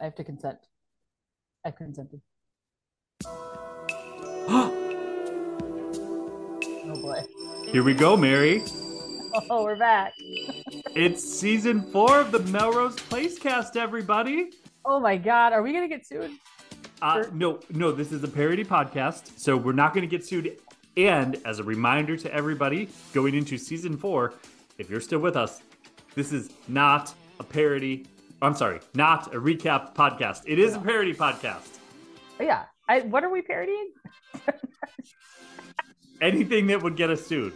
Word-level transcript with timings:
I 0.00 0.04
have 0.04 0.14
to 0.16 0.24
consent. 0.24 0.58
I've 1.64 1.76
consented. 1.76 2.20
Oh 6.84 7.00
boy. 7.00 7.22
Here 7.70 7.82
we 7.82 7.94
go, 7.94 8.16
Mary. 8.16 8.62
Oh, 9.48 9.64
we're 9.64 9.76
back. 9.76 10.12
It's 10.94 11.24
season 11.24 11.80
four 11.90 12.18
of 12.20 12.32
the 12.32 12.40
Melrose 12.40 12.96
Place 12.96 13.38
cast, 13.38 13.78
everybody. 13.78 14.50
Oh 14.84 15.00
my 15.00 15.16
god, 15.16 15.54
are 15.54 15.62
we 15.62 15.72
gonna 15.72 15.88
get 15.88 16.06
sued? 16.06 16.32
Uh, 17.00 17.22
Sure. 17.22 17.30
no, 17.32 17.60
no, 17.70 17.92
this 17.92 18.12
is 18.12 18.22
a 18.24 18.28
parody 18.28 18.62
podcast, 18.64 19.38
so 19.38 19.56
we're 19.56 19.72
not 19.72 19.94
going 19.94 20.02
to 20.06 20.16
get 20.16 20.24
sued. 20.26 20.58
And 20.98 21.40
as 21.46 21.60
a 21.60 21.64
reminder 21.64 22.16
to 22.18 22.32
everybody 22.34 22.90
going 23.14 23.34
into 23.34 23.56
season 23.56 23.96
four, 23.96 24.34
if 24.76 24.90
you're 24.90 25.00
still 25.00 25.18
with 25.20 25.34
us, 25.36 25.62
this 26.14 26.30
is 26.32 26.50
not 26.68 27.14
a 27.40 27.44
parody. 27.44 28.04
I'm 28.42 28.56
sorry, 28.56 28.80
not 28.94 29.32
a 29.32 29.38
recap 29.38 29.94
podcast. 29.94 30.42
It 30.46 30.58
is 30.58 30.74
a 30.74 30.80
parody 30.80 31.14
podcast. 31.14 31.78
Oh, 32.40 32.42
yeah. 32.42 32.64
I, 32.88 33.02
what 33.02 33.22
are 33.22 33.30
we 33.30 33.40
parodying? 33.40 33.92
Anything 36.20 36.66
that 36.66 36.82
would 36.82 36.96
get 36.96 37.08
us 37.08 37.24
sued. 37.24 37.52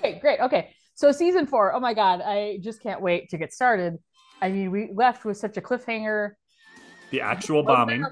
Great, 0.00 0.20
great. 0.20 0.38
Okay. 0.38 0.70
So 0.94 1.10
season 1.10 1.46
four. 1.46 1.74
Oh 1.74 1.80
my 1.80 1.92
god, 1.94 2.22
I 2.24 2.58
just 2.60 2.80
can't 2.80 3.00
wait 3.00 3.28
to 3.30 3.36
get 3.36 3.52
started. 3.52 3.98
I 4.40 4.50
mean, 4.50 4.70
we 4.70 4.90
left 4.94 5.24
with 5.24 5.36
such 5.36 5.56
a 5.56 5.60
cliffhanger. 5.60 6.32
The 7.10 7.20
actual 7.20 7.64
bombing. 7.64 8.06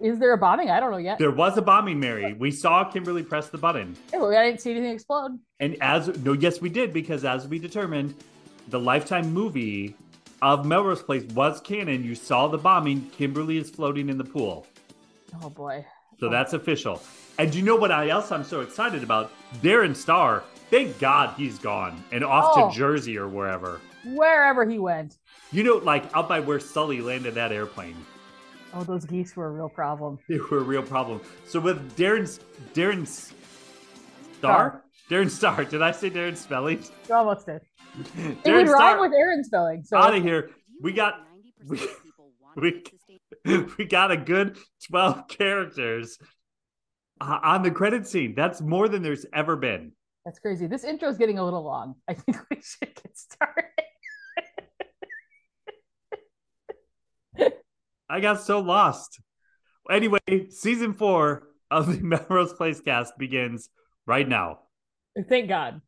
Is 0.00 0.18
there 0.18 0.32
a 0.32 0.38
bombing? 0.38 0.70
I 0.70 0.80
don't 0.80 0.90
know 0.90 0.96
yet. 0.96 1.18
There 1.18 1.30
was 1.30 1.58
a 1.58 1.62
bombing, 1.62 2.00
Mary. 2.00 2.32
We 2.32 2.50
saw 2.50 2.84
Kimberly 2.84 3.22
press 3.22 3.48
the 3.48 3.58
button. 3.58 3.94
Yeah, 4.12 4.20
but 4.20 4.34
I 4.34 4.46
didn't 4.46 4.62
see 4.62 4.70
anything 4.70 4.92
explode. 4.92 5.38
And 5.60 5.76
as 5.82 6.08
no, 6.24 6.32
yes, 6.32 6.62
we 6.62 6.70
did 6.70 6.94
because 6.94 7.26
as 7.26 7.46
we 7.46 7.58
determined, 7.58 8.14
the 8.68 8.80
Lifetime 8.80 9.30
movie 9.32 9.94
of 10.42 10.64
Melrose 10.66 11.02
Place 11.02 11.24
was 11.34 11.60
canon. 11.60 12.04
You 12.04 12.14
saw 12.14 12.48
the 12.48 12.58
bombing. 12.58 13.08
Kimberly 13.10 13.58
is 13.58 13.70
floating 13.70 14.08
in 14.08 14.18
the 14.18 14.24
pool, 14.24 14.66
Oh 15.42 15.50
boy. 15.50 15.84
so 16.18 16.28
that's 16.28 16.52
official. 16.52 17.02
And 17.38 17.54
you 17.54 17.62
know 17.62 17.76
what 17.76 17.92
I 17.92 18.08
else 18.08 18.32
I'm 18.32 18.44
so 18.44 18.60
excited 18.60 19.02
about? 19.02 19.30
Darren 19.62 19.94
Star. 19.94 20.42
Thank 20.70 20.98
God 20.98 21.34
he's 21.36 21.58
gone 21.58 22.02
and 22.12 22.22
off 22.24 22.52
Oh. 22.56 22.68
to 22.70 22.76
Jersey 22.76 23.16
or 23.16 23.26
wherever. 23.28 23.80
Wherever 24.04 24.68
he 24.68 24.78
went. 24.78 25.16
You 25.50 25.62
know, 25.64 25.76
like 25.76 26.04
out 26.14 26.28
by 26.28 26.40
where 26.40 26.60
Sully 26.60 27.00
landed 27.00 27.34
that 27.34 27.52
airplane. 27.52 27.96
Oh, 28.74 28.82
those 28.84 29.06
geese 29.06 29.34
were 29.34 29.46
a 29.46 29.50
real 29.50 29.68
problem. 29.70 30.18
They 30.28 30.38
were 30.38 30.58
a 30.58 30.62
real 30.62 30.82
problem. 30.82 31.20
So 31.46 31.58
with 31.58 31.96
Darren's 31.96 32.40
Darren's 32.74 33.32
Star, 34.38 34.82
Star. 34.82 34.84
Darren 35.10 35.30
Star. 35.30 35.64
Did 35.64 35.80
I 35.82 35.90
say 35.92 36.10
Darren 36.10 36.36
Spelling? 36.36 36.82
You 37.08 37.14
almost 37.14 37.46
did. 37.46 37.62
It 38.18 38.44
Darren 38.44 38.66
would 38.66 38.68
rhyme 38.68 38.96
Star. 38.96 39.00
with 39.00 39.12
Aaron 39.12 39.44
spelling. 39.44 39.82
So 39.84 39.96
Out 39.96 40.14
of 40.14 40.22
here. 40.30 40.50
We 40.80 40.92
got 40.92 41.14
we, 41.66 41.80
we, 42.56 42.82
we 43.78 43.84
got 43.84 44.10
a 44.12 44.16
good 44.16 44.56
12 44.88 45.26
characters 45.28 46.18
uh, 47.20 47.38
on 47.42 47.62
the 47.62 47.70
credit 47.70 48.06
scene. 48.06 48.34
That's 48.36 48.60
more 48.60 48.88
than 48.88 49.02
there's 49.02 49.26
ever 49.32 49.56
been. 49.56 49.92
that's 50.24 50.38
crazy. 50.38 50.66
This 50.66 50.84
intro 50.84 51.08
is 51.08 51.18
getting 51.18 51.38
a 51.38 51.44
little 51.44 51.64
long. 51.64 51.96
I 52.08 52.14
think 52.14 52.38
we 52.50 52.60
should 52.62 52.94
get 52.94 53.16
started. 53.16 53.64
I 58.10 58.20
got 58.20 58.40
so 58.40 58.60
lost. 58.60 59.20
Anyway, 59.90 60.18
season 60.50 60.94
four 60.94 61.48
of 61.70 61.86
the 61.88 62.02
Melrose 62.02 62.54
Place 62.54 62.80
cast 62.80 63.18
begins 63.18 63.68
right 64.06 64.26
now. 64.26 64.60
Thank 65.28 65.48
God. 65.48 65.80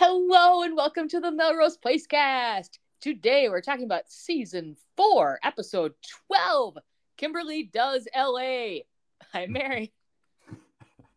Hello 0.00 0.62
and 0.62 0.76
welcome 0.76 1.08
to 1.08 1.18
the 1.18 1.32
Melrose 1.32 1.76
Place 1.76 2.06
cast. 2.06 2.78
Today 3.00 3.48
we're 3.48 3.60
talking 3.60 3.84
about 3.84 4.08
season 4.08 4.76
four, 4.96 5.40
episode 5.42 5.92
12. 6.28 6.78
Kimberly 7.16 7.64
does 7.64 8.06
LA. 8.16 8.82
I'm 9.34 9.50
Mary. 9.50 9.92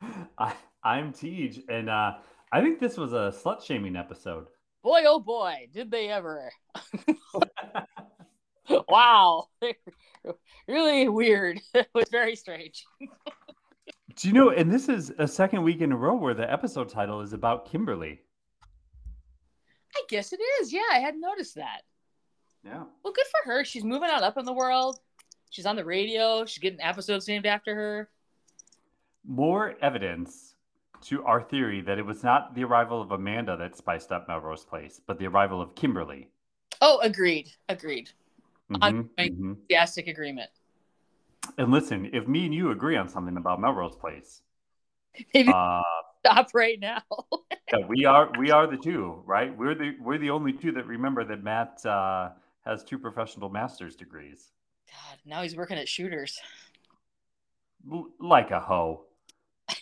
I, 0.40 0.56
I'm 0.84 1.14
Tej, 1.14 1.64
and 1.70 1.92
uh, 1.92 2.14
I 2.52 2.62
think 2.62 2.80
this 2.80 2.98
was 2.98 3.14
a 3.14 3.32
slut 3.32 3.64
shaming 3.64 3.96
episode. 3.96 4.48
Boy, 4.82 5.04
oh 5.06 5.20
boy, 5.20 5.68
did 5.72 5.92
they 5.92 6.10
ever. 6.10 6.52
wow. 8.90 9.46
really 10.68 11.08
weird. 11.08 11.62
it 11.76 11.88
was 11.94 12.10
very 12.10 12.36
strange. 12.36 12.84
Do 14.16 14.28
you 14.28 14.34
know? 14.34 14.50
And 14.50 14.72
this 14.72 14.90
is 14.90 15.14
a 15.20 15.28
second 15.28 15.62
week 15.62 15.82
in 15.82 15.92
a 15.92 15.96
row 15.96 16.16
where 16.16 16.34
the 16.34 16.52
episode 16.52 16.90
title 16.90 17.22
is 17.22 17.34
about 17.34 17.70
Kimberly. 17.70 18.22
I 19.96 20.02
guess 20.10 20.34
it 20.34 20.40
is. 20.62 20.72
Yeah, 20.72 20.82
I 20.92 21.00
hadn't 21.00 21.22
noticed 21.22 21.56
that. 21.56 21.82
Yeah. 22.64 22.84
Well, 23.04 23.14
good 23.14 23.26
for 23.32 23.52
her. 23.52 23.64
She's 23.66 23.84
moving 23.84 24.10
on 24.10 24.24
up 24.24 24.38
in 24.38 24.46
the 24.46 24.54
world. 24.54 25.00
She's 25.50 25.66
on 25.66 25.76
the 25.76 25.84
radio. 25.86 26.46
She's 26.46 26.60
getting 26.60 26.80
episodes 26.82 27.28
named 27.28 27.46
after 27.46 27.76
her. 27.76 28.10
More 29.26 29.76
evidence 29.82 30.56
to 31.04 31.24
our 31.26 31.42
theory 31.42 31.82
that 31.82 31.98
it 31.98 32.06
was 32.06 32.24
not 32.24 32.54
the 32.56 32.64
arrival 32.64 33.02
of 33.02 33.12
Amanda 33.12 33.58
that 33.58 33.76
spiced 33.76 34.12
up 34.12 34.28
Melrose 34.28 34.64
Place, 34.64 35.02
but 35.06 35.18
the 35.20 35.28
arrival 35.28 35.62
of 35.62 35.76
Kimberly. 35.76 36.30
Oh, 36.80 37.00
agreed. 37.02 37.50
Agreed. 37.70 38.12
On- 38.82 39.04
Mhm, 39.04 39.10
mhm. 39.18 39.50
Enthusiastic 39.58 40.08
agreement. 40.08 40.50
And 41.58 41.72
listen, 41.72 42.10
if 42.14 42.28
me 42.28 42.46
and 42.46 42.54
you 42.54 42.72
agree 42.72 42.96
on 42.96 43.10
something 43.10 43.36
about 43.36 43.60
Melrose 43.60 43.96
Place, 43.96 44.42
Maybe 45.34 45.52
uh, 45.52 45.82
stop 46.26 46.50
right 46.54 46.80
now. 46.80 47.02
yeah, 47.74 47.86
we 47.88 48.06
are 48.06 48.32
we 48.38 48.52
are 48.52 48.68
the 48.68 48.78
two, 48.78 49.22
right? 49.26 49.56
We're 49.58 49.76
the 49.76 49.96
we're 50.02 50.18
the 50.18 50.30
only 50.30 50.54
two 50.54 50.72
that 50.74 50.86
remember 50.86 51.24
that 51.26 51.44
Matt 51.44 51.86
uh, 51.86 52.30
has 52.66 52.84
two 52.84 52.98
professional 52.98 53.50
master's 53.50 53.96
degrees, 53.96 54.52
God, 54.88 55.18
now 55.26 55.42
he's 55.42 55.56
working 55.56 55.78
at 55.78 55.88
shooters. 55.88 56.40
L- 57.92 58.10
like 58.20 58.52
a 58.52 58.60
hoe. 58.60 59.06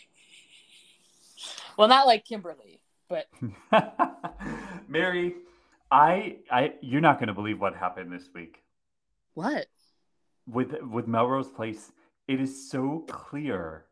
Well, 1.77 1.87
not 1.87 2.07
like 2.07 2.25
Kimberly, 2.25 2.81
but 3.07 3.27
Mary, 4.89 5.35
I 5.89 6.35
I 6.51 6.73
you're 6.81 6.99
not 6.99 7.19
going 7.19 7.27
to 7.27 7.33
believe 7.33 7.61
what 7.61 7.73
happened 7.73 8.11
this 8.11 8.27
week. 8.35 8.61
what? 9.33 9.67
with 10.45 10.73
with 10.81 11.07
Melrose 11.07 11.49
Place, 11.49 11.93
it 12.27 12.41
is 12.41 12.69
so 12.69 13.05
clear. 13.07 13.85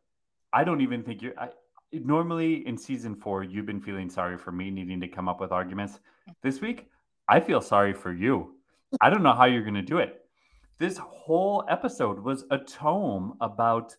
I 0.51 0.65
don't 0.65 0.81
even 0.81 1.03
think 1.03 1.21
you're. 1.21 1.39
I, 1.39 1.49
normally 1.91 2.67
in 2.67 2.77
season 2.77 3.15
four, 3.15 3.43
you've 3.43 3.65
been 3.65 3.81
feeling 3.81 4.09
sorry 4.09 4.37
for 4.37 4.51
me 4.51 4.69
needing 4.69 4.99
to 5.01 5.07
come 5.07 5.27
up 5.27 5.39
with 5.39 5.51
arguments. 5.51 5.93
Mm-hmm. 5.93 6.31
This 6.43 6.61
week, 6.61 6.87
I 7.27 7.39
feel 7.39 7.61
sorry 7.61 7.93
for 7.93 8.13
you. 8.13 8.55
I 9.01 9.09
don't 9.09 9.23
know 9.23 9.33
how 9.33 9.45
you're 9.45 9.63
going 9.63 9.73
to 9.73 9.81
do 9.81 9.97
it. 9.97 10.25
This 10.79 10.97
whole 10.97 11.65
episode 11.69 12.19
was 12.19 12.45
a 12.51 12.57
tome 12.57 13.35
about 13.41 13.95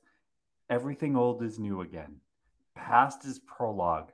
everything 0.71 1.17
old 1.17 1.43
is 1.43 1.59
new 1.59 1.81
again. 1.81 2.17
Past 2.75 3.25
is 3.25 3.41
prologue. 3.41 4.13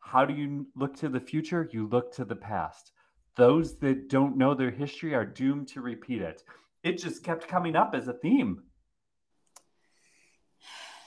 How 0.00 0.24
do 0.24 0.34
you 0.34 0.66
look 0.74 0.96
to 0.96 1.08
the 1.08 1.20
future? 1.20 1.68
You 1.72 1.86
look 1.86 2.12
to 2.14 2.24
the 2.24 2.36
past. 2.36 2.92
Those 3.36 3.78
that 3.78 4.08
don't 4.08 4.36
know 4.36 4.54
their 4.54 4.70
history 4.70 5.14
are 5.14 5.24
doomed 5.24 5.68
to 5.68 5.80
repeat 5.80 6.20
it 6.20 6.42
it 6.84 6.98
just 6.98 7.24
kept 7.24 7.48
coming 7.48 7.74
up 7.74 7.94
as 7.94 8.06
a 8.06 8.12
theme. 8.12 8.62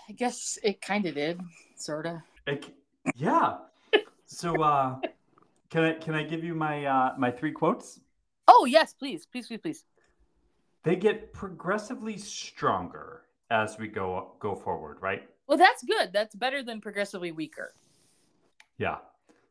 I 0.10 0.14
guess 0.14 0.58
it 0.64 0.82
kind 0.82 1.06
of 1.06 1.14
did, 1.14 1.40
sort 1.80 2.06
of. 2.06 2.18
Like, 2.46 2.74
yeah. 3.16 3.58
So 4.26 4.62
uh 4.62 5.00
can 5.70 5.84
I 5.84 5.94
can 5.94 6.16
I 6.16 6.24
give 6.24 6.44
you 6.44 6.54
my 6.54 6.86
uh 6.86 7.14
my 7.18 7.32
three 7.32 7.52
quotes? 7.52 8.00
Oh 8.48 8.66
yes, 8.66 8.94
please, 8.94 9.26
please, 9.26 9.48
please, 9.48 9.60
please. 9.62 9.84
They 10.84 10.96
get 10.96 11.34
progressively 11.34 12.18
stronger 12.18 13.24
as 13.52 13.78
we 13.78 13.88
go 13.88 14.34
go 14.40 14.56
forward, 14.56 14.98
right? 15.02 15.28
Well, 15.48 15.58
that's 15.58 15.84
good. 15.84 16.12
That's 16.12 16.36
better 16.36 16.62
than 16.64 16.82
progressively 16.82 17.32
weaker. 17.32 17.74
Yeah. 18.78 18.98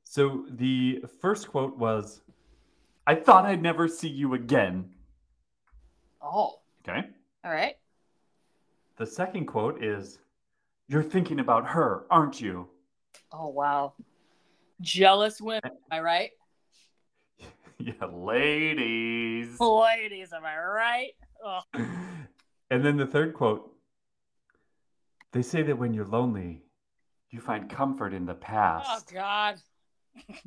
So 0.05 0.45
the 0.51 1.03
first 1.21 1.49
quote 1.49 1.77
was 1.77 2.21
I 3.07 3.15
thought 3.15 3.45
I'd 3.47 3.63
never 3.63 3.89
see 3.89 4.09
you 4.09 4.35
again. 4.35 4.91
Oh, 6.21 6.61
Okay. 6.87 7.09
all 7.45 7.51
right. 7.53 7.77
The 8.97 9.07
second 9.07 9.47
quote 9.47 9.83
is 9.83 10.19
You're 10.89 11.03
thinking 11.03 11.41
about 11.41 11.67
her, 11.69 12.05
aren't 12.11 12.41
you? 12.41 12.69
Oh 13.33 13.49
wow, 13.49 13.95
jealous 14.81 15.41
women. 15.41 15.63
Am 15.65 15.73
I 15.91 16.01
right? 16.01 16.31
yeah, 17.79 18.05
ladies. 18.13 19.59
Ladies, 19.61 20.33
am 20.33 20.45
I 20.45 20.57
right? 20.57 21.13
Oh, 21.45 21.61
And 22.71 22.85
then 22.85 22.97
the 22.97 23.07
third 23.07 23.35
quote 23.35 23.73
They 25.33 25.43
say 25.43 25.63
that 25.63 25.79
when 25.79 25.93
you're 25.93 26.07
lonely, 26.07 26.63
you 27.31 27.41
find 27.41 27.69
comfort 27.69 28.13
in 28.15 28.27
the 28.27 28.33
oh, 28.33 28.37
past. 28.37 28.89
oh. 29.11 29.15
God. 29.15 29.57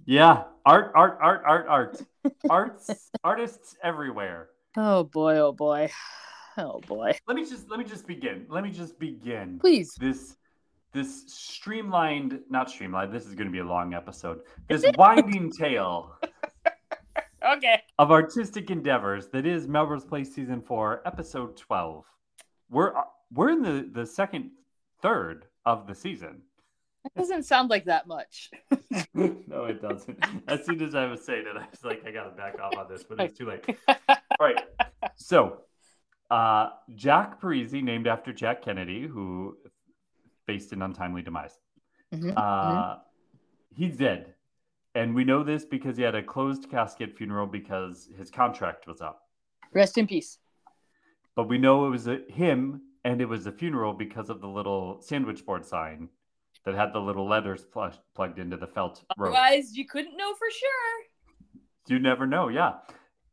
Yeah, 0.06 0.44
art, 0.66 0.92
art, 0.96 1.20
art, 1.22 1.44
art, 1.46 1.66
art. 1.68 2.02
Arts, 2.50 3.12
artists 3.24 3.76
everywhere. 3.84 4.50
Oh 4.76 5.04
boy. 5.04 5.38
Oh 5.38 5.52
boy. 5.52 5.90
Oh 6.60 6.82
boy. 6.88 7.18
Let 7.26 7.36
me 7.38 7.46
just 7.46 7.70
let 7.70 7.80
me 7.80 7.86
just 7.86 8.06
begin. 8.06 8.46
Let 8.50 8.64
me 8.66 8.70
just 8.72 9.00
begin 9.00 9.60
Please. 9.60 9.96
this 9.98 10.36
this 10.92 11.24
streamlined, 11.28 12.40
not 12.50 12.70
streamlined. 12.70 13.14
This 13.14 13.26
is 13.26 13.34
going 13.34 13.48
to 13.48 13.52
be 13.52 13.60
a 13.60 13.66
long 13.66 13.94
episode. 13.94 14.42
This 14.68 14.84
winding 14.98 15.52
tale 15.52 16.18
Okay. 17.46 17.82
of 17.98 18.12
artistic 18.12 18.70
endeavors 18.70 19.28
that 19.28 19.46
is 19.46 19.68
Melrose 19.68 20.04
Place 20.04 20.34
season 20.36 20.62
four, 20.62 21.02
episode 21.06 21.56
twelve. 21.56 22.04
We're 22.70 22.98
uh, 22.98 23.04
we're 23.32 23.52
in 23.52 23.62
the 23.62 23.90
the 23.94 24.06
second 24.06 24.52
third 25.02 25.46
of 25.66 25.88
the 25.88 25.96
season. 25.96 26.42
That 27.06 27.14
doesn't 27.16 27.44
sound 27.44 27.70
like 27.70 27.86
that 27.86 28.06
much. 28.08 28.52
no, 29.14 29.64
it 29.66 29.82
doesn't. 29.82 30.22
As 30.50 30.66
soon 30.66 30.82
as 30.84 30.94
I 30.94 31.06
was 31.06 31.24
saying 31.24 31.46
it, 31.48 31.56
I 31.56 31.66
was 31.72 31.86
like, 31.86 32.06
I 32.06 32.12
gotta 32.12 32.32
back 32.32 32.60
off 32.60 32.76
on 32.78 32.88
this, 32.90 33.06
but 33.06 33.22
it's 33.22 33.38
too 33.38 33.46
late. 33.46 33.64
All 33.88 33.96
right. 34.42 34.62
So, 35.16 35.62
uh, 36.32 36.70
Jack 36.96 37.42
Parezi, 37.42 37.84
named 37.84 38.08
after 38.08 38.32
Jack 38.34 38.62
Kennedy, 38.62 39.08
who 39.08 39.58
faced 40.46 40.72
an 40.74 40.82
untimely 40.82 41.22
demise. 41.22 41.60
Mhm, 42.14 42.34
Uh, 42.38 42.98
He's 43.76 43.96
dead. 43.98 44.34
And 44.96 45.14
we 45.16 45.24
know 45.24 45.44
this 45.44 45.64
because 45.64 45.96
he 45.96 46.04
had 46.04 46.16
a 46.16 46.24
closed 46.24 46.70
casket 46.70 47.16
funeral 47.16 47.46
because 47.48 48.10
his 48.18 48.30
contract 48.32 48.88
was 48.88 49.00
up. 49.00 49.30
Rest 49.74 49.98
in 49.98 50.08
peace. 50.08 50.40
But 51.36 51.48
we 51.48 51.58
know 51.60 51.86
it 51.86 51.90
was 51.92 52.08
a, 52.08 52.20
him 52.28 52.82
and 53.06 53.22
it 53.22 53.26
was 53.26 53.46
a 53.46 53.52
funeral 53.52 53.94
because 53.94 54.30
of 54.30 54.42
the 54.42 54.48
little 54.48 55.00
sandwich 55.02 55.46
board 55.46 55.66
sign 55.66 56.10
that 56.66 56.76
had 56.76 56.92
the 56.92 57.00
little 57.00 57.28
letters 57.28 57.64
pl- 57.66 57.94
plugged 58.16 58.40
into 58.40 58.58
the 58.58 58.68
felt 58.68 59.04
rope. 59.18 59.30
Otherwise, 59.30 59.78
you 59.78 59.86
couldn't 59.86 60.18
know 60.18 60.34
for 60.34 60.50
sure. 60.52 61.62
You 61.88 62.00
never 62.00 62.26
know, 62.28 62.50
yeah. 62.50 62.80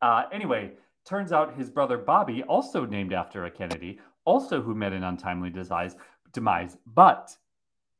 Uh, 0.01 0.23
anyway, 0.31 0.71
turns 1.07 1.31
out 1.31 1.55
his 1.57 1.69
brother 1.69 1.97
Bobby, 1.97 2.43
also 2.43 2.85
named 2.85 3.13
after 3.13 3.45
a 3.45 3.51
Kennedy, 3.51 3.99
also 4.25 4.61
who 4.61 4.75
met 4.75 4.93
an 4.93 5.03
untimely 5.03 5.49
demise, 5.49 5.95
demise, 6.33 6.77
but 6.85 7.35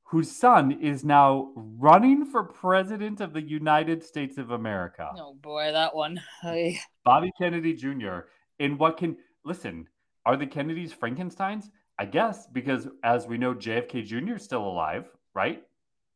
whose 0.03 0.31
son 0.31 0.71
is 0.81 1.03
now 1.03 1.51
running 1.55 2.25
for 2.25 2.43
president 2.43 3.19
of 3.21 3.33
the 3.33 3.41
United 3.41 4.03
States 4.03 4.37
of 4.37 4.51
America. 4.51 5.09
Oh 5.17 5.33
boy, 5.35 5.71
that 5.71 5.95
one. 5.95 6.21
I- 6.43 6.79
Bobby 7.03 7.31
Kennedy 7.39 7.73
Jr. 7.73 8.19
In 8.59 8.77
what 8.77 8.97
can 8.97 9.17
listen? 9.45 9.87
Are 10.25 10.35
the 10.35 10.47
Kennedys 10.47 10.91
Frankenstein's? 10.93 11.69
I 11.99 12.05
guess 12.05 12.47
because 12.47 12.87
as 13.03 13.25
we 13.27 13.37
know, 13.37 13.53
JFK 13.53 14.05
Jr. 14.05 14.35
is 14.35 14.43
still 14.43 14.65
alive, 14.65 15.05
right? 15.33 15.63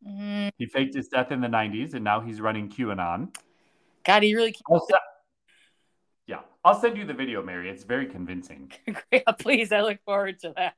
Mm, 0.08 0.52
He 0.58 0.66
faked 0.66 0.96
his 0.96 1.08
death 1.08 1.32
in 1.32 1.42
the 1.42 1.48
'90s, 1.48 1.94
and 1.94 2.04
now 2.04 2.20
he's 2.20 2.42
running 2.42 2.70
QAnon. 2.70 3.34
God, 4.06 4.24
he 4.24 4.36
really 4.36 4.52
se- 4.52 4.60
yeah, 4.90 4.98
I'll 6.64 6.80
send 6.80 6.98
you 6.98 7.06
the 7.06 7.14
video, 7.14 7.42
Mary. 7.44 7.70
It's 7.70 7.84
very 7.84 8.06
convincing. 8.06 8.72
yeah, 9.12 9.32
please. 9.40 9.72
I 9.72 9.82
look 9.82 10.00
forward 10.06 10.40
to 10.42 10.54
that. 10.56 10.76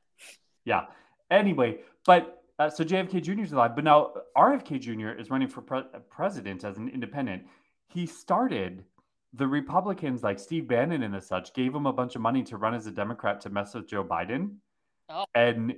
Yeah. 0.66 0.86
Anyway, 1.30 1.80
but 2.06 2.44
uh, 2.60 2.70
so 2.70 2.84
JFK 2.84 3.22
Jr. 3.22 3.42
is 3.42 3.52
alive, 3.52 3.76
but 3.76 3.84
now 3.84 4.14
RFK 4.38 4.80
Jr. 4.80 5.10
is 5.20 5.30
running 5.30 5.48
for 5.48 5.62
pre- 5.62 5.84
president 6.10 6.64
as 6.64 6.78
an 6.78 6.88
independent. 6.88 7.44
He 7.90 8.06
started 8.06 8.86
the 9.34 9.48
Republicans, 9.48 10.24
like 10.24 10.40
Steve 10.40 10.68
Bannon 10.68 11.04
and 11.04 11.14
the 11.14 11.22
such, 11.22 11.54
gave 11.54 11.74
him 11.74 11.86
a 11.86 11.94
bunch 11.94 12.16
of 12.16 12.22
money 12.22 12.44
to 12.44 12.58
run 12.58 12.76
as 12.76 12.86
a 12.86 12.92
Democrat 12.92 13.42
to 13.42 13.50
mess 13.50 13.74
with 13.74 13.88
Joe 13.88 14.04
Biden. 14.04 14.58
Oh. 15.10 15.26
And 15.34 15.76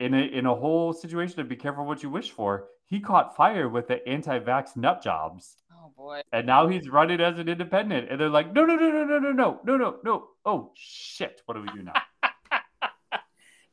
in 0.00 0.14
a 0.14 0.22
in 0.22 0.46
a 0.46 0.54
whole 0.54 0.92
situation 0.92 1.40
of 1.40 1.48
be 1.48 1.56
careful 1.56 1.84
what 1.84 2.02
you 2.02 2.10
wish 2.10 2.30
for, 2.30 2.68
he 2.86 3.00
caught 3.00 3.36
fire 3.36 3.68
with 3.68 3.88
the 3.88 4.06
anti-vax 4.08 4.76
nut 4.76 5.02
jobs. 5.02 5.56
Oh 5.84 5.92
boy. 5.96 6.20
And 6.32 6.46
now 6.46 6.68
he's 6.68 6.88
running 6.88 7.20
as 7.20 7.38
an 7.38 7.48
independent. 7.48 8.08
And 8.10 8.20
they're 8.20 8.28
like, 8.28 8.52
no, 8.52 8.64
no, 8.64 8.76
no, 8.76 8.88
no, 8.90 9.04
no, 9.04 9.18
no, 9.18 9.32
no, 9.32 9.60
no, 9.64 9.76
no, 9.76 9.96
no. 10.04 10.28
Oh 10.44 10.70
shit. 10.76 11.42
What 11.46 11.54
do 11.54 11.62
we 11.62 11.68
do 11.68 11.82
now? 11.82 11.92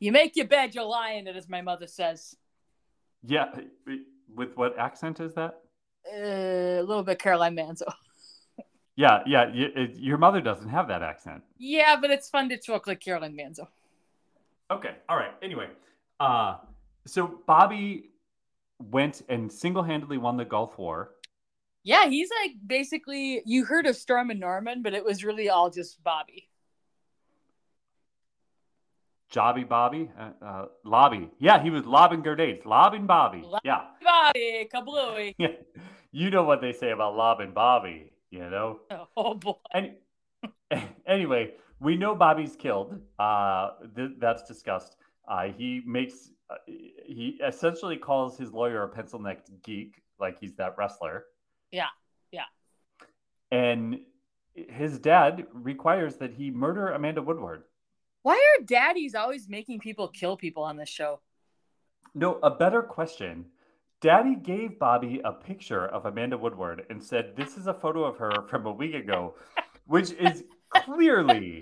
You 0.01 0.13
make 0.13 0.37
your 0.37 0.47
bed, 0.47 0.73
you're 0.75 0.85
lying. 0.85 1.27
It 1.27 1.35
as 1.35 1.49
my 1.49 1.61
mother 1.61 1.85
says. 1.85 2.33
yeah. 3.21 3.47
With 4.33 4.55
what 4.55 4.77
accent 4.79 5.19
is 5.19 5.33
that? 5.33 5.59
Uh, 6.09 6.79
a 6.79 6.83
little 6.83 7.03
bit 7.03 7.19
Caroline 7.19 7.55
Manzo. 7.55 7.83
Yeah, 8.95 9.23
yeah. 9.25 9.43
it- 9.53 9.95
your 9.95 10.17
mother 10.17 10.41
doesn't 10.41 10.67
have 10.69 10.89
that 10.89 11.01
accent. 11.01 11.41
Yeah, 11.57 11.95
but 12.01 12.11
it's 12.11 12.29
fun 12.29 12.49
to 12.49 12.57
talk 12.57 12.85
like 12.85 12.99
Caroline 12.99 13.33
Manzo. 13.35 13.67
Okay. 14.71 14.95
All 15.07 15.15
right. 15.15 15.31
Anyway, 15.41 15.67
uh, 16.19 16.57
so 17.05 17.39
Bobby 17.47 18.09
went 18.91 19.21
and 19.29 19.49
single-handedly 19.49 20.17
won 20.17 20.35
the 20.35 20.43
Gulf 20.45 20.77
War. 20.77 21.11
Yeah, 21.83 22.07
he's 22.07 22.29
like 22.43 22.51
basically 22.65 23.41
you 23.45 23.65
heard 23.65 23.85
of 23.85 23.95
Stormin' 23.95 24.39
Norman, 24.39 24.81
but 24.83 24.93
it 24.93 25.03
was 25.03 25.23
really 25.23 25.49
all 25.49 25.69
just 25.69 26.03
Bobby. 26.03 26.49
Jobby 29.31 29.67
Bobby, 29.67 30.09
uh, 30.19 30.31
uh, 30.43 30.65
Lobby. 30.83 31.29
Yeah, 31.39 31.61
he 31.61 31.69
was 31.69 31.85
lobbing 31.85 32.21
grenades. 32.21 32.65
Lobbing 32.65 33.05
Bobby. 33.05 33.43
Lob- 33.43 33.61
Yeah. 33.63 33.81
Bobby, 34.03 34.67
kablooey. 34.73 35.35
Yeah. 35.37 35.49
You 36.11 36.31
know 36.31 36.43
what 36.43 36.61
they 36.61 36.73
say 36.73 36.89
about 36.89 37.15
lobbing 37.15 37.51
Bobby, 37.51 38.11
you 38.31 38.39
know? 38.49 38.79
Oh 39.15 39.35
boy. 39.35 39.53
Any, 39.71 39.93
anyway, 41.05 41.53
we 41.79 41.95
know 41.95 42.15
Bobby's 42.15 42.55
killed. 42.55 42.99
Uh, 43.19 43.71
th- 43.95 44.13
that's 44.17 44.41
discussed. 44.43 44.95
Uh, 45.27 45.49
he 45.55 45.83
makes, 45.85 46.31
uh, 46.49 46.55
he 46.65 47.39
essentially 47.45 47.95
calls 47.97 48.35
his 48.39 48.51
lawyer 48.51 48.81
a 48.81 48.89
pencil 48.89 49.19
necked 49.19 49.51
geek, 49.61 50.01
like 50.19 50.39
he's 50.39 50.55
that 50.55 50.73
wrestler. 50.79 51.25
Yeah, 51.71 51.87
yeah. 52.31 52.45
And 53.51 53.99
his 54.53 54.99
dad 54.99 55.47
requires 55.53 56.17
that 56.17 56.33
he 56.33 56.51
murder 56.51 56.89
Amanda 56.89 57.21
Woodward. 57.21 57.63
Why 58.21 58.35
are 58.35 58.65
daddies 58.65 59.15
always 59.15 59.47
making 59.47 59.79
people 59.79 60.07
kill 60.07 60.35
people 60.35 60.63
on 60.63 60.77
this 60.77 60.89
show? 60.89 61.21
No, 62.13 62.39
a 62.43 62.51
better 62.51 62.81
question. 62.81 63.45
Daddy 64.01 64.35
gave 64.35 64.79
Bobby 64.79 65.21
a 65.23 65.31
picture 65.31 65.85
of 65.85 66.05
Amanda 66.05 66.37
Woodward 66.37 66.85
and 66.89 67.03
said, 67.03 67.35
This 67.35 67.57
is 67.57 67.67
a 67.67 67.73
photo 67.73 68.03
of 68.03 68.17
her 68.17 68.31
from 68.47 68.65
a 68.65 68.71
week 68.71 68.95
ago, 68.95 69.35
which 69.87 70.11
is 70.11 70.43
clearly, 70.69 71.61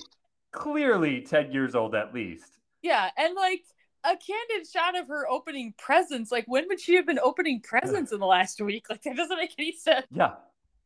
clearly 0.51 1.21
10 1.21 1.51
years 1.51 1.75
old 1.75 1.95
at 1.95 2.13
least. 2.13 2.59
Yeah, 2.81 3.09
and 3.18 3.33
like 3.36 3.63
a 4.07 4.18
candid 4.18 4.68
shot 4.71 4.98
of 4.98 5.07
her 5.07 5.27
opening 5.27 5.74
presents. 5.77 6.31
Like, 6.31 6.45
when 6.48 6.68
would 6.68 6.80
she 6.80 6.95
have 6.95 7.06
been 7.06 7.19
opening 7.19 7.62
presents 7.63 8.12
in 8.12 8.19
the 8.19 8.25
last 8.25 8.62
week? 8.62 8.89
Like, 8.89 9.04
that 9.04 9.15
doesn't 9.15 9.38
make 9.38 9.54
any 9.57 9.74
sense. 9.74 10.06
Yeah. 10.12 10.33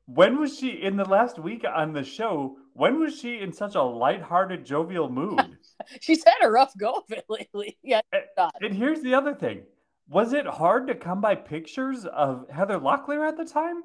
When 0.08 0.40
was 0.40 0.58
she 0.58 0.70
in 0.70 0.98
the 0.98 1.06
last 1.06 1.40
week 1.40 1.64
on 1.64 1.94
the 1.94 2.04
show? 2.04 2.58
When 2.74 3.00
was 3.00 3.18
she 3.18 3.40
in 3.40 3.54
such 3.54 3.76
a 3.76 3.82
lighthearted, 3.82 4.66
jovial 4.66 5.10
mood? 5.10 5.58
She's 6.02 6.24
had 6.24 6.44
a 6.46 6.50
rough 6.50 6.76
go 6.78 6.92
of 6.94 7.04
it 7.12 7.26
lately. 7.30 7.78
Yeah, 7.84 8.02
and, 8.12 8.52
and 8.62 8.74
here's 8.76 9.02
the 9.02 9.14
other 9.14 9.34
thing 9.34 9.64
Was 10.10 10.34
it 10.34 10.46
hard 10.46 10.88
to 10.88 10.96
come 10.96 11.22
by 11.22 11.36
pictures 11.36 12.06
of 12.06 12.50
Heather 12.50 12.80
Locklear 12.80 13.26
at 13.28 13.38
the 13.38 13.46
time? 13.46 13.84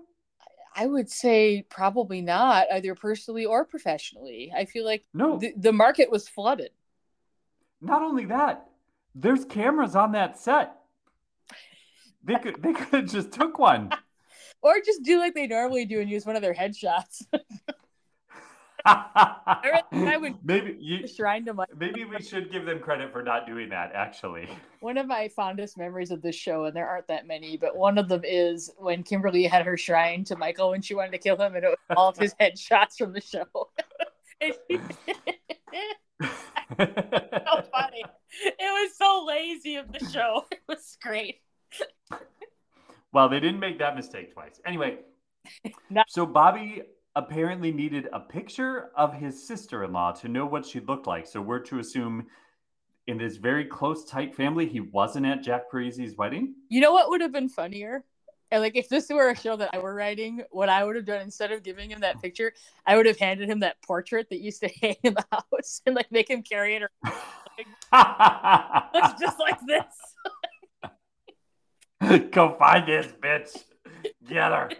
I 0.74 0.86
would 0.86 1.10
say 1.10 1.64
probably 1.70 2.20
not, 2.22 2.66
either 2.72 2.94
personally 2.94 3.44
or 3.46 3.64
professionally. 3.64 4.52
I 4.54 4.64
feel 4.64 4.84
like 4.84 5.04
No. 5.14 5.38
the, 5.38 5.52
the 5.56 5.72
market 5.72 6.10
was 6.10 6.28
flooded. 6.28 6.70
Not 7.80 8.02
only 8.02 8.24
that, 8.26 8.66
there's 9.16 9.44
cameras 9.44 9.96
on 9.96 10.12
that 10.12 10.38
set. 10.38 10.76
They 12.22 12.36
could 12.36 12.62
they 12.62 12.72
could 12.72 12.88
have 12.88 13.10
just 13.10 13.32
took 13.32 13.58
one. 13.58 13.90
Or 14.62 14.80
just 14.84 15.02
do 15.04 15.18
like 15.20 15.34
they 15.34 15.46
normally 15.46 15.84
do 15.84 16.00
and 16.00 16.10
use 16.10 16.26
one 16.26 16.34
of 16.34 16.42
their 16.42 16.54
headshots. 16.54 17.24
I 18.84 20.16
would- 20.20 20.34
maybe 20.42 20.76
you, 20.80 21.06
Shrine 21.06 21.44
to 21.44 21.54
my 21.54 21.66
maybe 21.76 22.04
we 22.04 22.20
should 22.22 22.50
give 22.50 22.64
them 22.64 22.80
credit 22.80 23.12
for 23.12 23.22
not 23.22 23.46
doing 23.46 23.68
that. 23.68 23.92
Actually, 23.94 24.48
one 24.80 24.96
of 24.98 25.06
my 25.06 25.28
fondest 25.28 25.76
memories 25.78 26.10
of 26.10 26.22
this 26.22 26.34
show, 26.34 26.64
and 26.64 26.74
there 26.74 26.88
aren't 26.88 27.06
that 27.08 27.26
many, 27.28 27.56
but 27.56 27.76
one 27.76 27.98
of 27.98 28.08
them 28.08 28.22
is 28.24 28.70
when 28.78 29.02
Kimberly 29.04 29.44
had 29.44 29.64
her 29.66 29.76
shrine 29.76 30.24
to 30.24 30.36
Michael 30.36 30.70
when 30.70 30.82
she 30.82 30.94
wanted 30.94 31.12
to 31.12 31.18
kill 31.18 31.36
him, 31.36 31.54
and 31.54 31.64
it 31.64 31.68
was 31.68 31.96
all 31.96 32.08
of 32.08 32.16
his 32.16 32.34
headshots 32.40 32.96
from 32.96 33.12
the 33.12 33.20
show. 33.20 33.46
And 36.78 36.88
so 36.96 37.62
funny. 37.72 38.04
It 38.42 38.56
was 38.60 38.96
so 38.96 39.24
lazy 39.26 39.76
of 39.76 39.92
the 39.92 40.04
show. 40.12 40.44
It 40.52 40.60
was 40.68 40.96
great. 41.00 41.40
well, 43.12 43.28
they 43.28 43.40
didn't 43.40 43.60
make 43.60 43.78
that 43.78 43.94
mistake 43.96 44.32
twice. 44.34 44.60
Anyway, 44.66 44.98
No. 45.90 46.02
so 46.08 46.26
Bobby 46.26 46.82
apparently 47.14 47.72
needed 47.72 48.08
a 48.12 48.20
picture 48.20 48.90
of 48.96 49.14
his 49.14 49.46
sister-in-law 49.46 50.12
to 50.12 50.28
know 50.28 50.44
what 50.44 50.66
she 50.66 50.80
looked 50.80 51.06
like. 51.06 51.26
So 51.26 51.40
we're 51.40 51.60
to 51.60 51.78
assume 51.78 52.26
in 53.06 53.16
this 53.16 53.36
very 53.36 53.64
close, 53.64 54.04
tight 54.04 54.34
family, 54.34 54.66
he 54.66 54.80
wasn't 54.80 55.24
at 55.26 55.42
Jack 55.42 55.70
Parezi's 55.72 56.16
wedding. 56.16 56.54
You 56.68 56.80
know 56.80 56.92
what 56.92 57.08
would 57.08 57.20
have 57.20 57.32
been 57.32 57.48
funnier? 57.48 58.04
And 58.50 58.62
like 58.62 58.76
if 58.76 58.88
this 58.88 59.08
were 59.08 59.30
a 59.30 59.36
show 59.36 59.56
that 59.56 59.70
I 59.72 59.78
were 59.78 59.94
writing, 59.94 60.42
what 60.50 60.68
I 60.68 60.84
would 60.84 60.96
have 60.96 61.04
done 61.04 61.20
instead 61.20 61.50
of 61.50 61.62
giving 61.62 61.90
him 61.90 62.00
that 62.00 62.20
picture, 62.22 62.52
I 62.86 62.96
would 62.96 63.06
have 63.06 63.18
handed 63.18 63.48
him 63.48 63.60
that 63.60 63.82
portrait 63.82 64.28
that 64.30 64.40
used 64.40 64.60
to 64.60 64.68
hang 64.80 64.96
in 65.02 65.14
the 65.14 65.24
house 65.32 65.82
and 65.86 65.94
like 65.96 66.10
make 66.12 66.30
him 66.30 66.42
carry 66.42 66.76
it 66.76 66.82
around. 66.82 67.14
Looks 68.94 69.20
just 69.20 69.38
like 69.40 69.58
this. 69.66 69.84
Go 72.30 72.56
find 72.58 72.86
this 72.86 73.06
bitch. 73.20 73.64
Get 74.28 74.52
her. 74.52 74.70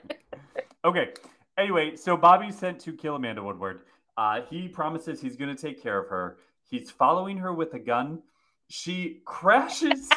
Okay. 0.84 1.14
Anyway, 1.58 1.96
so 1.96 2.16
Bobby's 2.16 2.56
sent 2.56 2.78
to 2.80 2.92
kill 2.92 3.16
Amanda 3.16 3.42
Woodward. 3.42 3.80
Uh, 4.16 4.42
he 4.48 4.68
promises 4.68 5.20
he's 5.20 5.36
going 5.36 5.54
to 5.54 5.60
take 5.60 5.82
care 5.82 5.98
of 5.98 6.08
her. 6.08 6.38
He's 6.68 6.90
following 6.90 7.38
her 7.38 7.52
with 7.52 7.74
a 7.74 7.78
gun. 7.78 8.22
She 8.68 9.22
crashes. 9.24 10.08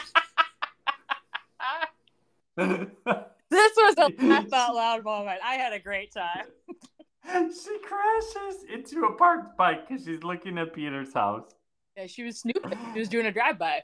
This 3.51 3.71
was 3.75 3.95
a 3.97 4.25
laugh 4.27 4.53
out 4.53 4.75
loud 4.75 5.03
moment. 5.03 5.39
I 5.43 5.55
had 5.55 5.73
a 5.73 5.79
great 5.79 6.13
time. 6.13 6.45
she 7.25 7.79
crashes 7.83 8.63
into 8.71 9.05
a 9.05 9.15
parked 9.15 9.57
bike 9.57 9.87
because 9.87 10.05
she's 10.05 10.23
looking 10.23 10.59
at 10.59 10.71
Peter's 10.73 11.13
house. 11.13 11.49
Yeah, 11.97 12.05
she 12.05 12.23
was 12.23 12.39
snooping. 12.39 12.77
She 12.93 12.99
was 12.99 13.09
doing 13.09 13.25
a 13.25 13.31
drive 13.31 13.57
by. 13.57 13.81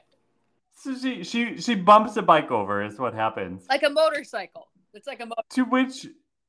So 0.76 0.96
she 0.96 1.24
she 1.24 1.60
she 1.60 1.74
bumps 1.74 2.16
a 2.16 2.22
bike 2.22 2.52
over 2.52 2.84
is 2.84 2.98
what 2.98 3.12
happens. 3.14 3.66
Like 3.68 3.82
a 3.82 3.90
motorcycle. 3.90 4.68
It's 4.94 5.06
like 5.06 5.20
a 5.20 5.26
motor. 5.26 5.42
To 5.50 5.62
which 5.64 6.06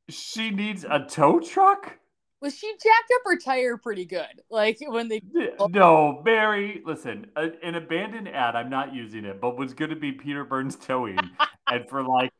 she 0.09 0.51
needs 0.51 0.86
a 0.88 1.00
tow 1.00 1.39
truck? 1.39 1.97
Was 2.39 2.55
she 2.55 2.71
jacked 2.71 3.12
up 3.15 3.21
her 3.25 3.38
tire 3.39 3.77
pretty 3.77 4.05
good? 4.05 4.43
Like 4.51 4.77
when 4.88 5.09
they 5.09 5.21
No, 5.71 6.21
Mary, 6.24 6.81
listen, 6.86 7.27
a, 7.36 7.50
an 7.63 7.75
abandoned 7.75 8.29
ad, 8.29 8.55
I'm 8.55 8.69
not 8.69 8.93
using 8.93 9.25
it, 9.25 9.41
but 9.41 9.57
was 9.57 9.74
going 9.74 9.89
to 9.89 9.95
be 9.95 10.12
Peter 10.12 10.43
Burns 10.45 10.75
towing. 10.75 11.17
and 11.67 11.89
for 11.89 12.03
like, 12.03 12.31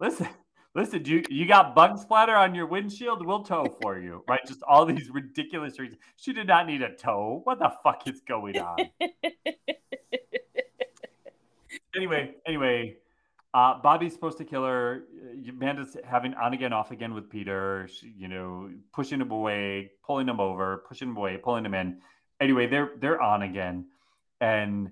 listen, 0.00 0.28
listen, 0.74 1.04
you, 1.04 1.22
you 1.28 1.46
got 1.46 1.74
bug 1.74 1.98
splatter 1.98 2.34
on 2.34 2.54
your 2.54 2.66
windshield? 2.66 3.24
We'll 3.26 3.42
tow 3.42 3.76
for 3.82 3.98
you, 3.98 4.24
right? 4.28 4.40
Just 4.46 4.62
all 4.62 4.84
these 4.84 5.10
ridiculous 5.10 5.78
reasons. 5.78 6.00
She 6.16 6.32
did 6.32 6.46
not 6.46 6.66
need 6.66 6.82
a 6.82 6.94
tow. 6.94 7.40
What 7.44 7.58
the 7.58 7.72
fuck 7.82 8.06
is 8.06 8.20
going 8.20 8.58
on? 8.58 8.78
anyway, 11.96 12.34
anyway, 12.46 12.96
uh, 13.54 13.80
Bobby's 13.82 14.12
supposed 14.12 14.38
to 14.38 14.44
kill 14.44 14.64
her. 14.64 15.04
Amanda's 15.48 15.96
having 16.04 16.34
on 16.34 16.52
again, 16.54 16.72
off 16.72 16.90
again 16.90 17.14
with 17.14 17.30
Peter. 17.30 17.88
She, 17.90 18.12
you 18.16 18.28
know, 18.28 18.70
pushing 18.92 19.20
him 19.20 19.30
away, 19.30 19.92
pulling 20.04 20.28
him 20.28 20.40
over, 20.40 20.84
pushing 20.88 21.08
him 21.08 21.16
away, 21.16 21.38
pulling 21.38 21.64
him 21.64 21.74
in. 21.74 21.98
Anyway, 22.40 22.66
they're 22.66 22.92
they're 23.00 23.20
on 23.20 23.42
again, 23.42 23.86
and 24.40 24.90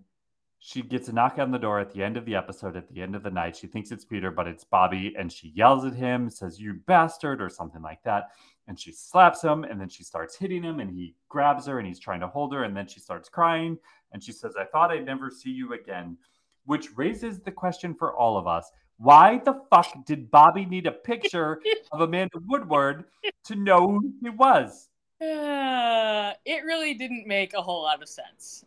she 0.67 0.83
gets 0.83 1.07
a 1.07 1.13
knock 1.13 1.39
on 1.39 1.53
the 1.53 1.61
door 1.61 1.79
at 1.79 1.93
the 1.93 2.03
end 2.03 2.17
of 2.17 2.25
the 2.25 2.35
episode. 2.35 2.77
At 2.77 2.93
the 2.93 3.01
end 3.01 3.15
of 3.15 3.23
the 3.23 3.31
night, 3.31 3.55
she 3.55 3.69
thinks 3.69 3.93
it's 3.93 4.05
Peter, 4.05 4.33
but 4.33 4.49
it's 4.49 4.65
Bobby, 4.65 5.15
and 5.17 5.33
she 5.33 5.53
yells 5.55 5.85
at 5.85 5.95
him, 5.95 6.29
says 6.29 6.59
"You 6.59 6.81
bastard" 6.89 7.41
or 7.41 7.49
something 7.49 7.83
like 7.83 8.03
that, 8.03 8.31
and 8.67 8.77
she 8.77 8.91
slaps 8.91 9.41
him, 9.43 9.63
and 9.63 9.81
then 9.81 9.89
she 9.89 10.03
starts 10.03 10.37
hitting 10.37 10.65
him, 10.65 10.81
and 10.81 10.91
he 10.91 11.15
grabs 11.29 11.67
her, 11.67 11.79
and 11.79 11.87
he's 11.87 12.01
trying 12.01 12.19
to 12.19 12.27
hold 12.27 12.53
her, 12.53 12.65
and 12.65 12.77
then 12.77 12.89
she 12.89 12.99
starts 12.99 13.29
crying, 13.29 13.79
and 14.11 14.25
she 14.25 14.33
says, 14.33 14.57
"I 14.57 14.65
thought 14.65 14.91
I'd 14.91 15.07
never 15.07 15.31
see 15.31 15.51
you 15.51 15.73
again." 15.73 16.19
which 16.65 16.89
raises 16.97 17.39
the 17.39 17.53
question 17.53 17.95
for 17.95 18.17
all 18.17 18.37
of 18.37 18.49
us. 18.49 18.73
Why 18.97 19.41
the 19.45 19.63
fuck 19.71 20.05
did 20.05 20.33
Bobby 20.33 20.65
need 20.65 20.89
a 20.89 20.91
picture 20.91 21.61
of 21.93 22.01
Amanda 22.01 22.41
Woodward 22.49 23.05
to 23.45 23.55
know 23.55 23.87
who 23.87 24.13
he 24.21 24.31
was? 24.31 24.89
Uh, 25.21 26.33
it 26.45 26.65
really 26.65 26.95
didn't 26.95 27.29
make 27.29 27.55
a 27.55 27.63
whole 27.63 27.85
lot 27.85 28.03
of 28.03 28.09
sense. 28.09 28.65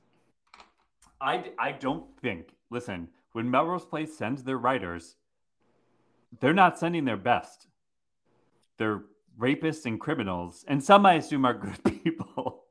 I, 1.22 1.52
I 1.60 1.72
don't 1.72 2.06
think, 2.22 2.50
listen, 2.70 3.10
when 3.34 3.50
Melrose 3.50 3.86
Place 3.86 4.18
sends 4.18 4.44
their 4.44 4.58
writers, 4.58 5.16
they're 6.40 6.54
not 6.54 6.80
sending 6.80 7.06
their 7.06 7.18
best. 7.18 7.68
They're 8.78 9.04
rapists 9.40 9.86
and 9.86 10.00
criminals, 10.00 10.66
and 10.68 10.84
some 10.84 11.06
I 11.06 11.16
assume 11.16 11.46
are 11.46 11.54
good 11.54 11.84
people. 12.04 12.66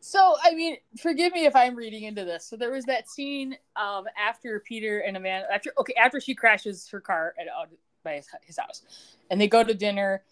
So, 0.00 0.34
I 0.42 0.54
mean, 0.54 0.78
forgive 1.00 1.32
me 1.32 1.46
if 1.46 1.54
I'm 1.54 1.76
reading 1.76 2.02
into 2.02 2.24
this. 2.24 2.44
So 2.44 2.56
there 2.56 2.72
was 2.72 2.84
that 2.86 3.08
scene 3.08 3.56
um, 3.76 4.04
after 4.18 4.60
Peter 4.60 4.98
and 5.00 5.16
Amanda, 5.16 5.46
after 5.52 5.72
okay, 5.78 5.94
after 5.94 6.20
she 6.20 6.34
crashes 6.34 6.88
her 6.88 7.00
car 7.00 7.34
at 7.40 7.46
uh, 7.46 7.66
by 8.02 8.14
his, 8.14 8.26
his, 8.42 8.58
house, 8.58 8.82
and 9.30 9.40
they 9.40 9.46
go 9.46 9.62
to 9.62 9.72
dinner, 9.72 10.24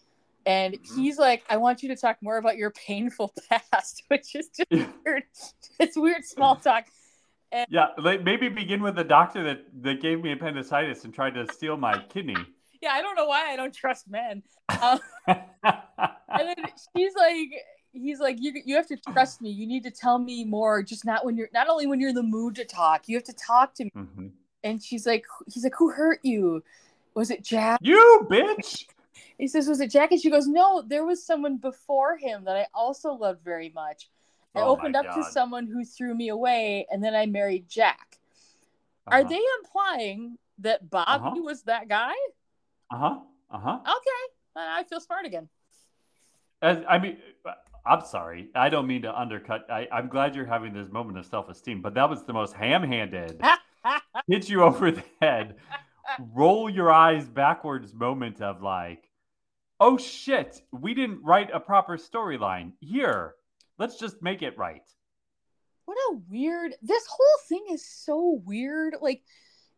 and 0.45 0.73
mm-hmm. 0.73 1.01
he's 1.01 1.17
like, 1.17 1.43
"I 1.49 1.55
want 1.55 1.81
you 1.81 1.89
to 1.89 1.95
talk 1.95 2.17
more 2.21 2.37
about 2.37 2.57
your 2.57 2.71
painful 2.71 3.33
past," 3.71 4.03
which 4.09 4.35
is 4.35 4.49
just 4.49 4.69
weird. 5.05 5.23
It's 5.79 5.95
weird 5.95 6.25
small 6.25 6.57
talk. 6.57 6.87
And, 7.51 7.67
yeah, 7.69 7.87
like 7.97 8.23
maybe 8.23 8.47
begin 8.49 8.81
with 8.81 8.95
the 8.95 9.03
doctor 9.03 9.43
that 9.43 9.65
that 9.83 10.01
gave 10.01 10.21
me 10.23 10.31
appendicitis 10.31 11.03
and 11.03 11.13
tried 11.13 11.33
to 11.35 11.51
steal 11.51 11.77
my 11.77 11.97
kidney. 12.09 12.37
Yeah, 12.81 12.91
I 12.93 13.01
don't 13.01 13.15
know 13.15 13.27
why 13.27 13.51
I 13.51 13.55
don't 13.55 13.73
trust 13.73 14.09
men. 14.09 14.41
Um, 14.81 14.99
and 15.27 15.37
then 16.29 16.55
she's 16.95 17.13
like, 17.15 17.49
he's 17.93 18.19
like 18.19 18.37
you 18.39 18.53
you 18.65 18.75
have 18.75 18.87
to 18.87 18.97
trust 19.11 19.41
me. 19.41 19.49
You 19.49 19.67
need 19.67 19.83
to 19.83 19.91
tell 19.91 20.17
me 20.17 20.45
more 20.45 20.81
just 20.83 21.05
not 21.05 21.25
when 21.25 21.35
you're 21.35 21.49
not 21.53 21.67
only 21.67 21.87
when 21.87 21.99
you're 21.99 22.09
in 22.09 22.15
the 22.15 22.23
mood 22.23 22.55
to 22.55 22.65
talk 22.65 23.07
you 23.07 23.17
have 23.17 23.23
to 23.25 23.33
talk 23.33 23.73
to 23.75 23.85
me. 23.85 23.91
Mm-hmm. 23.95 24.27
and 24.63 24.81
she's 24.81 25.05
like 25.05 25.25
he's 25.51 25.63
like 25.63 25.75
who 25.77 25.91
hurt 25.91 26.19
you? 26.23 26.63
Was 27.13 27.29
it 27.29 27.43
jack? 27.43 27.79
You 27.83 28.25
bitch! 28.29 28.85
He 29.37 29.47
says 29.47 29.67
was 29.67 29.81
it 29.81 29.91
jack? 29.91 30.11
And 30.11 30.21
she 30.21 30.29
goes 30.29 30.47
no 30.47 30.81
there 30.81 31.05
was 31.05 31.25
someone 31.25 31.57
before 31.57 32.17
him 32.17 32.45
that 32.45 32.55
i 32.55 32.67
also 32.73 33.11
loved 33.11 33.43
very 33.43 33.69
much 33.69 34.09
i 34.55 34.61
oh 34.61 34.69
opened 34.69 34.95
up 34.95 35.05
God. 35.05 35.15
to 35.15 35.23
someone 35.23 35.67
who 35.67 35.83
threw 35.83 36.13
me 36.13 36.29
away 36.29 36.85
and 36.91 37.03
then 37.03 37.15
i 37.15 37.25
married 37.25 37.67
jack 37.67 38.19
uh-huh. 39.07 39.17
are 39.17 39.23
they 39.23 39.41
implying 39.59 40.37
that 40.59 40.89
bobby 40.89 41.11
uh-huh. 41.11 41.41
was 41.41 41.63
that 41.63 41.87
guy 41.87 42.13
uh-huh 42.91 43.19
uh-huh 43.49 43.79
okay 43.81 44.33
i 44.55 44.83
feel 44.83 44.99
smart 44.99 45.25
again 45.25 45.47
As, 46.61 46.77
I 46.87 46.99
mean, 46.99 47.17
I'm 47.85 48.05
sorry. 48.05 48.49
I 48.53 48.69
don't 48.69 48.87
mean 48.87 49.01
to 49.03 49.19
undercut. 49.19 49.65
I, 49.69 49.87
am 49.91 50.07
glad 50.07 50.35
you're 50.35 50.45
having 50.45 50.73
this 50.73 50.91
moment 50.91 51.17
of 51.17 51.25
self 51.25 51.49
esteem, 51.49 51.81
but 51.81 51.93
that 51.95 52.09
was 52.09 52.23
the 52.23 52.33
most 52.33 52.53
ham 52.53 52.83
handed, 52.83 53.41
hit 54.27 54.49
you 54.49 54.63
over 54.63 54.91
the 54.91 55.03
head, 55.21 55.55
roll 56.33 56.69
your 56.69 56.91
eyes 56.91 57.27
backwards 57.27 57.93
moment 57.93 58.41
of 58.41 58.61
like, 58.61 59.09
oh 59.79 59.97
shit, 59.97 60.61
we 60.71 60.93
didn't 60.93 61.23
write 61.23 61.49
a 61.51 61.59
proper 61.59 61.97
storyline. 61.97 62.73
Here, 62.79 63.33
let's 63.77 63.97
just 63.97 64.21
make 64.21 64.41
it 64.41 64.57
right. 64.57 64.83
What 65.85 65.97
a 66.11 66.17
weird. 66.29 66.75
This 66.81 67.05
whole 67.07 67.39
thing 67.47 67.65
is 67.71 67.85
so 67.85 68.41
weird. 68.45 68.95
Like, 69.01 69.23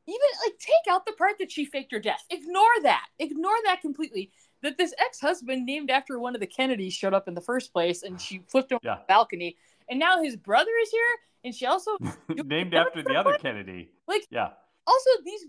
even 0.08 0.20
like 0.46 0.58
take 0.60 0.94
out 0.94 1.06
the 1.06 1.14
part 1.14 1.36
that 1.40 1.52
she 1.52 1.66
faked 1.66 1.92
her 1.92 2.00
death. 2.00 2.24
Ignore 2.30 2.82
that. 2.84 3.08
Ignore 3.20 3.56
that 3.66 3.82
completely 3.82 4.32
that 4.62 4.78
this 4.78 4.94
ex-husband 4.98 5.66
named 5.66 5.90
after 5.90 6.20
one 6.20 6.36
of 6.36 6.42
the 6.42 6.48
Kennedys 6.48 6.94
showed 6.94 7.14
up 7.14 7.28
in 7.28 7.34
the 7.34 7.42
first 7.42 7.74
place 7.74 8.04
and 8.04 8.20
she 8.20 8.42
flipped 8.48 8.72
over 8.72 8.80
yeah. 8.82 8.96
the 8.96 9.04
balcony 9.08 9.58
and 9.90 10.00
now 10.00 10.24
his 10.24 10.36
brother 10.36 10.72
is 10.82 10.90
here 10.90 11.02
and 11.44 11.54
she 11.54 11.66
also 11.66 11.92
named 12.30 12.74
after 12.74 13.04
the 13.04 13.16
other 13.16 13.38
Kennedy. 13.38 13.92
Like 14.08 14.26
yeah. 14.30 14.50
Also 14.88 15.10
these 15.24 15.46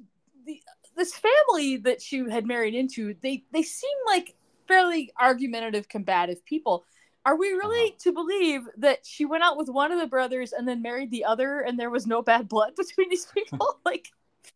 the 0.47 0.61
this 0.97 1.15
family 1.15 1.79
that 1.79 2.01
she 2.01 2.29
had 2.31 2.47
married 2.47 2.75
into, 2.75 3.15
they 3.23 3.45
they 3.53 3.63
seem 3.63 3.97
like 4.07 4.35
fairly 4.69 5.13
argumentative, 5.19 5.89
combative 5.89 6.45
people. 6.45 6.85
Are 7.25 7.37
we 7.37 7.49
really 7.49 7.89
uh-huh. 7.89 7.99
to 8.01 8.13
believe 8.13 8.63
that 8.77 9.07
she 9.07 9.25
went 9.25 9.45
out 9.45 9.57
with 9.57 9.69
one 9.69 9.93
of 9.93 9.99
the 9.99 10.07
brothers 10.07 10.53
and 10.53 10.69
then 10.69 10.83
married 10.83 11.11
the 11.11 11.25
other 11.25 11.61
and 11.61 11.79
there 11.79 11.91
was 11.91 12.07
no 12.07 12.23
bad 12.23 12.49
blood 12.49 12.75
between 12.77 13.09
these 13.09 13.27
people? 13.27 13.79
like 13.85 14.09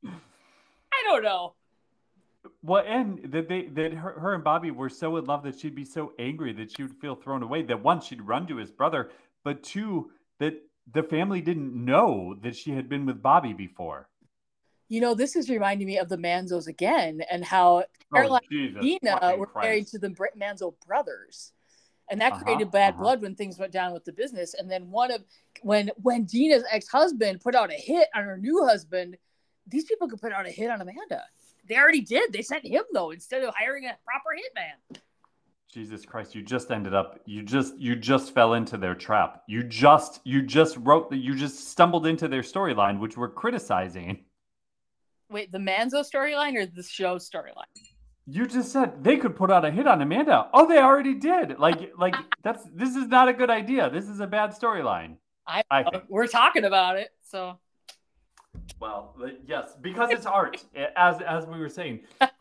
I 0.04 1.02
don't 1.04 1.22
know. 1.22 1.54
Well, 2.62 2.84
and 2.86 3.20
that 3.32 3.48
they 3.48 3.66
that 3.66 3.92
her, 3.92 4.12
her 4.12 4.34
and 4.34 4.44
Bobby 4.44 4.70
were 4.70 4.88
so 4.88 5.16
in 5.16 5.24
love 5.24 5.42
that 5.44 5.58
she'd 5.58 5.74
be 5.74 5.84
so 5.84 6.12
angry 6.18 6.52
that 6.54 6.74
she 6.74 6.82
would 6.82 6.96
feel 7.00 7.14
thrown 7.14 7.42
away. 7.42 7.62
That 7.62 7.82
one, 7.82 8.00
she'd 8.00 8.22
run 8.22 8.46
to 8.48 8.56
his 8.56 8.70
brother, 8.70 9.10
but 9.44 9.62
two, 9.62 10.10
that 10.38 10.54
the 10.92 11.02
family 11.02 11.40
didn't 11.40 11.74
know 11.74 12.36
that 12.42 12.56
she 12.56 12.72
had 12.72 12.88
been 12.88 13.06
with 13.06 13.22
Bobby 13.22 13.52
before. 13.52 14.08
You 14.88 15.00
know, 15.00 15.14
this 15.14 15.36
is 15.36 15.50
reminding 15.50 15.86
me 15.86 15.98
of 15.98 16.08
the 16.08 16.16
Manzos 16.16 16.66
again, 16.66 17.22
and 17.30 17.44
how 17.44 17.84
Caroline 18.12 18.40
oh, 18.50 18.56
and 18.56 18.80
Dina 18.80 19.36
were 19.36 19.46
Christ. 19.46 19.64
married 19.64 19.86
to 19.88 19.98
the 19.98 20.08
Manzo 20.40 20.74
brothers, 20.86 21.52
and 22.10 22.20
that 22.20 22.32
uh-huh, 22.32 22.44
created 22.44 22.70
bad 22.70 22.94
uh-huh. 22.94 23.02
blood 23.02 23.22
when 23.22 23.34
things 23.34 23.58
went 23.58 23.72
down 23.72 23.92
with 23.92 24.04
the 24.04 24.12
business. 24.12 24.54
And 24.54 24.70
then 24.70 24.90
one 24.90 25.10
of 25.10 25.22
when 25.62 25.90
when 25.96 26.24
Dina's 26.24 26.64
ex 26.70 26.88
husband 26.88 27.40
put 27.40 27.54
out 27.54 27.70
a 27.70 27.76
hit 27.76 28.08
on 28.14 28.24
her 28.24 28.36
new 28.36 28.64
husband, 28.64 29.16
these 29.66 29.84
people 29.84 30.08
could 30.08 30.20
put 30.20 30.32
out 30.32 30.46
a 30.46 30.50
hit 30.50 30.70
on 30.70 30.80
Amanda. 30.80 31.22
They 31.68 31.76
already 31.76 32.00
did. 32.00 32.32
They 32.32 32.42
sent 32.42 32.64
him 32.64 32.84
though 32.92 33.10
instead 33.10 33.42
of 33.42 33.54
hiring 33.54 33.84
a 33.84 33.96
proper 34.04 34.30
hitman. 34.34 34.98
Jesus 35.70 36.06
Christ, 36.06 36.34
you 36.34 36.42
just 36.42 36.70
ended 36.70 36.94
up 36.94 37.20
you 37.26 37.42
just 37.42 37.78
you 37.78 37.94
just 37.94 38.32
fell 38.34 38.54
into 38.54 38.78
their 38.78 38.94
trap. 38.94 39.42
You 39.46 39.62
just 39.62 40.20
you 40.24 40.42
just 40.42 40.76
wrote 40.78 41.10
that 41.10 41.18
you 41.18 41.34
just 41.34 41.68
stumbled 41.68 42.06
into 42.06 42.28
their 42.28 42.42
storyline 42.42 42.98
which 43.00 43.16
we're 43.16 43.28
criticizing. 43.28 44.24
Wait, 45.30 45.52
the 45.52 45.58
Manzo 45.58 46.02
storyline 46.02 46.56
or 46.56 46.64
the 46.64 46.82
show 46.82 47.16
storyline? 47.16 47.64
You 48.30 48.46
just 48.46 48.72
said 48.72 49.02
they 49.02 49.16
could 49.16 49.36
put 49.36 49.50
out 49.50 49.64
a 49.64 49.70
hit 49.70 49.86
on 49.86 50.02
Amanda. 50.02 50.50
Oh, 50.52 50.68
they 50.68 50.78
already 50.78 51.14
did. 51.14 51.58
Like 51.58 51.92
like 51.98 52.14
that's 52.42 52.62
this 52.74 52.94
is 52.94 53.08
not 53.08 53.28
a 53.28 53.32
good 53.32 53.50
idea. 53.50 53.88
This 53.88 54.08
is 54.08 54.20
a 54.20 54.26
bad 54.26 54.50
storyline. 54.50 55.16
I, 55.46 55.62
I 55.70 55.82
think. 55.82 56.04
we're 56.08 56.26
talking 56.26 56.64
about 56.64 56.98
it, 56.98 57.08
so 57.22 57.58
well, 58.80 59.16
yes, 59.46 59.74
because 59.80 60.10
it's 60.10 60.26
art, 60.26 60.62
as 60.96 61.20
as 61.22 61.46
we 61.46 61.58
were 61.58 61.70
saying. 61.70 62.00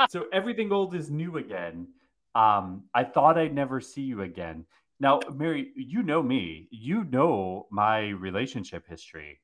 So 0.09 0.25
everything 0.33 0.71
old 0.71 0.93
is 0.93 1.09
new 1.09 1.37
again. 1.37 1.87
Um, 2.35 2.83
I 2.93 3.03
thought 3.03 3.37
I'd 3.37 3.55
never 3.55 3.79
see 3.79 4.01
you 4.01 4.21
again. 4.21 4.65
Now, 4.99 5.21
Mary, 5.33 5.71
you 5.75 6.03
know 6.03 6.21
me. 6.21 6.67
You 6.71 7.03
know 7.05 7.67
my 7.71 8.09
relationship 8.09 8.87
history. 8.87 9.39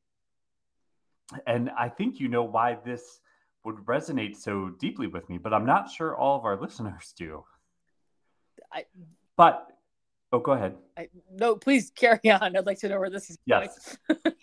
And 1.47 1.71
I 1.71 1.89
think 1.89 2.19
you 2.19 2.27
know 2.27 2.43
why 2.43 2.77
this 2.85 3.19
would 3.63 3.77
resonate 3.85 4.35
so 4.35 4.69
deeply 4.79 5.07
with 5.07 5.29
me, 5.29 5.37
but 5.37 5.53
I'm 5.53 5.65
not 5.65 5.89
sure 5.89 6.15
all 6.15 6.37
of 6.37 6.45
our 6.45 6.55
listeners 6.61 7.13
do. 7.17 7.43
I... 8.71 8.85
But 9.35 9.73
Oh, 10.33 10.39
go 10.39 10.53
ahead. 10.53 10.75
I, 10.97 11.09
no, 11.31 11.55
please 11.55 11.91
carry 11.95 12.31
on. 12.31 12.57
I'd 12.57 12.65
like 12.65 12.79
to 12.79 12.89
know 12.89 12.99
where 12.99 13.11
this 13.11 13.29
is 13.29 13.37
yes. 13.45 13.99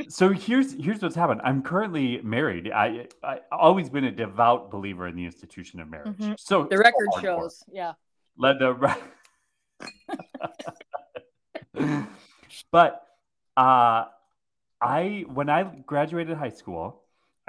so 0.09 0.29
here's 0.29 0.73
here's 0.75 1.03
what's 1.03 1.17
happened. 1.17 1.41
I'm 1.43 1.63
currently 1.63 2.21
married. 2.23 2.71
I 2.71 3.09
I 3.25 3.41
always 3.51 3.91
been 3.91 4.05
a 4.05 4.13
devout 4.13 4.71
believer 4.71 5.09
in 5.09 5.17
the 5.17 5.25
institution 5.25 5.81
of 5.81 5.91
marriage. 5.91 6.17
Mm-hmm. 6.17 6.35
So 6.39 6.69
the 6.71 6.79
record 6.79 7.09
so 7.15 7.21
shows, 7.21 7.65
yeah. 7.73 7.95
Let 8.39 8.61
the 8.61 8.97
but 12.71 13.05
uh 13.57 14.05
I 14.81 15.25
when 15.27 15.51
I 15.51 15.65
graduated 15.65 16.37
high 16.37 16.51
school, 16.51 17.00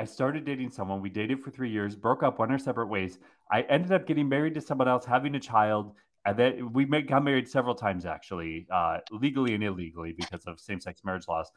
I 0.01 0.05
started 0.05 0.45
dating 0.45 0.71
someone. 0.71 0.99
We 0.99 1.11
dated 1.11 1.43
for 1.43 1.51
three 1.51 1.69
years, 1.69 1.95
broke 1.95 2.23
up, 2.23 2.39
went 2.39 2.51
our 2.51 2.57
separate 2.57 2.87
ways. 2.87 3.19
I 3.51 3.61
ended 3.61 3.91
up 3.91 4.07
getting 4.07 4.27
married 4.27 4.55
to 4.55 4.61
someone 4.61 4.87
else, 4.87 5.05
having 5.05 5.35
a 5.35 5.39
child, 5.39 5.93
and 6.25 6.35
then 6.35 6.73
we 6.73 6.85
got 7.03 7.23
married 7.23 7.47
several 7.47 7.75
times 7.75 8.07
actually, 8.07 8.65
uh, 8.73 8.97
legally 9.11 9.53
and 9.53 9.63
illegally 9.63 10.13
because 10.13 10.43
of 10.47 10.59
same-sex 10.59 11.01
marriage 11.03 11.27
laws. 11.27 11.51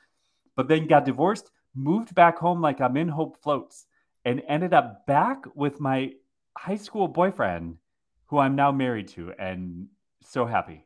But 0.57 0.69
then 0.69 0.87
got 0.87 1.07
divorced, 1.07 1.53
moved 1.75 2.15
back 2.15 2.37
home 2.37 2.61
like 2.61 2.83
I'm 2.83 2.99
in 2.99 3.09
Hope 3.09 3.43
Floats, 3.43 3.87
and 4.27 4.43
ended 4.47 4.75
up 4.75 5.07
back 5.07 5.47
with 5.55 5.81
my 5.81 6.13
high 6.55 6.77
school 6.77 7.09
boyfriend, 7.09 7.79
who 8.27 8.37
I'm 8.37 8.57
now 8.57 8.73
married 8.73 9.09
to, 9.17 9.33
and 9.39 9.87
so 10.23 10.45
happy. 10.45 10.85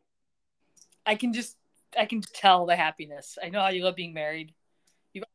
I 1.04 1.16
can 1.16 1.32
just 1.32 1.56
I 1.98 2.06
can 2.06 2.20
tell 2.20 2.66
the 2.66 2.76
happiness. 2.76 3.36
I 3.42 3.48
know 3.48 3.60
how 3.60 3.70
you 3.70 3.82
love 3.82 3.96
being 3.96 4.14
married. 4.14 4.54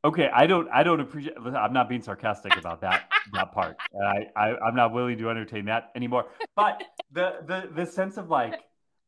Okay, 0.06 0.30
I 0.34 0.48
don't 0.48 0.68
I 0.70 0.84
don't 0.84 1.00
appreciate 1.00 1.38
I'm 1.38 1.72
not 1.72 1.88
being 1.88 2.02
sarcastic 2.02 2.58
about 2.58 2.82
that 2.82 3.10
that 3.32 3.54
part. 3.54 3.78
I, 4.06 4.28
I 4.36 4.58
I'm 4.58 4.76
not 4.76 4.92
willing 4.92 5.18
to 5.18 5.30
entertain 5.30 5.66
that 5.66 5.92
anymore. 5.96 6.26
But 6.56 6.84
the 7.12 7.38
the 7.46 7.70
the 7.74 7.86
sense 7.86 8.18
of 8.18 8.30
like 8.30 8.60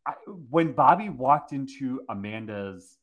I, 0.08 0.14
when 0.50 0.72
Bobby 0.72 1.10
walked 1.10 1.52
into 1.52 2.02
Amanda's 2.08 2.98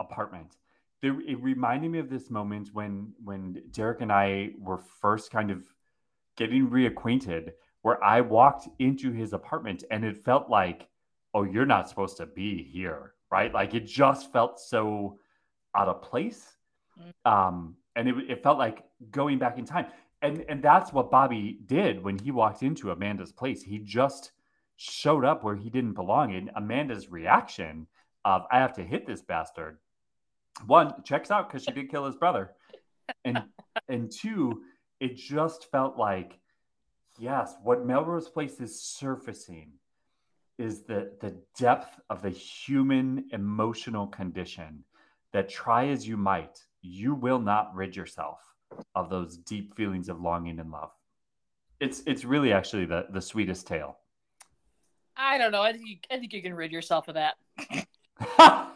apartment, 0.00 0.56
there, 1.02 1.20
it 1.20 1.40
reminded 1.40 1.92
me 1.92 2.00
of 2.00 2.10
this 2.10 2.30
moment 2.30 2.70
when 2.72 3.12
when 3.22 3.62
Derek 3.70 4.00
and 4.00 4.10
I 4.10 4.50
were 4.58 4.78
first 4.78 5.30
kind 5.30 5.52
of 5.52 5.62
getting 6.36 6.68
reacquainted, 6.68 7.52
where 7.82 8.02
I 8.02 8.22
walked 8.22 8.68
into 8.80 9.12
his 9.12 9.34
apartment 9.34 9.84
and 9.92 10.04
it 10.04 10.16
felt 10.24 10.50
like, 10.50 10.88
oh, 11.32 11.44
you're 11.44 11.64
not 11.66 11.88
supposed 11.88 12.16
to 12.16 12.26
be 12.26 12.64
here, 12.64 13.12
right? 13.30 13.54
Like 13.54 13.74
it 13.74 13.86
just 13.86 14.32
felt 14.32 14.58
so 14.58 15.20
out 15.76 15.86
of 15.86 16.02
place 16.02 16.56
um, 17.24 17.76
and 17.96 18.08
it, 18.08 18.14
it 18.28 18.42
felt 18.42 18.58
like 18.58 18.84
going 19.10 19.38
back 19.38 19.58
in 19.58 19.64
time. 19.64 19.86
And, 20.22 20.44
and 20.48 20.62
that's 20.62 20.92
what 20.92 21.10
Bobby 21.10 21.58
did 21.66 22.04
when 22.04 22.18
he 22.18 22.30
walked 22.30 22.62
into 22.62 22.90
Amanda's 22.90 23.32
place. 23.32 23.62
He 23.62 23.78
just 23.78 24.32
showed 24.76 25.24
up 25.24 25.42
where 25.42 25.56
he 25.56 25.70
didn't 25.70 25.94
belong. 25.94 26.34
And 26.34 26.50
Amanda's 26.54 27.10
reaction 27.10 27.86
of, 28.24 28.42
I 28.50 28.58
have 28.58 28.74
to 28.74 28.82
hit 28.82 29.06
this 29.06 29.22
bastard, 29.22 29.78
one, 30.66 31.02
checks 31.04 31.30
out 31.30 31.48
because 31.48 31.64
she 31.64 31.72
did 31.72 31.90
kill 31.90 32.04
his 32.04 32.16
brother. 32.16 32.52
And, 33.24 33.42
and 33.88 34.10
two, 34.10 34.62
it 35.00 35.16
just 35.16 35.70
felt 35.70 35.96
like, 35.96 36.38
yes, 37.18 37.54
what 37.62 37.86
Melrose 37.86 38.28
Place 38.28 38.60
is 38.60 38.80
surfacing 38.80 39.72
is 40.58 40.82
the, 40.82 41.12
the 41.20 41.34
depth 41.58 41.98
of 42.10 42.20
the 42.20 42.30
human 42.30 43.24
emotional 43.32 44.06
condition 44.06 44.84
that 45.32 45.48
try 45.48 45.88
as 45.88 46.06
you 46.06 46.18
might, 46.18 46.62
you 46.82 47.14
will 47.14 47.38
not 47.38 47.74
rid 47.74 47.96
yourself 47.96 48.40
of 48.94 49.10
those 49.10 49.36
deep 49.36 49.74
feelings 49.74 50.08
of 50.08 50.20
longing 50.20 50.58
and 50.60 50.70
love. 50.70 50.90
It's 51.80 52.02
it's 52.06 52.24
really 52.24 52.52
actually 52.52 52.84
the 52.86 53.06
the 53.10 53.20
sweetest 53.20 53.66
tale. 53.66 53.96
I 55.16 55.38
don't 55.38 55.52
know. 55.52 55.62
I 55.62 55.72
think 55.72 55.86
you, 55.86 55.96
I 56.10 56.18
think 56.18 56.32
you 56.32 56.42
can 56.42 56.54
rid 56.54 56.72
yourself 56.72 57.08
of 57.08 57.14
that. 57.14 57.34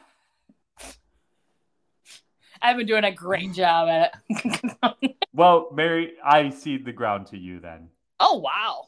I've 2.62 2.76
been 2.78 2.86
doing 2.86 3.04
a 3.04 3.12
great 3.12 3.52
job 3.52 3.88
at 3.88 4.14
it. 4.28 5.16
well, 5.34 5.68
Mary, 5.74 6.14
I 6.24 6.48
cede 6.50 6.84
the 6.86 6.92
ground 6.92 7.26
to 7.28 7.38
you 7.38 7.60
then. 7.60 7.88
Oh 8.20 8.38
wow, 8.38 8.86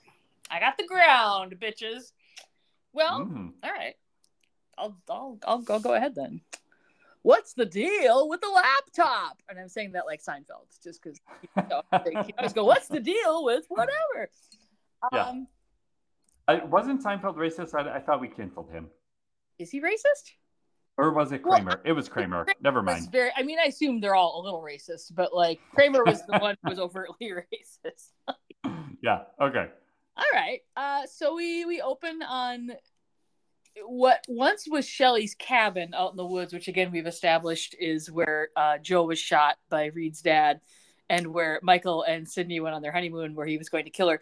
I 0.51 0.61
got 0.61 0.79
the 0.79 0.87
ground, 0.87 1.55
bitches. 1.61 2.13
Well, 2.93 3.21
mm. 3.21 3.53
all 3.63 3.71
right. 3.71 3.95
I'll, 4.79 4.97
I'll 5.09 5.39
I'll 5.47 5.65
I'll 5.69 5.81
go 5.81 5.95
ahead 5.95 6.15
then 6.15 6.41
what's 7.27 7.55
the 7.55 7.67
deal 7.67 8.29
with 8.29 8.41
the 8.41 8.49
laptop? 8.49 9.43
And 9.49 9.59
I'm 9.59 9.69
saying 9.69 9.93
that 9.93 10.07
like 10.07 10.23
Seinfeld, 10.23 10.69
just 10.83 11.03
because 11.03 11.19
you, 11.43 11.63
know, 11.69 11.83
always 11.93 12.53
go, 12.53 12.65
what's 12.65 12.87
the 12.87 13.01
deal 13.01 13.45
with 13.45 13.65
whatever? 13.69 14.31
Yeah. 15.13 15.25
Um, 15.25 15.49
I, 16.47 16.65
wasn't 16.65 17.03
Seinfeld 17.03 17.37
racist? 17.37 17.75
I, 17.75 17.97
I, 17.97 18.01
thought 18.01 18.21
we 18.21 18.29
canceled 18.29 18.71
him. 18.71 18.87
Is 19.59 19.71
he 19.71 19.81
racist? 19.81 20.35
Or 20.97 21.13
was 21.13 21.33
it 21.33 21.43
Kramer? 21.43 21.67
Well, 21.67 21.81
it 21.85 21.93
was 21.93 22.09
Kramer. 22.09 22.45
Kramer 22.45 22.59
Never 22.63 22.83
mind. 22.83 23.11
Very, 23.11 23.33
I 23.37 23.43
mean, 23.43 23.59
I 23.59 23.67
assume 23.67 24.01
they're 24.01 24.15
all 24.15 24.41
a 24.41 24.43
little 24.45 24.63
racist, 24.63 25.13
but 25.13 25.35
like 25.35 25.59
Kramer 25.75 26.05
was 26.05 26.25
the 26.27 26.39
one 26.39 26.57
who 26.63 26.71
was 26.71 26.79
overtly 26.79 27.33
racist. 27.33 28.13
yeah. 29.03 29.23
Okay. 29.41 29.67
All 30.17 30.25
right. 30.33 30.61
Uh, 30.77 31.03
so 31.07 31.35
we 31.35 31.65
we 31.65 31.81
open 31.83 32.23
on 32.23 32.71
what 33.85 34.25
once 34.29 34.67
was 34.69 34.87
Shelly's 34.87 35.35
cabin 35.35 35.93
out 35.95 36.13
in 36.13 36.17
the 36.17 36.27
woods, 36.27 36.53
which 36.53 36.69
again 36.69 36.91
we've 36.91 37.07
established 37.07 37.75
is 37.79 38.11
where 38.11 38.49
uh, 38.57 38.79
Jo 38.79 39.05
was 39.05 39.19
shot 39.19 39.57
by 39.69 39.87
Reed's 39.87 40.23
dad, 40.23 40.61
and 41.09 41.29
where 41.29 41.61
Michael 41.63 42.03
and 42.03 42.29
Sydney 42.29 42.61
went 42.61 42.75
on 42.75 42.83
their 42.83 42.93
honeymoon, 42.93 43.35
where 43.35 43.47
he 43.47 43.59
was 43.59 43.69
going 43.69 43.85
to 43.85 43.91
kill 43.91 44.09
her. 44.09 44.21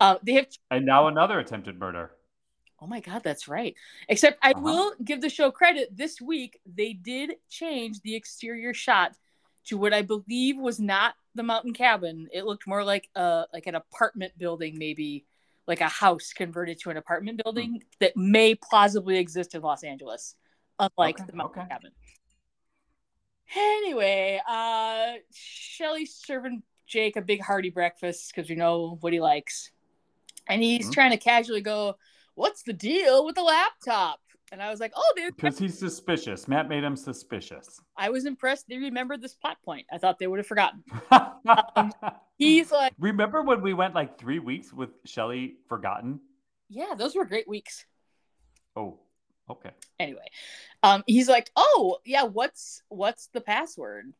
Uh, 0.00 0.16
they 0.22 0.32
have, 0.34 0.46
and 0.70 0.84
now 0.84 1.08
another 1.08 1.38
attempted 1.38 1.78
murder. 1.78 2.10
Oh 2.80 2.86
my 2.86 3.00
God, 3.00 3.22
that's 3.24 3.48
right. 3.48 3.74
Except 4.08 4.38
I 4.42 4.50
uh-huh. 4.50 4.60
will 4.62 4.92
give 5.02 5.20
the 5.20 5.30
show 5.30 5.50
credit. 5.50 5.96
This 5.96 6.20
week 6.20 6.60
they 6.66 6.92
did 6.92 7.36
change 7.48 8.00
the 8.00 8.14
exterior 8.14 8.74
shot 8.74 9.12
to 9.66 9.78
what 9.78 9.94
I 9.94 10.02
believe 10.02 10.58
was 10.58 10.78
not 10.78 11.14
the 11.34 11.42
mountain 11.42 11.72
cabin. 11.72 12.28
It 12.32 12.44
looked 12.44 12.66
more 12.66 12.84
like 12.84 13.08
a 13.14 13.46
like 13.52 13.66
an 13.66 13.74
apartment 13.74 14.36
building, 14.36 14.78
maybe 14.78 15.24
like 15.66 15.80
a 15.80 15.88
house 15.88 16.32
converted 16.32 16.78
to 16.80 16.90
an 16.90 16.96
apartment 16.96 17.42
building 17.42 17.80
mm. 17.80 17.98
that 18.00 18.16
may 18.16 18.54
plausibly 18.54 19.18
exist 19.18 19.54
in 19.54 19.62
Los 19.62 19.82
Angeles, 19.82 20.34
unlike 20.78 21.20
okay, 21.20 21.24
the 21.30 21.36
mountain 21.36 21.62
okay. 21.62 21.68
cabin. 21.70 21.90
Anyway, 23.54 24.40
uh, 24.48 25.12
Shelly's 25.32 26.14
serving 26.14 26.62
Jake 26.86 27.16
a 27.16 27.22
big 27.22 27.40
hearty 27.40 27.70
breakfast 27.70 28.32
because 28.34 28.48
we 28.48 28.56
know 28.56 28.98
what 29.00 29.12
he 29.12 29.20
likes. 29.20 29.70
And 30.48 30.62
he's 30.62 30.82
mm-hmm. 30.82 30.92
trying 30.92 31.10
to 31.10 31.16
casually 31.16 31.60
go, 31.60 31.96
What's 32.34 32.62
the 32.62 32.74
deal 32.74 33.24
with 33.24 33.34
the 33.34 33.42
laptop? 33.42 34.20
And 34.52 34.62
I 34.62 34.70
was 34.70 34.78
like, 34.78 34.92
oh, 34.94 35.12
dude. 35.16 35.34
Because 35.34 35.58
he's 35.58 35.78
suspicious. 35.78 36.46
Matt 36.46 36.68
made 36.68 36.84
him 36.84 36.96
suspicious. 36.96 37.80
I 37.96 38.10
was 38.10 38.26
impressed 38.26 38.68
they 38.68 38.78
remembered 38.78 39.20
this 39.20 39.34
plot 39.34 39.56
point. 39.64 39.86
I 39.92 39.98
thought 39.98 40.18
they 40.18 40.26
would 40.26 40.38
have 40.38 40.46
forgotten. 40.46 40.84
um, 41.10 41.92
he's 42.38 42.70
like. 42.70 42.92
Remember 42.98 43.42
when 43.42 43.60
we 43.60 43.74
went 43.74 43.94
like 43.94 44.18
three 44.18 44.38
weeks 44.38 44.72
with 44.72 44.90
Shelly 45.04 45.56
Forgotten? 45.68 46.20
Yeah, 46.68 46.94
those 46.96 47.16
were 47.16 47.24
great 47.24 47.48
weeks. 47.48 47.86
Oh, 48.76 48.98
okay. 49.50 49.70
Anyway, 49.98 50.26
um, 50.82 51.02
he's 51.06 51.28
like, 51.28 51.50
oh, 51.56 51.98
yeah, 52.04 52.24
what's 52.24 52.82
what's 52.88 53.28
the 53.28 53.40
password? 53.40 54.12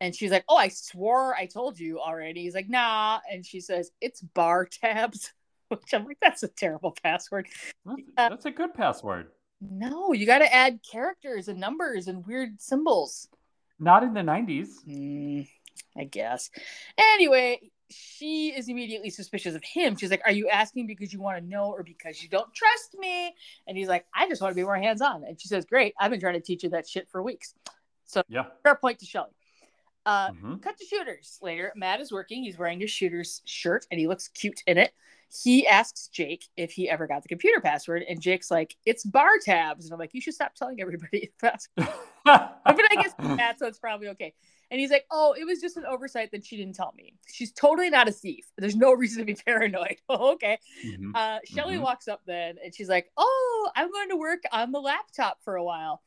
And 0.00 0.14
she's 0.14 0.30
like, 0.30 0.44
oh, 0.48 0.56
I 0.56 0.68
swore 0.68 1.34
I 1.34 1.46
told 1.46 1.78
you 1.78 2.00
already. 2.00 2.42
He's 2.42 2.54
like, 2.54 2.68
nah. 2.68 3.20
And 3.30 3.44
she 3.44 3.60
says, 3.60 3.90
it's 4.00 4.20
bar 4.20 4.66
tabs. 4.66 5.32
Which 5.68 5.94
I'm 5.94 6.04
like, 6.04 6.18
that's 6.20 6.42
a 6.42 6.48
terrible 6.48 6.96
password. 7.00 7.46
That's, 7.86 8.02
uh, 8.16 8.28
that's 8.30 8.46
a 8.46 8.50
good 8.50 8.74
password. 8.74 9.28
No, 9.60 10.12
you 10.12 10.26
got 10.26 10.38
to 10.38 10.52
add 10.52 10.80
characters 10.82 11.48
and 11.48 11.60
numbers 11.60 12.08
and 12.08 12.26
weird 12.26 12.60
symbols. 12.60 13.28
Not 13.78 14.02
in 14.02 14.14
the 14.14 14.20
90s. 14.20 14.68
Mm, 14.88 15.48
I 15.96 16.04
guess. 16.04 16.50
Anyway, 16.96 17.60
she 17.90 18.48
is 18.56 18.68
immediately 18.68 19.10
suspicious 19.10 19.54
of 19.54 19.62
him. 19.62 19.96
She's 19.96 20.10
like, 20.10 20.22
Are 20.24 20.32
you 20.32 20.48
asking 20.48 20.86
because 20.86 21.12
you 21.12 21.20
want 21.20 21.38
to 21.38 21.44
know 21.44 21.70
or 21.70 21.82
because 21.82 22.22
you 22.22 22.28
don't 22.28 22.52
trust 22.54 22.96
me? 22.98 23.34
And 23.66 23.76
he's 23.76 23.88
like, 23.88 24.06
I 24.14 24.28
just 24.28 24.40
want 24.40 24.52
to 24.52 24.56
be 24.56 24.62
more 24.62 24.76
hands 24.76 25.02
on. 25.02 25.24
And 25.24 25.40
she 25.40 25.48
says, 25.48 25.64
Great. 25.64 25.94
I've 25.98 26.10
been 26.10 26.20
trying 26.20 26.34
to 26.34 26.40
teach 26.40 26.62
you 26.62 26.70
that 26.70 26.88
shit 26.88 27.08
for 27.10 27.22
weeks. 27.22 27.54
So, 28.04 28.22
yeah. 28.28 28.44
Fair 28.62 28.76
point 28.76 28.98
to 29.00 29.06
Shelly. 29.06 29.30
Uh, 30.06 30.30
mm-hmm. 30.30 30.56
Cut 30.56 30.78
to 30.78 30.84
shooters 30.84 31.38
later. 31.42 31.72
Matt 31.76 32.00
is 32.00 32.10
working. 32.10 32.42
He's 32.42 32.58
wearing 32.58 32.80
his 32.80 32.90
shooter's 32.90 33.42
shirt 33.44 33.86
and 33.90 34.00
he 34.00 34.08
looks 34.08 34.28
cute 34.28 34.62
in 34.66 34.78
it 34.78 34.92
he 35.30 35.66
asks 35.66 36.08
Jake 36.08 36.48
if 36.56 36.72
he 36.72 36.88
ever 36.88 37.06
got 37.06 37.22
the 37.22 37.28
computer 37.28 37.60
password, 37.60 38.02
and 38.08 38.20
Jake's 38.20 38.50
like, 38.50 38.76
"It's 38.84 39.04
bar 39.04 39.38
tabs," 39.44 39.84
and 39.84 39.92
I'm 39.92 39.98
like, 39.98 40.12
"You 40.12 40.20
should 40.20 40.34
stop 40.34 40.54
telling 40.54 40.80
everybody 40.80 41.30
the 41.40 41.48
password." 41.48 41.88
but 42.24 42.60
I 42.66 42.94
guess 42.94 43.14
that, 43.18 43.58
so 43.58 43.66
it's 43.66 43.78
probably 43.78 44.08
okay. 44.08 44.34
And 44.72 44.80
he's 44.80 44.90
like, 44.90 45.06
"Oh, 45.10 45.34
it 45.38 45.44
was 45.44 45.60
just 45.60 45.76
an 45.76 45.84
oversight 45.86 46.32
that 46.32 46.44
she 46.44 46.56
didn't 46.56 46.74
tell 46.74 46.92
me. 46.96 47.14
She's 47.28 47.52
totally 47.52 47.90
not 47.90 48.08
a 48.08 48.12
thief. 48.12 48.46
There's 48.58 48.76
no 48.76 48.92
reason 48.94 49.20
to 49.20 49.24
be 49.24 49.34
paranoid." 49.34 49.96
oh, 50.08 50.32
okay. 50.34 50.58
Mm-hmm. 50.84 51.12
Uh, 51.14 51.38
Shelly 51.44 51.74
mm-hmm. 51.74 51.84
walks 51.84 52.08
up 52.08 52.22
then, 52.26 52.56
and 52.62 52.74
she's 52.74 52.88
like, 52.88 53.10
"Oh, 53.16 53.70
I'm 53.76 53.90
going 53.90 54.08
to 54.08 54.16
work 54.16 54.42
on 54.50 54.72
the 54.72 54.80
laptop 54.80 55.38
for 55.44 55.54
a 55.54 55.64
while." 55.64 56.02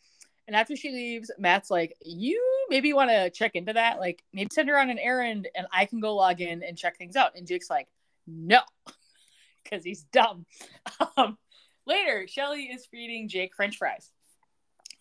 And 0.45 0.57
after 0.57 0.75
she 0.75 0.91
leaves, 0.91 1.31
Matt's 1.39 1.71
like, 1.71 1.95
You 2.01 2.65
maybe 2.69 2.91
want 2.91 3.09
to 3.12 3.29
check 3.29 3.55
into 3.55 3.71
that. 3.71 4.01
Like, 4.01 4.25
maybe 4.33 4.49
send 4.51 4.67
her 4.67 4.77
on 4.77 4.89
an 4.89 4.99
errand 4.99 5.47
and 5.55 5.67
I 5.71 5.86
can 5.86 6.01
go 6.01 6.13
log 6.13 6.41
in 6.41 6.63
and 6.63 6.77
check 6.77 6.97
things 6.97 7.15
out. 7.15 7.38
And 7.38 7.47
Jake's 7.47 7.69
like, 7.69 7.88
No 8.27 8.59
because 9.69 9.84
he's 9.84 10.04
dumb. 10.04 10.45
Um, 11.17 11.38
later, 11.86 12.26
Shelly 12.28 12.63
is 12.63 12.86
feeding 12.86 13.28
Jake 13.28 13.56
French 13.56 13.78
fries. 13.78 14.10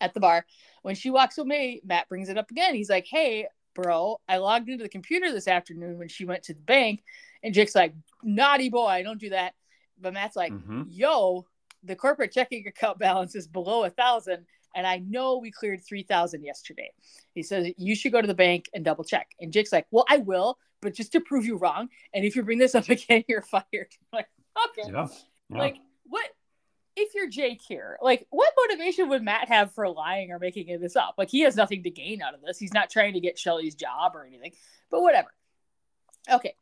at 0.01 0.15
the 0.15 0.21
bar. 0.21 0.45
When 0.83 0.95
she 0.95 1.11
walks 1.11 1.39
away, 1.39 1.81
Matt 1.85 2.09
brings 2.09 2.29
it 2.29 2.37
up 2.39 2.51
again. 2.51 2.75
He's 2.75 2.91
like, 2.91 3.07
Hey, 3.07 3.47
bro, 3.75 4.21
I 4.29 4.39
logged 4.39 4.69
into 4.69 4.83
the 4.83 4.89
computer 4.89 5.33
this 5.33 5.49
afternoon 5.49 5.99
when 5.99 6.09
she 6.09 6.25
went 6.25 6.43
to 6.45 6.55
the 6.55 6.61
bank. 6.61 7.03
And 7.43 7.55
Jake's 7.55 7.75
like, 7.75 7.95
Naughty 8.23 8.69
boy, 8.69 9.03
don't 9.05 9.21
do 9.21 9.31
that. 9.31 9.55
But 10.01 10.15
Matt's 10.15 10.37
like, 10.37 10.53
mm-hmm. 10.53 10.83
Yo, 10.89 11.47
the 11.83 11.97
corporate 11.97 12.33
checking 12.33 12.67
account 12.67 12.99
balance 13.07 13.35
is 13.35 13.47
below 13.47 13.85
a 13.85 13.91
thousand. 13.91 14.47
And 14.75 14.87
I 14.87 14.99
know 14.99 15.37
we 15.39 15.51
cleared 15.51 15.85
3000 15.85 16.43
yesterday. 16.45 16.91
He 17.35 17.43
says, 17.43 17.73
You 17.77 17.95
should 17.95 18.13
go 18.13 18.21
to 18.21 18.27
the 18.27 18.35
bank 18.35 18.69
and 18.75 18.85
double 18.85 19.05
check. 19.05 19.29
And 19.41 19.53
Jake's 19.53 19.73
like, 19.73 19.87
Well, 19.91 20.05
I 20.09 20.19
will, 20.19 20.59
but 20.81 20.95
just 20.95 21.13
to 21.13 21.21
prove 21.21 21.45
you 21.45 21.57
wrong. 21.57 21.89
And 22.13 22.25
if 22.25 22.37
you 22.37 22.43
bring 22.43 22.59
this 22.59 22.75
up 22.75 22.89
again, 22.89 23.25
you're 23.29 23.43
fired. 23.43 23.93
Like, 24.13 24.27
okay. 24.69 24.91
Yeah. 24.93 25.07
Yeah. 25.51 25.59
Like, 25.59 25.77
what? 26.05 26.29
if 26.97 27.15
you're 27.15 27.29
Jake 27.29 27.63
here, 27.63 27.99
like 28.03 28.27
what 28.31 28.53
motivation 28.69 29.09
would 29.09 29.23
Matt 29.23 29.49
have 29.49 29.73
for 29.73 29.89
lying 29.89 30.31
or 30.31 30.39
making 30.39 30.79
this 30.81 30.97
up? 30.97 31.15
Like 31.17 31.31
he 31.31 31.41
has 31.41 31.57
nothing 31.57 31.83
to 31.85 31.91
gain 31.91 32.23
out 32.23 32.35
of 32.35 32.43
this. 32.43 32.59
He's 32.59 32.75
not 32.75 32.91
trying 32.91 33.15
to 33.15 33.21
get 33.21 33.39
Shelly's 33.39 33.75
job 33.75 34.15
or 34.15 34.25
anything. 34.25 34.53
But 34.91 35.01
whatever. 35.01 35.33
Okay. 36.31 36.55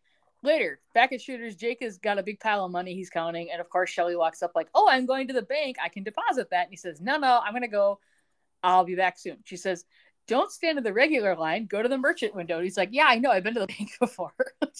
Later, 0.43 0.81
back 0.95 1.13
at 1.13 1.21
Shooters, 1.21 1.55
Jake 1.55 1.83
has 1.83 1.99
got 1.99 2.19
a 2.19 2.23
big 2.23 2.41
pile 2.41 2.65
of 2.65 2.71
money 2.71 2.95
he's 2.95 3.11
counting, 3.11 3.51
and 3.51 3.61
of 3.61 3.69
course 3.69 3.91
Shelly 3.91 4.17
walks 4.17 4.43
up 4.43 4.53
like, 4.55 4.69
"Oh, 4.75 4.89
I'm 4.91 5.05
going 5.05 5.29
to 5.29 5.35
the 5.35 5.43
bank. 5.43 5.77
I 5.83 5.91
can 5.91 6.03
deposit 6.03 6.49
that." 6.51 6.63
And 6.63 6.71
he 6.71 6.77
says, 6.77 6.99
"No, 6.99 7.19
no, 7.19 7.41
I'm 7.45 7.53
gonna 7.53 7.69
go. 7.69 8.01
I'll 8.63 8.85
be 8.85 8.95
back 8.95 9.19
soon." 9.19 9.37
She 9.45 9.59
says, 9.59 9.85
"Don't 10.31 10.51
stand 10.53 10.79
in 10.79 10.85
the 10.85 10.93
regular 10.93 11.35
line. 11.35 11.67
Go 11.67 11.83
to 11.83 11.89
the 11.89 11.99
merchant 11.99 12.35
window." 12.35 12.57
And 12.57 12.65
he's 12.65 12.77
like, 12.77 12.91
"Yeah, 12.93 13.07
I 13.09 13.19
know. 13.19 13.31
I've 13.31 13.43
been 13.43 13.55
to 13.55 13.61
the 13.61 13.67
bank 13.79 13.91
before." 13.99 14.33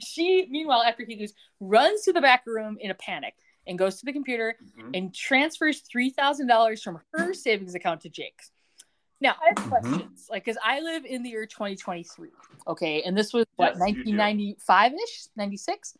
she, 0.00 0.46
meanwhile, 0.48 0.82
after 0.82 1.04
he 1.04 1.16
leaves, 1.16 1.34
runs 1.58 2.02
to 2.02 2.12
the 2.12 2.20
back 2.20 2.44
room 2.46 2.78
in 2.80 2.90
a 2.90 2.94
panic 2.94 3.34
and 3.66 3.78
goes 3.78 3.96
to 3.96 4.06
the 4.06 4.12
computer 4.12 4.56
mm-hmm. 4.78 4.90
and 4.94 5.14
transfers 5.14 5.82
$3,000 5.94 6.82
from 6.82 7.00
her 7.12 7.34
savings 7.46 7.74
account 7.74 8.02
to 8.02 8.08
Jake's. 8.08 8.52
Now, 9.20 9.34
I 9.42 9.48
have 9.48 9.56
mm-hmm. 9.56 9.68
questions, 9.68 10.28
like, 10.30 10.44
because 10.44 10.58
I 10.64 10.80
live 10.80 11.04
in 11.04 11.22
the 11.22 11.30
year 11.30 11.44
2023, 11.44 12.30
okay? 12.66 13.02
And 13.02 13.16
this 13.16 13.34
was 13.34 13.44
what, 13.56 13.76
1995 13.78 14.92
ish, 14.94 15.26
96? 15.36 15.98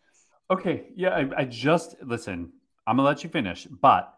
Okay, 0.51 0.87
yeah, 0.97 1.11
I, 1.11 1.31
I 1.43 1.45
just, 1.45 1.97
listen, 2.03 2.51
I'm 2.87 2.97
gonna 2.97 3.07
let 3.07 3.23
you 3.23 3.29
finish, 3.29 3.67
but 3.67 4.13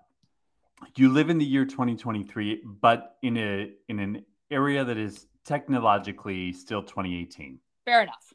you 0.97 1.09
live 1.09 1.31
in 1.31 1.39
the 1.39 1.45
year 1.45 1.65
2023, 1.65 2.63
but 2.65 3.17
in 3.23 3.37
a 3.37 3.71
in 3.89 3.99
an 3.99 4.25
area 4.51 4.85
that 4.85 4.97
is 4.97 5.27
technologically 5.45 6.53
still 6.53 6.83
2018. 6.83 7.59
Fair 7.85 8.03
enough. 8.03 8.33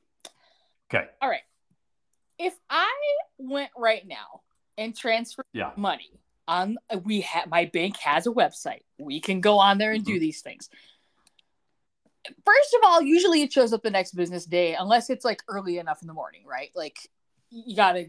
Okay. 0.89 1.05
All 1.21 1.29
right. 1.29 1.41
If 2.39 2.55
I 2.69 2.93
went 3.37 3.71
right 3.77 4.05
now 4.07 4.41
and 4.77 4.95
transfer 4.95 5.43
yeah. 5.53 5.71
money 5.75 6.11
on 6.47 6.77
we 7.03 7.21
have 7.21 7.47
my 7.49 7.65
bank 7.65 7.97
has 7.97 8.25
a 8.25 8.31
website 8.31 8.81
we 8.97 9.19
can 9.19 9.41
go 9.41 9.59
on 9.59 9.77
there 9.77 9.91
and 9.91 10.05
do 10.05 10.13
mm-hmm. 10.13 10.21
these 10.21 10.41
things 10.41 10.69
first 12.45 12.73
of 12.73 12.81
all 12.85 13.01
usually 13.01 13.41
it 13.41 13.51
shows 13.51 13.73
up 13.73 13.83
the 13.83 13.91
next 13.91 14.13
business 14.13 14.45
day 14.45 14.75
unless 14.75 15.09
it's 15.09 15.25
like 15.25 15.43
early 15.49 15.77
enough 15.77 16.01
in 16.01 16.07
the 16.07 16.13
morning 16.13 16.43
right 16.45 16.71
like 16.75 16.97
you 17.49 17.75
gotta 17.75 18.07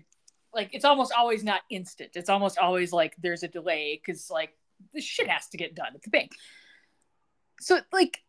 like 0.58 0.74
it's 0.74 0.84
almost 0.84 1.12
always 1.16 1.42
not 1.44 1.60
instant 1.70 2.10
it's 2.14 2.28
almost 2.28 2.58
always 2.58 2.92
like 2.92 3.14
there's 3.18 3.42
a 3.42 3.48
delay 3.48 3.98
because 3.98 4.28
like 4.30 4.50
the 4.92 5.00
shit 5.00 5.28
has 5.28 5.48
to 5.48 5.56
get 5.56 5.74
done 5.74 5.92
at 5.94 6.02
the 6.02 6.10
bank 6.10 6.32
so 7.60 7.80
like 7.92 8.20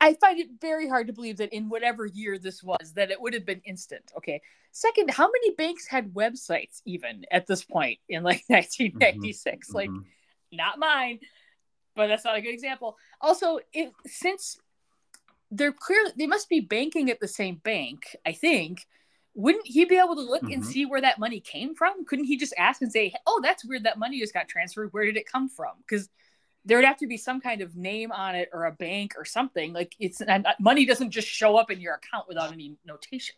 I 0.00 0.14
find 0.14 0.38
it 0.38 0.48
very 0.60 0.88
hard 0.88 1.06
to 1.06 1.12
believe 1.12 1.38
that 1.38 1.52
in 1.52 1.68
whatever 1.68 2.04
year 2.06 2.38
this 2.38 2.62
was, 2.62 2.92
that 2.94 3.10
it 3.10 3.20
would 3.20 3.34
have 3.34 3.46
been 3.46 3.62
instant. 3.64 4.10
Okay. 4.16 4.42
Second, 4.72 5.10
how 5.10 5.26
many 5.26 5.54
banks 5.54 5.86
had 5.86 6.12
websites 6.12 6.82
even 6.84 7.24
at 7.30 7.46
this 7.46 7.64
point 7.64 7.98
in 8.08 8.22
like 8.22 8.44
1996? 8.48 9.68
Mm-hmm. 9.68 9.76
Like, 9.76 9.88
mm-hmm. 9.88 10.00
not 10.52 10.78
mine, 10.78 11.20
but 11.94 12.08
that's 12.08 12.24
not 12.24 12.36
a 12.36 12.42
good 12.42 12.52
example. 12.52 12.96
Also, 13.20 13.60
it, 13.72 13.92
since 14.06 14.58
they're 15.50 15.72
clearly 15.72 16.10
they 16.18 16.26
must 16.26 16.48
be 16.48 16.60
banking 16.60 17.10
at 17.10 17.20
the 17.20 17.28
same 17.28 17.56
bank, 17.56 18.16
I 18.26 18.32
think. 18.32 18.86
Wouldn't 19.36 19.66
he 19.66 19.84
be 19.84 19.98
able 19.98 20.14
to 20.16 20.22
look 20.22 20.42
mm-hmm. 20.42 20.52
and 20.52 20.66
see 20.66 20.86
where 20.86 21.02
that 21.02 21.18
money 21.18 21.40
came 21.40 21.74
from? 21.74 22.06
Couldn't 22.06 22.24
he 22.24 22.38
just 22.38 22.54
ask 22.56 22.80
and 22.80 22.90
say, 22.90 23.12
"Oh, 23.26 23.40
that's 23.42 23.64
weird. 23.64 23.84
That 23.84 23.98
money 23.98 24.18
just 24.18 24.32
got 24.32 24.48
transferred. 24.48 24.92
Where 24.92 25.04
did 25.04 25.18
it 25.18 25.30
come 25.30 25.48
from?" 25.48 25.72
Because 25.78 26.08
there 26.64 26.78
would 26.78 26.86
have 26.86 26.96
to 26.98 27.06
be 27.06 27.18
some 27.18 27.40
kind 27.40 27.60
of 27.60 27.76
name 27.76 28.10
on 28.12 28.34
it 28.34 28.48
or 28.52 28.64
a 28.64 28.72
bank 28.72 29.12
or 29.16 29.26
something. 29.26 29.72
Like 29.74 29.94
it's 30.00 30.22
money 30.58 30.86
doesn't 30.86 31.10
just 31.10 31.28
show 31.28 31.56
up 31.56 31.70
in 31.70 31.80
your 31.80 31.94
account 31.94 32.26
without 32.28 32.52
any 32.52 32.76
notation. 32.84 33.36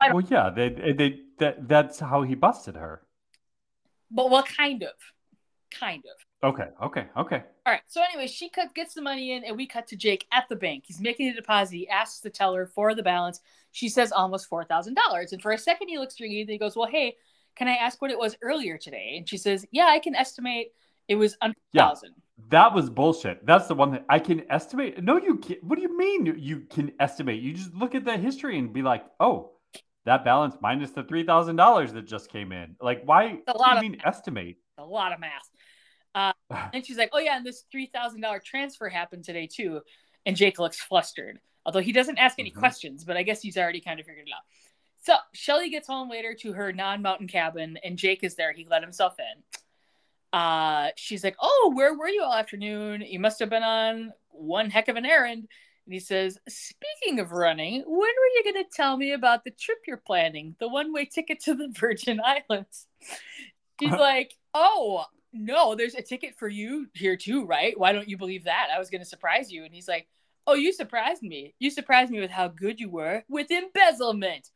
Well, 0.00 0.20
yeah, 0.20 0.50
they, 0.50 0.68
they 0.68 1.20
that 1.38 1.68
that's 1.68 1.98
how 1.98 2.22
he 2.22 2.36
busted 2.36 2.76
her. 2.76 3.02
But 4.10 4.30
what 4.30 4.46
kind 4.46 4.84
of? 4.84 4.92
Kind 5.72 6.04
of. 6.06 6.24
Okay. 6.42 6.68
Okay. 6.82 7.06
Okay. 7.16 7.42
All 7.66 7.72
right. 7.72 7.82
So 7.88 8.00
anyway, 8.02 8.28
she 8.28 8.48
cut, 8.48 8.74
gets 8.74 8.94
the 8.94 9.02
money 9.02 9.32
in, 9.32 9.44
and 9.44 9.56
we 9.56 9.66
cut 9.66 9.88
to 9.88 9.96
Jake 9.96 10.26
at 10.32 10.48
the 10.48 10.54
bank. 10.54 10.84
He's 10.86 11.00
making 11.00 11.28
a 11.28 11.34
deposit. 11.34 11.76
He 11.76 11.88
asks 11.88 12.20
the 12.20 12.30
teller 12.30 12.66
for 12.66 12.94
the 12.94 13.02
balance. 13.02 13.40
She 13.72 13.88
says 13.88 14.12
almost 14.12 14.46
four 14.48 14.64
thousand 14.64 14.94
dollars, 14.94 15.32
and 15.32 15.42
for 15.42 15.52
a 15.52 15.58
second 15.58 15.88
he 15.88 15.98
looks 15.98 16.14
stringy. 16.14 16.40
And 16.40 16.50
he 16.50 16.58
goes, 16.58 16.76
"Well, 16.76 16.88
hey, 16.88 17.16
can 17.56 17.66
I 17.66 17.74
ask 17.74 18.00
what 18.00 18.12
it 18.12 18.18
was 18.18 18.36
earlier 18.40 18.78
today?" 18.78 19.14
And 19.16 19.28
she 19.28 19.36
says, 19.36 19.66
"Yeah, 19.72 19.86
I 19.86 19.98
can 19.98 20.14
estimate." 20.14 20.72
It 21.08 21.16
was 21.16 21.36
under 21.40 21.56
yeah, 21.72 21.88
thousand. 21.88 22.14
That 22.50 22.74
was 22.74 22.90
bullshit. 22.90 23.44
That's 23.44 23.66
the 23.66 23.74
one 23.74 23.90
that 23.92 24.04
I 24.08 24.18
can 24.18 24.44
estimate. 24.50 25.02
No, 25.02 25.18
you 25.18 25.38
can't. 25.38 25.62
What 25.64 25.76
do 25.76 25.82
you 25.82 25.96
mean 25.96 26.34
you 26.38 26.60
can 26.70 26.92
estimate? 27.00 27.42
You 27.42 27.54
just 27.54 27.74
look 27.74 27.94
at 27.94 28.04
the 28.04 28.16
history 28.16 28.58
and 28.58 28.72
be 28.72 28.82
like, 28.82 29.04
oh, 29.18 29.52
that 30.04 30.24
balance 30.24 30.54
minus 30.60 30.90
the 30.92 31.02
three 31.02 31.24
thousand 31.24 31.56
dollars 31.56 31.92
that 31.94 32.06
just 32.06 32.30
came 32.30 32.52
in. 32.52 32.76
Like, 32.80 33.02
why? 33.04 33.40
A 33.48 33.56
lot 33.56 33.76
of 33.76 33.82
mean 33.82 33.92
math. 33.92 34.16
estimate? 34.16 34.56
A 34.76 34.84
lot 34.84 35.12
of 35.12 35.18
math. 35.18 35.50
Uh, 36.18 36.32
and 36.72 36.84
she's 36.84 36.98
like, 36.98 37.10
oh 37.12 37.18
yeah, 37.18 37.36
and 37.36 37.46
this 37.46 37.64
three 37.70 37.86
thousand 37.86 38.20
dollar 38.20 38.40
transfer 38.44 38.88
happened 38.88 39.24
today 39.24 39.46
too. 39.46 39.80
And 40.26 40.36
Jake 40.36 40.58
looks 40.58 40.80
flustered, 40.80 41.38
although 41.64 41.80
he 41.80 41.92
doesn't 41.92 42.18
ask 42.18 42.38
any 42.38 42.50
mm-hmm. 42.50 42.58
questions. 42.58 43.04
But 43.04 43.16
I 43.16 43.22
guess 43.22 43.40
he's 43.40 43.56
already 43.56 43.80
kind 43.80 44.00
of 44.00 44.06
figured 44.06 44.28
it 44.28 44.32
out. 44.34 44.42
So 45.04 45.14
Shelly 45.32 45.70
gets 45.70 45.86
home 45.86 46.10
later 46.10 46.34
to 46.40 46.52
her 46.52 46.72
non-mountain 46.72 47.28
cabin, 47.28 47.78
and 47.84 47.96
Jake 47.96 48.24
is 48.24 48.34
there. 48.34 48.52
He 48.52 48.66
let 48.68 48.82
himself 48.82 49.14
in 49.18 49.42
uh, 50.32 50.88
she's 50.96 51.24
like, 51.24 51.36
Oh, 51.40 51.72
where 51.74 51.94
were 51.94 52.08
you 52.08 52.22
all 52.22 52.34
afternoon? 52.34 53.02
You 53.02 53.18
must 53.18 53.38
have 53.40 53.50
been 53.50 53.62
on 53.62 54.12
one 54.28 54.70
heck 54.70 54.88
of 54.88 54.96
an 54.96 55.06
errand. 55.06 55.48
And 55.86 55.94
he 55.94 56.00
says, 56.00 56.38
Speaking 56.48 57.20
of 57.20 57.32
running, 57.32 57.82
when 57.86 57.96
were 57.96 58.04
you 58.36 58.42
going 58.44 58.64
to 58.64 58.70
tell 58.70 58.96
me 58.96 59.12
about 59.12 59.44
the 59.44 59.50
trip 59.50 59.78
you're 59.86 59.96
planning? 59.96 60.54
The 60.60 60.68
one 60.68 60.92
way 60.92 61.06
ticket 61.06 61.40
to 61.44 61.54
the 61.54 61.68
Virgin 61.78 62.20
Islands. 62.24 62.86
She's 63.80 63.92
like, 63.92 64.34
Oh, 64.54 65.04
no, 65.32 65.74
there's 65.74 65.94
a 65.94 66.02
ticket 66.02 66.36
for 66.36 66.48
you 66.48 66.86
here 66.94 67.16
too, 67.16 67.44
right? 67.44 67.78
Why 67.78 67.92
don't 67.92 68.08
you 68.08 68.16
believe 68.16 68.44
that? 68.44 68.68
I 68.74 68.78
was 68.78 68.90
going 68.90 69.02
to 69.02 69.08
surprise 69.08 69.52
you. 69.52 69.64
And 69.64 69.74
he's 69.74 69.88
like, 69.88 70.06
Oh, 70.46 70.54
you 70.54 70.72
surprised 70.72 71.22
me. 71.22 71.54
You 71.58 71.70
surprised 71.70 72.10
me 72.10 72.20
with 72.20 72.30
how 72.30 72.48
good 72.48 72.80
you 72.80 72.88
were 72.88 73.22
with 73.28 73.50
embezzlement. 73.50 74.48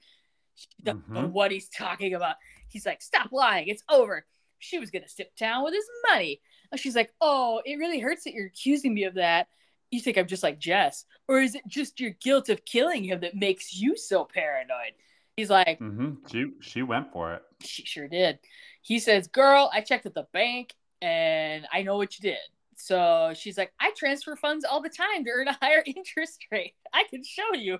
Mm-hmm. 0.85 1.33
what 1.33 1.51
he's 1.51 1.71
talking 1.71 2.15
about. 2.15 2.37
He's 2.69 2.87
like, 2.87 3.03
Stop 3.03 3.33
lying. 3.33 3.69
It's 3.69 3.85
over 3.91 4.25
she 4.63 4.79
was 4.79 4.91
going 4.91 5.03
to 5.03 5.09
sit 5.09 5.35
down 5.37 5.65
with 5.65 5.75
his 5.75 5.89
money. 6.11 6.41
And 6.71 6.81
she's 6.81 6.97
like, 6.97 7.13
Oh, 7.21 7.61
it 7.65 7.77
really 7.77 8.01
hurts 8.01 8.25
that 8.25 8.33
you're 8.33 8.47
accusing 8.47 8.95
me 8.95 9.05
of 9.05 9.15
that. 9.15 9.49
You 9.91 10.01
think 10.01 10.17
I'm 10.17 10.27
just 10.27 10.43
like 10.43 10.59
Jess? 10.59 11.05
Or 11.29 11.41
is 11.41 11.55
it 11.55 11.67
just 11.67 12.01
your 12.01 12.13
guilt 12.23 12.49
of 12.49 12.65
killing 12.65 13.05
him 13.05 13.21
that 13.21 13.35
makes 13.35 13.75
you 13.75 13.97
so 13.97 14.25
paranoid? 14.25 14.93
He's 15.37 15.51
like, 15.51 15.81
mm-hmm. 15.81 16.15
She 16.31 16.47
she 16.61 16.83
went 16.83 17.13
for 17.13 17.35
it. 17.35 17.43
She 17.63 17.85
sure 17.85 18.09
did. 18.09 18.39
He 18.83 18.99
says, 18.99 19.29
Girl, 19.29 19.71
I 19.73 19.81
checked 19.81 20.07
at 20.07 20.15
the 20.15 20.27
bank 20.33 20.75
and 21.01 21.67
I 21.73 21.83
know 21.83 21.97
what 21.97 22.19
you 22.19 22.31
did. 22.31 22.39
So 22.77 23.33
she's 23.35 23.57
like, 23.57 23.73
I 23.81 23.93
transfer 23.97 24.37
funds 24.37 24.65
all 24.65 24.83
the 24.83 24.89
time 24.89 25.25
to 25.25 25.31
earn 25.31 25.49
a 25.49 25.59
higher 25.61 25.83
interest 25.87 26.47
rate. 26.51 26.75
I 26.93 27.05
can 27.09 27.25
show 27.25 27.55
you. 27.55 27.79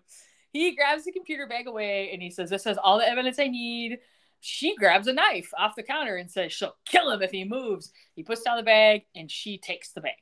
He 0.53 0.75
grabs 0.77 1.05
the 1.05 1.13
computer 1.13 1.47
bag 1.47 1.67
away 1.67 2.11
and 2.13 2.23
he 2.23 2.31
says, 2.31 2.51
This 2.51 2.65
has 2.65 2.79
all 2.79 2.99
the 2.99 3.09
evidence 3.09 3.39
I 3.39 3.49
need 3.49 3.99
she 4.43 4.75
grabs 4.75 5.07
a 5.07 5.13
knife 5.13 5.53
off 5.57 5.77
the 5.77 5.85
counter 5.85 6.17
and 6.17 6.29
says 6.29 6.53
she'll 6.53 6.75
kill 6.85 7.11
him 7.11 7.23
if 7.23 7.31
he 7.31 7.45
moves. 7.45 7.93
He 8.17 8.25
puts 8.25 8.43
down 8.43 8.57
the 8.57 8.65
bag 8.65 9.05
and 9.15 9.31
she 9.31 9.57
takes 9.57 9.93
the 9.93 10.01
bag. 10.01 10.17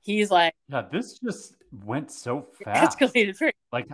He's 0.00 0.30
like, 0.30 0.54
"Yeah, 0.68 0.86
this 0.90 1.18
just 1.18 1.54
went 1.84 2.10
so 2.10 2.48
fast." 2.64 2.98
Escalated 2.98 3.52
like. 3.70 3.88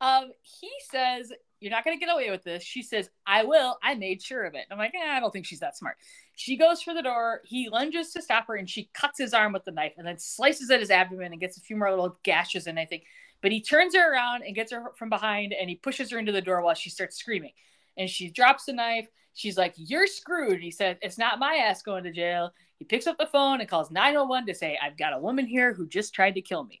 Um, 0.00 0.30
he 0.42 0.70
says, 0.90 1.32
"You're 1.60 1.70
not 1.70 1.84
going 1.84 1.98
to 1.98 2.04
get 2.04 2.12
away 2.12 2.30
with 2.30 2.44
this." 2.44 2.62
She 2.62 2.82
says, 2.82 3.10
"I 3.26 3.44
will. 3.44 3.78
I 3.82 3.94
made 3.94 4.22
sure 4.22 4.44
of 4.44 4.54
it." 4.54 4.66
I'm 4.70 4.78
like, 4.78 4.94
eh, 4.94 5.16
"I 5.16 5.20
don't 5.20 5.32
think 5.32 5.46
she's 5.46 5.60
that 5.60 5.76
smart." 5.76 5.96
She 6.36 6.56
goes 6.56 6.82
for 6.82 6.94
the 6.94 7.02
door. 7.02 7.42
He 7.44 7.68
lunges 7.68 8.12
to 8.12 8.22
stop 8.22 8.46
her, 8.48 8.56
and 8.56 8.68
she 8.68 8.90
cuts 8.94 9.18
his 9.18 9.34
arm 9.34 9.52
with 9.52 9.64
the 9.64 9.72
knife, 9.72 9.94
and 9.96 10.06
then 10.06 10.18
slices 10.18 10.70
at 10.70 10.80
his 10.80 10.90
abdomen 10.90 11.32
and 11.32 11.40
gets 11.40 11.56
a 11.56 11.62
few 11.62 11.76
more 11.76 11.90
little 11.90 12.18
gashes 12.22 12.66
and 12.66 12.78
I 12.78 12.84
think. 12.84 13.04
But 13.40 13.52
he 13.52 13.62
turns 13.62 13.94
her 13.94 14.12
around 14.12 14.42
and 14.42 14.54
gets 14.54 14.72
her 14.72 14.92
from 14.96 15.10
behind, 15.10 15.52
and 15.52 15.68
he 15.68 15.76
pushes 15.76 16.10
her 16.10 16.18
into 16.18 16.32
the 16.32 16.42
door 16.42 16.60
while 16.62 16.74
she 16.74 16.90
starts 16.90 17.16
screaming 17.16 17.52
and 17.98 18.08
she 18.08 18.30
drops 18.30 18.64
the 18.64 18.72
knife. 18.72 19.08
She's 19.34 19.58
like, 19.58 19.74
You're 19.76 20.06
screwed. 20.06 20.60
He 20.60 20.70
said, 20.70 20.98
It's 21.02 21.18
not 21.18 21.38
my 21.38 21.56
ass 21.56 21.82
going 21.82 22.04
to 22.04 22.12
jail. 22.12 22.52
He 22.78 22.84
picks 22.84 23.06
up 23.06 23.18
the 23.18 23.26
phone 23.26 23.60
and 23.60 23.68
calls 23.68 23.90
901 23.90 24.46
to 24.46 24.54
say, 24.54 24.78
I've 24.80 24.96
got 24.96 25.12
a 25.12 25.18
woman 25.18 25.46
here 25.46 25.74
who 25.74 25.86
just 25.86 26.14
tried 26.14 26.36
to 26.36 26.40
kill 26.40 26.64
me. 26.64 26.80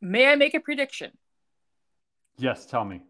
May 0.00 0.26
I 0.26 0.34
make 0.34 0.54
a 0.54 0.60
prediction? 0.60 1.12
Yes, 2.36 2.66
tell 2.66 2.84
me. 2.84 3.02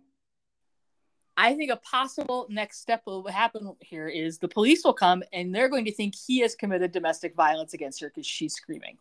I 1.39 1.55
think 1.55 1.71
a 1.71 1.77
possible 1.77 2.49
next 2.51 2.81
step 2.81 3.03
will 3.07 3.25
happen 3.29 3.73
here 3.79 4.09
is 4.09 4.39
the 4.39 4.49
police 4.49 4.83
will 4.83 4.93
come 4.93 5.23
and 5.33 5.55
they're 5.55 5.69
going 5.69 5.85
to 5.85 5.93
think 5.93 6.17
he 6.17 6.41
has 6.41 6.57
committed 6.57 6.91
domestic 6.91 7.37
violence 7.37 7.75
against 7.75 8.01
her 8.01 8.09
because 8.09 8.27
she's 8.27 8.55
screaming. 8.55 8.99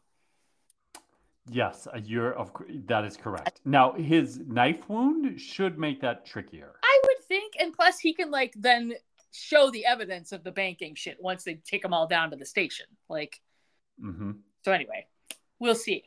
Yes, 1.49 1.87
uh, 1.91 1.97
you're 1.97 2.33
of 2.33 2.51
that 2.85 3.05
is 3.05 3.17
correct. 3.17 3.61
Now 3.65 3.93
his 3.93 4.37
knife 4.37 4.87
wound 4.87 5.41
should 5.41 5.79
make 5.79 5.99
that 6.01 6.27
trickier. 6.27 6.75
I 6.83 7.01
would 7.07 7.23
think, 7.23 7.55
and 7.59 7.73
plus 7.73 7.97
he 7.97 8.13
can 8.13 8.29
like 8.29 8.53
then 8.55 8.93
show 9.31 9.71
the 9.71 9.87
evidence 9.87 10.31
of 10.31 10.43
the 10.43 10.51
banking 10.51 10.93
shit 10.93 11.17
once 11.19 11.43
they 11.43 11.55
take 11.55 11.81
them 11.81 11.93
all 11.93 12.05
down 12.05 12.29
to 12.29 12.35
the 12.35 12.45
station. 12.45 12.85
Like, 13.09 13.41
mm-hmm. 13.99 14.33
so 14.63 14.71
anyway, 14.71 15.07
we'll 15.57 15.73
see. 15.73 16.03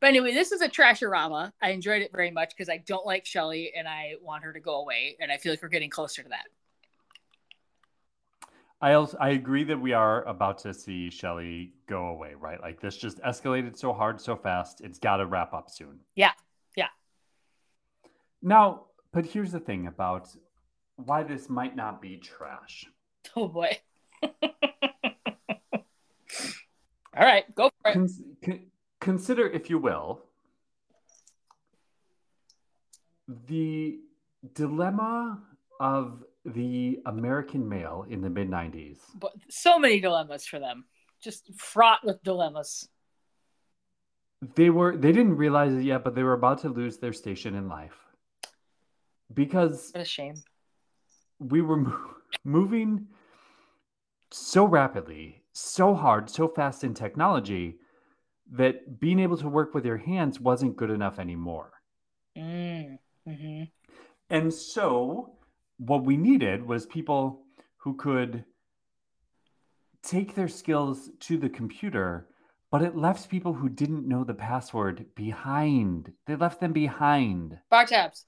But 0.00 0.08
anyway, 0.08 0.32
this 0.32 0.52
is 0.52 0.60
a 0.60 0.68
trashorama. 0.68 1.52
I 1.60 1.70
enjoyed 1.70 2.02
it 2.02 2.12
very 2.12 2.30
much 2.30 2.50
because 2.56 2.68
I 2.68 2.78
don't 2.78 3.04
like 3.04 3.26
Shelly 3.26 3.72
and 3.76 3.88
I 3.88 4.14
want 4.22 4.44
her 4.44 4.52
to 4.52 4.60
go 4.60 4.76
away, 4.76 5.16
and 5.20 5.32
I 5.32 5.38
feel 5.38 5.52
like 5.52 5.62
we're 5.62 5.68
getting 5.68 5.90
closer 5.90 6.22
to 6.22 6.28
that. 6.28 6.46
I 8.80 8.92
also 8.92 9.18
I 9.18 9.30
agree 9.30 9.64
that 9.64 9.80
we 9.80 9.92
are 9.92 10.22
about 10.24 10.58
to 10.58 10.72
see 10.72 11.10
Shelly 11.10 11.72
go 11.86 12.06
away, 12.06 12.34
right? 12.38 12.60
Like 12.60 12.80
this 12.80 12.96
just 12.96 13.20
escalated 13.22 13.76
so 13.76 13.92
hard, 13.92 14.20
so 14.20 14.36
fast. 14.36 14.80
It's 14.82 15.00
got 15.00 15.16
to 15.16 15.26
wrap 15.26 15.52
up 15.52 15.68
soon. 15.68 15.98
Yeah, 16.14 16.30
yeah. 16.76 16.88
Now, 18.40 18.84
but 19.12 19.26
here's 19.26 19.50
the 19.50 19.58
thing 19.58 19.88
about 19.88 20.28
why 20.94 21.24
this 21.24 21.48
might 21.48 21.74
not 21.74 22.00
be 22.00 22.18
trash. 22.18 22.86
Oh 23.34 23.48
boy. 23.48 23.78
All 24.22 24.30
right, 27.16 27.52
go 27.54 27.70
for 27.82 27.90
it. 27.90 28.10
Con- 28.44 28.66
consider, 29.00 29.46
if 29.48 29.70
you 29.70 29.78
will, 29.78 30.22
the 33.46 33.98
dilemma 34.54 35.40
of 35.80 36.24
the 36.44 36.98
American 37.06 37.68
male 37.68 38.06
in 38.08 38.20
the 38.20 38.30
mid 38.30 38.50
90s. 38.50 38.98
But 39.18 39.32
so 39.50 39.78
many 39.78 40.00
dilemmas 40.00 40.46
for 40.46 40.58
them, 40.58 40.84
just 41.22 41.50
fraught 41.56 42.04
with 42.04 42.22
dilemmas. 42.22 42.88
They 44.54 44.70
were 44.70 44.96
they 44.96 45.12
didn't 45.12 45.36
realize 45.36 45.74
it 45.74 45.82
yet, 45.82 46.04
but 46.04 46.14
they 46.14 46.22
were 46.22 46.34
about 46.34 46.60
to 46.62 46.68
lose 46.68 46.98
their 46.98 47.12
station 47.12 47.54
in 47.54 47.68
life. 47.68 47.96
Because 49.34 49.90
what 49.92 50.02
a 50.02 50.04
shame. 50.04 50.36
We 51.40 51.60
were 51.60 51.76
mo- 51.76 52.14
moving 52.44 53.08
so 54.30 54.64
rapidly, 54.64 55.42
so 55.52 55.94
hard, 55.94 56.30
so 56.30 56.48
fast 56.48 56.84
in 56.84 56.94
technology 56.94 57.78
that 58.52 59.00
being 59.00 59.18
able 59.18 59.36
to 59.38 59.48
work 59.48 59.74
with 59.74 59.84
your 59.84 59.96
hands 59.96 60.40
wasn't 60.40 60.76
good 60.76 60.90
enough 60.90 61.18
anymore. 61.18 61.72
Mm, 62.36 62.98
mm-hmm. 63.28 63.64
And 64.30 64.52
so, 64.52 65.34
what 65.78 66.04
we 66.04 66.16
needed 66.16 66.66
was 66.66 66.86
people 66.86 67.42
who 67.78 67.94
could 67.94 68.44
take 70.02 70.34
their 70.34 70.48
skills 70.48 71.10
to 71.20 71.36
the 71.36 71.48
computer, 71.48 72.28
but 72.70 72.82
it 72.82 72.96
left 72.96 73.30
people 73.30 73.54
who 73.54 73.68
didn't 73.68 74.06
know 74.06 74.24
the 74.24 74.34
password 74.34 75.06
behind. 75.14 76.12
They 76.26 76.36
left 76.36 76.60
them 76.60 76.72
behind. 76.72 77.58
Bar 77.70 77.86
tabs. 77.86 78.26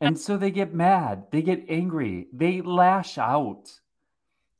And 0.00 0.18
so 0.18 0.36
they 0.36 0.50
get 0.50 0.74
mad, 0.74 1.28
they 1.30 1.40
get 1.42 1.64
angry, 1.68 2.26
they 2.32 2.60
lash 2.60 3.16
out. 3.16 3.80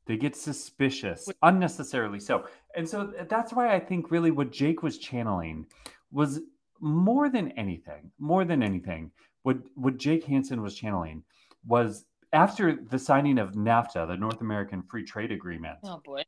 They 0.07 0.17
get 0.17 0.37
suspicious, 0.37 1.29
unnecessarily 1.43 2.21
so. 2.21 2.47
And 2.77 2.88
so 2.88 3.12
that's 3.29 3.53
why 3.53 3.75
I 3.75 3.81
think 3.81 4.11
really 4.11 4.31
what 4.31 4.53
Jake 4.53 4.83
was 4.83 4.99
channeling 4.99 5.67
was 6.12 6.40
more 6.81 7.31
than 7.31 7.53
anything, 7.53 8.11
more 8.19 8.45
than 8.45 8.62
anything, 8.62 9.11
what 9.43 9.59
what 9.75 9.97
Jake 9.97 10.25
Hanson 10.25 10.61
was 10.61 10.75
channeling 10.75 11.23
was 11.67 12.05
after 12.33 12.77
the 12.90 12.99
signing 12.99 13.38
of 13.38 13.53
NAFTA, 13.53 14.07
the 14.09 14.17
North 14.17 14.40
American 14.40 14.83
Free 14.83 15.05
Trade 15.05 15.33
Agreement. 15.33 15.79
Oh 15.85 16.01
boy. 16.05 16.23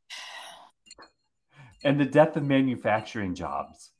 And 1.83 1.99
the 1.99 2.05
death 2.05 2.35
of 2.35 2.43
manufacturing 2.43 3.35
jobs, 3.35 3.91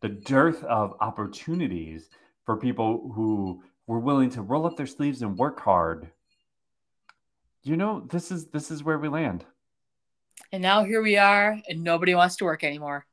the 0.00 0.08
dearth 0.08 0.64
of 0.64 0.94
opportunities 1.00 2.08
for 2.46 2.56
people 2.56 3.12
who 3.14 3.62
were 3.86 3.98
willing 3.98 4.30
to 4.30 4.42
roll 4.42 4.66
up 4.66 4.76
their 4.76 4.86
sleeves 4.86 5.20
and 5.20 5.36
work 5.36 5.60
hard 5.60 6.10
you 7.62 7.76
know, 7.76 8.06
this 8.10 8.30
is 8.30 8.46
this 8.46 8.70
is 8.70 8.82
where 8.82 8.98
we 8.98 9.08
land. 9.08 9.44
And 10.52 10.62
now 10.62 10.84
here 10.84 11.02
we 11.02 11.16
are, 11.16 11.60
and 11.68 11.82
nobody 11.82 12.14
wants 12.14 12.36
to 12.36 12.44
work 12.44 12.64
anymore. 12.64 13.04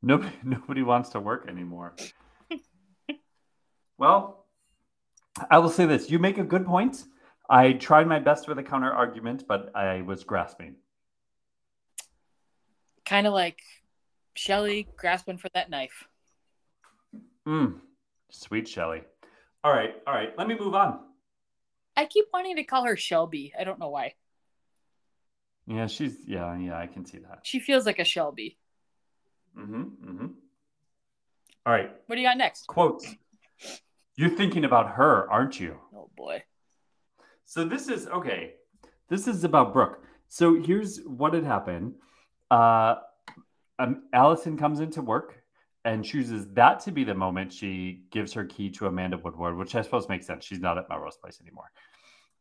Nobody 0.00 0.32
nobody 0.44 0.82
wants 0.82 1.10
to 1.10 1.20
work 1.20 1.46
anymore. 1.48 1.94
well, 3.98 4.46
I 5.50 5.58
will 5.58 5.70
say 5.70 5.86
this: 5.86 6.10
you 6.10 6.18
make 6.18 6.38
a 6.38 6.44
good 6.44 6.66
point. 6.66 7.04
I 7.50 7.72
tried 7.72 8.06
my 8.06 8.18
best 8.18 8.48
with 8.48 8.58
a 8.58 8.62
counter 8.62 8.92
argument, 8.92 9.44
but 9.46 9.74
I 9.76 10.02
was 10.02 10.24
grasping. 10.24 10.76
Kind 13.04 13.26
of 13.26 13.34
like 13.34 13.60
Shelly 14.34 14.88
grasping 14.96 15.36
for 15.36 15.50
that 15.54 15.68
knife. 15.68 16.08
Mm, 17.46 17.80
sweet 18.30 18.68
Shelly. 18.68 19.02
All 19.64 19.72
right, 19.72 19.94
all 20.06 20.14
right. 20.14 20.36
Let 20.38 20.48
me 20.48 20.56
move 20.58 20.74
on. 20.74 21.00
I 21.96 22.06
keep 22.06 22.26
wanting 22.32 22.56
to 22.56 22.64
call 22.64 22.84
her 22.84 22.96
Shelby. 22.96 23.52
I 23.58 23.64
don't 23.64 23.78
know 23.78 23.90
why. 23.90 24.14
Yeah, 25.66 25.86
she's 25.86 26.16
yeah, 26.26 26.56
yeah, 26.56 26.78
I 26.78 26.86
can 26.86 27.04
see 27.04 27.18
that. 27.18 27.40
She 27.42 27.60
feels 27.60 27.86
like 27.86 27.98
a 27.98 28.04
Shelby. 28.04 28.58
Mm-hmm. 29.58 29.82
Mm-hmm. 29.82 30.26
All 31.64 31.72
right. 31.72 31.90
What 32.06 32.16
do 32.16 32.20
you 32.20 32.26
got 32.26 32.36
next? 32.36 32.66
Quotes. 32.66 33.06
You're 34.16 34.30
thinking 34.30 34.64
about 34.64 34.92
her, 34.92 35.30
aren't 35.30 35.60
you? 35.60 35.78
Oh 35.94 36.10
boy. 36.16 36.42
So 37.44 37.64
this 37.64 37.88
is 37.88 38.06
okay. 38.08 38.54
This 39.08 39.28
is 39.28 39.44
about 39.44 39.72
Brooke. 39.72 40.02
So 40.28 40.60
here's 40.60 41.00
what 41.02 41.34
had 41.34 41.44
happened. 41.44 41.94
Uh 42.50 42.96
um, 43.78 44.02
Alison 44.12 44.56
comes 44.56 44.80
into 44.80 45.02
work 45.02 45.41
and 45.84 46.04
chooses 46.04 46.46
that 46.52 46.80
to 46.80 46.92
be 46.92 47.04
the 47.04 47.14
moment 47.14 47.52
she 47.52 48.02
gives 48.10 48.32
her 48.32 48.44
key 48.44 48.70
to 48.70 48.86
Amanda 48.86 49.18
Woodward, 49.18 49.56
which 49.56 49.74
I 49.74 49.82
suppose 49.82 50.08
makes 50.08 50.26
sense. 50.26 50.44
She's 50.44 50.60
not 50.60 50.78
at 50.78 50.88
Melrose 50.88 51.16
Place 51.16 51.40
anymore. 51.40 51.70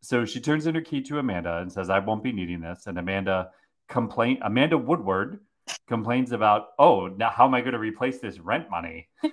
So 0.02 0.26
she 0.26 0.40
turns 0.40 0.68
in 0.68 0.76
her 0.76 0.82
key 0.82 1.02
to 1.04 1.20
Amanda 1.20 1.58
and 1.58 1.72
says, 1.72 1.90
I 1.90 2.00
won't 2.00 2.24
be 2.24 2.32
needing 2.32 2.62
this. 2.62 2.88
And 2.88 2.98
Amanda 2.98 3.52
complain 3.88 4.40
Amanda 4.44 4.78
Woodward 4.78 5.40
complains 5.88 6.32
about, 6.32 6.70
oh, 6.80 7.08
now 7.08 7.30
how 7.30 7.46
am 7.46 7.54
I 7.54 7.62
going 7.62 7.74
to 7.74 7.80
replace 7.80 8.20
this 8.20 8.40
rent 8.40 8.70
money? 8.70 9.08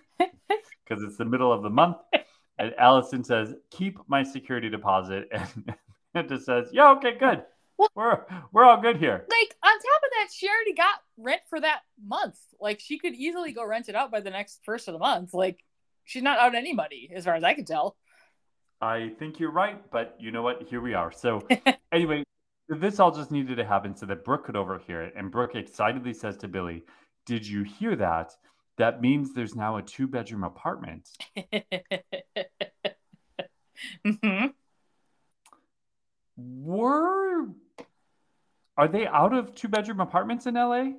Because 0.85 1.05
it's 1.05 1.19
the 1.19 1.25
middle 1.27 1.53
of 1.53 1.63
the 1.63 1.69
month. 1.69 1.99
And 2.59 2.73
Alison 2.79 3.23
says, 3.23 3.53
keep 3.71 3.99
my 4.09 4.23
security 4.23 4.71
deposit. 4.71 5.29
And 6.15 6.25
Amanda 6.25 6.41
says, 6.41 6.71
yeah, 6.73 6.93
okay, 6.93 7.19
good. 7.19 7.43
Well, 7.79 7.89
we're 7.95 8.25
we're 8.53 8.65
all 8.65 8.81
good 8.81 8.97
here. 8.97 9.25
Like 9.31 9.57
on 9.65 9.73
top 9.73 10.03
of 10.05 10.11
that, 10.19 10.29
she 10.33 10.49
already 10.49 10.75
got 10.75 10.97
rent 11.17 11.43
for 11.49 11.61
that 11.61 11.81
month. 12.05 12.39
Like 12.61 12.81
she 12.81 12.99
could 12.99 13.15
easily 13.15 13.53
go 13.53 13.65
rent 13.65 13.89
it 13.89 13.95
out 13.95 14.11
by 14.11 14.21
the 14.21 14.31
next 14.31 14.61
first 14.65 14.89
of 14.89 14.93
the 14.93 14.99
month. 14.99 15.33
Like 15.33 15.65
she's 16.05 16.23
not 16.23 16.39
out 16.39 16.55
any 16.55 16.75
money, 16.75 17.11
as 17.15 17.25
far 17.25 17.35
as 17.35 17.45
I 17.45 17.55
can 17.55 17.65
tell. 17.65 17.97
I 18.81 19.11
think 19.19 19.39
you're 19.41 19.51
right, 19.51 19.81
but 19.91 20.17
you 20.19 20.31
know 20.31 20.43
what? 20.43 20.63
Here 20.63 20.81
we 20.81 20.95
are. 20.95 21.13
So 21.13 21.47
anyway, 21.93 22.25
this 22.69 23.01
all 23.01 23.11
just 23.11 23.31
needed 23.31 23.57
to 23.57 23.65
happen 23.65 23.97
so 23.97 24.07
that 24.07 24.25
Brooke 24.25 24.45
could 24.45 24.57
overhear 24.57 25.03
it. 25.03 25.15
And 25.17 25.31
Brooke 25.31 25.55
excitedly 25.55 26.15
says 26.15 26.37
to 26.39 26.49
Billy, 26.49 26.85
Did 27.27 27.47
you 27.47 27.63
hear 27.63 27.95
that? 27.97 28.35
That 28.77 29.01
means 29.01 29.35
there's 29.35 29.57
now 29.57 29.77
a 29.77 29.83
two 29.83 30.07
bedroom 30.07 30.45
apartment. 30.45 31.09
mm-hmm. 34.07 34.47
Were 36.39 37.49
are 38.77 38.87
they 38.87 39.09
out 39.09 39.35
of 39.35 39.57
two 39.57 39.67
bedroom 39.67 39.99
apartments 39.99 40.47
in 40.47 40.55
LA? 40.55 40.93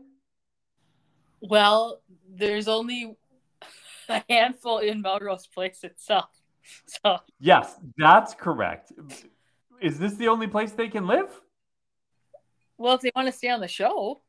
Well, 1.40 2.02
there's 2.30 2.68
only 2.68 3.16
a 4.10 4.22
handful 4.30 4.80
in 4.80 5.02
Melrose 5.02 5.48
Place 5.48 5.84
itself. 5.84 6.30
So 6.86 7.18
Yes, 7.40 7.78
that's 7.98 8.36
correct. 8.36 8.92
Is 9.82 9.98
this 9.98 10.14
the 10.16 10.28
only 10.28 10.46
place 10.46 10.72
they 10.74 10.88
can 10.88 11.08
live? 11.08 11.30
Well, 12.78 12.94
if 12.94 13.02
they 13.02 13.12
want 13.16 13.28
to 13.28 13.32
stay 13.32 13.50
on 13.50 13.60
the 13.60 13.68
show. 13.68 14.22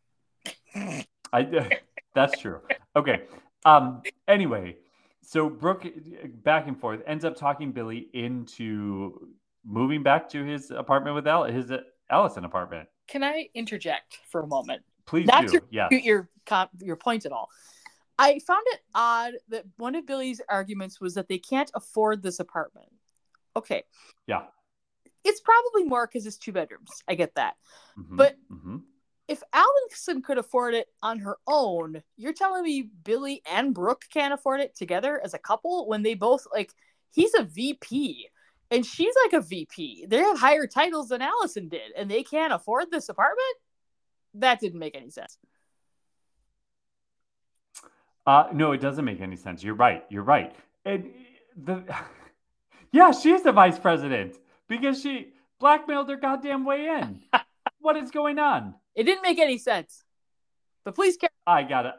I 1.33 1.79
that's 2.15 2.41
true. 2.41 2.61
Okay. 2.97 3.25
Um 3.67 4.03
anyway, 4.27 4.77
so 5.23 5.51
Brooke 5.51 5.87
back 6.45 6.67
and 6.67 6.81
forth 6.81 7.03
ends 7.07 7.27
up 7.27 7.37
talking 7.37 7.73
Billy 7.73 8.09
into 8.15 9.29
moving 9.65 10.03
back 10.03 10.29
to 10.31 10.45
his 10.45 10.71
apartment 10.71 11.15
with 11.15 11.27
Al 11.27 11.45
his 11.45 11.71
Alison 12.11 12.45
apartment 12.45 12.89
can 13.11 13.25
I 13.25 13.49
interject 13.55 14.21
for 14.31 14.41
a 14.41 14.47
moment? 14.47 14.83
Please 15.05 15.27
Not 15.27 15.49
do. 15.49 15.61
Your, 15.71 15.89
your 15.91 16.29
your 16.81 16.97
point 16.97 17.27
at 17.27 17.33
all. 17.33 17.51
I 18.19 18.39
found 18.39 18.63
it 18.67 18.81
odd 18.95 19.33
that 19.49 19.65
one 19.77 19.97
of 19.97 20.07
Billy's 20.07 20.41
arguments 20.49 21.01
was 21.01 21.15
that 21.15 21.29
they 21.29 21.39
can't 21.39 21.71
afford 21.75 22.23
this 22.23 22.39
apartment. 22.39 22.89
Okay. 23.57 23.83
Yeah. 24.27 24.43
It's 25.25 25.41
probably 25.41 25.85
more 25.85 26.07
because 26.07 26.25
it's 26.27 26.37
two 26.37 26.53
bedrooms. 26.53 26.91
I 27.09 27.15
get 27.15 27.35
that. 27.35 27.55
Mm-hmm. 27.99 28.17
But 28.17 28.37
mm-hmm. 28.51 28.77
if 29.27 29.43
Alison 29.53 30.23
could 30.23 30.39
afford 30.39 30.75
it 30.75 30.87
on 31.03 31.19
her 31.21 31.39
own, 31.49 32.03
you're 32.17 32.33
telling 32.33 32.63
me 32.63 32.89
Billy 33.03 33.43
and 33.51 33.75
Brooke 33.75 34.05
can't 34.13 34.33
afford 34.33 34.61
it 34.61 34.77
together 34.77 35.21
as 35.23 35.35
a 35.35 35.39
couple 35.39 35.89
when 35.89 36.03
they 36.03 36.15
both 36.15 36.47
like 36.55 36.73
he's 37.11 37.35
a 37.35 37.43
VP 37.43 38.29
and 38.71 38.87
she's 38.87 39.15
like 39.25 39.33
a 39.33 39.45
VP. 39.45 40.07
They 40.09 40.19
have 40.19 40.39
higher 40.39 40.67
titles 40.67 41.09
than 41.09 41.23
Alison 41.23 41.69
did, 41.69 41.93
and 41.97 42.11
they 42.11 42.23
can't 42.23 42.53
afford 42.53 42.91
this 42.91 43.09
apartment. 43.09 43.57
That 44.35 44.61
didn't 44.61 44.79
make 44.79 44.97
any 44.97 45.11
sense. 45.11 45.37
Uh, 48.27 48.49
no, 48.53 48.73
it 48.73 48.81
doesn't 48.81 49.05
make 49.05 49.21
any 49.21 49.37
sense. 49.37 49.63
You're 49.63 49.75
right. 49.75 50.05
You're 50.09 50.23
right. 50.23 50.55
And 50.85 51.11
the 51.57 51.83
yeah, 52.93 53.11
she's 53.11 53.43
the 53.43 53.53
vice 53.53 53.79
president 53.79 54.37
because 54.69 55.01
she 55.01 55.33
blackmailed 55.59 56.09
her 56.09 56.17
goddamn 56.17 56.65
way 56.65 56.87
in. 56.87 57.21
what 57.81 57.97
is 57.97 58.11
going 58.11 58.39
on? 58.39 58.75
It 58.95 59.05
didn't 59.05 59.23
make 59.23 59.39
any 59.39 59.59
sense. 59.59 60.05
But 60.85 60.95
please 60.95 61.17
carry. 61.17 61.31
I 61.47 61.63
gotta, 61.63 61.95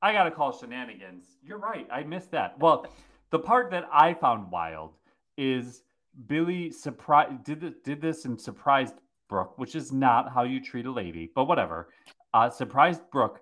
I 0.00 0.12
gotta 0.12 0.30
call 0.30 0.56
shenanigans. 0.56 1.24
You're 1.42 1.58
right. 1.58 1.86
I 1.90 2.04
missed 2.04 2.30
that. 2.30 2.58
Well, 2.58 2.86
the 3.30 3.38
part 3.38 3.70
that 3.72 3.88
I 3.92 4.14
found 4.14 4.50
wild 4.50 4.94
is 5.36 5.82
Billy 6.26 6.70
surprised 6.70 7.44
did 7.44 7.82
did 7.82 8.00
this 8.00 8.24
and 8.24 8.40
surprised 8.40 8.94
Brooke, 9.28 9.58
which 9.58 9.74
is 9.74 9.92
not 9.92 10.32
how 10.32 10.42
you 10.44 10.60
treat 10.60 10.86
a 10.86 10.92
lady, 10.92 11.30
but 11.34 11.44
whatever. 11.44 11.88
Uh, 12.32 12.50
surprised 12.50 13.02
Brooke 13.12 13.40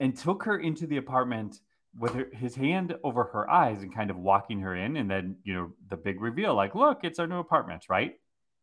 and 0.00 0.16
took 0.16 0.44
her 0.44 0.58
into 0.58 0.86
the 0.86 0.96
apartment 0.96 1.60
with 1.98 2.14
her, 2.14 2.28
his 2.32 2.54
hand 2.54 2.94
over 3.04 3.24
her 3.24 3.48
eyes 3.50 3.82
and 3.82 3.94
kind 3.94 4.10
of 4.10 4.16
walking 4.16 4.60
her 4.60 4.74
in, 4.74 4.96
and 4.96 5.10
then 5.10 5.36
you 5.44 5.54
know 5.54 5.72
the 5.88 5.96
big 5.96 6.20
reveal, 6.20 6.54
like, 6.54 6.74
look, 6.74 7.00
it's 7.02 7.18
our 7.18 7.26
new 7.26 7.38
apartment, 7.38 7.84
right? 7.88 8.14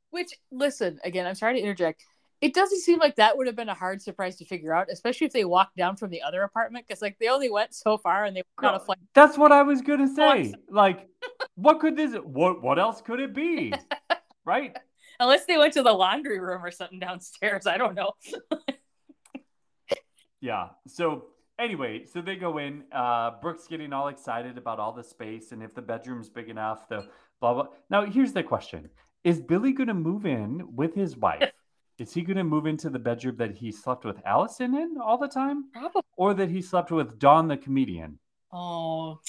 Which, 0.10 0.34
listen, 0.52 1.00
again, 1.04 1.26
I'm 1.26 1.36
sorry 1.36 1.56
to 1.56 1.62
interject. 1.62 2.04
It 2.42 2.56
doesn't 2.56 2.80
seem 2.80 2.98
like 2.98 3.18
that 3.18 3.38
would 3.38 3.46
have 3.46 3.56
been 3.56 3.70
a 3.70 3.76
hard 3.76 4.02
surprise 4.02 4.36
to 4.38 4.46
figure 4.46 4.74
out, 4.74 4.88
especially 4.92 5.28
if 5.28 5.34
they 5.34 5.46
walked 5.46 5.78
down 5.78 5.96
from 5.96 6.10
the 6.10 6.24
other 6.24 6.42
apartment, 6.42 6.88
because 6.88 7.00
like 7.00 7.18
they 7.20 7.28
only 7.28 7.52
went 7.52 7.76
so 7.76 8.00
far 8.00 8.26
and 8.26 8.36
they 8.36 8.42
got 8.58 8.74
a 8.74 8.80
flight. 8.80 8.98
That's 9.14 9.38
what 9.38 9.52
I 9.52 9.62
was 9.62 9.82
gonna 9.82 10.08
say. 10.08 10.56
like, 10.68 11.08
what 11.54 11.80
could 11.80 11.96
this? 11.96 12.16
What 12.16 12.64
what 12.64 12.80
else 12.80 13.00
could 13.00 13.20
it 13.20 13.36
be? 13.36 13.74
right? 14.46 14.76
Unless 15.20 15.46
they 15.46 15.58
went 15.58 15.74
to 15.74 15.84
the 15.84 15.94
laundry 15.94 16.40
room 16.40 16.66
or 16.66 16.72
something 16.72 16.98
downstairs. 16.98 17.68
I 17.68 17.78
don't 17.78 17.94
know. 17.94 18.14
yeah. 20.42 20.70
So 20.88 21.26
anyway, 21.60 22.06
so 22.06 22.22
they 22.22 22.38
go 22.38 22.58
in. 22.58 22.86
Uh, 22.92 23.32
Brooke's 23.40 23.68
getting 23.68 23.94
all 23.94 24.08
excited 24.08 24.58
about 24.58 24.80
all 24.80 24.94
the 24.94 25.04
space 25.04 25.52
and 25.52 25.62
if 25.62 25.76
the 25.76 25.82
bedroom's 25.84 26.28
big 26.28 26.50
enough, 26.50 26.90
the 26.90 27.08
blah 27.40 27.54
blah. 27.54 27.68
Now 27.92 28.04
here's 28.06 28.34
the 28.34 28.42
question: 28.42 28.90
Is 29.24 29.40
Billy 29.40 29.74
going 29.74 29.90
to 29.90 29.94
move 29.94 30.26
in 30.26 30.76
with 30.76 30.96
his 30.96 31.16
wife? 31.16 31.52
Is 32.02 32.12
he 32.12 32.24
going 32.24 32.38
to 32.38 32.44
move 32.44 32.66
into 32.66 32.90
the 32.90 32.98
bedroom 32.98 33.36
that 33.36 33.52
he 33.52 33.72
slept 33.72 34.06
with 34.06 34.26
Alison 34.26 34.74
in 34.74 34.96
all 35.00 35.20
the 35.20 35.28
time, 35.28 35.66
Probably. 35.72 36.02
or 36.18 36.34
that 36.34 36.50
he 36.50 36.60
slept 36.60 36.90
with 36.90 37.20
Don 37.20 37.48
the 37.48 37.58
comedian? 37.58 38.18
Oh, 38.52 39.20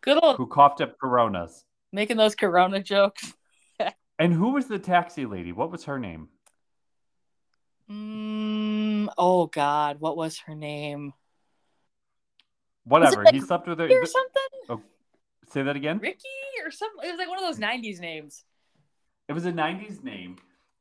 good 0.00 0.16
old 0.22 0.36
who 0.36 0.46
coughed 0.46 0.80
up 0.80 0.96
Coronas, 0.96 1.64
making 1.92 2.18
those 2.18 2.36
Corona 2.36 2.80
jokes. 2.84 3.34
and 4.20 4.32
who 4.32 4.50
was 4.50 4.66
the 4.66 4.78
taxi 4.78 5.26
lady? 5.26 5.50
What 5.50 5.72
was 5.72 5.82
her 5.86 5.98
name? 5.98 6.28
Mm, 7.90 9.08
oh 9.18 9.46
God, 9.46 9.98
what 9.98 10.16
was 10.16 10.38
her 10.46 10.54
name? 10.54 11.12
Whatever. 12.84 13.24
Like 13.24 13.34
he 13.34 13.40
slept 13.40 13.66
with 13.66 13.80
her 13.80 13.86
or 13.86 14.06
something. 14.06 14.42
Oh, 14.68 14.80
say 15.48 15.64
that 15.64 15.74
again. 15.74 15.98
Ricky 15.98 16.28
or 16.64 16.70
something. 16.70 17.08
It 17.08 17.10
was 17.10 17.18
like 17.18 17.28
one 17.28 17.42
of 17.42 17.44
those 17.44 17.58
'90s 17.58 17.98
names. 17.98 18.44
It 19.26 19.32
was 19.32 19.46
a 19.46 19.52
'90s 19.52 20.04
name. 20.04 20.36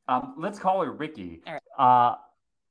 Um, 0.10 0.34
let's 0.38 0.58
call 0.58 0.82
her 0.84 0.92
Ricky. 0.92 1.42
All 1.46 1.54
right. 1.54 1.62
Uh, 1.78 2.16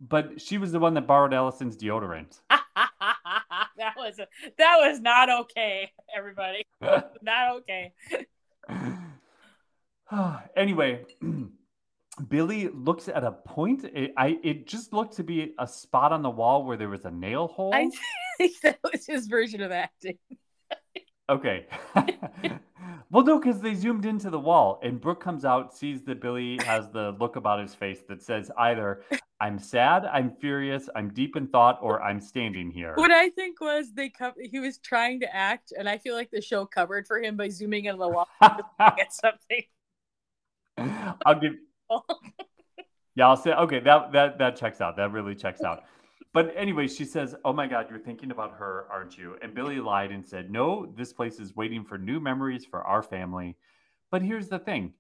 but 0.01 0.41
she 0.41 0.59
was 0.59 0.73
the 0.73 0.81
one 0.81 0.95
that 0.95 1.07
borrowed 1.07 1.33
Alison's 1.33 1.77
deodorant. 1.77 2.41
that 2.51 3.95
was 3.97 4.19
a, 4.19 4.27
that 4.59 4.77
was 4.81 5.01
not 5.01 5.31
okay, 5.43 5.93
everybody. 6.15 6.67
not 7.23 7.57
okay. 7.59 7.93
anyway, 10.57 11.05
Billy 12.29 12.69
looks 12.69 13.09
at 13.09 13.23
a 13.23 13.31
point. 13.31 13.85
It, 13.85 14.15
I 14.17 14.39
it 14.43 14.67
just 14.67 14.93
looked 14.93 15.17
to 15.17 15.23
be 15.23 15.55
a 15.61 15.67
spot 15.67 16.13
on 16.13 16.23
the 16.23 16.31
wall 16.31 16.65
where 16.65 16.77
there 16.77 16.89
was 16.89 17.05
a 17.05 17.11
nail 17.11 17.47
hole. 17.47 17.73
I 17.73 17.89
think 18.37 18.61
that 18.63 18.81
was 18.83 19.07
his 19.07 19.29
version 19.29 19.63
of 19.63 19.71
acting. 19.71 20.19
Okay. 21.29 21.67
well, 23.11 23.25
no, 23.25 23.39
because 23.39 23.61
they 23.61 23.75
zoomed 23.75 24.05
into 24.05 24.31
the 24.31 24.39
wall, 24.39 24.81
and 24.83 25.01
Brooke 25.01 25.23
comes 25.23 25.45
out, 25.45 25.75
sees 25.75 26.03
that 26.03 26.21
Billy 26.21 26.59
has 26.65 26.91
the 26.91 27.17
look 27.19 27.37
about 27.37 27.61
his 27.61 27.75
face 27.75 28.03
that 28.09 28.23
says 28.23 28.51
either 28.59 29.03
"I'm 29.41 29.59
sad," 29.59 30.05
"I'm 30.07 30.31
furious," 30.31 30.89
"I'm 30.95 31.11
deep 31.11 31.37
in 31.37 31.47
thought," 31.49 31.79
or 31.83 32.03
"I'm 32.03 32.21
standing 32.21 32.71
here." 32.71 32.95
What 32.97 33.11
I 33.11 33.31
think 33.31 33.61
was 33.61 33.93
they 33.93 34.09
co- 34.09 34.35
he 34.41 34.61
was 34.61 34.79
trying 34.79 35.21
to 35.21 35.35
act, 35.35 35.73
and 35.79 35.89
I 35.89 35.99
feel 35.99 36.15
like 36.15 36.31
the 36.31 36.43
show 36.43 36.67
covered 36.67 37.07
for 37.07 37.21
him 37.21 37.37
by 37.37 37.49
zooming 37.49 37.87
in 37.87 37.99
the 37.99 38.09
wall 38.09 38.29
to 38.43 38.65
get 38.97 39.13
something. 39.13 39.63
I'll 41.27 41.41
give 41.41 41.55
yeah, 43.15 43.29
I'll 43.29 43.37
say 43.37 43.53
okay. 43.53 43.81
That 43.81 44.13
that 44.13 44.39
that 44.39 44.57
checks 44.57 44.81
out. 44.81 44.97
That 44.97 45.13
really 45.13 45.35
checks 45.35 45.63
out. 45.63 45.85
But 46.39 46.53
anyway, 46.55 46.87
she 46.87 47.05
says, 47.05 47.35
"Oh 47.45 47.53
my 47.53 47.67
God, 47.67 47.91
you're 47.91 47.99
thinking 47.99 48.31
about 48.31 48.53
her, 48.59 48.87
aren't 48.93 49.19
you?" 49.19 49.37
And 49.43 49.53
Billy 49.53 49.81
lied 49.81 50.13
and 50.13 50.25
said, 50.25 50.53
"No, 50.53 50.87
this 50.87 51.13
place 51.13 51.41
is 51.41 51.57
waiting 51.57 51.85
for 51.85 51.99
new 51.99 52.21
memories 52.21 52.65
for 52.65 52.81
our 52.85 53.03
family." 53.03 53.57
But 54.13 54.23
here's 54.23 54.47
the 54.47 54.61
thing: 54.61 54.95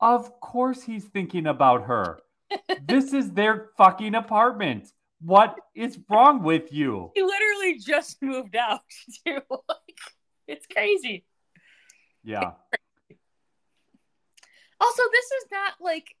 of 0.00 0.40
course, 0.40 0.84
he's 0.84 1.04
thinking 1.04 1.46
about 1.46 1.82
her. 1.82 2.20
this 2.88 3.12
is 3.12 3.32
their 3.32 3.68
fucking 3.76 4.14
apartment. 4.14 4.90
What 5.20 5.60
is 5.74 5.98
wrong 6.08 6.42
with 6.42 6.72
you? 6.72 7.12
He 7.14 7.20
literally 7.20 7.78
just 7.78 8.22
moved 8.22 8.56
out. 8.56 8.80
Too. 9.26 9.42
it's 10.46 10.66
crazy. 10.68 11.26
Yeah. 12.24 12.52
Also, 14.80 15.02
this 15.10 15.24
is 15.24 15.44
not 15.50 15.72
like 15.80 16.14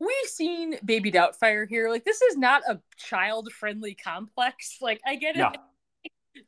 we've 0.00 0.28
seen 0.28 0.76
Baby 0.84 1.12
Doubtfire 1.12 1.68
here. 1.68 1.88
Like, 1.90 2.04
this 2.04 2.22
is 2.22 2.36
not 2.36 2.62
a 2.68 2.80
child-friendly 2.96 3.94
complex. 3.94 4.78
Like, 4.80 5.00
I 5.06 5.16
get 5.16 5.36
it. 5.36 5.40
Yeah. 5.40 5.52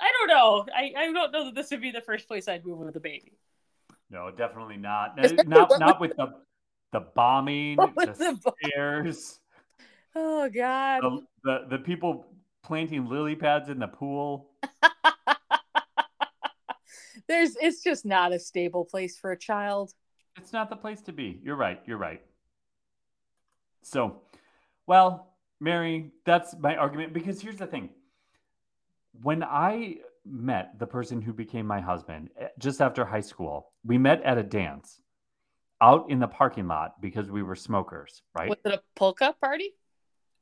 I 0.01 0.13
don't 0.19 0.29
know. 0.29 0.67
I, 0.75 0.93
I 0.97 1.13
don't 1.13 1.33
know 1.33 1.45
that 1.47 1.55
this 1.55 1.71
would 1.71 1.83
be 1.83 1.91
the 1.91 2.01
first 2.01 2.27
place 2.27 2.49
I'd 2.49 2.65
move 2.65 2.79
with 2.79 2.97
a 2.97 3.01
baby. 3.01 3.33
No, 4.11 4.31
definitely 4.31 4.77
not. 4.77 5.17
not 5.47 5.71
not 5.79 6.01
with 6.01 6.17
the 6.17 6.35
the 6.93 7.01
bombing, 7.15 7.77
the, 7.77 8.39
the 8.43 8.53
stairs. 8.63 9.41
Oh 10.15 10.49
God. 10.49 11.03
The, 11.03 11.21
the 11.45 11.77
the 11.77 11.79
people 11.79 12.27
planting 12.63 13.07
lily 13.07 13.35
pads 13.35 13.69
in 13.69 13.79
the 13.79 13.89
pool. 13.89 14.51
There's 17.29 17.57
it's 17.61 17.83
just 17.83 18.05
not 18.05 18.33
a 18.33 18.39
stable 18.39 18.85
place 18.85 19.19
for 19.19 19.33
a 19.33 19.39
child. 19.39 19.93
It's 20.37 20.53
not 20.53 20.71
the 20.71 20.77
place 20.77 21.01
to 21.03 21.13
be. 21.13 21.41
You're 21.43 21.57
right. 21.57 21.81
You're 21.87 21.99
right. 21.99 22.23
So, 23.83 24.23
well, 24.87 25.35
Mary, 25.61 26.13
that's 26.25 26.57
my 26.59 26.77
argument 26.77 27.13
because 27.13 27.41
here's 27.41 27.57
the 27.57 27.67
thing. 27.67 27.91
When 29.23 29.43
I 29.43 29.99
met 30.25 30.79
the 30.79 30.87
person 30.87 31.21
who 31.21 31.33
became 31.33 31.67
my 31.67 31.81
husband 31.81 32.31
eh, 32.39 32.49
just 32.59 32.81
after 32.81 33.05
high 33.05 33.21
school, 33.21 33.73
we 33.85 33.99
met 33.99 34.23
at 34.23 34.39
a 34.39 34.43
dance 34.43 35.01
out 35.81 36.09
in 36.09 36.21
the 36.21 36.29
parking 36.29 36.69
lot 36.69 37.01
because 37.01 37.31
we 37.31 37.43
were 37.43 37.57
smokers, 37.57 38.23
right? 38.35 38.49
Was 38.49 38.59
it 38.65 38.73
a 38.73 38.83
polka 38.95 39.35
party? 39.41 39.75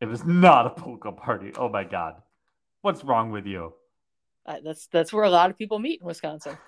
It 0.00 0.06
was 0.06 0.24
not 0.24 0.66
a 0.66 0.70
polka 0.70 1.12
party. 1.12 1.52
Oh 1.56 1.68
my 1.68 1.84
god. 1.84 2.22
What's 2.82 3.04
wrong 3.04 3.30
with 3.30 3.46
you? 3.46 3.74
Uh, 4.46 4.56
that's 4.64 4.86
that's 4.86 5.12
where 5.12 5.24
a 5.24 5.30
lot 5.30 5.50
of 5.50 5.58
people 5.58 5.78
meet 5.78 6.00
in 6.00 6.06
Wisconsin. 6.06 6.56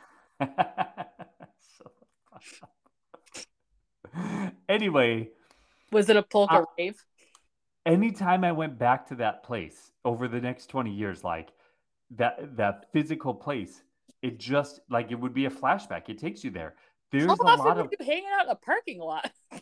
anyway, 4.68 5.30
was 5.92 6.08
it 6.08 6.16
a 6.16 6.22
polka 6.22 6.54
uh, 6.54 6.64
rave? 6.78 7.02
Anytime 7.84 8.44
I 8.44 8.52
went 8.52 8.78
back 8.78 9.06
to 9.08 9.14
that 9.16 9.42
place 9.42 9.92
over 10.04 10.28
the 10.28 10.40
next 10.40 10.66
20 10.66 10.90
years, 10.90 11.24
like 11.24 11.52
that 12.16 12.56
that 12.56 12.86
physical 12.92 13.34
place, 13.34 13.82
it 14.22 14.38
just 14.38 14.80
like 14.88 15.10
it 15.10 15.18
would 15.18 15.34
be 15.34 15.46
a 15.46 15.50
flashback. 15.50 16.08
It 16.08 16.18
takes 16.18 16.44
you 16.44 16.50
there. 16.50 16.74
There's 17.10 17.26
How 17.26 17.34
a 17.34 17.56
lot 17.56 17.78
of 17.78 17.88
you 17.90 18.04
hanging 18.04 18.24
out 18.38 18.46
in 18.46 18.50
a 18.50 18.56
parking 18.56 19.00
lot. 19.00 19.30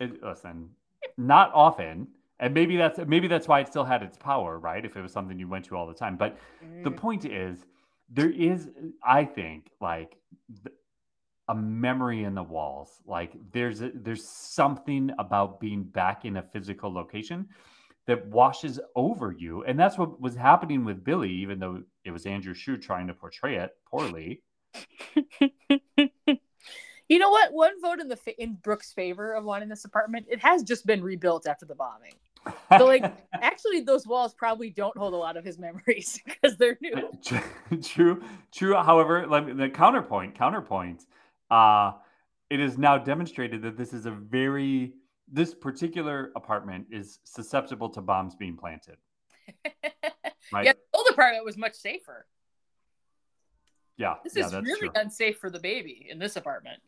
It, 0.00 0.22
listen, 0.22 0.70
not 1.16 1.50
often, 1.52 2.06
and 2.38 2.54
maybe 2.54 2.76
that's 2.76 3.00
maybe 3.04 3.26
that's 3.26 3.48
why 3.48 3.58
it 3.58 3.66
still 3.66 3.82
had 3.82 4.00
its 4.04 4.16
power, 4.16 4.56
right? 4.56 4.84
If 4.84 4.96
it 4.96 5.02
was 5.02 5.12
something 5.12 5.40
you 5.40 5.48
went 5.48 5.64
to 5.64 5.76
all 5.76 5.88
the 5.88 5.94
time. 5.94 6.16
But 6.16 6.38
mm. 6.64 6.84
the 6.84 6.92
point 6.92 7.24
is, 7.24 7.66
there 8.08 8.30
is, 8.30 8.68
I 9.02 9.24
think, 9.24 9.72
like 9.80 10.16
a 11.48 11.54
memory 11.54 12.24
in 12.24 12.34
the 12.34 12.42
walls. 12.42 13.00
Like 13.06 13.32
there's 13.52 13.82
a, 13.82 13.90
there's 13.94 14.28
something 14.28 15.10
about 15.18 15.60
being 15.60 15.82
back 15.82 16.24
in 16.24 16.36
a 16.36 16.42
physical 16.42 16.92
location 16.92 17.48
that 18.06 18.26
washes 18.26 18.80
over 18.96 19.32
you, 19.32 19.64
and 19.64 19.78
that's 19.78 19.98
what 19.98 20.20
was 20.20 20.34
happening 20.34 20.84
with 20.84 21.04
Billy, 21.04 21.30
even 21.30 21.58
though 21.58 21.82
it 22.04 22.10
was 22.10 22.26
Andrew 22.26 22.54
Shue 22.54 22.76
trying 22.76 23.06
to 23.06 23.14
portray 23.14 23.56
it 23.56 23.70
poorly. 23.90 24.42
you 27.08 27.18
know 27.18 27.30
what? 27.30 27.52
One 27.52 27.80
vote 27.80 28.00
in 28.00 28.08
the 28.08 28.18
in 28.38 28.54
Brooke's 28.62 28.92
favor 28.92 29.34
of 29.34 29.44
wanting 29.44 29.68
this 29.68 29.84
apartment. 29.84 30.26
It 30.30 30.40
has 30.40 30.62
just 30.62 30.86
been 30.86 31.02
rebuilt 31.02 31.46
after 31.46 31.66
the 31.66 31.74
bombing. 31.74 32.14
So, 32.76 32.86
like, 32.86 33.04
actually, 33.34 33.80
those 33.80 34.06
walls 34.06 34.34
probably 34.34 34.70
don't 34.70 34.96
hold 34.96 35.14
a 35.14 35.16
lot 35.16 35.36
of 35.36 35.44
his 35.44 35.58
memories 35.58 36.20
because 36.26 36.56
they're 36.56 36.78
new. 36.80 36.94
Uh, 36.94 37.76
true, 37.82 38.22
true. 38.52 38.74
However, 38.74 39.26
like 39.26 39.56
the 39.56 39.68
counterpoint, 39.68 40.34
counterpoint 40.34 41.06
Uh, 41.50 41.92
it 42.50 42.60
is 42.60 42.78
now 42.78 42.98
demonstrated 42.98 43.62
that 43.62 43.76
this 43.76 43.92
is 43.92 44.06
a 44.06 44.10
very 44.10 44.94
this 45.30 45.54
particular 45.54 46.32
apartment 46.36 46.86
is 46.90 47.18
susceptible 47.24 47.90
to 47.90 48.00
bombs 48.00 48.34
being 48.34 48.56
planted. 48.56 48.96
right? 50.52 50.64
Yeah, 50.64 50.72
the 50.72 50.78
old 50.94 51.06
apartment 51.10 51.44
was 51.44 51.56
much 51.56 51.74
safer. 51.74 52.26
Yeah, 53.98 54.14
this 54.24 54.36
yeah, 54.36 54.46
is 54.46 54.52
really 54.52 54.88
true. 54.88 54.90
unsafe 54.94 55.38
for 55.38 55.50
the 55.50 55.58
baby 55.58 56.06
in 56.08 56.18
this 56.18 56.36
apartment. 56.36 56.80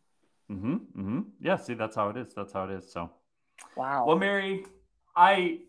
Mm-hmm. 0.50 0.74
Mm-hmm. 0.74 1.20
Yeah. 1.40 1.56
See, 1.56 1.74
that's 1.74 1.96
how 1.96 2.08
it 2.08 2.16
is. 2.16 2.32
That's 2.34 2.52
how 2.52 2.64
it 2.64 2.70
is. 2.70 2.90
So, 2.90 3.10
wow. 3.76 4.04
Well, 4.06 4.18
Mary, 4.18 4.64
I, 5.14 5.60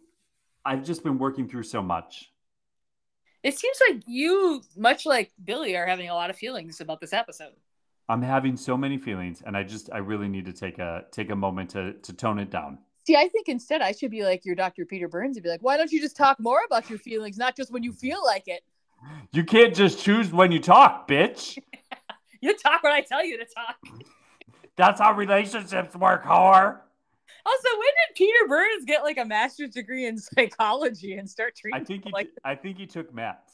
I've 0.65 0.83
just 0.83 1.03
been 1.03 1.17
working 1.17 1.47
through 1.47 1.63
so 1.63 1.81
much. 1.81 2.31
It 3.43 3.57
seems 3.57 3.77
like 3.89 4.03
you, 4.05 4.61
much 4.75 5.05
like 5.05 5.31
Billy, 5.43 5.75
are 5.75 5.85
having 5.87 6.09
a 6.09 6.13
lot 6.13 6.29
of 6.29 6.35
feelings 6.35 6.79
about 6.79 7.01
this 7.01 7.13
episode. 7.13 7.53
I'm 8.11 8.21
having 8.21 8.57
so 8.57 8.75
many 8.75 8.97
feelings, 8.97 9.41
and 9.45 9.55
I 9.55 9.63
just, 9.63 9.89
I 9.93 9.99
really 9.99 10.27
need 10.27 10.43
to 10.43 10.51
take 10.51 10.79
a 10.79 11.05
take 11.11 11.29
a 11.29 11.35
moment 11.35 11.69
to 11.71 11.93
to 11.93 12.11
tone 12.13 12.39
it 12.39 12.49
down. 12.49 12.77
See, 13.07 13.15
I 13.15 13.29
think 13.29 13.47
instead 13.47 13.81
I 13.81 13.93
should 13.93 14.11
be 14.11 14.23
like 14.23 14.45
your 14.45 14.53
Dr. 14.53 14.85
Peter 14.85 15.07
Burns 15.07 15.37
and 15.37 15.43
be 15.43 15.49
like, 15.49 15.63
why 15.63 15.77
don't 15.77 15.91
you 15.91 16.01
just 16.01 16.17
talk 16.17 16.37
more 16.39 16.59
about 16.65 16.89
your 16.89 16.99
feelings, 16.99 17.37
not 17.37 17.55
just 17.55 17.71
when 17.71 17.83
you 17.83 17.93
feel 17.93 18.23
like 18.23 18.47
it? 18.47 18.63
You 19.31 19.43
can't 19.43 19.73
just 19.73 20.03
choose 20.03 20.31
when 20.31 20.51
you 20.51 20.59
talk, 20.59 21.07
bitch. 21.07 21.57
you 22.41 22.55
talk 22.55 22.83
when 22.83 22.93
I 22.93 23.01
tell 23.01 23.25
you 23.25 23.37
to 23.39 23.45
talk. 23.45 23.77
That's 24.75 24.99
how 24.99 25.13
relationships 25.13 25.95
work, 25.95 26.23
whore. 26.23 26.77
Also, 27.45 27.67
when 27.71 27.87
did 27.87 28.15
Peter 28.15 28.47
Burns 28.47 28.85
get 28.85 29.01
like 29.01 29.17
a 29.17 29.25
master's 29.25 29.71
degree 29.71 30.05
in 30.05 30.19
psychology 30.19 31.15
and 31.15 31.27
start 31.27 31.55
treating? 31.55 31.81
I 31.81 31.83
think 31.83 32.03
he, 32.03 32.11
like 32.11 32.29
I 32.43 32.53
think 32.53 32.77
he 32.77 32.85
took 32.85 33.11
Matt's. 33.11 33.53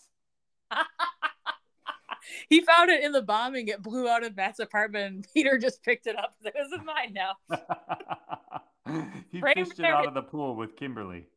he 2.50 2.62
found 2.62 2.90
it 2.90 3.04
in 3.04 3.12
the 3.12 3.22
bombing. 3.22 3.68
It 3.68 3.82
blew 3.82 4.08
out 4.08 4.24
of 4.26 4.36
Matt's 4.36 4.60
apartment, 4.60 5.06
and 5.06 5.28
Peter 5.34 5.58
just 5.58 5.84
picked 5.84 6.08
it 6.08 6.18
up. 6.18 6.36
It 6.46 6.54
was 6.56 6.80
mine 6.86 7.14
now. 7.14 7.34
he 9.32 9.40
Pray 9.40 9.54
fished 9.54 9.80
it 9.80 9.86
out 9.86 10.08
of 10.08 10.14
the 10.14 10.22
pool 10.22 10.56
with 10.56 10.76
Kimberly. 10.76 11.28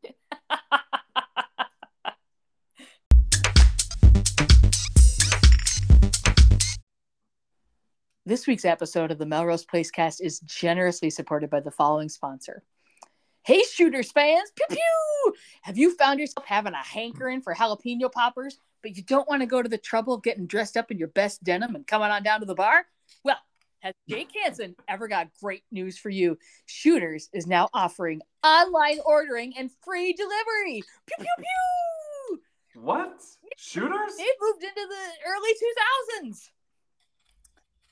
This 8.25 8.47
week's 8.47 8.65
episode 8.65 9.11
of 9.11 9.19
the 9.19 9.27
Melrose 9.27 9.65
Place 9.65 9.91
cast 9.91 10.23
is 10.23 10.39
generously 10.41 11.11
supported 11.11 11.51
by 11.51 11.61
the 11.61 11.71
following 11.73 12.09
sponsor. 12.09 12.63
Hey, 13.51 13.65
shooters 13.65 14.13
fans! 14.13 14.53
Pew 14.55 14.65
pew! 14.71 15.35
Have 15.63 15.77
you 15.77 15.97
found 15.97 16.21
yourself 16.21 16.47
having 16.47 16.73
a 16.73 16.85
hankering 16.85 17.43
for 17.43 17.53
jalapeno 17.53 18.09
poppers, 18.13 18.61
but 18.81 18.97
you 18.97 19.03
don't 19.03 19.29
want 19.29 19.43
to 19.43 19.47
go 19.47 19.61
to 19.61 19.69
the 19.69 19.77
trouble 19.77 20.15
of 20.15 20.23
getting 20.23 20.47
dressed 20.47 20.77
up 20.77 20.93
in 20.93 20.99
your 20.99 21.09
best 21.09 21.43
denim 21.43 21.75
and 21.75 21.85
coming 21.85 22.11
on 22.11 22.23
down 22.23 22.39
to 22.39 22.47
the 22.47 22.55
bar? 22.55 22.87
Well, 23.25 23.39
has 23.81 23.93
Jake 24.09 24.29
Hanson 24.41 24.77
ever 24.87 25.09
got 25.09 25.31
great 25.43 25.65
news 25.73 25.99
for 25.99 26.11
you? 26.11 26.39
Shooters 26.67 27.29
is 27.33 27.49
now 27.49 27.69
offering 27.75 28.21
online 28.45 29.01
ordering 29.05 29.53
and 29.59 29.69
free 29.85 30.13
delivery. 30.13 30.85
Pew 31.09 31.17
pew 31.19 31.27
pew! 31.39 32.41
What? 32.81 33.21
Shooters? 33.57 34.17
They 34.17 34.29
moved 34.41 34.63
into 34.63 34.75
the 34.77 35.09
early 35.27 36.31
2000s. 36.31 36.51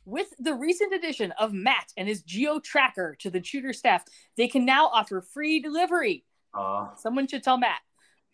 With 0.08 0.32
the 0.38 0.54
recent 0.54 0.94
addition 0.94 1.32
of 1.32 1.52
Matt 1.52 1.92
and 1.98 2.08
his 2.08 2.22
Geo 2.22 2.60
Tracker 2.60 3.14
to 3.18 3.28
the 3.28 3.44
Shooter 3.44 3.74
staff, 3.74 4.04
they 4.38 4.48
can 4.48 4.64
now 4.64 4.86
offer 4.86 5.20
free 5.20 5.60
delivery. 5.60 6.24
Uh, 6.54 6.94
Someone 6.96 7.28
should 7.28 7.42
tell 7.42 7.58
Matt. 7.58 7.80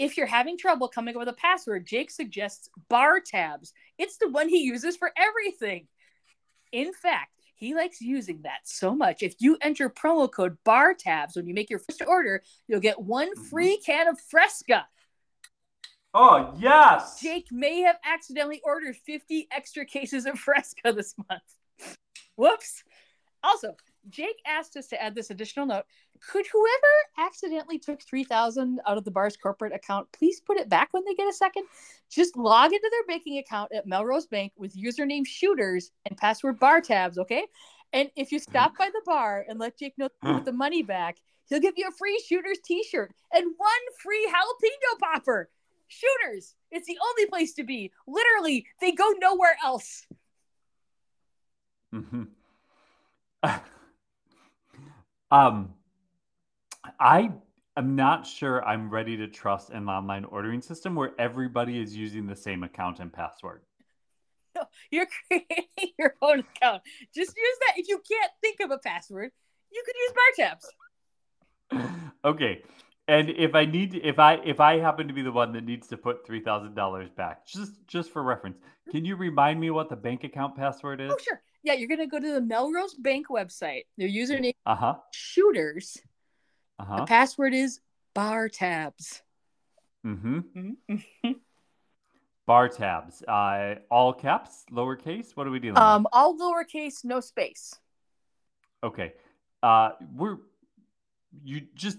If 0.00 0.16
you're 0.16 0.26
having 0.26 0.56
trouble 0.56 0.88
coming 0.88 1.14
up 1.14 1.18
with 1.18 1.28
a 1.28 1.34
password, 1.34 1.86
Jake 1.86 2.10
suggests 2.10 2.70
bar 2.88 3.20
tabs. 3.20 3.74
It's 3.98 4.16
the 4.16 4.30
one 4.30 4.48
he 4.48 4.62
uses 4.62 4.96
for 4.96 5.12
everything. 5.14 5.88
In 6.72 6.94
fact, 6.94 7.32
he 7.54 7.74
likes 7.74 8.00
using 8.00 8.40
that 8.44 8.60
so 8.64 8.94
much. 8.96 9.22
If 9.22 9.34
you 9.40 9.58
enter 9.60 9.90
promo 9.90 10.32
code 10.32 10.56
bar 10.64 10.94
tabs 10.94 11.36
when 11.36 11.46
you 11.46 11.52
make 11.52 11.68
your 11.68 11.80
first 11.80 12.00
order, 12.08 12.42
you'll 12.66 12.80
get 12.80 12.98
one 12.98 13.28
mm-hmm. 13.28 13.44
free 13.44 13.76
can 13.84 14.08
of 14.08 14.18
Fresca. 14.18 14.86
Oh, 16.14 16.54
yes. 16.58 17.20
Jake 17.20 17.48
may 17.52 17.82
have 17.82 17.98
accidentally 18.02 18.62
ordered 18.64 18.96
50 18.96 19.48
extra 19.52 19.84
cases 19.84 20.24
of 20.24 20.38
Fresca 20.38 20.94
this 20.94 21.14
month. 21.28 21.96
Whoops. 22.36 22.84
Also, 23.42 23.76
Jake 24.08 24.40
asked 24.46 24.78
us 24.78 24.86
to 24.88 25.02
add 25.02 25.14
this 25.14 25.28
additional 25.28 25.66
note. 25.66 25.84
Could 26.28 26.46
whoever 26.46 27.26
accidentally 27.26 27.78
took 27.78 28.02
3000 28.02 28.80
out 28.86 28.98
of 28.98 29.04
the 29.04 29.10
bar's 29.10 29.36
corporate 29.36 29.72
account 29.72 30.06
please 30.12 30.40
put 30.40 30.58
it 30.58 30.68
back 30.68 30.88
when 30.92 31.04
they 31.04 31.14
get 31.14 31.28
a 31.28 31.32
second? 31.32 31.64
Just 32.10 32.36
log 32.36 32.72
into 32.72 32.88
their 32.90 33.06
banking 33.06 33.38
account 33.38 33.72
at 33.74 33.86
Melrose 33.86 34.26
Bank 34.26 34.52
with 34.56 34.76
username 34.76 35.26
shooters 35.26 35.90
and 36.04 36.16
password 36.16 36.58
bar 36.58 36.80
tabs, 36.80 37.18
okay? 37.18 37.46
And 37.92 38.10
if 38.16 38.32
you 38.32 38.38
stop 38.38 38.76
by 38.76 38.90
the 38.92 39.02
bar 39.06 39.44
and 39.48 39.58
let 39.58 39.78
Jake 39.78 39.94
know 39.96 40.08
to 40.08 40.34
put 40.34 40.44
the 40.44 40.52
money 40.52 40.82
back, 40.82 41.16
he'll 41.48 41.60
give 41.60 41.74
you 41.76 41.88
a 41.88 41.92
free 41.92 42.22
shooters 42.26 42.58
t-shirt 42.64 43.12
and 43.32 43.54
one 43.56 43.70
free 44.02 44.28
jalapeno 44.30 45.00
popper. 45.00 45.48
Shooters, 45.88 46.54
it's 46.70 46.86
the 46.86 46.98
only 47.02 47.26
place 47.26 47.54
to 47.54 47.64
be. 47.64 47.90
Literally, 48.06 48.66
they 48.80 48.92
go 48.92 49.12
nowhere 49.18 49.56
else. 49.64 50.06
Mm-hmm. 51.94 52.24
Um, 55.32 55.74
I 57.00 57.30
am 57.78 57.96
not 57.96 58.26
sure 58.26 58.62
I'm 58.62 58.90
ready 58.90 59.16
to 59.16 59.26
trust 59.26 59.70
an 59.70 59.88
online 59.88 60.26
ordering 60.26 60.60
system 60.60 60.94
where 60.94 61.12
everybody 61.18 61.80
is 61.80 61.96
using 61.96 62.26
the 62.26 62.36
same 62.36 62.62
account 62.62 63.00
and 63.00 63.10
password. 63.10 63.62
No, 64.54 64.64
you're 64.90 65.06
creating 65.26 65.94
your 65.98 66.14
own 66.20 66.40
account. 66.40 66.82
Just 67.14 67.34
use 67.34 67.58
that. 67.60 67.78
If 67.78 67.88
you 67.88 68.02
can't 68.06 68.30
think 68.42 68.60
of 68.60 68.70
a 68.70 68.78
password, 68.78 69.30
you 69.72 69.82
could 69.86 69.94
use 69.96 70.12
bar 70.12 71.80
tabs. 71.80 72.00
okay. 72.24 72.62
And 73.08 73.30
if 73.30 73.54
I 73.54 73.64
need 73.64 73.92
to, 73.92 74.02
if 74.02 74.18
I 74.18 74.34
if 74.44 74.60
I 74.60 74.78
happen 74.78 75.08
to 75.08 75.14
be 75.14 75.22
the 75.22 75.32
one 75.32 75.52
that 75.54 75.64
needs 75.64 75.88
to 75.88 75.96
put 75.96 76.26
three 76.26 76.40
thousand 76.40 76.74
dollars 76.74 77.08
back, 77.08 77.46
just 77.46 77.72
just 77.86 78.12
for 78.12 78.22
reference, 78.22 78.58
can 78.90 79.04
you 79.04 79.16
remind 79.16 79.58
me 79.58 79.70
what 79.70 79.88
the 79.88 79.96
bank 79.96 80.22
account 80.22 80.54
password 80.54 81.00
is? 81.00 81.10
Oh 81.10 81.16
sure. 81.18 81.40
Yeah, 81.62 81.72
you're 81.72 81.88
gonna 81.88 82.06
go 82.06 82.20
to 82.20 82.32
the 82.34 82.40
Melrose 82.40 82.94
Bank 82.94 83.26
website. 83.28 83.84
Their 83.96 84.08
username 84.08 84.54
uh-huh. 84.66 84.96
shooters. 85.12 85.96
Uh-huh. 86.80 86.96
The 86.96 87.04
password 87.04 87.52
is 87.52 87.80
bar 88.14 88.48
tabs. 88.48 89.20
Mm-hmm. 90.06 90.38
mm-hmm. 90.56 91.32
bar 92.46 92.68
tabs. 92.70 93.22
Uh 93.22 93.74
all 93.90 94.14
caps, 94.14 94.64
lowercase. 94.72 95.36
What 95.36 95.46
are 95.46 95.50
we 95.50 95.58
dealing 95.58 95.76
um, 95.76 96.04
with? 96.04 96.10
all 96.14 96.38
lowercase, 96.38 97.04
no 97.04 97.20
space. 97.20 97.74
Okay. 98.82 99.12
Uh 99.62 99.90
we're 100.16 100.38
you 101.44 101.62
just 101.74 101.98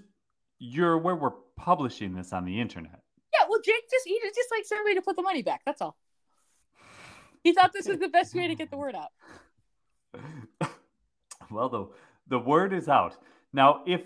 you're 0.58 0.98
where 0.98 1.16
we're 1.16 1.34
publishing 1.56 2.16
this 2.16 2.34
on 2.34 2.44
the 2.44 2.60
internet. 2.60 3.04
Yeah, 3.34 3.46
well 3.48 3.60
Jake 3.64 3.84
just 3.90 4.08
he 4.08 4.20
just 4.34 4.50
like 4.50 4.66
somebody 4.66 4.96
to 4.96 5.02
put 5.04 5.16
the 5.16 5.22
money 5.22 5.44
back. 5.44 5.62
That's 5.64 5.82
all. 5.82 5.96
He 7.44 7.54
thought 7.54 7.72
this 7.72 7.88
was 7.88 8.00
the 8.00 8.10
best 8.10 8.34
way 8.34 8.48
to 8.48 8.56
get 8.56 8.72
the 8.72 8.78
word 8.78 8.96
out. 8.96 9.12
well, 11.52 11.70
the 11.70 11.88
the 12.28 12.40
word 12.40 12.74
is 12.74 12.90
out 12.90 13.16
now. 13.54 13.84
If 13.86 14.02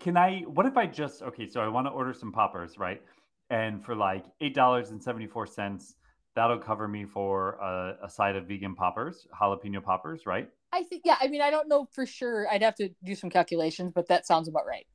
can 0.00 0.16
I? 0.16 0.40
What 0.42 0.66
if 0.66 0.76
I 0.76 0.86
just 0.86 1.22
okay? 1.22 1.46
So 1.46 1.60
I 1.60 1.68
want 1.68 1.86
to 1.86 1.90
order 1.90 2.12
some 2.12 2.32
poppers, 2.32 2.78
right? 2.78 3.02
And 3.50 3.84
for 3.84 3.94
like 3.94 4.24
eight 4.40 4.54
dollars 4.54 4.90
and 4.90 5.02
seventy 5.02 5.26
four 5.26 5.46
cents, 5.46 5.96
that'll 6.34 6.58
cover 6.58 6.88
me 6.88 7.04
for 7.04 7.52
a, 7.54 7.96
a 8.04 8.10
side 8.10 8.36
of 8.36 8.46
vegan 8.46 8.74
poppers, 8.74 9.26
jalapeno 9.40 9.82
poppers, 9.82 10.26
right? 10.26 10.48
I 10.72 10.82
think 10.82 11.02
yeah. 11.04 11.16
I 11.20 11.28
mean, 11.28 11.42
I 11.42 11.50
don't 11.50 11.68
know 11.68 11.88
for 11.92 12.06
sure. 12.06 12.48
I'd 12.50 12.62
have 12.62 12.74
to 12.76 12.90
do 13.04 13.14
some 13.14 13.30
calculations, 13.30 13.92
but 13.94 14.08
that 14.08 14.26
sounds 14.26 14.48
about 14.48 14.66
right. 14.66 14.86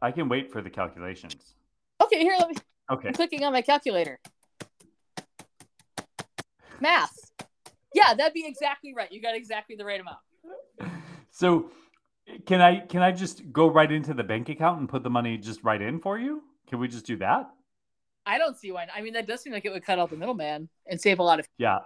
I 0.00 0.10
can 0.10 0.28
wait 0.28 0.50
for 0.50 0.60
the 0.62 0.70
calculations. 0.70 1.54
Okay, 2.00 2.20
here. 2.20 2.34
Let 2.38 2.48
me. 2.48 2.54
Okay. 2.90 3.08
I'm 3.08 3.14
clicking 3.14 3.44
on 3.44 3.52
my 3.52 3.62
calculator. 3.62 4.18
Math. 6.80 7.16
Yeah, 7.94 8.14
that'd 8.14 8.34
be 8.34 8.44
exactly 8.46 8.92
right. 8.94 9.10
You 9.12 9.22
got 9.22 9.36
exactly 9.36 9.76
the 9.76 9.84
right 9.84 10.00
amount. 10.00 10.18
So, 11.34 11.70
can 12.46 12.60
I 12.60 12.80
can 12.80 13.02
I 13.02 13.12
just 13.12 13.52
go 13.52 13.68
right 13.68 13.90
into 13.90 14.14
the 14.14 14.24
bank 14.24 14.48
account 14.48 14.80
and 14.80 14.88
put 14.88 15.02
the 15.02 15.10
money 15.10 15.38
just 15.38 15.62
right 15.62 15.80
in 15.80 16.00
for 16.00 16.18
you? 16.18 16.42
Can 16.68 16.78
we 16.78 16.88
just 16.88 17.06
do 17.06 17.16
that? 17.18 17.50
I 18.24 18.38
don't 18.38 18.56
see 18.56 18.72
why. 18.72 18.86
I 18.94 19.00
mean, 19.00 19.14
that 19.14 19.26
does 19.26 19.42
seem 19.42 19.52
like 19.52 19.64
it 19.64 19.72
would 19.72 19.84
cut 19.84 19.98
out 19.98 20.10
the 20.10 20.16
middleman 20.16 20.68
and 20.86 21.00
save 21.00 21.18
a 21.18 21.22
lot 21.22 21.40
of. 21.40 21.46
Yeah. 21.58 21.80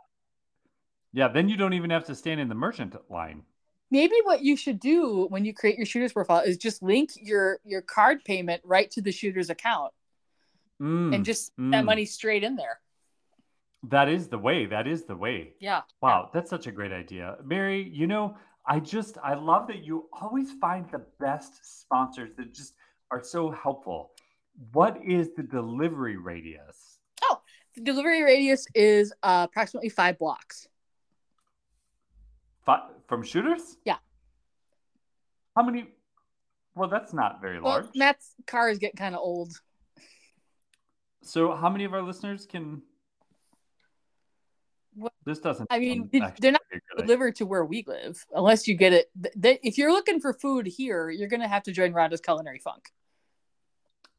Yeah. 1.12 1.28
Then 1.28 1.48
you 1.48 1.56
don't 1.56 1.72
even 1.72 1.90
have 1.90 2.04
to 2.06 2.14
stand 2.14 2.40
in 2.40 2.48
the 2.48 2.54
merchant 2.54 2.94
line. 3.10 3.42
Maybe 3.90 4.16
what 4.24 4.42
you 4.42 4.56
should 4.56 4.80
do 4.80 5.26
when 5.28 5.44
you 5.44 5.54
create 5.54 5.76
your 5.76 5.86
shooter's 5.86 6.12
profile 6.12 6.40
is 6.40 6.56
just 6.56 6.82
link 6.82 7.10
your 7.16 7.60
your 7.64 7.82
card 7.82 8.24
payment 8.24 8.60
right 8.64 8.90
to 8.90 9.00
the 9.00 9.12
shooter's 9.12 9.48
account, 9.48 9.92
mm, 10.82 11.14
and 11.14 11.24
just 11.24 11.56
mm. 11.56 11.70
that 11.70 11.84
money 11.84 12.04
straight 12.04 12.42
in 12.42 12.56
there. 12.56 12.80
That 13.84 14.08
is 14.08 14.26
the 14.26 14.38
way. 14.38 14.66
That 14.66 14.88
is 14.88 15.04
the 15.04 15.16
way. 15.16 15.52
Yeah. 15.60 15.82
Wow, 16.00 16.30
that's 16.34 16.50
such 16.50 16.66
a 16.66 16.72
great 16.72 16.90
idea. 16.92 17.36
Mary, 17.44 17.88
you 17.94 18.08
know, 18.08 18.36
I 18.66 18.80
just 18.80 19.16
I 19.22 19.34
love 19.34 19.68
that 19.68 19.84
you 19.84 20.08
always 20.12 20.52
find 20.52 20.90
the 20.90 21.04
best 21.20 21.80
sponsors 21.80 22.34
that 22.36 22.52
just 22.52 22.74
are 23.10 23.22
so 23.22 23.50
helpful. 23.50 24.10
What 24.72 24.98
is 25.04 25.34
the 25.36 25.42
delivery 25.42 26.16
radius? 26.16 26.98
Oh, 27.22 27.40
the 27.76 27.82
delivery 27.82 28.22
radius 28.22 28.66
is 28.74 29.12
uh, 29.22 29.46
approximately 29.48 29.88
five 29.88 30.18
blocks. 30.18 30.66
Five, 32.64 32.82
from 33.06 33.22
shooters? 33.22 33.76
Yeah. 33.84 33.98
How 35.56 35.62
many? 35.62 35.86
Well, 36.74 36.88
that's 36.88 37.12
not 37.12 37.40
very 37.40 37.60
large. 37.60 37.84
Well, 37.84 37.92
Matt's 37.94 38.34
car 38.46 38.68
is 38.68 38.78
getting 38.78 38.96
kind 38.96 39.14
of 39.14 39.20
old. 39.20 39.52
So, 41.22 41.54
how 41.54 41.70
many 41.70 41.84
of 41.84 41.94
our 41.94 42.02
listeners 42.02 42.46
can? 42.46 42.82
This 45.24 45.38
doesn't. 45.38 45.66
I 45.70 45.78
mean, 45.78 46.08
they're 46.12 46.52
not 46.52 46.62
delivered 46.96 47.36
to 47.36 47.46
where 47.46 47.64
we 47.64 47.84
live 47.86 48.24
unless 48.34 48.66
you 48.66 48.74
get 48.74 48.92
it. 48.92 49.10
They, 49.36 49.58
if 49.62 49.78
you're 49.78 49.92
looking 49.92 50.20
for 50.20 50.32
food 50.32 50.66
here, 50.66 51.10
you're 51.10 51.28
going 51.28 51.42
to 51.42 51.48
have 51.48 51.64
to 51.64 51.72
join 51.72 51.92
Rhonda's 51.92 52.20
Culinary 52.20 52.58
Funk. 52.58 52.90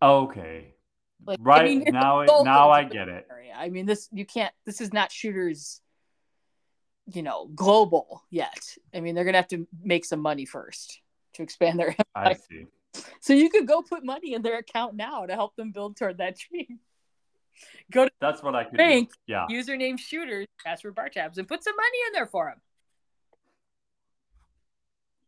Okay. 0.01 0.73
Like, 1.25 1.39
right 1.41 1.61
I 1.63 1.65
mean, 1.65 1.85
now, 1.87 2.23
now 2.43 2.69
I 2.69 2.83
get 2.83 3.09
it. 3.09 3.27
Area. 3.29 3.53
I 3.55 3.69
mean, 3.69 3.85
this 3.85 4.09
you 4.11 4.25
can't. 4.25 4.53
This 4.65 4.81
is 4.81 4.93
not 4.93 5.11
shooters. 5.11 5.81
You 7.13 7.23
know, 7.23 7.49
global 7.55 8.23
yet. 8.29 8.75
I 8.93 8.99
mean, 8.99 9.15
they're 9.15 9.23
gonna 9.23 9.37
have 9.37 9.47
to 9.49 9.65
make 9.81 10.03
some 10.03 10.19
money 10.19 10.45
first 10.45 10.99
to 11.33 11.43
expand 11.43 11.79
their. 11.79 11.95
I 12.13 12.33
see. 12.49 12.65
So 13.21 13.33
you 13.33 13.49
could 13.49 13.67
go 13.67 13.81
put 13.81 14.03
money 14.03 14.33
in 14.33 14.41
their 14.41 14.57
account 14.57 14.95
now 14.95 15.25
to 15.25 15.33
help 15.33 15.55
them 15.55 15.71
build 15.71 15.97
toward 15.97 16.17
that 16.17 16.37
dream. 16.49 16.79
Go 17.91 18.05
to 18.05 18.11
that's 18.19 18.43
what 18.43 18.55
I 18.55 18.63
could 18.63 18.77
bank. 18.77 19.09
Do. 19.09 19.33
Yeah. 19.33 19.45
Username 19.49 19.97
shooters, 19.97 20.47
password 20.63 20.95
bar 20.95 21.09
tabs, 21.09 21.37
and 21.37 21.47
put 21.47 21.63
some 21.63 21.75
money 21.75 21.97
in 22.07 22.13
there 22.13 22.25
for 22.25 22.45
them. 22.45 22.61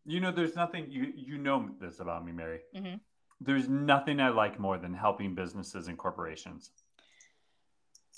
You 0.05 0.19
know, 0.19 0.31
there's 0.31 0.55
nothing 0.55 0.87
you 0.89 1.13
you 1.15 1.37
know 1.37 1.69
this 1.79 1.99
about 1.99 2.25
me, 2.25 2.31
Mary. 2.31 2.59
Mm-hmm. 2.75 2.95
There's 3.41 3.69
nothing 3.69 4.19
I 4.19 4.29
like 4.29 4.59
more 4.59 4.77
than 4.77 4.93
helping 4.93 5.35
businesses 5.35 5.87
and 5.87 5.97
corporations. 5.97 6.71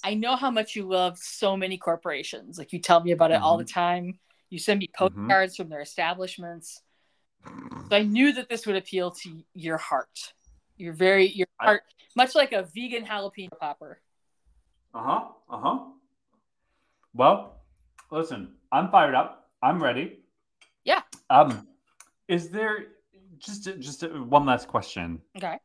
I 0.03 0.15
know 0.15 0.35
how 0.35 0.49
much 0.49 0.75
you 0.75 0.83
love 0.87 1.17
so 1.19 1.55
many 1.55 1.77
corporations. 1.77 2.57
Like 2.57 2.73
you 2.73 2.79
tell 2.79 3.03
me 3.03 3.11
about 3.11 3.31
it 3.31 3.35
mm-hmm. 3.35 3.43
all 3.43 3.57
the 3.57 3.65
time. 3.65 4.19
You 4.49 4.57
send 4.57 4.79
me 4.79 4.87
mm-hmm. 4.87 5.09
postcards 5.09 5.53
mm-hmm. 5.53 5.63
from 5.63 5.69
their 5.69 5.81
establishments. 5.81 6.81
So 7.45 7.95
I 7.95 8.03
knew 8.03 8.33
that 8.33 8.49
this 8.49 8.67
would 8.67 8.75
appeal 8.75 9.11
to 9.11 9.43
your 9.53 9.77
heart. 9.77 10.33
You're 10.81 10.93
very 10.93 11.27
your 11.27 11.47
heart, 11.59 11.83
much 12.15 12.33
like 12.33 12.53
a 12.53 12.63
vegan 12.63 13.05
jalapeno 13.05 13.55
popper. 13.59 14.01
Uh 14.95 15.03
huh. 15.03 15.21
Uh 15.47 15.59
huh. 15.59 15.79
Well, 17.13 17.61
listen, 18.09 18.55
I'm 18.71 18.89
fired 18.89 19.13
up. 19.13 19.51
I'm 19.61 19.81
ready. 19.81 20.21
Yeah. 20.83 21.01
Um, 21.29 21.67
is 22.27 22.49
there 22.49 22.87
just 23.37 23.69
just 23.79 24.09
one 24.11 24.47
last 24.47 24.67
question? 24.67 25.21
Okay. 25.37 25.59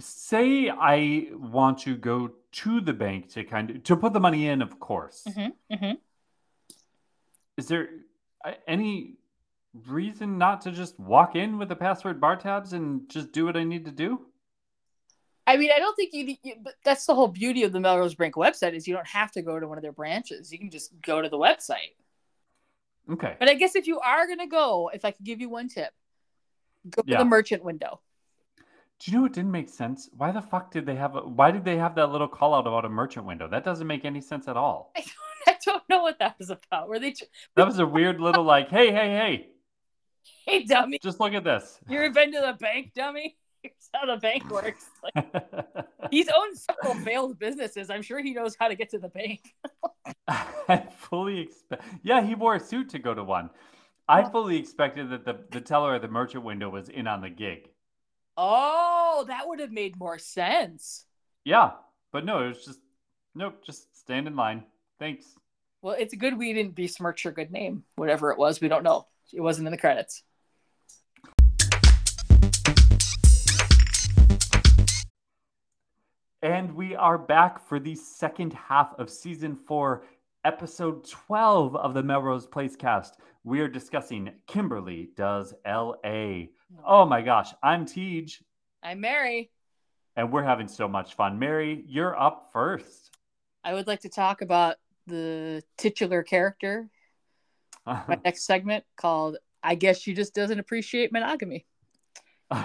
Say 0.00 0.68
I 0.68 1.28
want 1.32 1.78
to 1.86 1.94
go 1.96 2.32
to 2.64 2.80
the 2.80 2.92
bank 2.92 3.32
to 3.34 3.44
kind 3.44 3.70
of 3.70 3.84
to 3.84 3.96
put 3.96 4.14
the 4.14 4.20
money 4.20 4.48
in, 4.48 4.62
of 4.62 4.80
course. 4.80 5.22
Mm-hmm, 5.28 5.74
mm-hmm. 5.74 5.94
Is 7.56 7.68
there 7.68 7.88
uh, 8.44 8.54
any 8.66 9.14
reason 9.86 10.38
not 10.38 10.60
to 10.62 10.70
just 10.70 10.98
walk 10.98 11.36
in 11.36 11.58
with 11.58 11.68
the 11.68 11.76
password 11.76 12.20
bar 12.20 12.36
tabs 12.36 12.72
and 12.72 13.08
just 13.08 13.32
do 13.32 13.44
what 13.44 13.56
I 13.56 13.64
need 13.64 13.84
to 13.84 13.90
do? 13.90 14.20
I 15.46 15.56
mean, 15.56 15.70
I 15.74 15.78
don't 15.78 15.94
think 15.94 16.12
you, 16.12 16.36
you 16.42 16.54
but 16.62 16.74
that's 16.84 17.06
the 17.06 17.14
whole 17.14 17.28
beauty 17.28 17.62
of 17.62 17.72
the 17.72 17.80
Melrose 17.80 18.14
Brink 18.14 18.34
website 18.34 18.74
is 18.74 18.88
you 18.88 18.94
don't 18.94 19.06
have 19.06 19.30
to 19.32 19.42
go 19.42 19.60
to 19.60 19.68
one 19.68 19.78
of 19.78 19.82
their 19.82 19.92
branches. 19.92 20.52
You 20.52 20.58
can 20.58 20.70
just 20.70 20.90
go 21.02 21.22
to 21.22 21.28
the 21.28 21.38
website. 21.38 21.94
Okay. 23.10 23.36
But 23.38 23.48
I 23.48 23.54
guess 23.54 23.76
if 23.76 23.86
you 23.86 24.00
are 24.00 24.26
going 24.26 24.40
to 24.40 24.48
go, 24.48 24.90
if 24.92 25.04
I 25.04 25.12
could 25.12 25.24
give 25.24 25.40
you 25.40 25.48
one 25.48 25.68
tip, 25.68 25.90
go 26.90 27.02
yeah. 27.06 27.18
to 27.18 27.24
the 27.24 27.28
merchant 27.28 27.62
window. 27.62 28.00
Do 28.98 29.10
you 29.10 29.18
know 29.18 29.22
what 29.22 29.34
didn't 29.34 29.52
make 29.52 29.68
sense? 29.68 30.08
Why 30.16 30.32
the 30.32 30.40
fuck 30.40 30.72
did 30.72 30.86
they 30.86 30.96
have 30.96 31.14
a, 31.14 31.20
why 31.20 31.50
did 31.50 31.64
they 31.64 31.76
have 31.76 31.94
that 31.96 32.10
little 32.10 32.28
call 32.28 32.54
out 32.54 32.66
about 32.66 32.84
a 32.84 32.88
merchant 32.88 33.26
window? 33.26 33.46
That 33.46 33.62
doesn't 33.62 33.86
make 33.86 34.04
any 34.04 34.20
sense 34.20 34.48
at 34.48 34.56
all. 34.56 34.92
I 34.96 35.00
don't, 35.46 35.54
I 35.54 35.58
don't 35.64 35.88
know 35.88 36.02
what 36.02 36.18
that 36.18 36.36
was 36.38 36.50
about. 36.50 36.88
Were 36.88 36.98
they 36.98 37.14
That 37.54 37.66
was 37.66 37.78
a 37.78 37.86
weird 37.86 38.20
little 38.20 38.42
like, 38.42 38.70
"Hey, 38.70 38.90
hey, 38.90 39.10
hey." 39.10 39.48
Hey, 40.46 40.64
dummy. 40.64 41.00
Just 41.02 41.18
look 41.18 41.34
at 41.34 41.42
this. 41.42 41.80
You 41.88 41.98
ever 41.98 42.14
been 42.14 42.32
to 42.32 42.40
the 42.40 42.52
bank, 42.52 42.92
dummy? 42.94 43.36
Here's 43.62 43.90
how 43.92 44.06
the 44.06 44.20
bank 44.20 44.48
works. 44.50 44.84
Like, 45.02 46.12
he's 46.12 46.28
owned 46.28 46.56
several 46.56 46.94
failed 47.04 47.38
businesses. 47.38 47.90
I'm 47.90 48.02
sure 48.02 48.20
he 48.20 48.32
knows 48.32 48.56
how 48.58 48.68
to 48.68 48.76
get 48.76 48.90
to 48.90 48.98
the 48.98 49.08
bank. 49.08 49.40
I 50.28 50.86
fully 50.98 51.40
expect. 51.40 51.82
Yeah, 52.02 52.22
he 52.22 52.34
wore 52.36 52.54
a 52.54 52.60
suit 52.60 52.90
to 52.90 52.98
go 52.98 53.12
to 53.12 53.24
one. 53.24 53.50
I 54.08 54.22
oh. 54.22 54.30
fully 54.30 54.56
expected 54.56 55.10
that 55.10 55.24
the, 55.24 55.38
the 55.50 55.60
teller 55.60 55.94
at 55.94 56.02
the 56.02 56.08
merchant 56.08 56.44
window 56.44 56.68
was 56.68 56.88
in 56.88 57.06
on 57.06 57.22
the 57.22 57.30
gig. 57.30 57.68
Oh, 58.36 59.24
that 59.28 59.48
would 59.48 59.60
have 59.60 59.72
made 59.72 59.98
more 59.98 60.18
sense. 60.18 61.06
Yeah, 61.44 61.72
but 62.12 62.24
no, 62.24 62.44
it 62.44 62.48
was 62.48 62.64
just 62.64 62.80
nope. 63.34 63.64
Just 63.64 63.96
stand 63.98 64.26
in 64.26 64.36
line. 64.36 64.64
Thanks. 64.98 65.24
Well, 65.82 65.96
it's 65.98 66.14
good 66.14 66.36
we 66.36 66.52
didn't 66.52 66.74
besmirch 66.74 67.24
your 67.24 67.32
good 67.32 67.50
name, 67.50 67.84
whatever 67.96 68.30
it 68.30 68.38
was. 68.38 68.60
We 68.60 68.68
don't 68.68 68.82
know. 68.82 69.06
It 69.32 69.40
wasn't 69.40 69.66
in 69.66 69.72
the 69.72 69.78
credits. 69.78 70.22
And 76.42 76.74
we 76.74 76.94
are 76.94 77.18
back 77.18 77.66
for 77.66 77.80
the 77.80 77.96
second 77.96 78.52
half 78.52 78.94
of 78.98 79.10
season 79.10 79.56
four, 79.56 80.04
episode 80.44 81.08
12 81.08 81.74
of 81.74 81.92
the 81.92 82.02
Melrose 82.02 82.46
Place 82.46 82.76
cast. 82.76 83.16
We 83.42 83.60
are 83.60 83.68
discussing 83.68 84.30
Kimberly 84.46 85.10
Does 85.16 85.54
LA. 85.66 86.44
Oh 86.86 87.04
my 87.04 87.20
gosh, 87.22 87.52
I'm 87.62 87.84
Tej. 87.84 88.28
I'm 88.82 89.00
Mary. 89.00 89.50
And 90.14 90.32
we're 90.32 90.44
having 90.44 90.68
so 90.68 90.86
much 90.86 91.14
fun. 91.14 91.38
Mary, 91.38 91.84
you're 91.88 92.18
up 92.18 92.50
first. 92.52 93.10
I 93.64 93.74
would 93.74 93.88
like 93.88 94.00
to 94.02 94.08
talk 94.08 94.40
about 94.40 94.76
the 95.08 95.64
titular 95.76 96.22
character. 96.22 96.88
My 97.86 98.18
next 98.24 98.44
segment 98.44 98.84
called 98.96 99.38
I 99.62 99.74
Guess 99.74 100.00
She 100.00 100.14
Just 100.14 100.34
Doesn't 100.34 100.58
Appreciate 100.58 101.12
Monogamy. 101.12 101.66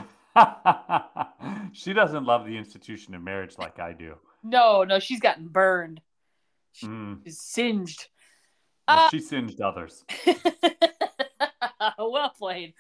she 1.74 1.94
doesn't 1.94 2.26
love 2.26 2.46
the 2.46 2.58
institution 2.58 3.16
of 3.16 3.22
marriage 3.22 3.58
like 3.58 3.80
I 3.80 3.94
do. 3.94 4.16
No, 4.44 4.84
no, 4.84 5.00
she's 5.00 5.20
gotten 5.20 5.48
burned. 5.48 6.02
She's 6.74 6.90
mm. 6.90 7.32
singed. 7.32 8.08
Well, 8.88 9.00
uh, 9.00 9.10
she 9.10 9.20
singed 9.20 9.62
others. 9.62 10.04
well 11.98 12.32
played. 12.38 12.74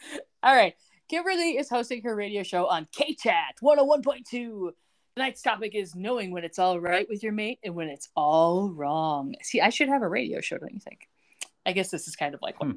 All 0.43 0.55
right. 0.55 0.73
Kimberly 1.09 1.57
is 1.57 1.69
hosting 1.69 2.01
her 2.03 2.15
radio 2.15 2.41
show 2.43 2.67
on 2.67 2.87
KChat 2.97 3.59
101.2. 3.61 4.71
Tonight's 5.15 5.41
topic 5.41 5.75
is 5.75 5.93
knowing 5.93 6.31
when 6.31 6.45
it's 6.45 6.57
all 6.57 6.79
right 6.79 7.05
with 7.09 7.21
your 7.21 7.33
mate 7.33 7.59
and 7.63 7.75
when 7.75 7.89
it's 7.89 8.07
all 8.15 8.71
wrong. 8.71 9.35
See, 9.41 9.59
I 9.59 9.69
should 9.69 9.89
have 9.89 10.03
a 10.03 10.07
radio 10.07 10.39
show, 10.39 10.57
don't 10.57 10.73
you 10.73 10.79
think? 10.79 11.09
I 11.65 11.73
guess 11.73 11.89
this 11.89 12.07
is 12.07 12.15
kind 12.15 12.33
of 12.33 12.41
like 12.41 12.57
hmm. 12.57 12.71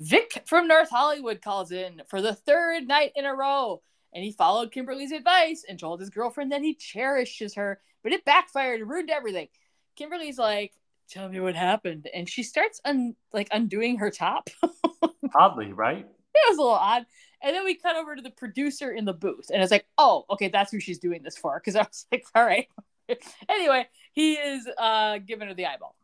Vic 0.00 0.42
from 0.46 0.68
North 0.68 0.90
Hollywood 0.90 1.42
calls 1.42 1.72
in 1.72 2.02
for 2.08 2.20
the 2.20 2.34
third 2.34 2.86
night 2.86 3.12
in 3.16 3.24
a 3.24 3.34
row 3.34 3.82
and 4.12 4.24
he 4.24 4.32
followed 4.32 4.72
Kimberly's 4.72 5.12
advice 5.12 5.64
and 5.68 5.78
told 5.78 6.00
his 6.00 6.10
girlfriend 6.10 6.52
that 6.52 6.62
he 6.62 6.74
cherishes 6.74 7.54
her, 7.54 7.80
but 8.02 8.12
it 8.12 8.24
backfired 8.24 8.80
and 8.80 8.90
ruined 8.90 9.10
everything. 9.10 9.48
Kimberly's 9.96 10.38
like, 10.38 10.72
"Tell 11.10 11.28
me 11.28 11.40
what 11.40 11.54
happened," 11.54 12.08
and 12.12 12.28
she 12.28 12.42
starts 12.42 12.80
un 12.84 13.16
like 13.32 13.48
undoing 13.52 13.98
her 13.98 14.10
top. 14.10 14.48
Oddly, 15.34 15.72
right? 15.72 16.06
It 16.34 16.48
was 16.48 16.58
a 16.58 16.60
little 16.60 16.74
odd. 16.74 17.06
And 17.42 17.54
then 17.54 17.64
we 17.64 17.74
cut 17.74 17.96
over 17.96 18.16
to 18.16 18.22
the 18.22 18.30
producer 18.30 18.90
in 18.90 19.04
the 19.04 19.12
booth, 19.12 19.50
and 19.52 19.62
it's 19.62 19.72
like, 19.72 19.86
"Oh, 19.98 20.24
okay, 20.30 20.48
that's 20.48 20.72
who 20.72 20.80
she's 20.80 20.98
doing 20.98 21.22
this 21.22 21.36
for." 21.36 21.60
Because 21.60 21.76
I 21.76 21.80
was 21.80 22.06
like, 22.12 22.24
"All 22.34 22.44
right." 22.44 22.68
anyway, 23.48 23.86
he 24.12 24.34
is 24.34 24.68
uh, 24.78 25.18
giving 25.18 25.48
her 25.48 25.54
the 25.54 25.66
eyeball. 25.66 25.94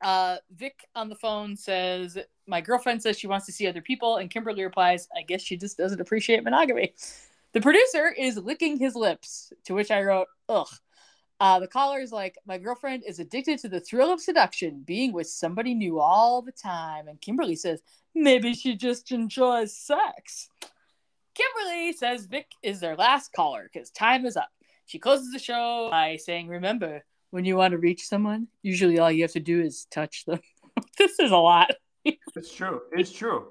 Uh, 0.00 0.36
Vic 0.56 0.86
on 0.94 1.08
the 1.08 1.14
phone 1.14 1.56
says, 1.56 2.18
My 2.46 2.60
girlfriend 2.60 3.02
says 3.02 3.18
she 3.18 3.26
wants 3.26 3.46
to 3.46 3.52
see 3.52 3.66
other 3.66 3.82
people. 3.82 4.16
And 4.16 4.30
Kimberly 4.30 4.62
replies, 4.64 5.08
I 5.16 5.22
guess 5.22 5.42
she 5.42 5.56
just 5.56 5.76
doesn't 5.76 6.00
appreciate 6.00 6.42
monogamy. 6.44 6.94
The 7.52 7.60
producer 7.60 8.08
is 8.08 8.36
licking 8.36 8.78
his 8.78 8.94
lips, 8.94 9.52
to 9.64 9.74
which 9.74 9.90
I 9.90 10.02
wrote, 10.02 10.28
Ugh. 10.48 10.68
Uh, 11.40 11.58
the 11.58 11.66
caller 11.66 12.00
is 12.00 12.12
like, 12.12 12.36
My 12.46 12.58
girlfriend 12.58 13.02
is 13.06 13.18
addicted 13.18 13.58
to 13.60 13.68
the 13.68 13.80
thrill 13.80 14.12
of 14.12 14.20
seduction, 14.20 14.82
being 14.82 15.12
with 15.12 15.26
somebody 15.26 15.74
new 15.74 15.98
all 16.00 16.42
the 16.42 16.52
time. 16.52 17.08
And 17.08 17.20
Kimberly 17.20 17.56
says, 17.56 17.82
Maybe 18.14 18.54
she 18.54 18.76
just 18.76 19.10
enjoys 19.12 19.76
sex. 19.76 20.48
Kimberly 21.34 21.92
says 21.92 22.26
Vic 22.26 22.46
is 22.62 22.80
their 22.80 22.96
last 22.96 23.32
caller 23.32 23.70
because 23.72 23.90
time 23.90 24.26
is 24.26 24.36
up. 24.36 24.50
She 24.86 24.98
closes 24.98 25.32
the 25.32 25.38
show 25.38 25.88
by 25.90 26.16
saying, 26.16 26.48
Remember, 26.48 27.04
when 27.30 27.44
you 27.44 27.56
want 27.56 27.72
to 27.72 27.78
reach 27.78 28.06
someone, 28.06 28.48
usually 28.62 28.98
all 28.98 29.10
you 29.10 29.22
have 29.22 29.32
to 29.32 29.40
do 29.40 29.60
is 29.60 29.86
touch 29.90 30.24
them. 30.26 30.40
this 30.98 31.18
is 31.18 31.30
a 31.30 31.36
lot. 31.36 31.70
it's 32.04 32.52
true. 32.52 32.80
It's 32.92 33.12
true. 33.12 33.48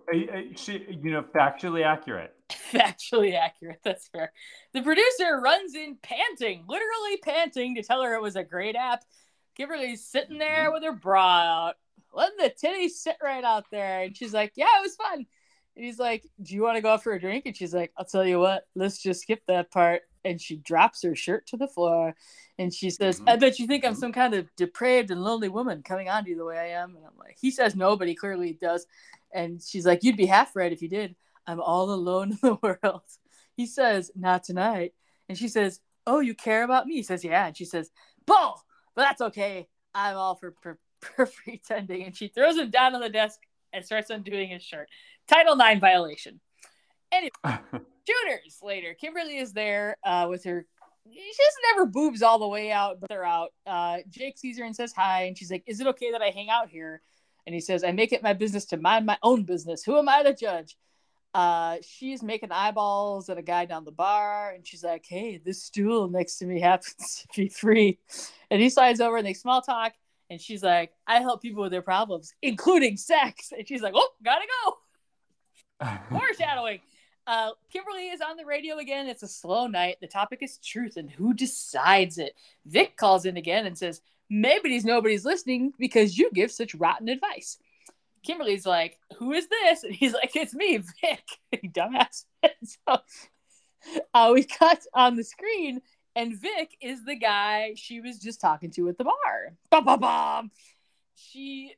She, 0.56 0.86
you 0.90 1.12
know, 1.12 1.24
factually 1.36 1.86
accurate. 1.86 2.34
Factually 2.72 3.36
accurate. 3.36 3.80
That's 3.84 4.08
fair. 4.08 4.32
The 4.74 4.82
producer 4.82 5.40
runs 5.42 5.76
in 5.76 5.98
panting, 6.02 6.66
literally 6.68 7.18
panting, 7.24 7.76
to 7.76 7.84
tell 7.84 8.02
her 8.02 8.16
it 8.16 8.22
was 8.22 8.36
a 8.36 8.44
great 8.44 8.76
app. 8.76 9.04
Kimberly's 9.56 10.06
sitting 10.06 10.40
there 10.40 10.66
mm-hmm. 10.66 10.74
with 10.74 10.84
her 10.84 10.94
bra 10.94 11.68
out, 11.68 11.76
letting 12.14 12.38
the 12.38 12.50
titties 12.50 12.92
sit 12.92 13.18
right 13.22 13.44
out 13.44 13.66
there. 13.72 14.04
And 14.04 14.18
she's 14.18 14.34
like, 14.34 14.54
Yeah, 14.56 14.80
it 14.80 14.82
was 14.82 14.96
fun. 14.96 15.26
And 15.76 15.86
he's 15.86 16.00
like, 16.00 16.24
Do 16.42 16.56
you 16.56 16.64
want 16.64 16.78
to 16.78 16.82
go 16.82 16.94
out 16.94 17.04
for 17.04 17.14
a 17.14 17.20
drink? 17.20 17.46
And 17.46 17.56
she's 17.56 17.74
like, 17.74 17.92
I'll 17.98 18.06
tell 18.06 18.26
you 18.26 18.40
what, 18.40 18.64
let's 18.76 19.02
just 19.02 19.22
skip 19.22 19.42
that 19.48 19.72
part. 19.72 20.02
And 20.26 20.40
she 20.40 20.58
drops 20.58 21.04
her 21.04 21.16
shirt 21.16 21.48
to 21.48 21.58
the 21.58 21.68
floor 21.68 22.16
and 22.58 22.74
she 22.74 22.90
says, 22.90 23.20
mm-hmm. 23.20 23.30
I 23.30 23.36
bet 23.38 23.58
you 23.58 23.68
think 23.68 23.86
I'm 23.86 23.94
mm-hmm. 23.94 24.00
some 24.00 24.12
kind 24.12 24.34
of 24.34 24.54
depraved 24.58 25.12
and 25.12 25.24
lonely 25.24 25.48
woman 25.48 25.82
coming 25.82 26.10
on 26.10 26.26
to 26.26 26.30
you 26.30 26.38
the 26.38 26.46
way 26.46 26.58
I 26.58 26.82
am. 26.82 26.96
And 26.96 27.06
I'm 27.06 27.18
like, 27.18 27.38
He 27.40 27.52
says 27.52 27.76
no, 27.76 27.96
but 27.96 28.08
he 28.08 28.16
clearly 28.16 28.54
does. 28.54 28.86
And 29.34 29.62
she's 29.62 29.86
like, 29.86 30.04
You'd 30.04 30.18
be 30.18 30.26
half 30.26 30.56
right 30.56 30.72
if 30.72 30.82
you 30.82 30.90
did. 30.90 31.16
I'm 31.48 31.62
all 31.62 31.92
alone 31.92 32.32
in 32.32 32.40
the 32.42 32.56
world. 32.62 33.02
He 33.56 33.66
says, 33.66 34.12
Not 34.16 34.44
tonight. 34.44 34.94
And 35.30 35.38
she 35.38 35.48
says, 35.48 35.80
Oh, 36.06 36.20
you 36.20 36.36
care 36.36 36.64
about 36.64 36.86
me? 36.86 36.96
He 36.96 37.04
says, 37.04 37.24
Yeah. 37.24 37.48
And 37.48 37.56
she 37.56 37.66
says, 37.66 37.90
Bull, 38.26 38.62
but 38.96 39.04
that's 39.04 39.22
okay. 39.22 39.68
I'm 39.94 40.18
all 40.18 40.36
for, 40.36 40.54
for, 40.62 40.78
for 41.02 41.26
pretending. 41.26 42.04
And 42.04 42.16
she 42.16 42.28
throws 42.28 42.58
him 42.58 42.70
down 42.70 42.94
on 42.94 43.02
the 43.02 43.10
desk 43.10 43.40
and 43.72 43.86
starts 43.86 44.10
undoing 44.10 44.50
his 44.50 44.64
shirt. 44.64 44.90
Title 45.28 45.60
IX 45.60 45.80
violation. 45.80 46.40
Anyway, 47.12 47.32
shooters 48.10 48.60
later. 48.62 48.94
Kimberly 48.94 49.38
is 49.38 49.54
there 49.54 49.98
uh, 50.04 50.28
with 50.30 50.44
her. 50.44 50.66
She 51.12 51.20
doesn't 51.20 51.66
have 51.70 51.78
her 51.78 51.86
boobs 51.86 52.22
all 52.22 52.40
the 52.40 52.48
way 52.48 52.72
out, 52.72 53.00
but 53.00 53.10
they're 53.10 53.26
out. 53.26 53.50
Uh, 53.66 53.98
Jake 54.10 54.38
sees 54.38 54.60
her 54.60 54.66
and 54.66 54.76
says 54.76 54.94
hi, 54.96 55.24
and 55.24 55.38
she's 55.38 55.52
like, 55.52 55.64
"Is 55.66 55.80
it 55.80 55.88
okay 55.88 56.12
that 56.12 56.22
I 56.22 56.30
hang 56.30 56.50
out 56.50 56.70
here?" 56.70 57.02
And 57.48 57.56
he 57.56 57.62
says, 57.62 57.84
"I 57.84 57.92
make 57.92 58.12
it 58.12 58.22
my 58.22 58.34
business 58.34 58.66
to 58.66 58.78
mind 58.78 59.06
my 59.06 59.18
own 59.24 59.44
business. 59.44 59.84
Who 59.84 59.98
am 59.98 60.08
I 60.08 60.24
to 60.24 60.36
judge?" 60.36 60.78
Uh, 61.34 61.78
she's 61.82 62.24
making 62.24 62.52
eyeballs 62.52 63.30
at 63.30 63.38
a 63.38 63.42
guy 63.42 63.66
down 63.66 63.86
the 63.86 63.92
bar, 63.92 64.52
and 64.52 64.68
she's 64.68 64.84
like, 64.84 65.06
"Hey, 65.08 65.38
this 65.44 65.64
stool 65.64 66.10
next 66.10 66.38
to 66.40 66.46
me 66.46 66.60
happens 66.60 67.26
to 67.32 67.42
be 67.42 67.50
free." 67.50 68.00
And 68.52 68.62
he 68.62 68.70
slides 68.70 69.02
over, 69.02 69.18
and 69.18 69.26
they 69.26 69.34
small 69.34 69.62
talk. 69.62 69.94
And 70.30 70.40
she's 70.40 70.62
like, 70.62 70.92
"I 71.08 71.22
help 71.22 71.42
people 71.42 71.64
with 71.64 71.72
their 71.72 71.82
problems, 71.82 72.34
including 72.42 72.98
sex." 72.98 73.52
And 73.58 73.68
she's 73.68 73.82
like, 73.82 73.94
"Oh, 73.96 74.10
gotta 74.24 74.46
go." 74.64 74.78
Foreshadowing. 76.10 76.82
Uh, 77.30 77.52
Kimberly 77.72 78.10
is 78.10 78.22
on 78.22 78.38
the 78.38 78.46
radio 78.46 78.80
again. 78.80 79.06
It's 79.06 79.22
a 79.22 79.28
slow 79.28 79.68
night. 79.68 79.98
The 80.02 80.08
topic 80.08 80.40
is 80.42 80.58
truth 80.58 80.98
and 80.98 81.08
who 81.08 81.36
decides 81.36 82.18
it. 82.18 82.34
Vic 82.66 82.98
calls 82.98 83.26
in 83.26 83.38
again 83.38 83.68
and 83.68 83.78
says, 83.78 84.02
Maybe 84.32 84.80
nobody's 84.80 85.26
listening 85.26 85.72
because 85.78 86.18
you 86.18 86.32
give 86.34 86.52
such 86.52 86.74
rotten 86.74 87.08
advice. 87.08 87.60
Kimberly's 88.24 88.66
like, 88.66 88.98
Who 89.18 89.34
is 89.34 89.48
this? 89.48 89.84
And 89.84 89.94
he's 89.94 90.14
like, 90.14 90.36
It's 90.36 90.56
me, 90.56 90.78
Vic. 90.78 91.24
Dumbass. 91.72 92.26
so 92.64 92.98
uh, 94.16 94.32
we 94.34 94.44
cut 94.44 94.82
on 94.96 95.16
the 95.16 95.24
screen, 95.24 95.84
and 96.16 96.36
Vic 96.36 96.78
is 96.82 97.06
the 97.06 97.16
guy 97.16 97.74
she 97.76 98.02
was 98.02 98.18
just 98.18 98.42
talking 98.42 98.72
to 98.72 98.90
at 98.90 98.98
the 98.98 99.04
bar. 99.04 99.54
Bum, 99.70 99.86
bum, 99.86 100.00
bum. 100.00 100.52
She 101.14 101.76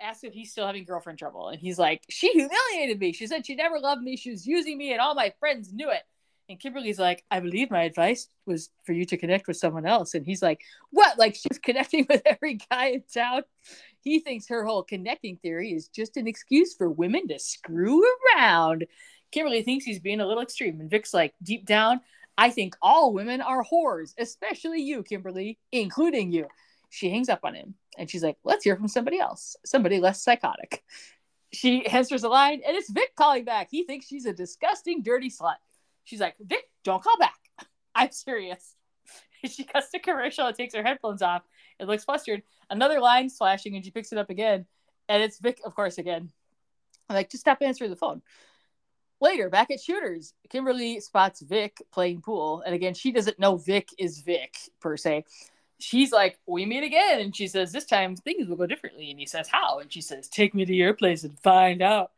asks 0.00 0.24
if 0.24 0.32
he's 0.32 0.52
still 0.52 0.66
having 0.66 0.84
girlfriend 0.84 1.18
trouble. 1.18 1.48
And 1.48 1.58
he's 1.58 1.78
like, 1.78 2.02
She 2.08 2.30
humiliated 2.32 2.98
me. 2.98 3.12
She 3.12 3.26
said 3.26 3.46
she 3.46 3.54
never 3.54 3.78
loved 3.78 4.02
me. 4.02 4.16
She 4.16 4.30
was 4.30 4.46
using 4.46 4.78
me, 4.78 4.92
and 4.92 5.00
all 5.00 5.14
my 5.14 5.32
friends 5.40 5.72
knew 5.72 5.90
it. 5.90 6.02
And 6.48 6.60
Kimberly's 6.60 6.98
like, 6.98 7.24
I 7.30 7.40
believe 7.40 7.70
my 7.70 7.84
advice 7.84 8.28
was 8.44 8.68
for 8.84 8.92
you 8.92 9.06
to 9.06 9.16
connect 9.16 9.48
with 9.48 9.56
someone 9.56 9.86
else. 9.86 10.14
And 10.14 10.26
he's 10.26 10.42
like, 10.42 10.60
What? 10.90 11.18
Like 11.18 11.34
she's 11.34 11.58
connecting 11.62 12.06
with 12.08 12.22
every 12.26 12.58
guy 12.70 12.86
in 12.88 13.04
town? 13.12 13.42
He 14.00 14.20
thinks 14.20 14.48
her 14.48 14.64
whole 14.64 14.82
connecting 14.82 15.36
theory 15.38 15.72
is 15.72 15.88
just 15.88 16.16
an 16.16 16.26
excuse 16.26 16.74
for 16.74 16.90
women 16.90 17.26
to 17.28 17.38
screw 17.38 18.04
around. 18.36 18.86
Kimberly 19.32 19.62
thinks 19.62 19.84
he's 19.84 20.00
being 20.00 20.20
a 20.20 20.26
little 20.26 20.42
extreme. 20.42 20.80
And 20.80 20.90
Vic's 20.90 21.14
like, 21.14 21.34
Deep 21.42 21.64
down, 21.64 22.00
I 22.36 22.50
think 22.50 22.76
all 22.82 23.12
women 23.12 23.40
are 23.40 23.64
whores, 23.64 24.12
especially 24.18 24.82
you, 24.82 25.02
Kimberly, 25.02 25.58
including 25.72 26.32
you. 26.32 26.46
She 26.94 27.10
hangs 27.10 27.28
up 27.28 27.40
on 27.42 27.54
him 27.54 27.74
and 27.98 28.08
she's 28.08 28.22
like, 28.22 28.36
let's 28.44 28.62
hear 28.62 28.76
from 28.76 28.86
somebody 28.86 29.18
else, 29.18 29.56
somebody 29.64 29.98
less 29.98 30.22
psychotic. 30.22 30.84
She 31.52 31.84
answers 31.86 32.22
the 32.22 32.28
line 32.28 32.62
and 32.64 32.76
it's 32.76 32.88
Vic 32.88 33.16
calling 33.16 33.44
back. 33.44 33.66
He 33.68 33.82
thinks 33.82 34.06
she's 34.06 34.26
a 34.26 34.32
disgusting, 34.32 35.02
dirty 35.02 35.28
slut. 35.28 35.56
She's 36.04 36.20
like, 36.20 36.36
Vic, 36.38 36.68
don't 36.84 37.02
call 37.02 37.18
back. 37.18 37.38
I'm 37.94 38.12
serious. 38.12 38.76
She 39.46 39.64
cuts 39.64 39.90
to 39.90 39.98
commercial 39.98 40.46
and 40.46 40.56
takes 40.56 40.74
her 40.74 40.82
headphones 40.82 41.20
off. 41.20 41.42
It 41.78 41.86
looks 41.86 42.04
flustered. 42.04 42.42
Another 42.70 42.98
line 42.98 43.28
flashing 43.28 43.76
and 43.76 43.84
she 43.84 43.90
picks 43.90 44.10
it 44.10 44.16
up 44.16 44.30
again. 44.30 44.64
And 45.06 45.22
it's 45.22 45.38
Vic, 45.38 45.60
of 45.66 45.74
course, 45.74 45.98
again. 45.98 46.30
I'm 47.10 47.14
like, 47.14 47.28
just 47.28 47.42
stop 47.42 47.58
answering 47.60 47.90
the 47.90 47.96
phone. 47.96 48.22
Later, 49.20 49.50
back 49.50 49.70
at 49.70 49.80
Shooters, 49.80 50.32
Kimberly 50.48 51.00
spots 51.00 51.42
Vic 51.42 51.82
playing 51.92 52.22
pool. 52.22 52.62
And 52.64 52.74
again, 52.74 52.94
she 52.94 53.12
doesn't 53.12 53.38
know 53.38 53.56
Vic 53.58 53.90
is 53.98 54.20
Vic 54.20 54.56
per 54.80 54.96
se 54.96 55.24
she's 55.84 56.12
like, 56.12 56.38
we 56.46 56.64
meet 56.64 56.82
again. 56.82 57.20
And 57.20 57.36
she 57.36 57.46
says, 57.46 57.70
this 57.70 57.84
time 57.84 58.16
things 58.16 58.48
will 58.48 58.56
go 58.56 58.66
differently. 58.66 59.10
And 59.10 59.20
he 59.20 59.26
says, 59.26 59.48
how? 59.48 59.80
And 59.80 59.92
she 59.92 60.00
says, 60.00 60.28
take 60.28 60.54
me 60.54 60.64
to 60.64 60.74
your 60.74 60.94
place 60.94 61.24
and 61.24 61.38
find 61.40 61.82
out. 61.82 62.10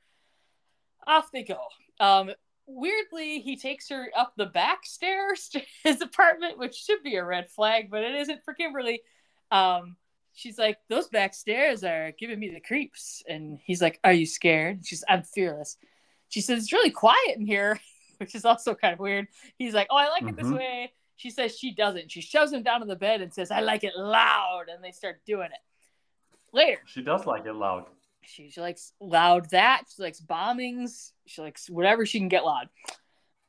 Off 1.06 1.32
they 1.32 1.42
go. 1.42 1.58
Um, 1.98 2.30
weirdly, 2.66 3.40
he 3.40 3.56
takes 3.56 3.88
her 3.88 4.08
up 4.16 4.34
the 4.36 4.46
back 4.46 4.86
stairs 4.86 5.48
to 5.50 5.62
his 5.84 6.00
apartment, 6.00 6.58
which 6.58 6.76
should 6.76 7.02
be 7.02 7.16
a 7.16 7.24
red 7.24 7.50
flag, 7.50 7.90
but 7.90 8.04
it 8.04 8.14
isn't 8.14 8.44
for 8.44 8.54
Kimberly. 8.54 9.02
Um, 9.50 9.96
she's 10.34 10.58
like, 10.58 10.78
those 10.88 11.08
back 11.08 11.34
stairs 11.34 11.82
are 11.82 12.12
giving 12.12 12.38
me 12.38 12.50
the 12.50 12.60
creeps. 12.60 13.24
And 13.28 13.58
he's 13.64 13.82
like, 13.82 13.98
are 14.04 14.12
you 14.12 14.26
scared? 14.26 14.86
She's, 14.86 15.02
I'm 15.08 15.24
fearless. 15.24 15.76
She 16.28 16.40
says, 16.40 16.62
it's 16.62 16.72
really 16.72 16.90
quiet 16.90 17.36
in 17.36 17.44
here, 17.44 17.80
which 18.18 18.36
is 18.36 18.44
also 18.44 18.74
kind 18.74 18.94
of 18.94 19.00
weird. 19.00 19.26
He's 19.58 19.74
like, 19.74 19.88
oh, 19.90 19.96
I 19.96 20.08
like 20.08 20.20
mm-hmm. 20.20 20.28
it 20.28 20.36
this 20.36 20.46
mm-hmm. 20.46 20.56
way. 20.56 20.92
She 21.16 21.30
says 21.30 21.58
she 21.58 21.74
doesn't. 21.74 22.12
She 22.12 22.20
shoves 22.20 22.52
him 22.52 22.62
down 22.62 22.82
on 22.82 22.88
the 22.88 22.96
bed 22.96 23.22
and 23.22 23.32
says, 23.32 23.50
I 23.50 23.60
like 23.60 23.84
it 23.84 23.96
loud. 23.96 24.64
And 24.72 24.84
they 24.84 24.92
start 24.92 25.20
doing 25.26 25.48
it. 25.50 25.58
Later. 26.52 26.80
She 26.86 27.02
does 27.02 27.26
like 27.26 27.46
it 27.46 27.54
loud. 27.54 27.86
She, 28.22 28.50
she 28.50 28.60
likes 28.60 28.92
loud 29.00 29.50
that. 29.50 29.84
She 29.94 30.02
likes 30.02 30.20
bombings. 30.20 31.12
She 31.26 31.40
likes 31.40 31.70
whatever 31.70 32.04
she 32.04 32.18
can 32.18 32.28
get 32.28 32.44
loud. 32.44 32.68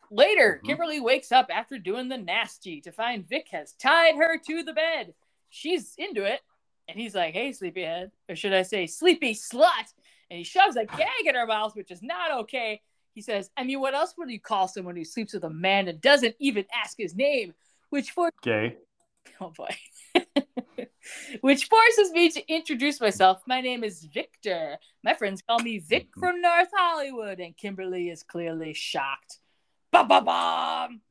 Later, 0.09 0.57
mm-hmm. 0.57 0.67
Kimberly 0.67 0.99
wakes 0.99 1.31
up 1.31 1.47
after 1.51 1.77
doing 1.77 2.09
the 2.09 2.17
nasty 2.17 2.81
to 2.81 2.91
find 2.91 3.27
Vic 3.27 3.47
has 3.51 3.73
tied 3.73 4.15
her 4.15 4.37
to 4.37 4.63
the 4.63 4.73
bed. 4.73 5.13
She's 5.49 5.93
into 5.97 6.23
it. 6.23 6.41
And 6.87 6.97
he's 6.97 7.15
like, 7.15 7.33
hey, 7.33 7.51
sleepyhead. 7.51 8.11
Or 8.29 8.35
should 8.35 8.53
I 8.53 8.61
say, 8.61 8.87
sleepy 8.87 9.33
slut? 9.33 9.93
And 10.29 10.37
he 10.37 10.43
shoves 10.43 10.77
a 10.77 10.85
gag 10.85 11.25
in 11.25 11.35
her 11.35 11.45
mouth, 11.45 11.75
which 11.75 11.91
is 11.91 12.01
not 12.01 12.31
okay. 12.41 12.81
He 13.17 13.23
says, 13.23 13.49
I 13.57 13.63
mean, 13.63 13.79
what 13.79 13.95
else 13.95 14.13
would 14.15 14.29
you 14.29 14.39
call 14.39 14.67
someone 14.67 14.95
who 14.95 15.03
sleeps 15.03 15.33
with 15.33 15.43
a 15.43 15.49
man 15.49 15.87
and 15.87 15.99
doesn't 15.99 16.35
even 16.37 16.65
ask 16.71 16.95
his 16.99 17.15
name? 17.15 17.55
Which 17.89 18.11
for 18.11 18.29
gay. 18.43 18.77
Oh 19.41 19.49
boy. 19.57 19.75
Which 21.41 21.65
forces 21.65 22.11
me 22.11 22.29
to 22.29 22.47
introduce 22.47 23.01
myself. 23.01 23.41
My 23.47 23.59
name 23.59 23.83
is 23.83 24.05
Victor. 24.05 24.77
My 25.03 25.15
friends 25.15 25.41
call 25.41 25.57
me 25.57 25.79
Vic 25.79 26.11
mm-hmm. 26.11 26.19
from 26.19 26.41
North 26.41 26.69
Hollywood, 26.71 27.39
and 27.39 27.57
Kimberly 27.57 28.09
is 28.09 28.21
clearly 28.21 28.75
shocked. 28.75 29.39
Ba 29.91 30.03
ba 30.03 30.21
bum. 30.21 31.01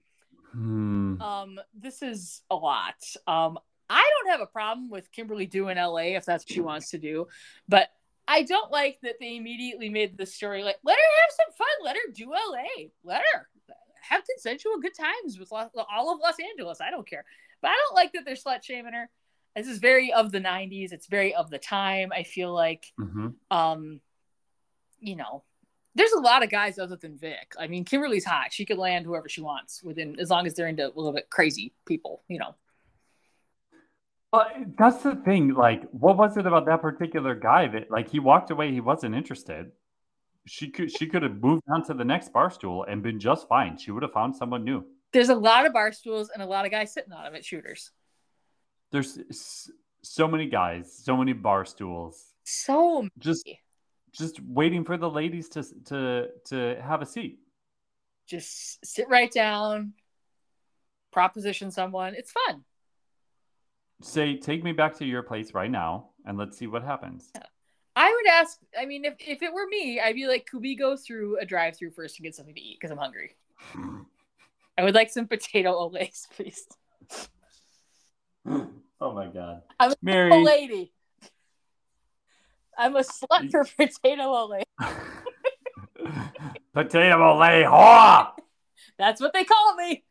Hmm. 0.52 1.20
Um, 1.20 1.60
this 1.74 2.02
is 2.02 2.42
a 2.48 2.54
lot. 2.54 3.02
Um, 3.26 3.58
I 3.90 4.08
don't 4.22 4.30
have 4.30 4.42
a 4.42 4.46
problem 4.46 4.90
with 4.90 5.10
Kimberly 5.10 5.46
doing 5.46 5.76
LA 5.76 6.14
if 6.14 6.24
that's 6.24 6.44
what 6.44 6.52
she 6.52 6.60
wants 6.60 6.90
to 6.90 6.98
do, 6.98 7.26
but 7.68 7.88
I 8.28 8.42
don't 8.42 8.72
like 8.72 8.98
that 9.02 9.16
they 9.20 9.36
immediately 9.36 9.88
made 9.88 10.16
the 10.16 10.26
story 10.26 10.64
like, 10.64 10.76
let 10.84 10.96
her 10.96 11.22
have 11.22 11.36
some 11.36 11.54
fun, 11.56 11.84
let 11.84 11.96
her 11.96 12.12
do 12.12 12.30
LA, 12.30 12.88
let 13.04 13.22
her 13.32 13.48
have 14.08 14.24
consensual 14.24 14.78
good 14.80 14.94
times 14.94 15.38
with 15.38 15.52
all 15.52 16.12
of 16.12 16.20
Los 16.20 16.36
Angeles. 16.38 16.80
I 16.80 16.90
don't 16.90 17.08
care, 17.08 17.24
but 17.60 17.68
I 17.68 17.74
don't 17.74 17.94
like 17.94 18.12
that 18.12 18.24
they're 18.24 18.34
slut 18.34 18.62
shaming 18.62 18.92
her. 18.92 19.08
This 19.54 19.68
is 19.68 19.78
very 19.78 20.12
of 20.12 20.32
the 20.32 20.40
'90s. 20.40 20.92
It's 20.92 21.06
very 21.06 21.34
of 21.34 21.50
the 21.50 21.58
time. 21.58 22.12
I 22.12 22.24
feel 22.24 22.52
like, 22.52 22.92
mm-hmm. 23.00 23.28
um, 23.50 24.00
you 25.00 25.16
know, 25.16 25.44
there's 25.94 26.12
a 26.12 26.20
lot 26.20 26.44
of 26.44 26.50
guys 26.50 26.78
other 26.78 26.96
than 26.96 27.16
Vic. 27.16 27.54
I 27.58 27.66
mean, 27.66 27.84
Kimberly's 27.84 28.24
hot. 28.24 28.52
She 28.52 28.66
could 28.66 28.78
land 28.78 29.06
whoever 29.06 29.28
she 29.28 29.40
wants 29.40 29.82
within, 29.82 30.20
as 30.20 30.28
long 30.28 30.46
as 30.46 30.54
they're 30.54 30.68
into 30.68 30.86
a 30.86 30.92
little 30.94 31.12
bit 31.12 31.30
crazy 31.30 31.72
people. 31.86 32.22
You 32.28 32.38
know. 32.38 32.54
But 34.32 34.52
that's 34.76 35.02
the 35.02 35.16
thing. 35.16 35.54
Like, 35.54 35.84
what 35.92 36.16
was 36.16 36.36
it 36.36 36.46
about 36.46 36.66
that 36.66 36.82
particular 36.82 37.34
guy 37.34 37.68
that, 37.68 37.90
like, 37.90 38.10
he 38.10 38.18
walked 38.18 38.50
away? 38.50 38.72
He 38.72 38.80
wasn't 38.80 39.14
interested. 39.14 39.70
She 40.46 40.70
could 40.70 40.96
she 40.96 41.06
could 41.06 41.22
have 41.22 41.42
moved 41.42 41.64
on 41.68 41.84
to 41.86 41.94
the 41.94 42.04
next 42.04 42.32
bar 42.32 42.50
stool 42.50 42.84
and 42.84 43.02
been 43.02 43.18
just 43.18 43.48
fine. 43.48 43.76
She 43.76 43.90
would 43.90 44.04
have 44.04 44.12
found 44.12 44.36
someone 44.36 44.62
new. 44.62 44.84
There's 45.12 45.28
a 45.28 45.34
lot 45.34 45.66
of 45.66 45.72
bar 45.72 45.90
stools 45.90 46.30
and 46.32 46.40
a 46.40 46.46
lot 46.46 46.64
of 46.64 46.70
guys 46.70 46.92
sitting 46.92 47.12
on 47.12 47.24
them 47.24 47.34
at 47.34 47.44
shooters. 47.44 47.90
There's 48.92 49.68
so 50.02 50.28
many 50.28 50.46
guys, 50.46 50.92
so 51.02 51.16
many 51.16 51.32
bar 51.32 51.64
stools. 51.64 52.32
So 52.44 53.02
many. 53.02 53.10
just 53.18 53.48
just 54.12 54.40
waiting 54.40 54.84
for 54.84 54.96
the 54.96 55.10
ladies 55.10 55.48
to 55.50 55.64
to 55.86 56.28
to 56.46 56.80
have 56.80 57.02
a 57.02 57.06
seat. 57.06 57.40
Just 58.28 58.84
sit 58.86 59.08
right 59.08 59.32
down, 59.32 59.94
proposition 61.10 61.72
someone. 61.72 62.14
It's 62.14 62.30
fun 62.30 62.64
say, 64.02 64.36
take 64.36 64.62
me 64.62 64.72
back 64.72 64.96
to 64.98 65.04
your 65.04 65.22
place 65.22 65.54
right 65.54 65.70
now 65.70 66.10
and 66.24 66.36
let's 66.38 66.58
see 66.58 66.66
what 66.66 66.82
happens. 66.82 67.30
Yeah. 67.34 67.42
I 67.94 68.12
would 68.12 68.30
ask, 68.30 68.58
I 68.78 68.84
mean, 68.84 69.06
if, 69.06 69.14
if 69.18 69.42
it 69.42 69.52
were 69.52 69.66
me, 69.66 70.00
I'd 70.00 70.14
be 70.14 70.26
like, 70.26 70.46
could 70.46 70.60
we 70.60 70.76
go 70.76 70.96
through 70.96 71.38
a 71.38 71.46
drive 71.46 71.76
through 71.78 71.92
first 71.92 72.16
to 72.16 72.22
get 72.22 72.34
something 72.34 72.54
to 72.54 72.60
eat? 72.60 72.78
Because 72.78 72.90
I'm 72.90 72.98
hungry. 72.98 73.36
I 74.78 74.84
would 74.84 74.94
like 74.94 75.10
some 75.10 75.26
potato 75.26 75.72
olays, 75.72 76.26
please. 76.36 76.66
Oh 79.00 79.12
my 79.12 79.26
god. 79.26 79.62
I'm 79.80 79.94
a 80.02 80.36
lady. 80.42 80.92
I'm 82.76 82.96
a 82.96 83.00
slut 83.00 83.50
for 83.50 83.64
potato 83.76 84.24
ole. 84.24 84.62
potato 86.74 87.22
ole 87.22 87.64
whore. 87.64 88.32
That's 88.98 89.20
what 89.20 89.32
they 89.32 89.44
call 89.44 89.76
me. 89.76 90.04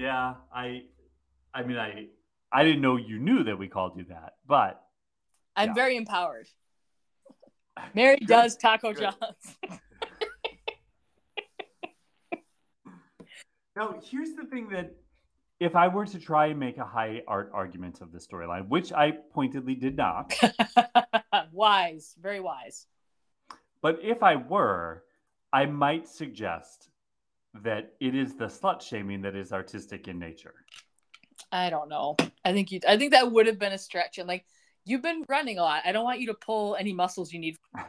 Yeah, 0.00 0.34
I 0.52 0.84
I 1.52 1.62
mean 1.62 1.76
I 1.76 2.06
I 2.50 2.64
didn't 2.64 2.80
know 2.80 2.96
you 2.96 3.18
knew 3.18 3.44
that 3.44 3.58
we 3.58 3.68
called 3.68 3.96
you 3.96 4.04
that, 4.04 4.36
but 4.46 4.82
I'm 5.56 5.68
yeah. 5.68 5.74
very 5.74 5.96
empowered. 5.96 6.48
Mary 7.94 8.16
Good. 8.16 8.28
does 8.28 8.56
Taco 8.56 8.94
Good. 8.94 9.02
John's. 9.02 9.58
now, 13.76 14.00
here's 14.02 14.34
the 14.34 14.44
thing 14.44 14.70
that 14.70 14.94
if 15.60 15.76
I 15.76 15.88
were 15.88 16.06
to 16.06 16.18
try 16.18 16.46
and 16.46 16.58
make 16.58 16.78
a 16.78 16.84
high 16.84 17.22
art 17.28 17.50
argument 17.52 18.00
of 18.00 18.10
the 18.10 18.18
storyline, 18.18 18.68
which 18.68 18.92
I 18.92 19.10
pointedly 19.10 19.74
did 19.74 19.96
not. 19.96 20.32
wise, 21.52 22.14
very 22.20 22.40
wise. 22.40 22.86
But 23.82 23.98
if 24.02 24.22
I 24.22 24.36
were, 24.36 25.04
I 25.52 25.66
might 25.66 26.08
suggest 26.08 26.89
that 27.62 27.94
it 28.00 28.14
is 28.14 28.34
the 28.36 28.46
slut 28.46 28.80
shaming 28.80 29.22
that 29.22 29.34
is 29.34 29.52
artistic 29.52 30.08
in 30.08 30.18
nature. 30.18 30.54
I 31.52 31.70
don't 31.70 31.88
know. 31.88 32.16
I 32.44 32.52
think 32.52 32.70
you 32.70 32.80
I 32.86 32.96
think 32.96 33.12
that 33.12 33.30
would 33.32 33.46
have 33.46 33.58
been 33.58 33.72
a 33.72 33.78
stretch 33.78 34.18
and 34.18 34.28
like 34.28 34.44
you've 34.84 35.02
been 35.02 35.24
running 35.28 35.58
a 35.58 35.62
lot. 35.62 35.82
I 35.84 35.92
don't 35.92 36.04
want 36.04 36.20
you 36.20 36.28
to 36.28 36.34
pull 36.34 36.76
any 36.76 36.92
muscles 36.92 37.32
you 37.32 37.40
need. 37.40 37.56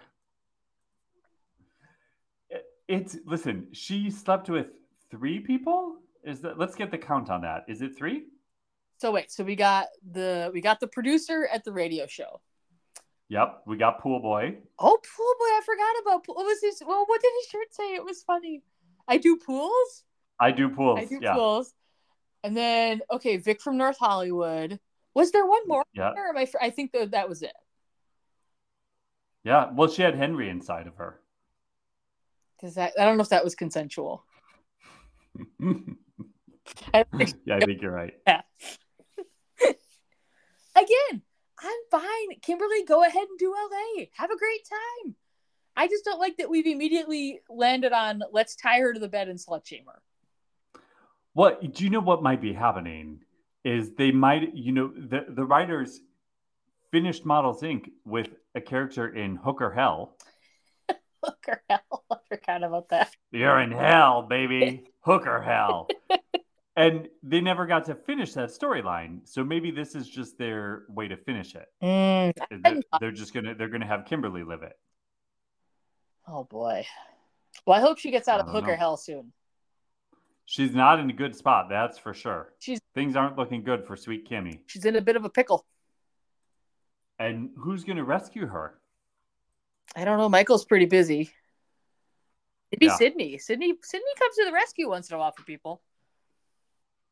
It's 2.88 3.16
listen, 3.26 3.68
she 3.72 4.10
slept 4.10 4.50
with 4.50 4.72
three 5.10 5.40
people? 5.40 5.96
Is 6.26 6.42
that 6.42 6.60
let's 6.60 6.76
get 6.76 6.92
the 6.92 6.98
count 6.98 7.30
on 7.30 7.40
that. 7.42 7.64
Is 7.70 7.82
it 7.82 7.98
three? 7.98 8.26
So 8.98 9.14
wait, 9.14 9.32
so 9.32 9.46
we 9.46 9.56
got 9.56 9.88
the 10.12 10.52
we 10.54 10.60
got 10.60 10.82
the 10.82 10.88
producer 10.88 11.48
at 11.54 11.64
the 11.64 11.72
radio 11.72 12.06
show. 12.06 12.42
Yep, 13.30 13.62
we 13.66 13.78
got 13.78 14.02
Pool 14.02 14.20
Boy. 14.20 14.58
Oh, 14.78 15.00
Pool 15.16 15.34
Boy! 15.40 15.46
I 15.46 15.62
forgot 15.66 16.02
about 16.02 16.36
What 16.36 16.46
was 16.46 16.60
his? 16.62 16.84
Well, 16.86 17.06
what 17.08 17.22
did 17.22 17.32
his 17.40 17.50
shirt 17.50 17.74
say? 17.74 17.96
It 17.96 18.04
was 18.04 18.24
funny. 18.24 18.62
I 19.12 19.18
do 19.18 19.36
pools. 19.36 20.04
I 20.40 20.52
do 20.52 20.70
pools. 20.70 21.00
I 21.00 21.06
do 21.06 21.20
yeah. 21.22 21.34
pools. 21.34 21.74
And 22.46 22.56
then 22.56 23.02
okay, 23.12 23.36
Vic 23.36 23.62
from 23.62 23.78
North 23.78 23.98
Hollywood. 24.00 24.80
Was 25.14 25.32
there 25.34 25.46
one 25.46 25.68
more? 25.68 25.84
Yeah. 25.94 26.14
I? 26.16 26.48
I 26.62 26.70
think 26.70 26.94
that 26.94 27.12
that 27.12 27.28
was 27.28 27.42
it. 27.42 27.52
Yeah. 29.44 29.70
Well, 29.74 29.90
she 29.90 30.02
had 30.02 30.16
Henry 30.16 30.48
inside 30.50 30.88
of 30.88 30.96
her. 30.96 31.20
Does 32.62 32.76
that? 32.76 32.94
I 32.98 33.04
don't 33.04 33.18
know 33.18 33.24
if 33.24 33.30
that 33.30 33.44
was 33.44 33.54
consensual. 33.54 34.24
I 36.94 37.06
yeah, 37.46 37.56
I 37.58 37.60
think 37.60 37.82
you're 37.82 37.92
right. 37.92 38.14
Yeah. 38.28 38.42
Again, 40.78 41.22
I'm 41.60 41.80
fine. 41.92 42.40
Kimberly, 42.42 42.86
go 42.86 43.04
ahead 43.04 43.28
and 43.28 43.38
do 43.38 43.52
LA. 43.52 44.06
Have 44.14 44.32
a 44.32 44.38
great 44.38 44.66
time. 44.70 45.16
I 45.76 45.88
just 45.88 46.06
don't 46.06 46.20
like 46.20 46.38
that 46.38 46.50
we've 46.50 46.66
immediately 46.66 47.42
landed 47.50 47.94
on 47.94 48.22
let's 48.32 48.56
tie 48.56 48.80
her 48.80 48.94
to 48.94 49.00
the 49.00 49.08
bed 49.08 49.30
and 49.30 49.40
slut 49.40 49.66
shame 49.66 49.86
her. 49.88 50.02
What 51.34 51.74
do 51.74 51.84
you 51.84 51.90
know 51.90 52.02
what 52.02 52.22
might 52.22 52.42
be 52.42 52.54
happening 52.54 53.22
is 53.64 53.92
they 53.92 54.12
might, 54.12 54.54
you 54.54 54.72
know, 54.72 54.92
the, 54.94 55.26
the 55.30 55.46
writers 55.46 56.02
finished 56.92 57.26
Models 57.26 57.62
Inc. 57.62 57.90
with 58.06 58.30
a 58.54 58.62
character 58.62 59.08
in 59.08 59.38
Hooker 59.38 59.72
Hell. 59.72 60.18
Hooker 61.24 61.62
Hell. 61.70 62.04
I 62.12 62.18
forgot 62.28 62.64
about 62.64 62.90
that. 62.90 63.16
You're 63.32 63.60
in 63.60 63.72
hell, 63.72 64.24
baby. 64.24 64.84
Hooker 65.02 65.42
Hell. 65.42 65.88
and 66.76 67.08
they 67.24 67.40
never 67.40 67.66
got 67.66 67.86
to 67.86 67.96
finish 67.96 68.34
that 68.34 68.50
storyline. 68.50 69.20
So 69.24 69.44
maybe 69.44 69.72
this 69.72 69.96
is 69.96 70.10
just 70.10 70.38
their 70.38 70.84
way 70.90 71.08
to 71.08 71.16
finish 71.16 71.56
it. 71.56 71.68
Mm, 71.82 72.34
they're, 72.64 72.82
they're 73.00 73.12
just 73.12 73.34
gonna 73.34 73.56
they're 73.56 73.70
gonna 73.70 73.88
have 73.88 74.06
Kimberly 74.06 74.44
live 74.44 74.64
it. 74.64 74.78
Oh 76.28 76.44
boy. 76.44 76.86
Well, 77.66 77.78
I 77.78 77.82
hope 77.82 78.00
she 78.00 78.12
gets 78.12 78.28
out 78.28 78.40
of 78.40 78.48
Hooker 78.48 78.68
know. 78.68 78.78
Hell 78.78 78.98
soon. 78.98 79.34
She's 80.46 80.74
not 80.74 81.00
in 81.00 81.10
a 81.10 81.14
good 81.14 81.36
spot, 81.36 81.68
that's 81.70 81.98
for 81.98 82.14
sure. 82.14 82.54
She's 82.60 82.80
things 82.94 83.16
aren't 83.16 83.38
looking 83.38 83.64
good 83.64 83.86
for 83.86 83.96
sweet 83.96 84.30
Kimmy. 84.30 84.60
She's 84.68 84.86
in 84.86 84.96
a 84.96 85.02
bit 85.02 85.16
of 85.16 85.26
a 85.26 85.30
pickle. 85.30 85.66
And 87.20 87.52
who's 87.58 87.84
going 87.84 87.98
to 87.98 88.04
rescue 88.04 88.48
her? 88.48 88.80
I 89.96 90.06
don't 90.06 90.18
know. 90.18 90.30
Michael's 90.30 90.66
pretty 90.66 90.86
busy. 90.86 91.30
Maybe 92.72 92.88
yeah. 92.88 92.96
Sydney. 92.96 93.38
Sydney. 93.38 93.76
Sydney 93.82 94.14
comes 94.18 94.36
to 94.38 94.46
the 94.46 94.52
rescue 94.52 94.90
once 94.90 95.10
in 95.10 95.16
a 95.16 95.20
while 95.20 95.32
for 95.32 95.44
people. 95.44 95.82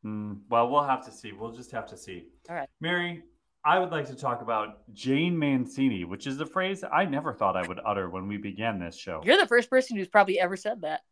Mm, 0.04 0.40
well, 0.48 0.68
we'll 0.70 0.82
have 0.82 1.04
to 1.04 1.12
see. 1.12 1.32
We'll 1.32 1.52
just 1.52 1.70
have 1.72 1.86
to 1.88 1.96
see. 1.96 2.24
All 2.48 2.56
right, 2.56 2.68
Mary. 2.80 3.22
I 3.64 3.78
would 3.78 3.90
like 3.90 4.06
to 4.06 4.14
talk 4.14 4.40
about 4.40 4.92
Jane 4.94 5.38
Mancini, 5.38 6.04
which 6.04 6.26
is 6.26 6.40
a 6.40 6.46
phrase 6.46 6.82
I 6.90 7.04
never 7.04 7.34
thought 7.34 7.56
I 7.56 7.66
would 7.66 7.78
utter 7.84 8.08
when 8.08 8.26
we 8.26 8.38
began 8.38 8.78
this 8.78 8.96
show. 8.96 9.20
You're 9.22 9.36
the 9.36 9.46
first 9.46 9.68
person 9.68 9.96
who's 9.96 10.08
probably 10.08 10.40
ever 10.40 10.56
said 10.56 10.82
that. 10.82 11.02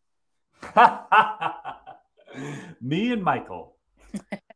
Me 2.80 3.12
and 3.12 3.22
Michael. 3.22 3.76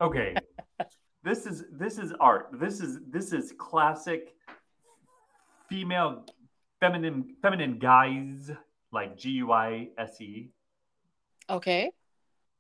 Okay. 0.00 0.34
this 1.22 1.46
is 1.46 1.64
this 1.70 1.98
is 1.98 2.12
art. 2.18 2.48
This 2.54 2.80
is 2.80 2.98
this 3.10 3.34
is 3.34 3.52
classic 3.58 4.34
female 5.68 6.24
feminine 6.80 7.36
feminine 7.42 7.78
guys 7.78 8.50
like 8.90 9.18
G 9.18 9.30
U 9.30 9.52
I 9.52 9.88
S 9.98 10.18
E. 10.20 10.50
Okay. 11.50 11.90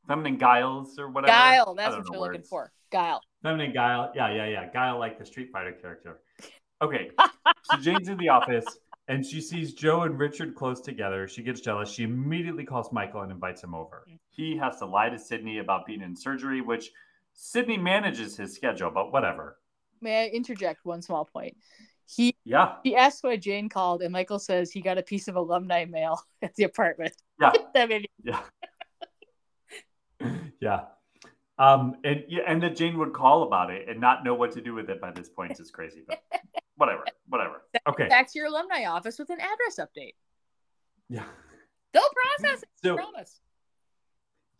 Feminine 0.06 0.36
guiles 0.36 0.98
or 0.98 1.08
whatever. 1.08 1.32
Guile, 1.32 1.74
that's 1.74 1.96
what 1.96 2.04
you're 2.10 2.20
words. 2.20 2.32
looking 2.32 2.46
for. 2.46 2.70
Guile. 2.90 3.22
Feminine 3.42 3.72
guile. 3.72 4.12
Yeah, 4.14 4.32
yeah, 4.32 4.46
yeah. 4.46 4.72
Guile 4.72 4.98
like 4.98 5.18
the 5.18 5.26
Street 5.26 5.50
Fighter 5.52 5.72
character. 5.72 6.20
Okay. 6.80 7.10
so 7.64 7.76
Jane's 7.78 8.08
in 8.08 8.16
the 8.18 8.28
office 8.28 8.66
and 9.08 9.24
she 9.26 9.40
sees 9.40 9.74
Joe 9.74 10.02
and 10.02 10.18
Richard 10.18 10.54
close 10.54 10.80
together. 10.80 11.26
She 11.26 11.42
gets 11.42 11.60
jealous. 11.60 11.90
She 11.90 12.04
immediately 12.04 12.64
calls 12.64 12.92
Michael 12.92 13.22
and 13.22 13.32
invites 13.32 13.62
him 13.62 13.74
over. 13.74 14.04
Mm. 14.08 14.18
He 14.30 14.56
has 14.56 14.78
to 14.78 14.86
lie 14.86 15.08
to 15.08 15.18
Sydney 15.18 15.58
about 15.58 15.86
being 15.86 16.02
in 16.02 16.16
surgery, 16.16 16.60
which 16.60 16.90
Sydney 17.34 17.78
manages 17.78 18.36
his 18.36 18.54
schedule, 18.54 18.90
but 18.90 19.12
whatever. 19.12 19.58
May 20.00 20.24
I 20.24 20.28
interject 20.28 20.84
one 20.84 21.02
small 21.02 21.24
point? 21.24 21.56
He 22.06 22.34
yeah. 22.44 22.74
He 22.82 22.96
asked 22.96 23.22
why 23.22 23.36
Jane 23.36 23.68
called, 23.68 24.02
and 24.02 24.12
Michael 24.12 24.38
says 24.38 24.70
he 24.70 24.80
got 24.80 24.98
a 24.98 25.02
piece 25.02 25.28
of 25.28 25.36
alumni 25.36 25.84
mail 25.84 26.20
at 26.42 26.54
the 26.54 26.64
apartment. 26.64 27.14
Yeah. 27.40 27.52
that 27.74 27.88
made 27.88 28.08
yeah. 28.22 28.40
yeah. 30.60 30.80
Um, 31.58 31.96
and 32.02 32.24
and 32.46 32.62
that 32.62 32.76
Jane 32.76 32.98
would 32.98 33.12
call 33.12 33.42
about 33.42 33.70
it 33.70 33.88
and 33.88 34.00
not 34.00 34.24
know 34.24 34.34
what 34.34 34.52
to 34.52 34.60
do 34.60 34.74
with 34.74 34.88
it 34.88 35.00
by 35.00 35.10
this 35.10 35.28
point 35.28 35.58
is 35.60 35.70
crazy. 35.70 36.02
But 36.06 36.22
whatever, 36.76 37.04
whatever. 37.28 37.62
Okay. 37.86 38.08
Back 38.08 38.32
to 38.32 38.38
your 38.38 38.48
alumni 38.48 38.86
office 38.86 39.18
with 39.18 39.30
an 39.30 39.38
address 39.38 39.78
update. 39.78 40.14
Yeah. 41.08 41.24
They'll 41.92 42.02
process 42.38 42.62
it. 42.62 42.68
So, 42.82 42.96
promise. 42.96 43.40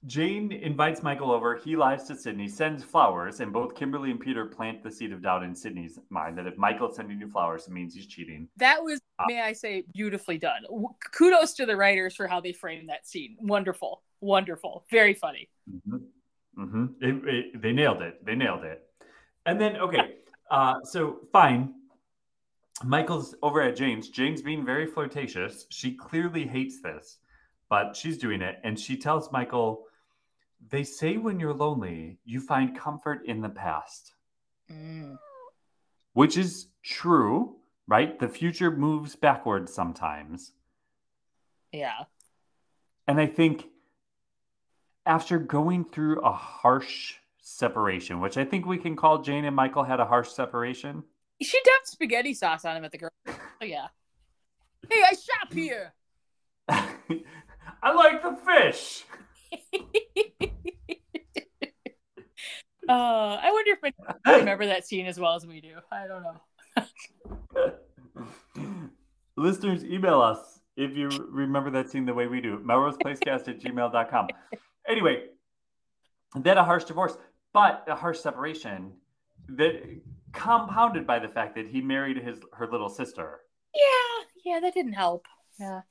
Jane 0.07 0.51
invites 0.51 1.03
Michael 1.03 1.31
over. 1.31 1.57
He 1.57 1.77
lies 1.77 2.05
to 2.05 2.17
Sydney, 2.17 2.49
sends 2.49 2.83
flowers, 2.83 3.39
and 3.39 3.53
both 3.53 3.77
Kimberly 3.77 4.11
and 4.11 4.19
Peter 4.19 4.45
plant 4.45 4.83
the 4.83 4.91
seed 4.91 5.13
of 5.13 5.23
doubt 5.23 5.45
in 5.45 5.55
Sydney's 5.55 5.99
mind 6.11 6.37
that 6.39 6.47
if 6.47 6.59
Michael's 6.59 6.97
sending 6.97 7.21
you 7.21 7.29
flowers, 7.29 7.69
it 7.69 7.73
means 7.73 7.95
he's 7.95 8.07
cheating. 8.07 8.49
That 8.57 8.83
was, 8.83 9.01
uh, 9.21 9.25
may 9.29 9.41
I 9.41 9.53
say, 9.53 9.85
beautifully 9.93 10.39
done. 10.39 10.63
Kudos 11.13 11.55
to 11.55 11.67
the 11.67 11.77
writers 11.77 12.17
for 12.17 12.27
how 12.27 12.41
they 12.41 12.53
framed 12.53 12.89
that 12.89 13.07
scene. 13.07 13.37
Wonderful, 13.39 14.03
wonderful, 14.21 14.85
very 14.91 15.15
funny. 15.15 15.49
Mm-hmm. 15.71 15.99
Mm-hmm. 16.59 16.85
It, 17.01 17.29
it, 17.29 17.63
they 17.63 17.73
nailed 17.73 18.03
it. 18.03 18.25
They 18.25 18.35
nailed 18.35 18.65
it. 18.65 18.87
And 19.47 19.61
then, 19.61 19.77
okay, 19.77 20.17
uh, 20.51 20.75
so 20.85 21.21
fine. 21.33 21.75
Michael's 22.85 23.35
over 23.43 23.63
at 23.63 23.77
Jane's. 23.77 24.09
Jane's 24.09 24.43
being 24.43 24.65
very 24.65 24.87
flirtatious. 24.87 25.67
She 25.71 25.95
clearly 25.95 26.47
hates 26.47 26.81
this, 26.83 27.19
but 27.69 27.97
she's 27.97 28.19
doing 28.19 28.43
it. 28.43 28.59
And 28.65 28.79
she 28.79 28.97
tells 28.97 29.31
Michael, 29.33 29.87
they 30.69 30.85
say 30.85 31.17
when 31.17 31.41
you're 31.41 31.55
lonely, 31.55 32.19
you 32.25 32.41
find 32.41 32.79
comfort 32.79 33.27
in 33.27 33.41
the 33.41 33.49
past, 33.49 34.13
mm. 34.71 35.17
which 36.13 36.37
is 36.37 36.69
true, 36.83 37.57
right? 37.89 38.19
The 38.19 38.29
future 38.29 38.71
moves 38.71 39.17
backwards 39.17 39.73
sometimes. 39.73 40.53
Yeah. 41.73 42.05
And 43.09 43.21
I 43.21 43.27
think 43.27 43.67
after 45.07 45.39
going 45.39 45.85
through 45.85 46.21
a 46.21 46.33
harsh 46.33 47.15
separation, 47.39 48.21
which 48.21 48.37
I 48.37 48.45
think 48.45 48.67
we 48.67 48.79
can 48.79 48.97
call 48.97 49.23
Jane 49.23 49.45
and 49.45 49.55
Michael 49.55 49.85
had 49.85 50.01
a 50.01 50.05
harsh 50.05 50.31
separation. 50.31 51.03
She 51.41 51.59
dumped 51.65 51.89
spaghetti 51.89 52.35
sauce 52.35 52.65
on 52.65 52.77
him 52.77 52.85
at 52.85 52.93
the 52.93 52.99
girl. 52.99 53.11
Oh, 53.27 53.65
yeah. 53.65 53.89
Hey, 54.89 55.03
I 55.05 55.15
shop 55.15 55.53
here. 55.53 55.93
I 56.69 57.93
like 57.93 58.23
the 58.23 58.37
fish. 58.47 59.05
uh, 62.89 62.93
I 62.93 63.51
wonder 63.51 63.77
if 63.83 63.93
I 64.25 64.39
remember 64.39 64.67
that 64.67 64.87
scene 64.87 65.07
as 65.07 65.19
well 65.19 65.35
as 65.35 65.47
we 65.47 65.61
do. 65.61 65.75
I 65.91 66.07
don't 66.07 66.23
know. 66.23 66.41
Listeners, 69.37 69.85
email 69.85 70.21
us 70.21 70.61
if 70.77 70.97
you 70.97 71.09
remember 71.31 71.71
that 71.71 71.91
scene 71.91 72.07
the 72.07 72.15
way 72.15 72.27
we 72.27 72.41
do. 72.41 72.59
MelrosePlacecast 72.59 73.49
at 73.49 73.61
gmail.com. 73.61 74.29
Anyway, 74.89 75.25
then 76.35 76.59
a 76.59 76.65
harsh 76.65 76.85
divorce. 76.85 77.17
but 77.53 77.85
a 77.87 77.95
harsh 77.95 78.19
separation 78.19 78.93
that 79.49 79.83
compounded 80.33 81.07
by 81.07 81.19
the 81.19 81.29
fact 81.29 81.55
that 81.57 81.67
he 81.67 81.81
married 81.81 82.17
his 82.17 82.39
her 82.55 82.67
little 82.71 82.89
sister. 82.89 83.41
Yeah, 83.75 84.53
yeah, 84.55 84.61
that 84.61 84.75
didn't 84.75 84.95
help. 84.95 85.27
Yeah. 85.59 85.83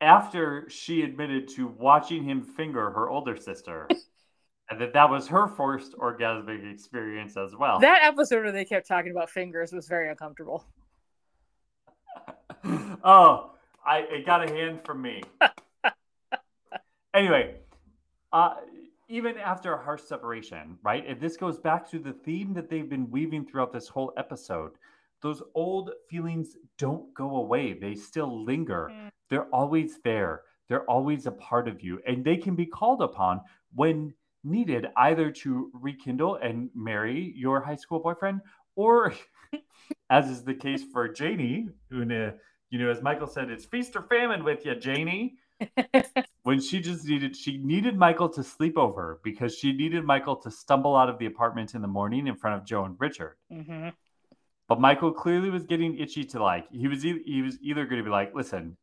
After 0.00 0.68
she 0.70 1.02
admitted 1.02 1.48
to 1.56 1.66
watching 1.66 2.22
him 2.22 2.42
finger 2.42 2.90
her 2.90 3.08
older 3.08 3.36
sister. 3.36 3.88
and 4.70 4.80
that 4.80 4.92
that 4.92 5.10
was 5.10 5.26
her 5.28 5.48
first 5.48 5.94
orgasmic 5.96 6.70
experience 6.70 7.36
as 7.36 7.54
well. 7.56 7.80
That 7.80 8.02
episode 8.02 8.42
where 8.42 8.52
they 8.52 8.64
kept 8.64 8.86
talking 8.86 9.10
about 9.10 9.30
fingers 9.30 9.72
was 9.72 9.88
very 9.88 10.10
uncomfortable. 10.10 10.66
oh, 13.04 13.52
I 13.84 13.98
it 14.10 14.26
got 14.26 14.48
a 14.48 14.52
hand 14.52 14.80
from 14.84 15.00
me. 15.00 15.22
anyway, 17.14 17.56
uh, 18.32 18.54
even 19.08 19.38
after 19.38 19.74
a 19.74 19.82
harsh 19.82 20.02
separation, 20.02 20.78
right? 20.82 21.06
And 21.06 21.20
this 21.20 21.36
goes 21.36 21.58
back 21.58 21.90
to 21.90 21.98
the 21.98 22.12
theme 22.12 22.52
that 22.54 22.68
they've 22.68 22.88
been 22.88 23.10
weaving 23.10 23.46
throughout 23.46 23.72
this 23.72 23.88
whole 23.88 24.12
episode. 24.16 24.72
Those 25.22 25.42
old 25.54 25.90
feelings 26.08 26.56
don't 26.76 27.12
go 27.14 27.36
away, 27.36 27.72
they 27.72 27.94
still 27.94 28.44
linger. 28.44 28.90
Mm. 28.92 29.10
They're 29.30 29.46
always 29.46 29.98
there, 30.04 30.42
they're 30.68 30.84
always 30.84 31.26
a 31.26 31.32
part 31.32 31.68
of 31.68 31.82
you, 31.82 32.00
and 32.06 32.24
they 32.24 32.36
can 32.36 32.54
be 32.54 32.66
called 32.66 33.02
upon 33.02 33.40
when 33.74 34.14
needed 34.44 34.86
either 34.96 35.30
to 35.30 35.70
rekindle 35.74 36.36
and 36.36 36.70
marry 36.74 37.32
your 37.36 37.60
high 37.60 37.74
school 37.74 37.98
boyfriend 37.98 38.40
or 38.76 39.12
as 40.10 40.28
is 40.28 40.44
the 40.44 40.54
case 40.54 40.82
for 40.92 41.08
Janie, 41.08 41.68
who, 41.90 42.00
you 42.70 42.78
know, 42.78 42.90
as 42.90 43.02
Michael 43.02 43.26
said, 43.26 43.50
it's 43.50 43.64
feast 43.64 43.96
or 43.96 44.02
famine 44.02 44.44
with 44.44 44.64
you, 44.64 44.74
Janie. 44.74 45.36
when 46.42 46.60
she 46.60 46.80
just 46.80 47.04
needed 47.04 47.36
she 47.36 47.58
needed 47.58 47.96
Michael 47.96 48.28
to 48.28 48.42
sleep 48.44 48.78
over 48.78 49.20
because 49.24 49.54
she 49.54 49.72
needed 49.72 50.04
Michael 50.04 50.36
to 50.36 50.50
stumble 50.50 50.96
out 50.96 51.08
of 51.08 51.18
the 51.18 51.26
apartment 51.26 51.74
in 51.74 51.82
the 51.82 51.88
morning 51.88 52.26
in 52.26 52.36
front 52.36 52.60
of 52.60 52.66
Joe 52.66 52.84
and 52.84 52.96
Richard. 52.98 53.36
Mm-hmm. 53.52 53.88
But 54.68 54.80
Michael 54.80 55.12
clearly 55.12 55.50
was 55.50 55.64
getting 55.64 55.98
itchy 55.98 56.24
to 56.24 56.42
like 56.42 56.66
he 56.70 56.88
was 56.88 57.04
e- 57.04 57.22
he 57.24 57.42
was 57.42 57.58
either 57.62 57.86
going 57.86 57.98
to 57.98 58.04
be 58.04 58.10
like, 58.10 58.34
listen, 58.34 58.76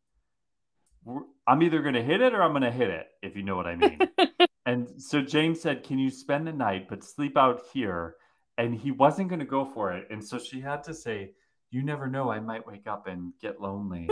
I'm 1.47 1.61
either 1.61 1.81
going 1.81 1.93
to 1.93 2.03
hit 2.03 2.21
it 2.21 2.33
or 2.33 2.41
I'm 2.41 2.51
going 2.51 2.63
to 2.63 2.71
hit 2.71 2.89
it, 2.89 3.07
if 3.21 3.35
you 3.35 3.43
know 3.43 3.55
what 3.55 3.67
I 3.67 3.75
mean. 3.75 3.99
and 4.65 4.89
so 5.01 5.21
Jane 5.21 5.55
said, 5.55 5.83
"Can 5.83 5.99
you 5.99 6.09
spend 6.09 6.47
the 6.47 6.53
night 6.53 6.87
but 6.89 7.03
sleep 7.03 7.37
out 7.37 7.61
here?" 7.71 8.15
And 8.57 8.73
he 8.73 8.91
wasn't 8.91 9.29
going 9.29 9.39
to 9.39 9.45
go 9.45 9.65
for 9.65 9.91
it, 9.91 10.07
and 10.09 10.23
so 10.23 10.39
she 10.39 10.61
had 10.61 10.83
to 10.85 10.93
say, 10.93 11.31
"You 11.69 11.83
never 11.83 12.07
know, 12.07 12.31
I 12.31 12.39
might 12.39 12.65
wake 12.65 12.87
up 12.87 13.07
and 13.07 13.33
get 13.41 13.61
lonely." 13.61 14.09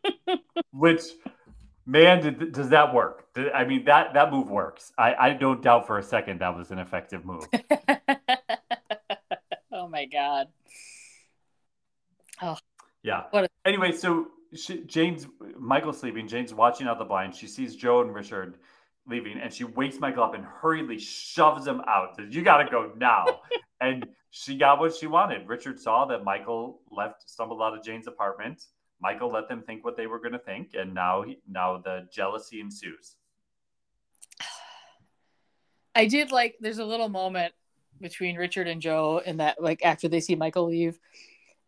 Which 0.72 1.02
man 1.86 2.22
did, 2.22 2.52
does 2.52 2.68
that 2.70 2.94
work? 2.94 3.26
I 3.54 3.64
mean 3.64 3.84
that 3.84 4.14
that 4.14 4.30
move 4.30 4.50
works. 4.50 4.92
I, 4.98 5.14
I 5.14 5.32
don't 5.32 5.62
doubt 5.62 5.86
for 5.86 5.98
a 5.98 6.02
second 6.02 6.40
that 6.40 6.56
was 6.56 6.70
an 6.70 6.78
effective 6.78 7.24
move. 7.24 7.46
Oh 9.72 9.88
my 9.88 10.04
god. 10.04 10.48
Oh. 12.42 12.56
Yeah. 13.02 13.24
What 13.30 13.44
a- 13.44 13.48
anyway 13.64 13.92
so 13.92 14.28
she, 14.54 14.82
jane's 14.84 15.26
michael's 15.58 15.98
sleeping 16.00 16.26
jane's 16.28 16.52
watching 16.52 16.86
out 16.86 16.98
the 16.98 17.04
blind. 17.04 17.34
She 17.34 17.46
sees 17.46 17.76
joe 17.76 18.00
and 18.02 18.14
richard 18.14 18.58
leaving 19.06 19.38
and 19.38 19.52
she 19.52 19.64
wakes 19.64 19.98
michael 19.98 20.22
up 20.24 20.34
and 20.34 20.44
hurriedly 20.44 20.98
shoves 20.98 21.66
him 21.66 21.80
out. 21.86 22.16
Says 22.16 22.34
you 22.34 22.42
gotta 22.42 22.70
go 22.70 22.92
now. 22.96 23.40
And 23.82 24.06
she 24.30 24.58
got 24.58 24.78
what 24.78 24.94
she 24.94 25.06
wanted. 25.06 25.48
Richard 25.48 25.80
saw 25.80 26.04
that 26.04 26.22
michael 26.22 26.82
left 26.90 27.28
stumbled 27.30 27.62
out 27.62 27.72
of 27.72 27.82
jane's 27.82 28.06
apartment 28.06 28.62
Michael 29.00 29.30
let 29.30 29.48
them 29.48 29.62
think 29.62 29.84
what 29.84 29.96
they 29.96 30.06
were 30.06 30.18
going 30.18 30.32
to 30.32 30.38
think, 30.38 30.70
and 30.74 30.94
now 30.94 31.24
now 31.48 31.78
the 31.78 32.06
jealousy 32.12 32.60
ensues. 32.60 33.16
I 35.94 36.06
did 36.06 36.30
like. 36.32 36.56
There's 36.60 36.78
a 36.78 36.84
little 36.84 37.08
moment 37.08 37.52
between 38.00 38.36
Richard 38.36 38.68
and 38.68 38.80
Joe 38.80 39.20
and 39.24 39.40
that, 39.40 39.62
like 39.62 39.84
after 39.84 40.08
they 40.08 40.20
see 40.20 40.34
Michael 40.34 40.66
leave, 40.66 40.98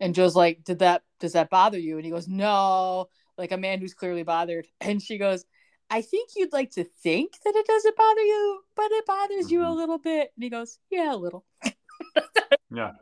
and 0.01 0.15
Joe's 0.15 0.37
like, 0.37 0.65
"Did 0.65 0.81
that 0.81 1.03
does 1.21 1.33
that 1.33 1.51
bother 1.51 1.79
you?" 1.79 1.97
And 1.97 2.05
he 2.05 2.11
goes, 2.11 2.29
"No." 2.29 3.09
Like 3.39 3.53
a 3.53 3.57
man 3.57 3.81
who's 3.81 3.95
clearly 3.95 4.25
bothered, 4.25 4.67
and 4.81 5.03
she 5.03 5.17
goes, 5.17 5.45
"I 5.89 6.03
think 6.03 6.31
you'd 6.37 6.53
like 6.53 6.73
to 6.73 6.85
think 6.85 7.33
that 7.45 7.57
it 7.57 7.67
doesn't 7.67 7.97
bother 7.97 8.23
you, 8.23 8.61
but 8.77 8.91
it 8.91 9.07
bothers 9.07 9.47
mm-hmm. 9.47 9.55
you 9.55 9.63
a 9.63 9.65
mm-hmm. 9.65 9.77
little 9.77 9.99
bit." 9.99 10.33
And 10.37 10.45
he 10.45 10.51
goes, 10.51 10.79
"Yeah, 10.91 11.15
a 11.15 11.17
little." 11.17 11.45
yeah, 12.71 12.93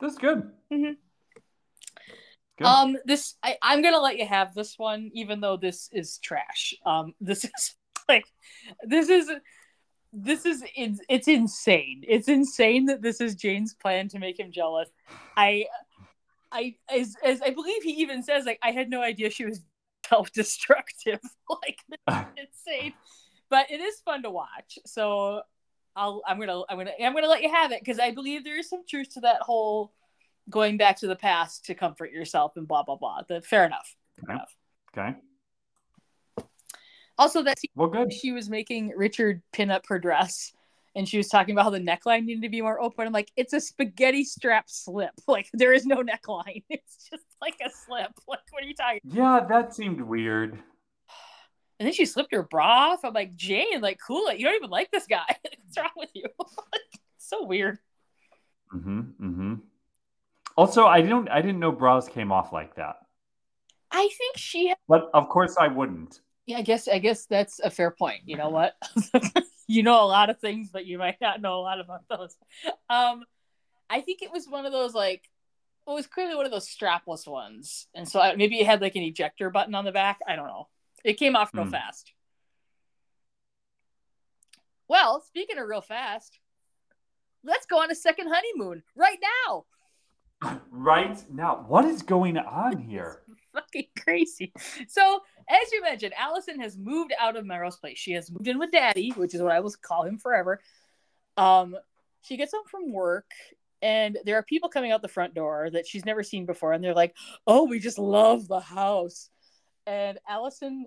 that's 0.00 0.18
good. 0.18 0.50
Mm-hmm. 0.72 0.92
Good. 2.60 2.66
Um, 2.66 2.98
this 3.06 3.36
I, 3.42 3.56
I'm 3.62 3.80
gonna 3.80 4.00
let 4.00 4.18
you 4.18 4.26
have 4.26 4.54
this 4.54 4.78
one, 4.78 5.10
even 5.14 5.40
though 5.40 5.56
this 5.56 5.88
is 5.92 6.18
trash. 6.18 6.74
Um, 6.84 7.14
this 7.18 7.44
is 7.44 7.74
like, 8.08 8.26
this 8.82 9.08
is 9.08 9.30
this 10.12 10.44
is 10.44 10.62
it's, 10.76 11.00
it's 11.08 11.26
insane. 11.26 12.04
It's 12.06 12.28
insane 12.28 12.84
that 12.86 13.00
this 13.00 13.22
is 13.22 13.34
Jane's 13.34 13.72
plan 13.72 14.08
to 14.08 14.18
make 14.18 14.38
him 14.38 14.52
jealous. 14.52 14.90
I, 15.38 15.66
I 16.52 16.74
as 16.94 17.16
as 17.24 17.40
I 17.40 17.48
believe 17.48 17.82
he 17.82 17.92
even 18.02 18.22
says 18.22 18.44
like 18.44 18.58
I 18.62 18.72
had 18.72 18.90
no 18.90 19.00
idea 19.00 19.30
she 19.30 19.46
was 19.46 19.62
self-destructive. 20.10 21.20
like 21.48 21.78
insane, 22.36 22.92
but 23.48 23.70
it 23.70 23.80
is 23.80 24.00
fun 24.00 24.22
to 24.24 24.30
watch. 24.30 24.78
So 24.84 25.40
I'll 25.96 26.20
I'm 26.26 26.38
gonna 26.38 26.60
I'm 26.68 26.76
gonna 26.76 26.92
I'm 27.02 27.14
gonna 27.14 27.26
let 27.26 27.42
you 27.42 27.50
have 27.50 27.72
it 27.72 27.80
because 27.80 27.98
I 27.98 28.10
believe 28.10 28.44
there 28.44 28.58
is 28.58 28.68
some 28.68 28.82
truth 28.86 29.14
to 29.14 29.20
that 29.20 29.40
whole 29.40 29.94
going 30.50 30.76
back 30.76 30.98
to 30.98 31.06
the 31.06 31.16
past 31.16 31.66
to 31.66 31.74
comfort 31.74 32.12
yourself 32.12 32.56
and 32.56 32.68
blah 32.68 32.82
blah 32.82 32.96
blah. 32.96 33.22
The, 33.28 33.40
fair 33.40 33.64
enough. 33.64 33.96
Fair 34.16 34.24
okay. 34.24 34.34
Enough. 34.34 34.56
okay. 34.98 35.18
Also, 37.18 37.42
that 37.42 37.58
well, 37.74 37.88
good. 37.88 38.12
She 38.12 38.32
was 38.32 38.48
making 38.48 38.94
Richard 38.96 39.42
pin 39.52 39.70
up 39.70 39.84
her 39.88 39.98
dress, 39.98 40.52
and 40.96 41.06
she 41.06 41.18
was 41.18 41.28
talking 41.28 41.54
about 41.54 41.64
how 41.64 41.70
the 41.70 41.78
neckline 41.78 42.24
needed 42.24 42.42
to 42.42 42.48
be 42.48 42.62
more 42.62 42.80
open. 42.80 43.06
I'm 43.06 43.12
like, 43.12 43.30
it's 43.36 43.52
a 43.52 43.60
spaghetti 43.60 44.24
strap 44.24 44.68
slip. 44.68 45.10
Like 45.28 45.48
there 45.52 45.72
is 45.72 45.86
no 45.86 46.02
neckline. 46.02 46.64
It's 46.70 47.08
just 47.10 47.24
like 47.40 47.56
a 47.64 47.70
slip. 47.70 48.10
Like 48.26 48.40
what 48.50 48.62
are 48.62 48.66
you 48.66 48.74
talking? 48.74 49.00
Yeah, 49.04 49.44
that 49.48 49.74
seemed 49.74 50.00
weird. 50.00 50.52
And 51.78 51.86
then 51.86 51.92
she 51.92 52.04
slipped 52.04 52.32
her 52.32 52.42
bra 52.42 52.92
off. 52.92 53.04
I'm 53.04 53.14
like, 53.14 53.36
Jane, 53.36 53.80
like, 53.80 53.98
cool 54.06 54.28
it. 54.28 54.38
You 54.38 54.44
don't 54.44 54.56
even 54.56 54.68
like 54.68 54.90
this 54.90 55.06
guy. 55.06 55.24
What's 55.28 55.78
wrong 55.78 55.88
with 55.96 56.10
you? 56.12 56.26
so 57.18 57.46
weird. 57.46 57.78
Mm-hmm. 58.74 59.00
Mm-hmm. 59.00 59.54
Also, 60.56 60.86
I 60.86 61.00
didn't 61.00 61.28
I 61.28 61.40
didn't 61.40 61.60
know 61.60 61.72
bras 61.72 62.08
came 62.08 62.32
off 62.32 62.52
like 62.52 62.76
that. 62.76 62.96
I 63.90 64.08
think 64.16 64.36
she. 64.36 64.72
But 64.88 65.10
of 65.14 65.28
course, 65.28 65.56
I 65.58 65.68
wouldn't. 65.68 66.20
Yeah, 66.46 66.58
I 66.58 66.62
guess 66.62 66.88
I 66.88 66.98
guess 66.98 67.26
that's 67.26 67.60
a 67.60 67.70
fair 67.70 67.90
point. 67.90 68.22
You 68.24 68.36
know 68.36 68.50
what? 68.50 68.74
you 69.66 69.82
know 69.82 70.02
a 70.02 70.06
lot 70.06 70.30
of 70.30 70.38
things, 70.40 70.70
but 70.72 70.86
you 70.86 70.98
might 70.98 71.20
not 71.20 71.40
know 71.40 71.54
a 71.54 71.62
lot 71.62 71.80
about 71.80 72.02
those. 72.08 72.36
Um, 72.88 73.24
I 73.88 74.00
think 74.00 74.22
it 74.22 74.32
was 74.32 74.48
one 74.48 74.66
of 74.66 74.72
those 74.72 74.94
like 74.94 75.28
well, 75.86 75.96
it 75.96 76.00
was 76.00 76.06
clearly 76.06 76.34
one 76.34 76.46
of 76.46 76.52
those 76.52 76.68
strapless 76.68 77.26
ones, 77.26 77.86
and 77.94 78.08
so 78.08 78.20
I, 78.20 78.36
maybe 78.36 78.60
it 78.60 78.66
had 78.66 78.80
like 78.80 78.96
an 78.96 79.02
ejector 79.02 79.50
button 79.50 79.74
on 79.74 79.84
the 79.84 79.92
back. 79.92 80.18
I 80.26 80.36
don't 80.36 80.46
know. 80.46 80.68
It 81.04 81.14
came 81.14 81.36
off 81.36 81.54
real 81.54 81.64
mm. 81.64 81.70
fast. 81.70 82.12
Well, 84.88 85.22
speaking 85.22 85.58
of 85.58 85.66
real 85.68 85.80
fast, 85.80 86.38
let's 87.44 87.66
go 87.66 87.80
on 87.80 87.90
a 87.90 87.94
second 87.94 88.28
honeymoon 88.28 88.82
right 88.94 89.18
now 89.46 89.64
right 90.70 91.22
now. 91.30 91.64
What 91.68 91.84
is 91.84 92.02
going 92.02 92.38
on 92.38 92.78
here? 92.78 93.22
fucking 93.52 93.86
crazy. 93.98 94.52
So, 94.88 95.20
as 95.48 95.72
you 95.72 95.82
mentioned, 95.82 96.14
Alison 96.16 96.60
has 96.60 96.76
moved 96.76 97.12
out 97.18 97.36
of 97.36 97.44
Melrose 97.44 97.76
Place. 97.76 97.98
She 97.98 98.12
has 98.12 98.30
moved 98.30 98.48
in 98.48 98.58
with 98.58 98.70
Daddy, 98.70 99.10
which 99.16 99.34
is 99.34 99.42
what 99.42 99.52
I 99.52 99.60
will 99.60 99.74
call 99.82 100.04
him 100.04 100.18
forever. 100.18 100.60
Um, 101.36 101.76
she 102.22 102.36
gets 102.36 102.52
home 102.52 102.64
from 102.70 102.92
work, 102.92 103.30
and 103.82 104.18
there 104.24 104.36
are 104.36 104.42
people 104.42 104.68
coming 104.68 104.92
out 104.92 105.02
the 105.02 105.08
front 105.08 105.34
door 105.34 105.70
that 105.72 105.86
she's 105.86 106.04
never 106.04 106.22
seen 106.22 106.46
before, 106.46 106.72
and 106.72 106.82
they're 106.82 106.94
like, 106.94 107.16
"Oh, 107.46 107.64
we 107.64 107.78
just 107.78 107.98
love 107.98 108.46
the 108.48 108.60
house." 108.60 109.30
And 109.86 110.18
Alison, 110.28 110.86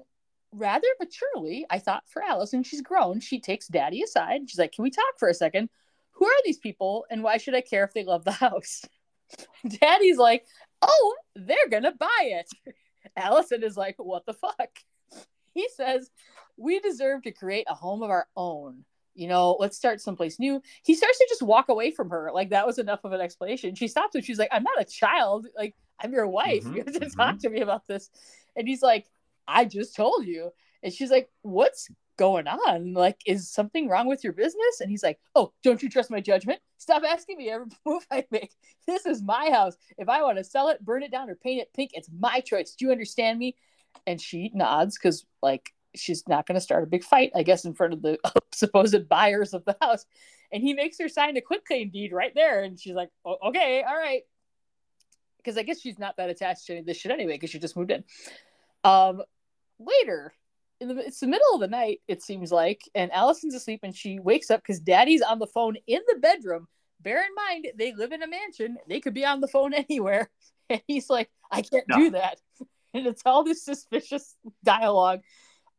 rather 0.51 0.87
maturely, 0.99 1.65
I 1.69 1.79
thought 1.79 2.03
for 2.07 2.23
Alison, 2.23 2.63
she's 2.63 2.81
grown. 2.81 3.19
She 3.19 3.39
takes 3.39 3.67
Daddy 3.67 4.03
aside. 4.03 4.49
She's 4.49 4.59
like, 4.59 4.71
"Can 4.71 4.83
we 4.83 4.91
talk 4.91 5.17
for 5.17 5.29
a 5.29 5.33
second? 5.33 5.69
Who 6.11 6.25
are 6.25 6.41
these 6.45 6.59
people, 6.59 7.05
and 7.09 7.23
why 7.23 7.37
should 7.37 7.55
I 7.55 7.61
care 7.61 7.83
if 7.83 7.93
they 7.93 8.03
love 8.03 8.23
the 8.23 8.31
house?" 8.31 8.83
Daddy's 9.81 10.17
like, 10.17 10.45
oh, 10.81 11.15
they're 11.35 11.69
going 11.69 11.83
to 11.83 11.91
buy 11.91 12.21
it. 12.21 12.49
Alison 13.17 13.63
is 13.63 13.77
like, 13.77 13.95
what 13.97 14.25
the 14.25 14.33
fuck? 14.33 14.69
He 15.55 15.69
says, 15.75 16.09
we 16.57 16.79
deserve 16.79 17.21
to 17.21 17.31
create 17.31 17.67
a 17.69 17.75
home 17.75 18.01
of 18.01 18.09
our 18.09 18.25
own. 18.35 18.85
You 19.13 19.27
know, 19.27 19.55
let's 19.59 19.77
start 19.77 20.01
someplace 20.01 20.39
new. 20.39 20.59
He 20.83 20.95
starts 20.95 21.19
to 21.19 21.27
just 21.29 21.43
walk 21.43 21.69
away 21.69 21.91
from 21.91 22.09
her. 22.09 22.31
Like, 22.33 22.49
that 22.49 22.65
was 22.65 22.79
enough 22.79 23.01
of 23.03 23.11
an 23.11 23.21
explanation. 23.21 23.75
She 23.75 23.87
stops 23.87 24.15
and 24.15 24.25
she's 24.25 24.39
like, 24.39 24.49
I'm 24.51 24.63
not 24.63 24.81
a 24.81 24.83
child. 24.83 25.45
Like, 25.55 25.75
I'm 25.99 26.11
your 26.11 26.25
wife. 26.25 26.63
Mm-hmm, 26.63 26.73
you 26.73 26.83
have 26.83 26.93
to 26.93 26.99
mm-hmm. 26.99 27.19
talk 27.19 27.37
to 27.41 27.51
me 27.51 27.61
about 27.61 27.85
this. 27.85 28.09
And 28.55 28.67
he's 28.67 28.81
like, 28.81 29.05
I 29.47 29.65
just 29.65 29.95
told 29.95 30.25
you. 30.25 30.49
And 30.81 30.91
she's 30.91 31.11
like, 31.11 31.29
What's 31.43 31.89
going 32.17 32.47
on? 32.47 32.93
Like, 32.93 33.21
is 33.25 33.49
something 33.49 33.87
wrong 33.87 34.07
with 34.07 34.23
your 34.23 34.33
business? 34.33 34.81
And 34.81 34.89
he's 34.89 35.03
like, 35.03 35.19
Oh, 35.35 35.53
don't 35.63 35.81
you 35.81 35.89
trust 35.89 36.11
my 36.11 36.19
judgment? 36.19 36.59
Stop 36.77 37.03
asking 37.03 37.37
me 37.37 37.49
every 37.49 37.67
move 37.85 38.05
I 38.11 38.25
make. 38.31 38.53
This 38.87 39.05
is 39.05 39.21
my 39.21 39.49
house. 39.51 39.75
If 39.97 40.09
I 40.09 40.21
want 40.21 40.37
to 40.37 40.43
sell 40.43 40.69
it, 40.69 40.83
burn 40.83 41.03
it 41.03 41.11
down, 41.11 41.29
or 41.29 41.35
paint 41.35 41.61
it 41.61 41.73
pink, 41.73 41.91
it's 41.93 42.09
my 42.17 42.39
choice. 42.39 42.75
Do 42.75 42.85
you 42.85 42.91
understand 42.91 43.39
me? 43.39 43.55
And 44.07 44.19
she 44.19 44.51
nods 44.53 44.97
because, 44.97 45.25
like, 45.41 45.73
she's 45.95 46.27
not 46.27 46.47
going 46.47 46.55
to 46.55 46.61
start 46.61 46.83
a 46.83 46.87
big 46.87 47.03
fight, 47.03 47.31
I 47.35 47.43
guess, 47.43 47.65
in 47.65 47.73
front 47.73 47.93
of 47.93 48.01
the 48.01 48.17
supposed 48.51 49.07
buyers 49.07 49.53
of 49.53 49.65
the 49.65 49.77
house. 49.81 50.05
And 50.51 50.61
he 50.61 50.73
makes 50.73 50.99
her 50.99 51.09
sign 51.09 51.37
a 51.37 51.41
quitclaim 51.41 51.89
deed 51.89 52.11
right 52.11 52.33
there. 52.35 52.63
And 52.63 52.79
she's 52.79 52.93
like, 52.93 53.09
okay, 53.25 53.83
all 53.87 53.97
right. 53.97 54.23
Because 55.37 55.57
I 55.57 55.63
guess 55.63 55.81
she's 55.81 55.99
not 55.99 56.17
that 56.17 56.29
attached 56.29 56.67
to 56.67 56.81
this 56.83 56.97
shit 56.97 57.11
anyway, 57.11 57.33
because 57.33 57.49
she 57.49 57.59
just 57.59 57.75
moved 57.75 57.91
in. 57.91 58.03
Um, 58.83 59.23
later, 59.79 60.33
the, 60.87 60.97
it's 61.05 61.19
the 61.19 61.27
middle 61.27 61.53
of 61.53 61.61
the 61.61 61.67
night, 61.67 62.01
it 62.07 62.21
seems 62.21 62.51
like, 62.51 62.81
and 62.95 63.11
Alison's 63.11 63.55
asleep 63.55 63.81
and 63.83 63.95
she 63.95 64.19
wakes 64.19 64.49
up 64.49 64.61
because 64.61 64.79
daddy's 64.79 65.21
on 65.21 65.39
the 65.39 65.47
phone 65.47 65.75
in 65.87 66.01
the 66.07 66.19
bedroom. 66.19 66.67
Bear 67.01 67.23
in 67.23 67.35
mind, 67.35 67.67
they 67.77 67.93
live 67.93 68.11
in 68.11 68.23
a 68.23 68.27
mansion. 68.27 68.77
They 68.87 68.99
could 68.99 69.13
be 69.13 69.25
on 69.25 69.41
the 69.41 69.47
phone 69.47 69.73
anywhere. 69.89 70.29
And 70.69 70.81
he's 70.87 71.09
like, 71.09 71.29
I 71.51 71.61
can't 71.61 71.85
no. 71.87 71.97
do 71.97 72.09
that. 72.11 72.39
And 72.95 73.07
it's 73.07 73.23
all 73.25 73.43
this 73.43 73.65
suspicious 73.65 74.35
dialogue. 74.63 75.21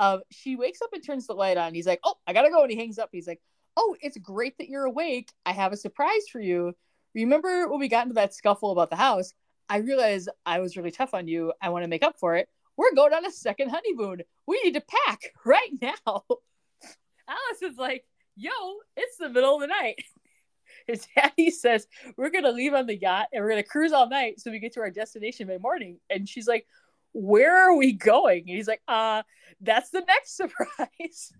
Um, 0.00 0.22
she 0.32 0.57
wakes 0.57 0.82
up 0.82 0.92
and 0.92 1.00
turns 1.00 1.28
the 1.28 1.32
light 1.32 1.57
on. 1.57 1.72
He's 1.72 1.86
like, 1.86 2.00
Oh, 2.02 2.16
I 2.26 2.32
gotta 2.32 2.50
go. 2.50 2.62
And 2.62 2.72
he 2.72 2.76
hangs 2.76 2.98
up. 2.98 3.11
He's 3.12 3.28
like, 3.28 3.40
Oh, 3.76 3.94
it's 4.00 4.18
great 4.18 4.59
that 4.59 4.68
you're 4.68 4.84
awake. 4.84 5.30
I 5.46 5.52
have 5.52 5.72
a 5.72 5.76
surprise 5.76 6.24
for 6.32 6.40
you. 6.40 6.74
Remember 7.14 7.68
when 7.68 7.78
we 7.78 7.86
got 7.86 8.02
into 8.02 8.14
that 8.14 8.34
scuffle 8.34 8.72
about 8.72 8.90
the 8.90 8.96
house? 8.96 9.32
I 9.68 9.76
realized 9.76 10.28
I 10.44 10.59
was 10.59 10.76
really 10.76 10.90
tough 10.90 11.14
on 11.14 11.28
you. 11.28 11.52
I 11.62 11.68
want 11.68 11.84
to 11.84 11.88
make 11.88 12.02
up 12.02 12.18
for 12.18 12.34
it 12.34 12.48
we're 12.77 12.95
going 12.95 13.12
on 13.12 13.27
a 13.27 13.31
second 13.31 13.70
honeymoon. 13.70 14.22
We 14.47 14.61
need 14.62 14.75
to 14.75 14.83
pack 15.07 15.33
right 15.45 15.70
now. 15.81 15.95
Alice 17.29 17.62
is 17.62 17.77
like, 17.79 18.05
yo, 18.37 18.51
it's 18.97 19.16
the 19.18 19.29
middle 19.29 19.55
of 19.55 19.61
the 19.61 19.66
night. 19.68 20.03
His 20.87 21.07
daddy 21.16 21.51
says, 21.51 21.87
we're 22.16 22.31
going 22.31 22.45
to 22.45 22.51
leave 22.51 22.75
on 22.75 22.87
the 22.87 22.97
yacht 22.97 23.29
and 23.33 23.43
we're 23.43 23.51
going 23.51 23.62
to 23.62 23.68
cruise 23.68 23.93
all 23.93 24.09
night 24.09 24.41
so 24.41 24.51
we 24.51 24.59
get 24.59 24.75
to 24.75 24.81
our 24.81 24.91
destination 24.91 25.47
by 25.47 25.59
morning. 25.59 25.99
And 26.11 26.29
she's 26.29 26.47
like, 26.47 26.66
where 27.12 27.57
are 27.57 27.77
we 27.77 27.93
going? 27.93 28.41
And 28.41 28.57
he's 28.57 28.68
like, 28.68 28.83
uh, 28.89 29.22
that's 29.61 29.91
the 29.91 30.03
next 30.07 30.37
surprise. 30.37 31.33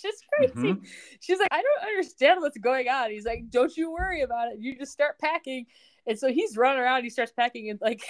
just 0.00 0.24
crazy. 0.32 0.54
Mm-hmm. 0.54 0.84
She's 1.20 1.38
like, 1.38 1.48
I 1.50 1.60
don't 1.60 1.88
understand 1.88 2.40
what's 2.40 2.56
going 2.56 2.88
on. 2.88 3.10
He's 3.10 3.26
like, 3.26 3.50
don't 3.50 3.76
you 3.76 3.90
worry 3.90 4.22
about 4.22 4.52
it. 4.52 4.58
You 4.60 4.78
just 4.78 4.92
start 4.92 5.18
packing. 5.18 5.66
And 6.06 6.18
so 6.18 6.32
he's 6.32 6.56
running 6.56 6.80
around. 6.80 7.02
He 7.02 7.10
starts 7.10 7.32
packing 7.32 7.68
and 7.68 7.80
like 7.82 8.02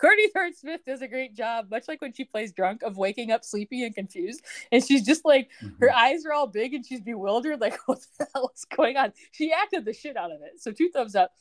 Courtney 0.00 0.28
Thorne 0.28 0.54
Smith 0.54 0.80
does 0.86 1.02
a 1.02 1.08
great 1.08 1.34
job, 1.34 1.66
much 1.70 1.84
like 1.88 2.00
when 2.00 2.12
she 2.12 2.24
plays 2.24 2.52
drunk, 2.52 2.82
of 2.82 2.96
waking 2.96 3.30
up 3.30 3.44
sleepy 3.44 3.84
and 3.84 3.94
confused. 3.94 4.42
And 4.72 4.84
she's 4.84 5.04
just 5.04 5.24
like, 5.24 5.48
mm-hmm. 5.62 5.76
her 5.80 5.92
eyes 5.92 6.24
are 6.26 6.32
all 6.32 6.46
big 6.46 6.74
and 6.74 6.84
she's 6.84 7.00
bewildered, 7.00 7.60
like, 7.60 7.78
what 7.86 8.00
the 8.18 8.26
hell 8.34 8.50
is 8.54 8.64
going 8.64 8.96
on? 8.96 9.12
She 9.32 9.52
acted 9.52 9.84
the 9.84 9.92
shit 9.92 10.16
out 10.16 10.32
of 10.32 10.42
it. 10.42 10.60
So 10.60 10.72
two 10.72 10.90
thumbs 10.90 11.14
up. 11.14 11.32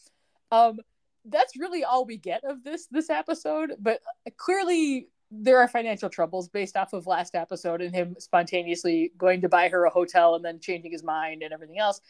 Um, 0.51 0.79
that's 1.25 1.57
really 1.57 1.83
all 1.83 2.05
we 2.05 2.17
get 2.17 2.43
of 2.43 2.63
this 2.63 2.87
this 2.87 3.09
episode. 3.09 3.73
But 3.79 4.01
clearly 4.37 5.09
there 5.31 5.59
are 5.59 5.67
financial 5.67 6.09
troubles 6.09 6.49
based 6.49 6.75
off 6.75 6.93
of 6.93 7.05
last 7.05 7.35
episode 7.35 7.81
and 7.81 7.93
him 7.93 8.15
spontaneously 8.17 9.11
going 9.17 9.41
to 9.41 9.49
buy 9.49 9.69
her 9.69 9.85
a 9.85 9.89
hotel 9.89 10.35
and 10.35 10.43
then 10.43 10.59
changing 10.59 10.91
his 10.91 11.03
mind 11.03 11.43
and 11.43 11.53
everything 11.53 11.77
else. 11.77 12.01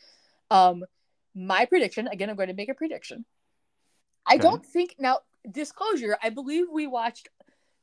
Um, 0.49 0.86
my 1.36 1.65
prediction, 1.65 2.07
again, 2.07 2.30
I'm 2.30 2.36
going 2.36 2.49
to 2.49 2.55
make 2.55 2.69
a 2.69 2.73
prediction. 2.73 3.25
I 4.25 4.36
okay. 4.36 4.41
don't 4.41 4.65
think 4.65 4.95
now 4.99 5.19
disclosure, 5.49 6.17
I 6.21 6.29
believe 6.29 6.65
we 6.71 6.87
watched 6.87 7.29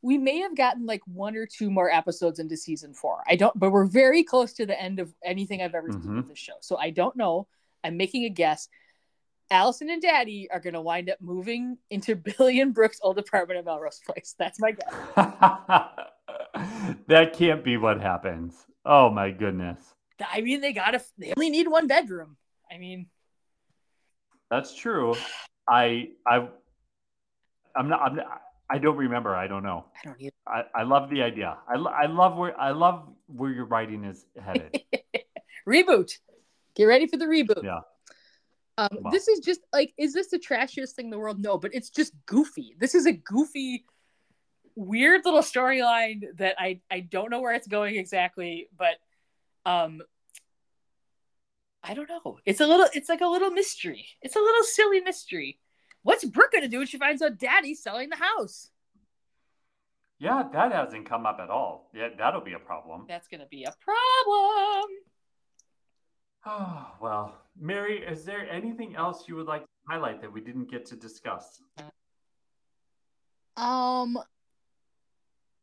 we 0.03 0.19
may 0.19 0.39
have 0.39 0.57
gotten 0.57 0.87
like 0.87 1.01
one 1.07 1.37
or 1.37 1.47
two 1.47 1.69
more 1.69 1.91
episodes 1.91 2.39
into 2.39 2.57
season 2.57 2.95
four. 2.95 3.25
I 3.27 3.35
don't, 3.35 3.59
but 3.59 3.73
we're 3.73 3.87
very 3.87 4.23
close 4.23 4.53
to 4.53 4.65
the 4.65 4.81
end 4.81 5.01
of 5.01 5.13
anything 5.25 5.63
I've 5.63 5.75
ever 5.75 5.89
mm-hmm. 5.89 6.03
seen 6.03 6.19
of 6.19 6.29
this 6.29 6.39
show. 6.39 6.53
So 6.61 6.77
I 6.77 6.91
don't 6.91 7.17
know. 7.17 7.49
I'm 7.83 7.97
making 7.97 8.25
a 8.25 8.29
guess. 8.29 8.69
Alison 9.51 9.91
and 9.91 10.01
Daddy 10.03 10.49
are 10.51 10.61
going 10.61 10.75
to 10.75 10.81
wind 10.81 11.11
up 11.11 11.19
moving 11.21 11.79
into 11.91 12.15
Billy 12.39 12.61
and 12.61 12.73
Brooke's 12.75 13.01
old 13.03 13.19
apartment 13.19 13.59
at 13.59 13.65
Melrose 13.65 14.01
Place. 14.07 14.37
That's 14.39 14.61
my 14.61 14.73
guess. 14.73 14.95
that 17.09 17.33
can't 17.33 17.65
be 17.65 17.77
what 17.77 18.01
happens. 18.01 18.55
Oh 18.85 19.11
my 19.11 19.33
goodness. 19.33 19.79
I 20.21 20.41
mean, 20.41 20.61
they 20.61 20.73
got 20.73 20.93
to. 20.93 21.03
They 21.19 21.33
only 21.37 21.51
need 21.51 21.69
one 21.69 21.89
bedroom. 21.89 22.37
I 22.71 22.79
mean, 22.79 23.09
that's 24.51 24.75
true. 24.75 25.15
I 25.69 26.11
I 26.27 26.49
I'm 27.77 27.89
not. 27.89 28.01
I'm 28.03 28.17
not, 28.17 28.43
I 28.69 28.79
don't 28.79 28.97
remember. 28.97 29.35
I 29.35 29.47
don't 29.47 29.63
know. 29.63 29.85
I 30.03 30.07
don't 30.07 30.21
either. 30.21 30.35
I, 30.47 30.63
I 30.75 30.83
love 30.83 31.11
the 31.11 31.23
idea. 31.23 31.57
I, 31.69 31.75
I 31.75 32.07
love 32.07 32.37
where 32.37 32.59
I 32.59 32.71
love 32.71 33.09
where 33.27 33.51
your 33.51 33.67
writing 33.67 34.05
is 34.05 34.25
headed. 34.43 34.83
reboot. 35.69 36.13
Get 36.75 36.85
ready 36.85 37.07
for 37.07 37.17
the 37.17 37.27
reboot. 37.27 37.63
Yeah. 37.63 37.81
Um, 38.79 38.89
wow. 39.01 39.11
This 39.11 39.29
is 39.29 39.41
just 39.41 39.61
like, 39.73 39.95
is 39.97 40.13
this 40.13 40.29
the 40.29 40.39
trashiest 40.39 40.95
thing 40.95 41.07
in 41.07 41.11
the 41.11 41.19
world? 41.19 41.41
No, 41.41 41.57
but 41.57 41.75
it's 41.75 41.89
just 41.89 42.13
goofy. 42.27 42.77
This 42.79 42.95
is 42.95 43.07
a 43.07 43.13
goofy, 43.13 43.87
weird 44.75 45.25
little 45.25 45.41
storyline 45.41 46.23
that 46.37 46.57
I 46.59 46.81
I 46.91 47.01
don't 47.01 47.31
know 47.31 47.41
where 47.41 47.55
it's 47.55 47.69
going 47.69 47.97
exactly, 47.97 48.69
but 48.77 48.97
um, 49.65 50.03
I 51.83 51.95
don't 51.95 52.09
know. 52.09 52.39
It's 52.45 52.61
a 52.61 52.67
little. 52.67 52.87
It's 52.93 53.09
like 53.09 53.21
a 53.21 53.27
little 53.27 53.51
mystery. 53.51 54.07
It's 54.21 54.37
a 54.37 54.41
little 54.41 54.65
silly 54.65 55.01
mystery. 55.01 55.59
What's 56.07 56.25
Brooke 56.25 56.53
gonna 56.53 56.69
do 56.69 56.79
when 56.79 56.87
she 56.87 56.99
finds 56.99 57.21
out 57.21 57.37
Daddy's 57.37 57.83
selling 57.83 58.11
the 58.11 58.17
house? 58.17 58.71
Yeah, 60.21 60.45
that 60.53 60.71
hasn't 60.71 61.09
come 61.09 61.27
up 61.27 61.41
at 61.41 61.51
all. 61.51 61.91
Yeah, 61.93 62.11
that'll 62.17 62.43
be 62.43 62.53
a 62.53 62.61
problem. 62.61 63.07
That's 63.09 63.27
gonna 63.27 63.49
be 63.51 63.65
a 63.65 63.75
problem. 63.81 64.85
Oh 66.47 66.87
well, 67.01 67.35
Mary, 67.59 68.05
is 68.07 68.25
there 68.25 68.49
anything 68.49 68.95
else 68.95 69.25
you 69.27 69.35
would 69.35 69.49
like 69.49 69.63
to 69.63 69.69
highlight 69.91 70.23
that 70.23 70.33
we 70.33 70.41
didn't 70.41 70.71
get 70.71 70.87
to 70.87 70.95
discuss? 70.95 71.61
Um, 73.57 74.17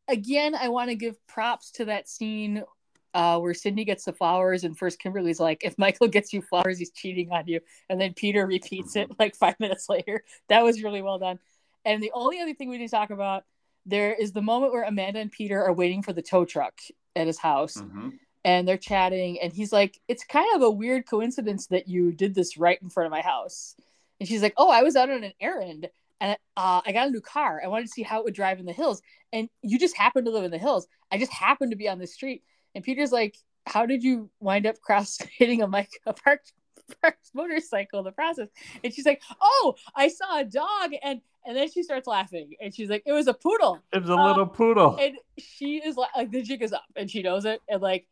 again, 0.09 0.55
I 0.55 0.67
want 0.67 0.89
to 0.89 0.95
give 0.95 1.25
props 1.25 1.71
to 1.71 1.85
that 1.85 2.09
scene 2.09 2.65
uh, 3.13 3.39
where 3.39 3.53
Sydney 3.53 3.85
gets 3.85 4.05
the 4.05 4.13
flowers, 4.13 4.63
and 4.63 4.77
first 4.77 4.99
Kimberly's 4.99 5.39
like, 5.39 5.63
"If 5.63 5.77
Michael 5.77 6.07
gets 6.07 6.33
you 6.33 6.41
flowers, 6.41 6.79
he's 6.79 6.91
cheating 6.91 7.31
on 7.31 7.47
you," 7.47 7.59
and 7.89 7.99
then 7.99 8.13
Peter 8.13 8.45
repeats 8.45 8.95
it 8.95 9.11
like 9.19 9.35
five 9.35 9.55
minutes 9.59 9.89
later. 9.89 10.23
That 10.49 10.63
was 10.63 10.83
really 10.83 11.01
well 11.01 11.19
done. 11.19 11.39
And 11.85 12.01
the 12.01 12.11
only 12.13 12.39
other 12.39 12.53
thing 12.53 12.69
we 12.69 12.77
need 12.77 12.87
to 12.87 12.95
talk 12.95 13.09
about 13.09 13.43
there 13.85 14.13
is 14.13 14.31
the 14.31 14.41
moment 14.41 14.71
where 14.71 14.83
Amanda 14.83 15.19
and 15.19 15.31
Peter 15.31 15.61
are 15.61 15.73
waiting 15.73 16.01
for 16.01 16.13
the 16.13 16.21
tow 16.21 16.45
truck 16.45 16.79
at 17.15 17.27
his 17.27 17.37
house. 17.37 17.77
Mm-hmm. 17.77 18.09
And 18.45 18.67
they're 18.67 18.77
chatting, 18.77 19.39
and 19.39 19.53
he's 19.53 19.71
like, 19.71 19.99
It's 20.07 20.25
kind 20.25 20.55
of 20.55 20.61
a 20.61 20.69
weird 20.69 21.05
coincidence 21.05 21.67
that 21.67 21.87
you 21.87 22.11
did 22.11 22.35
this 22.35 22.57
right 22.57 22.81
in 22.81 22.89
front 22.89 23.05
of 23.05 23.11
my 23.11 23.21
house. 23.21 23.75
And 24.19 24.27
she's 24.27 24.41
like, 24.41 24.53
Oh, 24.57 24.69
I 24.69 24.83
was 24.83 24.95
out 24.95 25.09
on 25.09 25.23
an 25.23 25.33
errand 25.39 25.89
and 26.23 26.37
uh, 26.55 26.81
I 26.85 26.93
got 26.93 27.09
a 27.09 27.11
new 27.11 27.19
car. 27.19 27.61
I 27.63 27.67
wanted 27.67 27.87
to 27.87 27.91
see 27.91 28.01
how 28.01 28.19
it 28.19 28.23
would 28.23 28.33
drive 28.33 28.59
in 28.59 28.65
the 28.65 28.71
hills. 28.71 29.01
And 29.33 29.49
you 29.61 29.77
just 29.77 29.97
happen 29.97 30.23
to 30.23 30.31
live 30.31 30.45
in 30.45 30.51
the 30.51 30.57
hills. 30.57 30.87
I 31.11 31.17
just 31.17 31.33
happened 31.33 31.71
to 31.71 31.77
be 31.77 31.89
on 31.89 31.99
the 31.99 32.07
street. 32.07 32.43
And 32.75 32.83
Peter's 32.83 33.11
like, 33.11 33.37
How 33.65 33.85
did 33.85 34.03
you 34.03 34.29
wind 34.39 34.65
up 34.65 34.81
cross 34.81 35.17
hitting 35.37 35.61
a 35.61 35.67
mic 35.67 35.89
a 36.05 36.13
parked, 36.13 36.53
parked 37.01 37.29
motorcycle 37.33 37.99
in 37.99 38.05
the 38.05 38.11
process? 38.11 38.49
And 38.83 38.93
she's 38.93 39.05
like, 39.05 39.21
Oh, 39.41 39.75
I 39.95 40.07
saw 40.07 40.39
a 40.39 40.45
dog 40.45 40.91
and 41.03 41.21
and 41.45 41.57
then 41.57 41.69
she 41.69 41.83
starts 41.83 42.07
laughing 42.07 42.53
and 42.61 42.73
she's 42.73 42.89
like, 42.89 43.03
It 43.05 43.13
was 43.13 43.27
a 43.27 43.33
poodle. 43.33 43.79
It 43.91 44.01
was 44.01 44.09
a 44.09 44.13
uh, 44.13 44.27
little 44.27 44.47
poodle. 44.47 44.97
And 44.99 45.17
she 45.37 45.77
is 45.77 45.97
like, 45.97 46.11
like 46.15 46.31
the 46.31 46.41
jig 46.41 46.61
is 46.61 46.73
up 46.73 46.85
and 46.95 47.09
she 47.09 47.21
knows 47.21 47.45
it. 47.45 47.61
And 47.69 47.81
like 47.81 48.07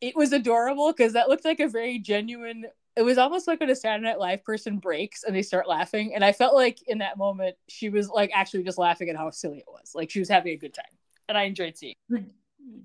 it 0.00 0.16
was 0.16 0.32
adorable 0.32 0.92
because 0.92 1.14
that 1.14 1.28
looked 1.28 1.44
like 1.44 1.60
a 1.60 1.68
very 1.68 1.98
genuine 1.98 2.66
it 2.96 3.02
was 3.02 3.18
almost 3.18 3.48
like 3.48 3.60
when 3.60 3.70
a 3.70 3.76
Saturday 3.76 4.04
Night 4.04 4.20
Live 4.20 4.44
person 4.44 4.78
breaks 4.78 5.24
and 5.24 5.34
they 5.34 5.42
start 5.42 5.68
laughing. 5.68 6.14
And 6.14 6.24
I 6.24 6.32
felt 6.32 6.54
like 6.54 6.80
in 6.86 6.98
that 6.98 7.18
moment, 7.18 7.56
she 7.68 7.88
was 7.88 8.08
like 8.08 8.30
actually 8.32 8.62
just 8.62 8.78
laughing 8.78 9.08
at 9.08 9.16
how 9.16 9.30
silly 9.30 9.58
it 9.58 9.64
was. 9.68 9.92
Like 9.94 10.10
she 10.10 10.20
was 10.20 10.28
having 10.28 10.52
a 10.52 10.56
good 10.56 10.74
time. 10.74 10.84
And 11.28 11.36
I 11.36 11.44
enjoyed 11.44 11.76
seeing. 11.76 11.94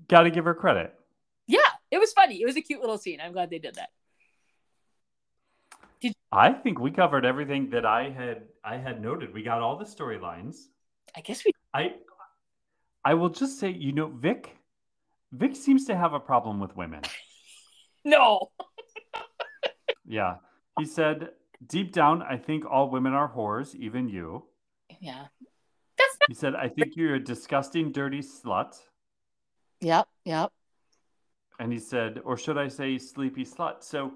Got 0.08 0.22
to 0.22 0.30
give 0.30 0.44
her 0.44 0.54
credit. 0.54 0.94
Yeah, 1.46 1.58
it 1.90 1.98
was 1.98 2.12
funny. 2.12 2.40
It 2.40 2.46
was 2.46 2.56
a 2.56 2.60
cute 2.60 2.80
little 2.80 2.98
scene. 2.98 3.20
I'm 3.20 3.32
glad 3.32 3.50
they 3.50 3.58
did 3.58 3.74
that. 3.76 3.90
Did- 6.00 6.14
I 6.32 6.52
think 6.52 6.78
we 6.80 6.90
covered 6.90 7.24
everything 7.24 7.70
that 7.70 7.84
I 7.84 8.10
had 8.10 8.42
I 8.64 8.76
had 8.76 9.02
noted. 9.02 9.34
We 9.34 9.42
got 9.42 9.60
all 9.60 9.76
the 9.76 9.84
storylines. 9.84 10.56
I 11.16 11.20
guess 11.20 11.44
we 11.44 11.52
I 11.74 11.94
I 13.04 13.14
will 13.14 13.30
just 13.30 13.58
say, 13.58 13.70
you 13.70 13.92
know, 13.92 14.08
Vic 14.08 14.56
Vic 15.32 15.54
seems 15.56 15.84
to 15.86 15.96
have 15.96 16.12
a 16.12 16.20
problem 16.20 16.58
with 16.60 16.76
women. 16.76 17.02
no. 18.04 18.50
yeah. 20.06 20.36
He 20.78 20.84
said, 20.86 21.30
deep 21.66 21.92
down, 21.92 22.22
I 22.22 22.36
think 22.36 22.64
all 22.64 22.90
women 22.90 23.12
are 23.12 23.30
whores, 23.30 23.74
even 23.74 24.08
you. 24.08 24.44
Yeah. 25.00 25.26
That's 25.98 26.16
not- 26.20 26.28
he 26.28 26.34
said, 26.34 26.54
I 26.54 26.68
think 26.68 26.96
you're 26.96 27.14
a 27.16 27.22
disgusting, 27.22 27.92
dirty 27.92 28.20
slut. 28.20 28.76
Yep, 29.80 30.08
yep. 30.24 30.52
And 31.58 31.72
he 31.72 31.78
said, 31.78 32.20
or 32.24 32.36
should 32.36 32.58
I 32.58 32.68
say 32.68 32.98
sleepy 32.98 33.44
slut? 33.44 33.82
So 33.82 34.12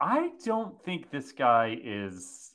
I 0.00 0.30
don't 0.44 0.82
think 0.84 1.10
this 1.10 1.32
guy 1.32 1.78
is, 1.82 2.52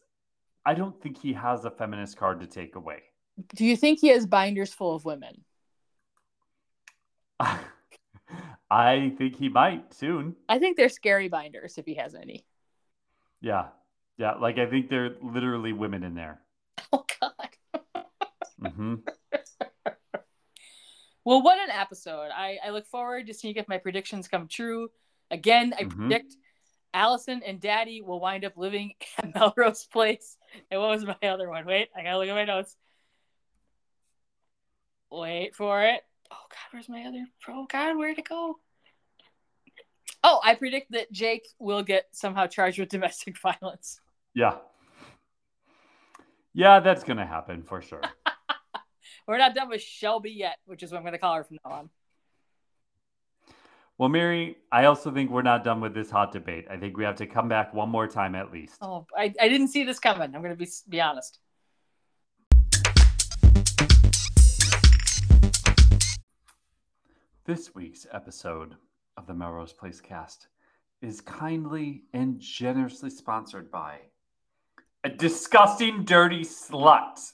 I 0.66 0.74
don't 0.74 1.00
think 1.02 1.18
he 1.18 1.34
has 1.34 1.66
a 1.66 1.72
feminist 1.72 2.18
card 2.18 2.40
to 2.42 2.48
take 2.48 2.76
away. 2.76 3.04
Do 3.56 3.66
you 3.66 3.76
think 3.76 4.00
he 4.00 4.10
has 4.10 4.26
binders 4.26 4.74
full 4.74 4.96
of 4.96 5.06
women? 5.06 5.44
I 8.70 9.14
think 9.18 9.36
he 9.38 9.50
might 9.50 9.94
soon. 9.94 10.36
I 10.50 10.60
think 10.60 10.76
they're 10.76 10.90
scary 10.90 11.30
binders 11.30 11.78
if 11.78 11.86
he 11.86 11.94
has 11.96 12.16
any. 12.16 12.46
Yeah. 13.42 13.68
Yeah. 14.18 14.34
Like 14.34 14.58
I 14.58 14.66
think 14.66 14.90
they're 14.90 15.16
literally 15.22 15.74
women 15.74 16.04
in 16.04 16.16
there. 16.16 16.42
Oh, 16.94 17.04
God. 17.20 17.34
mm-hmm. 18.62 18.96
Well, 21.28 21.42
what 21.42 21.60
an 21.60 21.72
episode! 21.72 22.30
I, 22.34 22.58
I 22.64 22.70
look 22.70 22.88
forward 22.88 23.28
to 23.28 23.34
seeing 23.34 23.58
if 23.58 23.68
my 23.68 23.80
predictions 23.80 24.30
come 24.30 24.48
true. 24.48 24.88
Again, 25.30 25.74
I 25.78 25.84
mm-hmm. 25.84 26.00
predict 26.00 26.38
Alison 26.94 27.42
and 27.46 27.60
Daddy 27.60 28.02
will 28.02 28.22
wind 28.22 28.46
up 28.46 28.56
living 28.56 28.94
at 29.18 29.36
Melrose 29.36 29.84
Place. 29.92 30.38
And 30.72 30.80
what 30.80 30.92
was 30.92 31.04
my 31.04 31.18
other 31.28 31.50
one? 31.50 31.66
Wait, 31.66 31.90
I 31.94 32.04
gotta 32.04 32.20
look 32.20 32.30
at 32.30 32.34
my 32.34 32.46
notes. 32.46 32.78
Wait 35.12 35.54
for 35.54 35.84
it. 35.84 36.00
Oh 36.32 36.46
God, 36.50 36.72
where's 36.72 36.88
my 36.88 37.04
other? 37.04 37.26
Oh 37.50 37.68
God, 37.70 37.98
where'd 37.98 38.18
it 38.18 38.30
go? 38.30 38.56
Oh, 40.24 40.40
I 40.42 40.56
predict 40.56 40.94
that 40.94 41.12
Jake 41.12 41.46
will 41.60 41.84
get 41.84 42.06
somehow 42.14 42.48
charged 42.48 42.80
with 42.80 42.88
domestic 42.88 43.38
violence. 43.42 44.00
Yeah. 44.34 44.60
Yeah, 46.54 46.80
that's 46.80 47.04
gonna 47.04 47.28
happen 47.28 47.64
for 47.64 47.82
sure. 47.82 48.02
We're 49.28 49.38
not 49.38 49.54
done 49.54 49.68
with 49.68 49.82
Shelby 49.82 50.32
yet, 50.32 50.58
which 50.66 50.84
is 50.84 50.92
what 50.92 51.00
I'm 51.00 51.04
gonna 51.04 51.18
call 51.18 51.36
her 51.36 51.44
from 51.44 51.58
now 51.66 51.72
on. 51.72 51.90
Well, 53.98 54.10
Mary, 54.10 54.58
I 54.72 54.86
also 54.86 55.12
think 55.12 55.32
we're 55.32 55.42
not 55.42 55.64
done 55.64 55.82
with 55.82 55.94
this 55.94 56.10
hot 56.10 56.32
debate. 56.32 56.68
I 56.70 56.78
think 56.78 56.96
we 56.96 57.04
have 57.04 57.16
to 57.16 57.26
come 57.26 57.50
back 57.50 57.74
one 57.74 57.90
more 57.90 58.08
time 58.08 58.36
at 58.36 58.54
least. 58.54 58.78
Oh, 58.82 59.06
I, 59.18 59.34
I 59.42 59.50
didn't 59.50 59.70
see 59.70 59.84
this 59.84 60.00
coming. 60.00 60.34
I'm 60.34 60.42
going 60.42 60.56
to 60.56 60.56
be 60.56 60.70
be 60.88 61.02
honest. 61.02 61.40
This 67.44 67.74
week's 67.74 68.06
episode 68.12 68.76
of 69.18 69.26
the 69.26 69.34
Melrose 69.34 69.74
Place 69.74 70.00
cast 70.00 70.48
is 71.02 71.22
kindly 71.22 72.04
and 72.14 72.40
generously 72.40 73.10
sponsored 73.10 73.72
by 73.72 73.98
a 75.04 75.10
disgusting, 75.10 76.04
dirty 76.04 76.42
slut. 76.42 77.34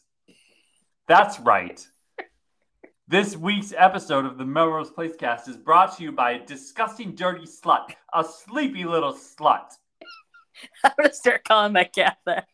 That's 1.08 1.40
right. 1.40 1.86
This 3.10 3.36
week's 3.36 3.74
episode 3.78 4.26
of 4.26 4.38
the 4.38 4.46
Melrose 4.46 4.90
Place 4.90 5.16
cast 5.18 5.50
is 5.50 5.58
brought 5.58 5.98
to 5.98 6.04
you 6.04 6.14
by 6.14 6.32
a 6.32 6.46
disgusting, 6.46 7.14
dirty 7.14 7.46
slut, 7.46 7.90
a 8.14 8.24
sleepy 8.24 8.86
little 8.86 9.14
slut. 9.14 9.74
I'm 10.84 10.92
gonna 10.98 11.14
start 11.14 11.44
calling 11.44 11.74
my 11.74 11.84
cat 11.84 12.18
that. 12.26 12.48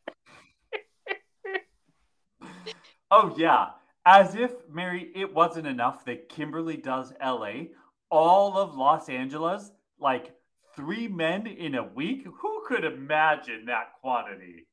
oh 3.12 3.36
yeah, 3.38 3.68
as 4.04 4.34
if 4.34 4.52
Mary, 4.68 5.12
it 5.14 5.32
wasn't 5.32 5.68
enough 5.68 6.04
that 6.06 6.30
Kimberly 6.30 6.78
does 6.78 7.14
LA, 7.24 7.66
all 8.10 8.58
of 8.58 8.76
Los 8.76 9.10
Angeles, 9.10 9.72
like 10.00 10.34
three 10.76 11.08
men 11.08 11.46
in 11.46 11.76
a 11.76 11.84
week. 11.84 12.26
Who 12.26 12.64
could 12.66 12.84
imagine 12.84 13.66
that 13.66 13.94
quantity? 14.02 14.66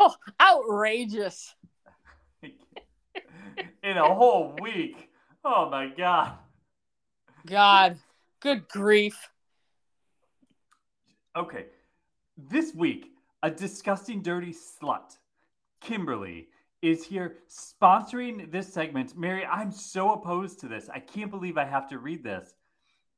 Oh, 0.00 0.16
outrageous. 0.40 1.54
In 3.82 3.96
a 3.96 4.14
whole 4.14 4.54
week. 4.60 5.10
Oh 5.44 5.68
my 5.70 5.88
god. 5.88 6.32
God, 7.46 7.98
good 8.40 8.68
grief. 8.68 9.28
Okay. 11.36 11.66
This 12.36 12.74
week, 12.74 13.12
a 13.42 13.50
disgusting 13.50 14.22
dirty 14.22 14.52
slut, 14.54 15.16
Kimberly, 15.80 16.48
is 16.80 17.04
here 17.04 17.38
sponsoring 17.48 18.50
this 18.50 18.72
segment. 18.72 19.16
Mary, 19.16 19.44
I'm 19.44 19.70
so 19.70 20.12
opposed 20.12 20.60
to 20.60 20.68
this. 20.68 20.88
I 20.92 20.98
can't 20.98 21.30
believe 21.30 21.56
I 21.56 21.64
have 21.64 21.88
to 21.90 21.98
read 21.98 22.22
this. 22.22 22.54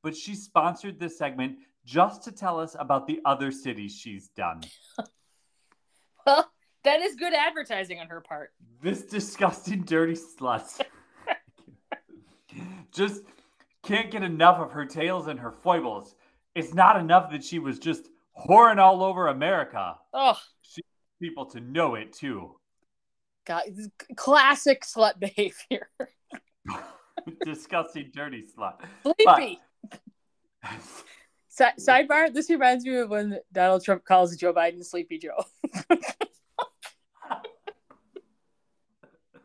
But 0.03 0.15
she 0.15 0.35
sponsored 0.35 0.99
this 0.99 1.17
segment 1.17 1.57
just 1.85 2.23
to 2.23 2.31
tell 2.31 2.59
us 2.59 2.75
about 2.79 3.07
the 3.07 3.21
other 3.25 3.51
cities 3.51 3.95
she's 3.95 4.29
done. 4.29 4.61
well, 6.25 6.51
that 6.85 7.01
is 7.01 7.15
good 7.15 7.33
advertising 7.33 7.99
on 7.99 8.07
her 8.07 8.21
part. 8.21 8.51
This 8.81 9.03
disgusting, 9.03 9.81
dirty 9.81 10.13
slut. 10.13 10.81
just 12.91 13.23
can't 13.83 14.09
get 14.09 14.23
enough 14.23 14.59
of 14.59 14.71
her 14.71 14.85
tales 14.85 15.27
and 15.27 15.39
her 15.39 15.51
foibles. 15.51 16.15
It's 16.55 16.73
not 16.73 16.97
enough 16.97 17.31
that 17.31 17.43
she 17.43 17.59
was 17.59 17.79
just 17.79 18.07
whoring 18.47 18.77
all 18.77 19.03
over 19.03 19.27
America. 19.27 19.97
Oh, 20.13 20.39
she 20.61 20.81
people 21.21 21.45
to 21.47 21.59
know 21.59 21.95
it 21.95 22.13
too. 22.13 22.55
God, 23.45 23.63
classic 24.15 24.83
slut 24.83 25.19
behavior. 25.19 25.89
Disgusting, 27.45 28.11
dirty 28.13 28.45
slut. 28.57 28.75
Sleepy. 29.03 29.59
But... 30.61 31.77
sidebar: 31.79 32.33
This 32.33 32.49
reminds 32.49 32.85
me 32.85 32.97
of 32.97 33.09
when 33.09 33.39
Donald 33.51 33.83
Trump 33.83 34.03
calls 34.05 34.35
Joe 34.35 34.53
Biden 34.53 34.83
Sleepy 34.83 35.17
Joe. 35.17 35.43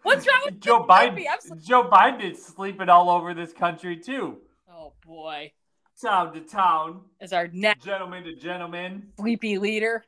What's 0.03 0.27
wrong 0.27 0.41
with 0.45 0.61
Joe 0.61 0.85
Biden? 0.85 1.27
Joe 1.63 1.89
Biden 1.89 2.33
is 2.33 2.45
sleeping 2.45 2.89
all 2.89 3.11
over 3.11 3.35
this 3.35 3.53
country 3.53 3.97
too. 3.97 4.39
Oh 4.71 4.93
boy. 5.07 5.53
Town 6.01 6.33
to 6.33 6.41
town. 6.41 7.03
As 7.21 7.33
our 7.33 7.49
next 7.53 7.85
gentleman 7.85 8.25
to 8.25 8.35
gentleman. 8.35 9.09
Sleepy 9.19 9.59
leader. 9.59 10.05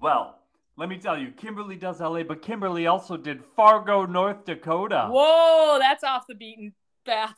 Well, 0.00 0.38
let 0.78 0.88
me 0.88 0.98
tell 0.98 1.18
you, 1.18 1.30
Kimberly 1.30 1.76
does 1.76 2.00
LA, 2.00 2.22
but 2.22 2.42
Kimberly 2.42 2.86
also 2.86 3.16
did 3.16 3.42
Fargo, 3.54 4.06
North 4.06 4.44
Dakota. 4.44 5.08
Whoa, 5.10 5.78
that's 5.78 6.04
off 6.04 6.26
the 6.26 6.34
beaten 6.34 6.72
path. 7.04 7.34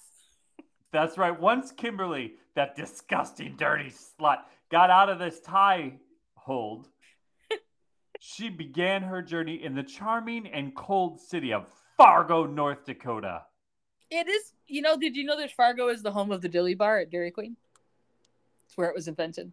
That's 0.93 1.19
right. 1.19 1.39
Once 1.39 1.71
Kimberly, 1.73 2.35
that 2.55 2.77
disgusting, 2.77 3.57
dirty 3.57 3.91
slut, 3.91 4.39
got 4.71 4.91
out 4.91 5.09
of 5.09 5.19
this 5.19 5.41
tie 5.41 5.95
hold, 6.35 6.89
she 8.19 8.49
began 8.49 9.03
her 9.03 9.23
journey 9.23 9.63
in 9.65 9.75
the 9.75 9.83
charming 9.83 10.47
and 10.49 10.75
cold 10.75 11.21
city 11.21 11.53
of 11.53 11.67
Fargo, 11.97 12.47
North 12.47 12.85
Dakota. 12.85 13.43
It 14.11 14.29
is, 14.29 14.53
you 14.67 14.83
know, 14.83 14.97
did 14.97 15.17
you 15.17 15.25
know 15.25 15.37
that 15.39 15.53
Fargo 15.53 15.89
is 15.89 16.03
the 16.03 16.11
home 16.11 16.33
of 16.33 16.41
the 16.41 16.49
Dilly 16.49 16.75
Bar 16.75 16.99
at 16.99 17.11
Dairy 17.11 17.31
Queen? 17.31 17.57
It's 18.67 18.77
where 18.77 18.89
it 18.89 18.95
was 18.95 19.09
invented. 19.09 19.53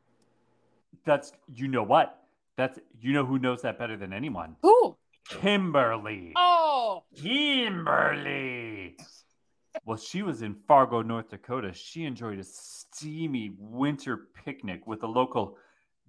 That's, 1.05 1.33
you 1.47 1.67
know 1.67 1.83
what? 1.83 2.21
That's, 2.57 2.79
you 2.99 3.13
know 3.13 3.25
who 3.25 3.37
knows 3.37 3.61
that 3.63 3.77
better 3.77 3.97
than 3.97 4.13
anyone? 4.13 4.55
Who? 4.61 4.95
Kimberly. 5.29 6.33
Oh. 6.35 7.03
Kimberly. 7.15 8.97
Well, 9.85 9.97
she 9.97 10.23
was 10.23 10.41
in 10.41 10.55
Fargo, 10.67 11.01
North 11.01 11.29
Dakota. 11.29 11.73
She 11.73 12.05
enjoyed 12.05 12.39
a 12.39 12.43
steamy 12.43 13.51
winter 13.57 14.29
picnic 14.45 14.87
with 14.87 15.03
a 15.03 15.07
local 15.07 15.57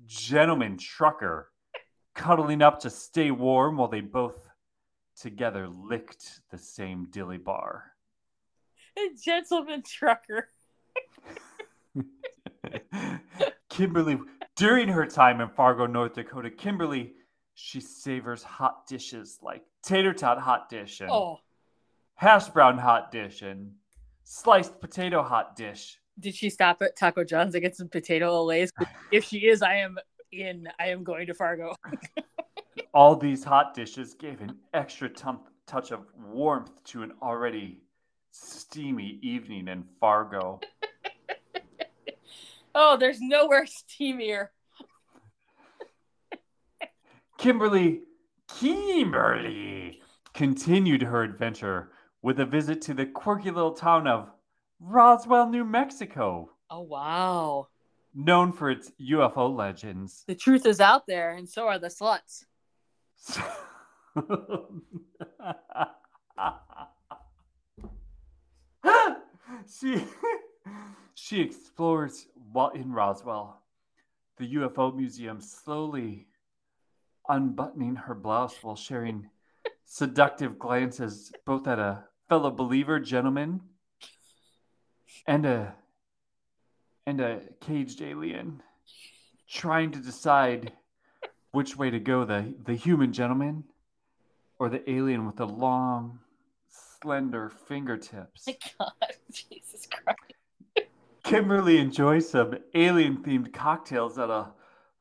gentleman 0.07 0.79
trucker 0.79 1.51
cuddling 2.17 2.63
up 2.63 2.81
to 2.81 2.91
stay 2.91 3.31
warm 3.31 3.77
while 3.77 3.89
they 3.89 4.01
both 4.01 4.49
together 5.21 5.69
licked 5.69 6.41
the 6.51 6.59
same 6.59 7.07
dilly 7.11 7.39
bar. 7.39 7.93
A 8.99 9.11
gentleman 9.23 9.83
trucker. 9.87 10.49
Kimberly, 13.69 14.19
during 14.57 14.89
her 14.89 15.07
time 15.07 15.41
in 15.41 15.49
Fargo, 15.51 15.87
North 15.87 16.15
Dakota, 16.15 16.51
Kimberly, 16.51 17.13
she 17.55 17.81
savors 17.81 18.43
hot 18.43 18.87
dishes 18.87 19.39
like 19.43 19.63
tater 19.83 20.13
tot 20.13 20.39
hot 20.39 20.69
dish 20.69 21.01
and 21.01 21.11
oh. 21.11 21.39
hash 22.15 22.49
brown 22.49 22.77
hot 22.77 23.11
dish 23.11 23.43
and 23.43 23.73
sliced 24.25 24.81
potato 24.81 25.23
hot 25.23 25.57
dish. 25.57 25.99
Did 26.19 26.35
she 26.35 26.49
stop 26.49 26.81
at 26.81 26.97
Taco 26.97 27.25
John's 27.25 27.53
to 27.53 27.61
get 27.61 27.77
some 27.77 27.89
potato 27.89 28.33
Olés? 28.33 28.71
if 29.13 29.25
she 29.25 29.47
is, 29.47 29.63
I 29.63 29.77
am 29.77 29.99
in 30.33 30.69
I 30.79 30.89
am 30.89 31.05
going 31.05 31.27
to 31.27 31.35
Fargo. 31.35 31.75
All 32.95 33.17
these 33.17 33.45
hot 33.45 33.75
dishes 33.75 34.15
gave 34.15 34.41
an 34.41 34.57
extra 34.75 35.09
touch 35.09 35.91
of 35.91 36.07
warmth 36.19 36.83
to 36.85 37.03
an 37.03 37.13
already 37.23 37.81
steamy 38.31 39.19
evening 39.23 39.69
in 39.69 39.85
Fargo. 40.01 40.61
oh, 42.75 42.97
there's 42.97 43.21
nowhere 43.21 43.67
steamier. 43.67 44.49
Kimberly, 47.39 48.03
Kimberly 48.49 50.01
continued 50.33 51.03
her 51.03 51.23
adventure 51.23 51.91
with 52.23 52.41
a 52.41 52.47
visit 52.47 52.81
to 52.83 52.95
the 52.95 53.07
quirky 53.07 53.51
little 53.51 53.73
town 53.73 54.07
of 54.07 54.31
Roswell, 54.81 55.49
New 55.49 55.65
Mexico. 55.65 56.51
Oh, 56.71 56.81
wow 56.81 57.69
known 58.17 58.51
for 58.53 58.71
its 58.71 58.91
UFO 59.01 59.55
legends. 59.55 60.25
The 60.27 60.35
truth 60.35 60.65
is 60.67 60.81
out 60.81 61.07
there, 61.07 61.33
and 61.33 61.47
so 61.49 61.69
are 61.69 61.79
the 61.79 61.89
sluts. 61.89 62.45
she 69.81 70.05
she 71.15 71.41
explores 71.41 72.27
while 72.53 72.71
in 72.71 72.93
Roswell, 72.93 73.63
the 74.39 74.55
UFO 74.55 74.95
museum, 74.97 75.41
slowly 75.41 76.27
unbuttoning 77.29 77.97
her 77.97 78.15
blouse 78.15 78.63
while 78.63 78.77
sharing 78.77 79.29
seductive 79.85 80.59
glances 80.59 81.33
both 81.45 81.67
at 81.67 81.79
a 81.79 82.05
fellow 82.29 82.51
believer 82.51 82.99
gentleman 83.01 83.61
and 85.27 85.45
a 85.45 85.75
and 87.07 87.21
a 87.21 87.41
caged 87.61 88.03
alien 88.03 88.63
trying 89.49 89.93
to 89.93 90.01
decide 90.01 90.73
which 91.53 91.77
way 91.77 91.89
to 91.91 92.01
go 92.01 92.25
the, 92.25 92.55
the 92.65 92.75
human 92.75 93.13
gentleman 93.13 93.65
or 94.59 94.69
the 94.69 94.91
alien 94.91 95.25
with 95.27 95.37
the 95.37 95.47
long, 95.47 96.19
slender 97.01 97.51
fingertips. 97.69 98.47
My 98.47 98.57
God, 98.79 98.93
Jesus 99.31 99.87
Christ. 99.87 100.89
Kimberly 101.23 101.79
enjoys 101.79 102.29
some 102.29 102.57
alien 102.75 103.23
themed 103.23 103.53
cocktails 103.53 104.19
at 104.19 104.31
a 104.31 104.49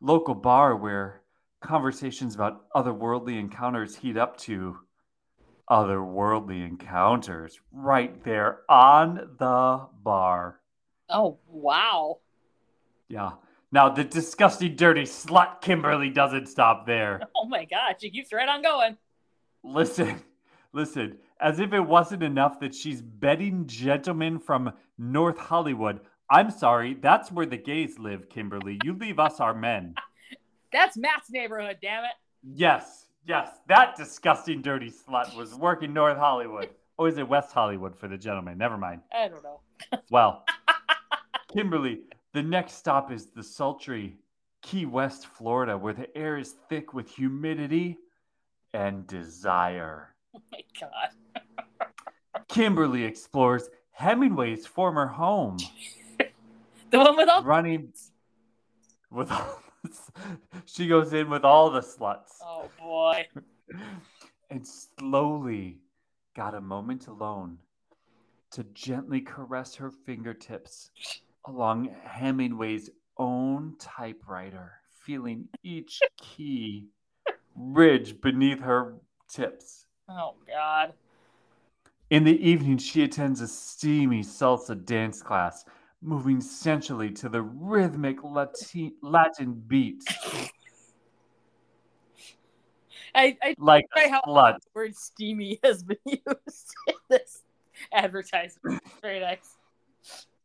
local 0.01 0.33
bar 0.33 0.75
where 0.75 1.21
conversations 1.61 2.35
about 2.35 2.69
otherworldly 2.71 3.39
encounters 3.39 3.95
heat 3.95 4.17
up 4.17 4.37
to 4.37 4.77
otherworldly 5.69 6.67
encounters 6.67 7.59
right 7.71 8.23
there 8.23 8.61
on 8.69 9.35
the 9.39 9.87
bar. 10.03 10.59
Oh, 11.09 11.37
wow. 11.47 12.19
Yeah. 13.07 13.31
Now, 13.71 13.89
the 13.89 14.03
disgusting, 14.03 14.75
dirty 14.75 15.03
slut 15.03 15.61
Kimberly 15.61 16.09
doesn't 16.09 16.47
stop 16.47 16.85
there. 16.85 17.21
Oh 17.35 17.47
my 17.47 17.65
God, 17.65 17.95
she 17.99 18.09
keeps 18.09 18.33
right 18.33 18.49
on 18.49 18.63
going. 18.63 18.97
Listen, 19.63 20.19
listen, 20.73 21.17
as 21.39 21.59
if 21.59 21.73
it 21.73 21.79
wasn't 21.79 22.23
enough 22.23 22.59
that 22.59 22.73
she's 22.73 23.01
bedding 23.01 23.67
gentlemen 23.67 24.39
from 24.39 24.73
North 24.97 25.37
Hollywood. 25.37 25.99
I'm 26.29 26.49
sorry, 26.49 26.95
that's 26.95 27.31
where 27.31 27.45
the 27.45 27.57
gays 27.57 27.99
live, 27.99 28.29
Kimberly. 28.29 28.79
You 28.83 28.93
leave 28.93 29.19
us 29.19 29.39
our 29.39 29.53
men. 29.53 29.93
That's 30.71 30.97
Matt's 30.97 31.29
neighborhood, 31.29 31.77
damn 31.81 32.03
it. 32.03 32.11
Yes, 32.43 33.05
yes, 33.27 33.49
that 33.67 33.95
disgusting, 33.95 34.61
dirty 34.61 34.91
slut 34.91 35.35
was 35.37 35.53
working 35.55 35.93
North 35.93 36.17
Hollywood. 36.17 36.69
Or 36.97 37.09
is 37.09 37.17
it 37.17 37.27
West 37.27 37.51
Hollywood 37.51 37.93
for 37.93 38.07
the 38.07 38.17
gentleman? 38.17 38.57
Never 38.57 38.77
mind. 38.77 39.01
I 39.13 39.27
don't 39.27 39.43
know. 39.43 39.59
Well, 40.09 40.45
Kimberly, 41.55 42.01
the 42.33 42.43
next 42.43 42.73
stop 42.73 43.13
is 43.13 43.27
the 43.27 43.41
sultry 43.41 44.17
Key 44.61 44.85
West, 44.85 45.27
Florida, 45.27 45.77
where 45.77 45.93
the 45.93 46.15
air 46.17 46.37
is 46.37 46.55
thick 46.67 46.93
with 46.93 47.09
humidity 47.09 47.97
and 48.73 49.07
desire. 49.07 50.13
Oh 50.35 50.41
my 50.51 50.59
God. 50.81 51.87
Kimberly 52.49 53.05
explores 53.05 53.69
Hemingway's 53.91 54.67
former 54.67 55.07
home, 55.07 55.57
The 56.89 56.99
one 56.99 57.15
with 57.15 57.29
all 57.29 57.43
running 57.43 57.93
with 59.09 59.31
all. 59.31 59.61
She 60.65 60.89
goes 60.89 61.13
in 61.13 61.29
with 61.29 61.45
all 61.45 61.69
the 61.69 61.79
sluts 61.79 62.39
Oh 62.41 62.69
boy. 62.77 63.27
and 64.49 64.67
slowly 64.67 65.77
got 66.35 66.53
a 66.53 66.59
moment 66.59 67.07
alone 67.07 67.59
to 68.51 68.63
gently 68.73 69.21
caress 69.21 69.75
her 69.75 69.91
fingertips 69.91 70.89
along 71.47 71.95
Hemingway's 72.03 72.89
own 73.17 73.75
typewriter, 73.79 74.73
feeling 74.93 75.47
each 75.63 75.99
key 76.17 76.87
ridge 77.55 78.19
beneath 78.21 78.59
her 78.59 78.95
tips. 79.29 79.85
Oh 80.09 80.35
God. 80.47 80.93
In 82.09 82.23
the 82.23 82.47
evening, 82.47 82.77
she 82.77 83.03
attends 83.03 83.41
a 83.41 83.47
steamy 83.47 84.21
salsa 84.21 84.83
dance 84.85 85.21
class, 85.23 85.65
moving 86.01 86.39
sensually 86.39 87.09
to 87.11 87.29
the 87.29 87.41
rhythmic 87.41 88.23
Latin, 88.23 88.91
Latin 89.01 89.53
beats, 89.67 90.05
I, 93.15 93.37
I 93.41 93.55
like 93.57 93.85
a 93.95 94.09
how- 94.09 94.21
slut. 94.27 94.55
the 94.55 94.69
word 94.73 94.95
steamy 94.95 95.59
has 95.63 95.83
been 95.83 95.97
used 96.05 96.73
in 96.87 96.95
this 97.09 97.43
advertisement. 97.93 98.83
Very 99.01 99.19
nice. 99.21 99.55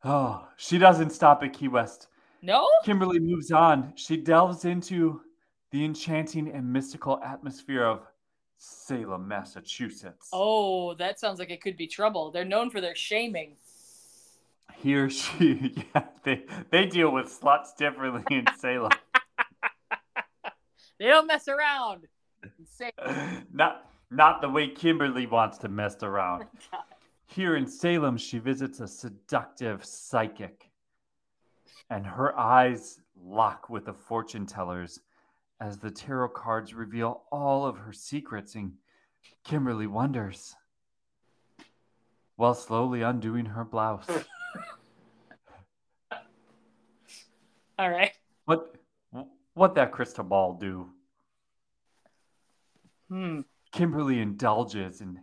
Oh, 0.04 0.48
she 0.56 0.78
doesn't 0.78 1.10
stop 1.10 1.42
at 1.42 1.52
Key 1.52 1.68
West. 1.68 2.08
No? 2.42 2.66
Kimberly 2.84 3.18
moves 3.18 3.52
on. 3.52 3.92
She 3.96 4.16
delves 4.16 4.64
into 4.64 5.20
the 5.70 5.84
enchanting 5.84 6.48
and 6.48 6.72
mystical 6.72 7.20
atmosphere 7.22 7.84
of 7.84 8.06
Salem, 8.56 9.28
Massachusetts. 9.28 10.28
Oh, 10.32 10.94
that 10.94 11.20
sounds 11.20 11.38
like 11.38 11.50
it 11.50 11.62
could 11.62 11.76
be 11.76 11.86
trouble. 11.86 12.30
They're 12.30 12.44
known 12.44 12.70
for 12.70 12.80
their 12.80 12.94
shaming. 12.94 13.56
Here 14.76 15.10
she, 15.10 15.74
yeah, 15.94 16.04
they, 16.24 16.44
they 16.70 16.86
deal 16.86 17.10
with 17.10 17.26
sluts 17.26 17.76
differently 17.76 18.24
in 18.30 18.46
Salem. 18.58 18.92
They 20.98 21.06
don't 21.06 21.26
mess 21.26 21.48
around. 21.48 22.06
Not, 23.52 23.90
not 24.10 24.40
the 24.40 24.48
way 24.48 24.68
Kimberly 24.68 25.26
wants 25.26 25.58
to 25.58 25.68
mess 25.68 25.96
around. 26.02 26.46
Oh 26.72 26.78
Here 27.30 27.54
in 27.54 27.66
Salem, 27.66 28.16
she 28.16 28.40
visits 28.40 28.80
a 28.80 28.88
seductive 28.88 29.84
psychic, 29.84 30.68
and 31.88 32.04
her 32.04 32.36
eyes 32.36 33.00
lock 33.24 33.70
with 33.70 33.84
the 33.84 33.92
fortune 33.92 34.46
tellers 34.46 34.98
as 35.60 35.78
the 35.78 35.92
tarot 35.92 36.30
cards 36.30 36.74
reveal 36.74 37.22
all 37.30 37.64
of 37.64 37.78
her 37.78 37.92
secrets, 37.92 38.56
and 38.56 38.72
Kimberly 39.44 39.86
wonders 39.86 40.56
while 42.34 42.54
slowly 42.54 43.02
undoing 43.02 43.44
her 43.44 43.64
blouse. 43.64 44.08
all 47.78 47.90
right. 47.90 48.10
What 48.46 48.74
what 49.54 49.76
that 49.76 49.92
crystal 49.92 50.24
ball 50.24 50.54
do? 50.54 50.88
Hmm. 53.08 53.42
Kimberly 53.70 54.18
indulges 54.18 55.00
in 55.00 55.20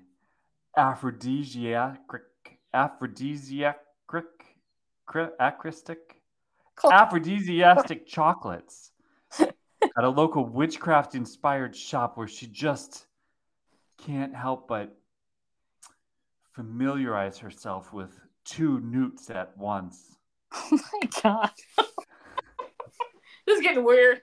aphrodisiac 0.77 1.99
aphrodisiac 2.73 3.79
acristic 5.39 5.97
Cool. 6.75 6.91
chocolates 8.05 8.91
at 9.39 10.03
a 10.03 10.09
local 10.09 10.45
witchcraft 10.45 11.15
inspired 11.15 11.75
shop 11.75 12.17
where 12.17 12.27
she 12.27 12.45
just 12.45 13.07
can't 13.97 14.35
help 14.35 14.67
but 14.67 14.95
familiarize 16.53 17.39
herself 17.39 17.93
with 17.93 18.19
two 18.45 18.79
newts 18.81 19.29
at 19.29 19.57
once. 19.57 20.15
Oh 20.53 20.79
my 20.93 21.09
god. 21.21 21.51
this 23.45 23.57
is 23.57 23.61
getting 23.61 23.83
weird. 23.83 24.21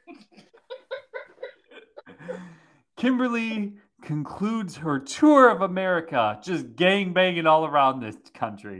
Kimberly 2.97 3.74
concludes 4.05 4.76
her 4.76 4.98
tour 5.01 5.48
of 5.51 5.62
America, 5.62 6.39
just 6.43 6.76
gang 6.76 7.12
banging 7.12 7.47
all 7.47 7.64
around 7.66 8.01
this 8.01 8.16
country, 8.35 8.78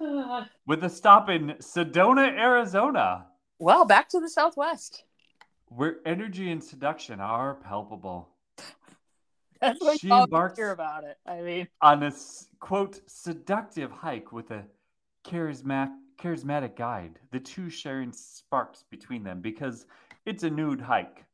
with 0.66 0.84
a 0.84 0.88
stop 0.88 1.28
in 1.28 1.54
Sedona, 1.60 2.28
Arizona, 2.28 3.26
well, 3.58 3.84
back 3.84 4.08
to 4.10 4.20
the 4.20 4.28
Southwest. 4.30 5.04
where 5.68 5.96
energy 6.06 6.50
and 6.50 6.62
seduction 6.64 7.20
are 7.20 7.56
palpable. 7.56 8.28
That's 9.60 9.78
what 9.80 10.00
She 10.00 10.08
embarks- 10.08 10.56
hear 10.58 10.70
about 10.70 11.04
it. 11.04 11.18
I 11.26 11.40
mean, 11.42 11.68
On 11.82 12.02
a 12.02 12.06
s- 12.06 12.48
quote 12.60 13.00
seductive 13.06 13.90
hike 13.90 14.32
with 14.32 14.50
a 14.50 14.64
charismatic 15.26 15.90
charismatic 16.18 16.76
guide, 16.76 17.18
the 17.32 17.40
two 17.40 17.70
sharing 17.70 18.12
sparks 18.12 18.84
between 18.90 19.22
them 19.24 19.40
because 19.40 19.86
it's 20.26 20.42
a 20.42 20.50
nude 20.50 20.80
hike. 20.80 21.24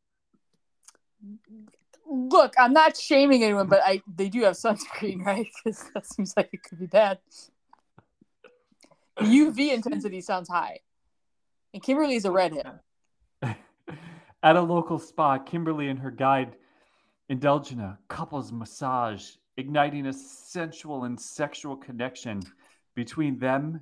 Look, 2.08 2.54
I'm 2.58 2.72
not 2.72 2.96
shaming 2.96 3.42
anyone, 3.42 3.68
but 3.68 3.80
I 3.84 4.02
they 4.06 4.28
do 4.28 4.42
have 4.42 4.54
sunscreen, 4.54 5.20
right? 5.24 5.46
Because 5.64 5.90
that 5.94 6.06
seems 6.06 6.34
like 6.36 6.50
it 6.52 6.62
could 6.62 6.78
be 6.78 6.86
bad. 6.86 7.18
UV 9.18 9.72
intensity 9.72 10.20
sounds 10.20 10.48
high, 10.48 10.80
and 11.72 11.82
Kimberly's 11.82 12.24
a 12.24 12.30
redhead. 12.30 12.80
At 14.42 14.56
a 14.56 14.60
local 14.60 14.98
spa, 14.98 15.38
Kimberly 15.38 15.88
and 15.88 15.98
her 15.98 16.10
guide 16.10 16.56
indulge 17.28 17.72
in 17.72 17.80
a 17.80 17.98
couple's 18.08 18.52
massage, 18.52 19.30
igniting 19.56 20.06
a 20.06 20.12
sensual 20.12 21.04
and 21.04 21.18
sexual 21.18 21.76
connection 21.76 22.42
between 22.94 23.38
them 23.38 23.80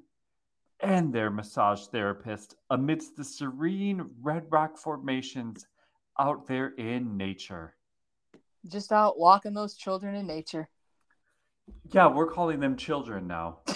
and 0.81 1.13
their 1.13 1.31
massage 1.31 1.87
therapist 1.87 2.57
amidst 2.71 3.17
the 3.17 3.25
serene 3.25 4.05
red 4.23 4.45
rock 4.51 4.77
formations 4.77 5.67
out 6.19 6.47
there 6.47 6.69
in 6.69 7.17
nature. 7.17 7.75
Just 8.69 8.93
out 8.93 9.19
walking 9.19 9.55
those 9.55 9.75
children 9.75 10.15
in 10.15 10.27
nature. 10.27 10.69
Yeah, 11.93 12.09
we're 12.09 12.31
calling 12.31 12.61
them 12.61 12.77
children 12.77 13.27
now. 13.27 13.59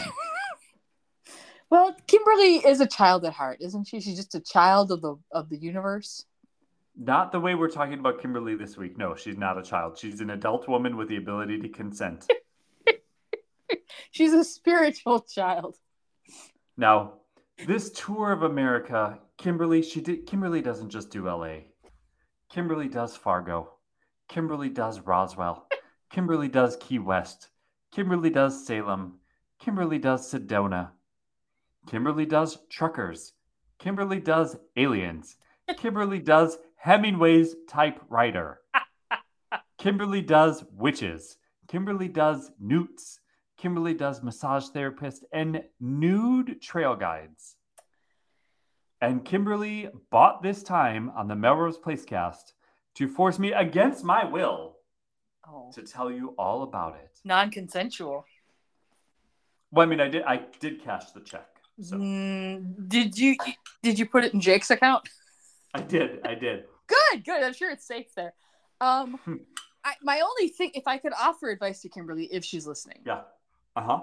Well, 1.71 1.95
Kimberly 2.07 2.57
is 2.57 2.81
a 2.81 2.87
child 2.87 3.25
at 3.27 3.35
heart, 3.35 3.59
isn't 3.61 3.85
she? 3.85 4.01
She's 4.01 4.17
just 4.17 4.35
a 4.35 4.41
child 4.41 4.91
of 4.91 5.03
the 5.03 5.17
of 5.31 5.51
the 5.51 5.59
universe. 5.59 6.25
Not 6.97 7.31
the 7.31 7.41
way 7.41 7.55
we're 7.55 7.71
talking 7.71 7.99
about 7.99 8.21
Kimberly 8.21 8.55
this 8.55 8.77
week. 8.77 8.97
No, 8.97 9.15
she's 9.15 9.37
not 9.37 9.59
a 9.59 9.63
child. 9.63 9.99
She's 9.99 10.21
an 10.21 10.31
adult 10.31 10.67
woman 10.67 10.97
with 10.97 11.09
the 11.09 11.17
ability 11.17 11.61
to 11.61 11.69
consent. 11.69 12.27
She's 14.11 14.33
a 14.33 14.43
spiritual 14.43 15.21
child. 15.21 15.77
Now, 16.77 17.15
this 17.67 17.91
tour 17.91 18.33
of 18.33 18.43
America, 18.43 19.19
Kimberly, 19.37 19.83
she 19.83 20.01
did 20.01 20.27
Kimberly 20.27 20.63
doesn't 20.63 20.89
just 20.89 21.11
do 21.11 21.29
LA. 21.29 21.59
Kimberly 22.49 22.89
does 22.89 23.15
Fargo. 23.15 23.75
Kimberly 24.29 24.71
does 24.71 25.01
Roswell. 25.01 25.69
Kimberly 26.11 26.49
does 26.49 26.77
Key 26.81 26.99
West. 26.99 27.49
Kimberly 27.93 28.31
does 28.31 28.67
Salem. 28.67 29.19
Kimberly 29.59 29.99
does 29.99 30.33
Sedona. 30.33 30.91
Kimberly 31.87 32.25
does 32.27 32.59
truckers. 32.71 33.35
Kimberly 33.79 34.21
does 34.21 34.57
aliens. 34.77 35.37
Kimberly 35.77 36.19
does 36.19 36.59
Hemingway's 36.77 37.55
typewriter. 37.69 38.61
Kimberly 39.77 40.23
does 40.23 40.65
witches. 40.73 41.37
Kimberly 41.69 42.09
does 42.09 42.51
newts. 42.59 43.21
Kimberly 43.59 43.93
does 43.93 44.23
massage 44.23 44.69
therapist 44.69 45.25
and 45.33 45.63
nude 45.81 46.63
trail 46.63 46.97
guides. 46.97 47.57
And 49.01 49.25
Kimberly 49.25 49.89
bought 50.11 50.43
this 50.43 50.63
time 50.63 51.11
on 51.15 51.29
the 51.29 51.37
Melrose 51.37 51.79
Place 51.79 52.05
cast 52.05 52.55
to 52.95 53.07
force 53.07 53.39
me 53.39 53.53
against 53.53 54.03
my 54.05 54.25
will 54.25 54.77
oh. 55.49 55.71
to 55.75 55.83
tell 55.83 56.11
you 56.11 56.35
all 56.37 56.65
about 56.65 56.97
it. 56.97 57.21
Non-consensual. 57.25 58.25
Well, 59.71 59.87
I 59.87 59.89
mean, 59.89 60.01
I 60.01 60.09
did. 60.09 60.23
I 60.25 60.41
did 60.61 60.83
cash 60.83 61.11
the 61.13 61.21
check. 61.21 61.47
So. 61.81 61.97
Mm, 61.97 62.89
did 62.89 63.17
you? 63.19 63.37
Did 63.83 63.99
you 63.99 64.07
put 64.07 64.25
it 64.25 64.35
in 64.35 64.41
Jake's 64.41 64.71
account? 64.71 65.09
I 65.75 65.81
did. 65.83 66.27
I 66.27 66.35
did. 66.35 66.65
Good. 66.87 67.25
Good. 67.25 67.43
I'm 67.43 67.53
sure 67.53 67.71
it's 67.71 67.87
safe 67.87 68.15
there. 68.17 68.33
Um, 68.81 69.19
hmm. 69.25 69.37
I, 69.85 69.95
my 70.03 70.21
only 70.21 70.49
thing, 70.49 70.71
if 70.75 70.89
I 70.89 70.99
could 70.99 71.13
offer 71.13 71.51
advice 71.51 71.83
to 71.83 71.89
Kimberly, 71.89 72.25
if 72.33 72.45
she's 72.45 72.67
listening, 72.67 73.01
yeah, 73.07 73.21
uh 73.77 73.83
huh, 73.83 74.01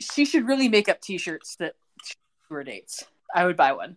she 0.00 0.24
should 0.24 0.46
really 0.46 0.68
make 0.68 0.88
up 0.88 1.00
T-shirts 1.00 1.56
that 1.56 1.74
tour 2.48 2.64
dates. 2.64 3.04
I 3.34 3.44
would 3.44 3.56
buy 3.56 3.72
one. 3.72 3.96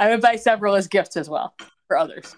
I 0.00 0.08
would 0.08 0.20
buy 0.20 0.36
several 0.36 0.74
as 0.74 0.88
gifts 0.88 1.16
as 1.16 1.28
well 1.28 1.54
for 1.86 1.96
others. 1.96 2.34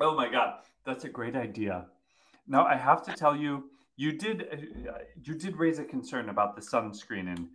Oh 0.00 0.14
my 0.16 0.28
god, 0.30 0.60
that's 0.84 1.04
a 1.04 1.08
great 1.08 1.36
idea. 1.36 1.86
Now 2.48 2.64
I 2.64 2.76
have 2.76 3.04
to 3.04 3.12
tell 3.12 3.36
you, 3.36 3.70
you 3.96 4.12
did 4.12 4.48
uh, 4.52 4.98
you 5.22 5.34
did 5.34 5.56
raise 5.56 5.78
a 5.78 5.84
concern 5.84 6.28
about 6.28 6.56
the 6.56 6.62
sunscreen 6.62 7.28
in 7.34 7.48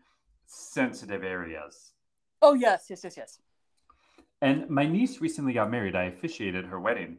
sensitive 0.46 1.24
areas. 1.24 1.94
Oh 2.42 2.54
yes, 2.54 2.86
yes, 2.90 3.04
yes, 3.04 3.18
yes. 3.18 3.40
And 4.42 4.70
my 4.70 4.86
niece 4.86 5.20
recently 5.20 5.54
got 5.54 5.70
married. 5.70 5.96
I 5.96 6.04
officiated 6.06 6.66
her 6.66 6.80
wedding. 6.80 7.18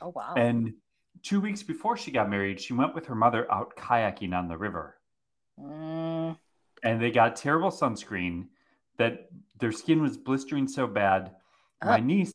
Oh 0.00 0.12
wow. 0.14 0.34
And 0.36 0.74
two 1.22 1.40
weeks 1.40 1.62
before 1.62 1.96
she 1.96 2.10
got 2.10 2.28
married, 2.28 2.60
she 2.60 2.72
went 2.72 2.94
with 2.94 3.06
her 3.06 3.14
mother 3.14 3.50
out 3.52 3.76
kayaking 3.76 4.34
on 4.34 4.48
the 4.48 4.56
river. 4.56 4.96
Mm. 5.60 6.07
And 6.82 7.00
they 7.00 7.10
got 7.10 7.36
terrible 7.36 7.70
sunscreen 7.70 8.46
that 8.98 9.28
their 9.58 9.72
skin 9.72 10.02
was 10.02 10.16
blistering 10.16 10.68
so 10.68 10.86
bad. 10.86 11.32
My 11.84 12.00
niece, 12.00 12.32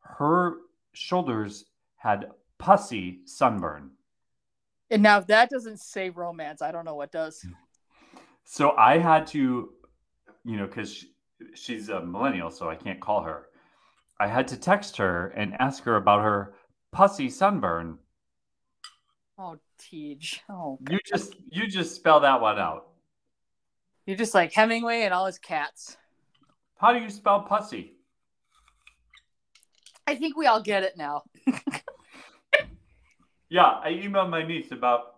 her 0.00 0.56
shoulders 0.92 1.64
had 1.96 2.30
pussy 2.58 3.20
sunburn. 3.24 3.90
And 4.90 5.02
now 5.02 5.18
if 5.18 5.26
that 5.28 5.50
doesn't 5.50 5.80
say 5.80 6.10
romance, 6.10 6.60
I 6.62 6.72
don't 6.72 6.84
know 6.84 6.94
what 6.94 7.12
does. 7.12 7.44
So 8.44 8.72
I 8.72 8.98
had 8.98 9.28
to, 9.28 9.70
you 10.44 10.56
know, 10.56 10.66
because 10.66 10.92
she, 10.92 11.14
she's 11.54 11.88
a 11.88 12.04
millennial, 12.04 12.50
so 12.50 12.68
I 12.68 12.74
can't 12.74 13.00
call 13.00 13.22
her. 13.22 13.46
I 14.18 14.26
had 14.26 14.48
to 14.48 14.56
text 14.56 14.96
her 14.96 15.28
and 15.28 15.54
ask 15.60 15.84
her 15.84 15.96
about 15.96 16.22
her 16.22 16.54
pussy 16.90 17.30
sunburn. 17.30 17.98
Oh, 19.38 19.56
Tej. 19.78 20.18
Oh, 20.50 20.78
God. 20.82 20.92
you 20.92 20.98
just 21.06 21.36
you 21.50 21.66
just 21.66 21.94
spell 21.94 22.20
that 22.20 22.40
one 22.40 22.58
out. 22.58 22.88
You're 24.06 24.16
just 24.16 24.34
like 24.34 24.52
Hemingway 24.52 25.02
and 25.02 25.14
all 25.14 25.26
his 25.26 25.38
cats. 25.38 25.96
How 26.76 26.92
do 26.92 26.98
you 26.98 27.10
spell 27.10 27.42
pussy? 27.42 27.94
I 30.06 30.16
think 30.16 30.36
we 30.36 30.46
all 30.46 30.60
get 30.60 30.82
it 30.82 30.96
now. 30.96 31.22
yeah, 33.48 33.78
I 33.82 33.92
emailed 33.92 34.30
my 34.30 34.44
niece 34.44 34.72
about 34.72 35.14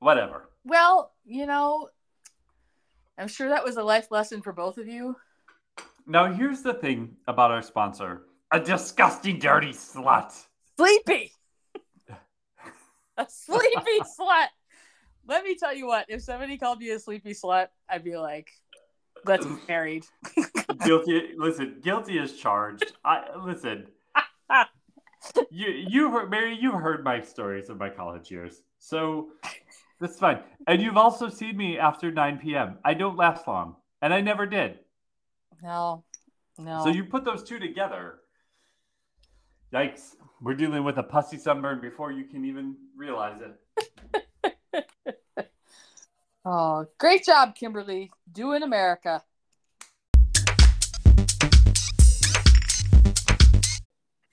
whatever. 0.00 0.50
Well, 0.64 1.12
you 1.24 1.46
know, 1.46 1.88
I'm 3.16 3.28
sure 3.28 3.48
that 3.48 3.64
was 3.64 3.76
a 3.76 3.82
life 3.82 4.10
lesson 4.10 4.42
for 4.42 4.52
both 4.52 4.76
of 4.76 4.86
you. 4.86 5.16
Now, 6.06 6.30
here's 6.32 6.60
the 6.60 6.74
thing 6.74 7.16
about 7.26 7.50
our 7.50 7.62
sponsor 7.62 8.22
a 8.52 8.60
disgusting, 8.60 9.38
dirty 9.38 9.72
slut. 9.72 10.34
Sleepy. 10.76 11.32
a 13.16 13.26
sleepy 13.28 14.00
slut. 14.00 14.48
Let 15.26 15.44
me 15.44 15.54
tell 15.54 15.74
you 15.74 15.86
what, 15.86 16.06
if 16.08 16.22
somebody 16.22 16.58
called 16.58 16.80
me 16.80 16.90
a 16.90 16.98
sleepy 16.98 17.32
slut, 17.32 17.68
I'd 17.88 18.04
be 18.04 18.16
like, 18.16 18.50
let's 19.24 19.46
be 19.46 19.56
married. 19.68 20.04
guilty. 20.84 21.30
Listen, 21.36 21.76
guilty 21.82 22.18
is 22.18 22.36
charged. 22.36 22.92
I 23.04 23.24
listen. 23.44 23.86
you 25.50 25.68
you 25.68 26.10
heard 26.10 26.30
Mary, 26.30 26.58
you 26.60 26.72
heard 26.72 27.04
my 27.04 27.20
stories 27.20 27.68
of 27.68 27.78
my 27.78 27.90
college 27.90 28.30
years. 28.30 28.62
So 28.78 29.28
that's 30.00 30.18
fine. 30.18 30.40
And 30.66 30.80
you've 30.80 30.96
also 30.96 31.28
seen 31.28 31.56
me 31.56 31.78
after 31.78 32.10
9 32.10 32.38
p.m. 32.38 32.78
I 32.84 32.94
don't 32.94 33.16
last 33.16 33.46
long. 33.46 33.76
And 34.02 34.14
I 34.14 34.22
never 34.22 34.46
did. 34.46 34.78
No. 35.62 36.04
No. 36.56 36.84
So 36.84 36.90
you 36.90 37.04
put 37.04 37.24
those 37.24 37.42
two 37.42 37.58
together. 37.58 38.20
Yikes. 39.72 40.16
We're 40.40 40.54
dealing 40.54 40.84
with 40.84 40.96
a 40.96 41.02
pussy 41.02 41.36
sunburn 41.36 41.82
before 41.82 42.12
you 42.12 42.24
can 42.24 42.46
even 42.46 42.76
realize 42.96 43.42
it. 43.42 43.59
Oh, 46.44 46.86
great 46.98 47.24
job, 47.24 47.54
Kimberly. 47.54 48.10
Doing 48.32 48.62
America. 48.62 49.22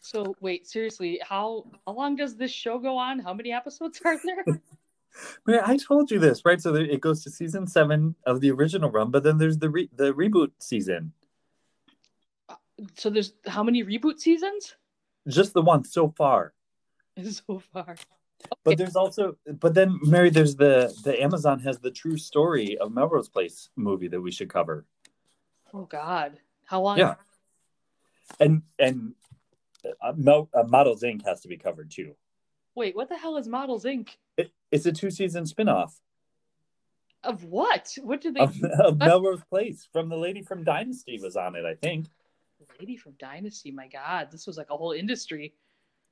So 0.08 0.36
wait, 0.40 0.66
seriously, 0.66 1.20
how 1.22 1.66
how 1.86 1.94
long 1.94 2.16
does 2.16 2.38
this 2.38 2.50
show 2.50 2.80
go 2.80 2.98
on? 2.98 3.20
How 3.20 3.34
many 3.34 3.52
episodes 3.52 4.00
are 4.06 4.18
there? 4.24 4.46
I 5.66 5.76
told 5.76 6.12
you 6.12 6.18
this, 6.18 6.46
right? 6.46 6.62
So 6.62 6.76
it 6.76 7.02
goes 7.02 7.24
to 7.24 7.30
season 7.30 7.68
seven 7.68 8.16
of 8.26 8.40
the 8.40 8.52
original 8.52 8.90
run, 8.90 9.12
but 9.12 9.24
then 9.24 9.38
there's 9.38 9.58
the 9.58 9.70
re- 9.70 9.90
the 9.94 10.14
reboot 10.14 10.52
season. 10.60 11.12
So 12.96 13.10
there's 13.10 13.34
how 13.46 13.64
many 13.64 13.84
reboot 13.84 14.20
seasons? 14.20 14.76
Just 15.28 15.54
the 15.54 15.62
one 15.62 15.84
so 15.84 16.10
far. 16.10 16.54
So 17.24 17.60
far. 17.74 17.96
Okay. 18.46 18.60
But 18.64 18.78
there's 18.78 18.96
also, 18.96 19.36
but 19.60 19.74
then 19.74 20.00
Mary, 20.04 20.30
there's 20.30 20.56
the 20.56 20.94
the 21.04 21.22
Amazon 21.22 21.60
has 21.62 21.80
the 21.80 21.92
true 21.92 22.18
story 22.18 22.78
of 22.78 22.94
Melrose 22.94 23.30
Place 23.30 23.70
movie 23.76 24.08
that 24.08 24.22
we 24.22 24.32
should 24.32 24.50
cover. 24.50 24.86
Oh 25.74 25.86
God, 25.86 26.40
how 26.66 26.82
long? 26.82 26.98
Yeah, 26.98 27.16
and 28.40 28.62
and 28.80 29.14
uh, 30.02 30.14
Mel, 30.16 30.50
uh, 30.54 30.64
Models 30.64 31.04
Inc. 31.04 31.26
has 31.26 31.42
to 31.42 31.48
be 31.48 31.58
covered 31.58 31.92
too. 31.92 32.16
Wait, 32.76 32.96
what 32.96 33.10
the 33.10 33.18
hell 33.18 33.38
is 33.38 33.48
Models 33.48 33.86
Inc? 33.86 34.10
It, 34.38 34.52
it's 34.72 34.86
a 34.86 34.92
two 34.92 35.10
season 35.10 35.46
spinoff. 35.46 35.94
Of 37.24 37.44
what? 37.44 37.96
What 38.04 38.22
did 38.22 38.36
they? 38.36 38.42
Of, 38.42 38.64
of 38.64 38.98
Melrose 39.00 39.44
Place 39.50 39.88
from 39.92 40.10
the 40.10 40.18
lady 40.18 40.44
from 40.44 40.64
Dynasty 40.64 41.20
was 41.22 41.36
on 41.36 41.56
it, 41.56 41.66
I 41.66 41.74
think. 41.74 42.08
The 42.60 42.66
lady 42.80 42.98
from 42.98 43.14
Dynasty, 43.20 43.72
my 43.72 43.88
God, 43.88 44.30
this 44.32 44.48
was 44.48 44.58
like 44.58 44.70
a 44.70 44.78
whole 44.78 44.92
industry. 44.92 45.54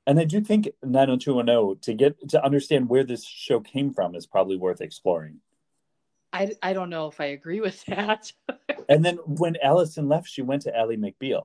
And 0.07 0.19
I 0.19 0.23
do 0.23 0.39
think 0.41 0.69
90210 0.83 1.81
to 1.81 1.93
get 1.93 2.29
to 2.29 2.43
understand 2.43 2.89
where 2.89 3.03
this 3.03 3.25
show 3.25 3.59
came 3.59 3.91
from 3.93 4.15
is 4.15 4.27
probably 4.27 4.57
worth 4.57 4.81
exploring. 4.81 5.39
I, 6.31 6.51
I 6.61 6.73
don't 6.73 6.89
know 6.89 7.07
if 7.07 7.19
I 7.21 7.25
agree 7.25 7.61
with 7.61 7.83
that. 7.85 8.31
and 8.89 9.03
then 9.03 9.17
when 9.25 9.55
Alison 9.63 10.07
left, 10.07 10.27
she 10.27 10.41
went 10.41 10.63
to 10.63 10.77
Ally 10.77 10.95
McBeal 10.95 11.43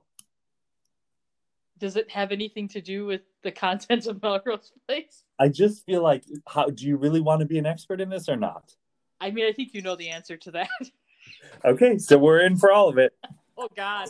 does 1.81 1.95
it 1.95 2.09
have 2.11 2.31
anything 2.31 2.67
to 2.69 2.79
do 2.79 3.07
with 3.07 3.21
the 3.41 3.51
contents 3.51 4.05
of 4.05 4.21
Melrose 4.21 4.71
Place? 4.87 5.23
I 5.39 5.49
just 5.49 5.83
feel 5.83 6.03
like, 6.03 6.23
how 6.47 6.67
do 6.67 6.85
you 6.85 6.95
really 6.95 7.19
want 7.19 7.39
to 7.41 7.45
be 7.47 7.57
an 7.57 7.65
expert 7.65 7.99
in 7.99 8.07
this 8.07 8.29
or 8.29 8.37
not? 8.37 8.75
I 9.19 9.31
mean, 9.31 9.47
I 9.47 9.51
think 9.51 9.73
you 9.73 9.81
know 9.81 9.95
the 9.95 10.09
answer 10.09 10.37
to 10.37 10.51
that. 10.51 10.69
okay, 11.65 11.97
so 11.97 12.19
we're 12.19 12.41
in 12.41 12.55
for 12.55 12.71
all 12.71 12.87
of 12.87 12.99
it. 12.99 13.13
oh 13.57 13.67
God. 13.75 14.09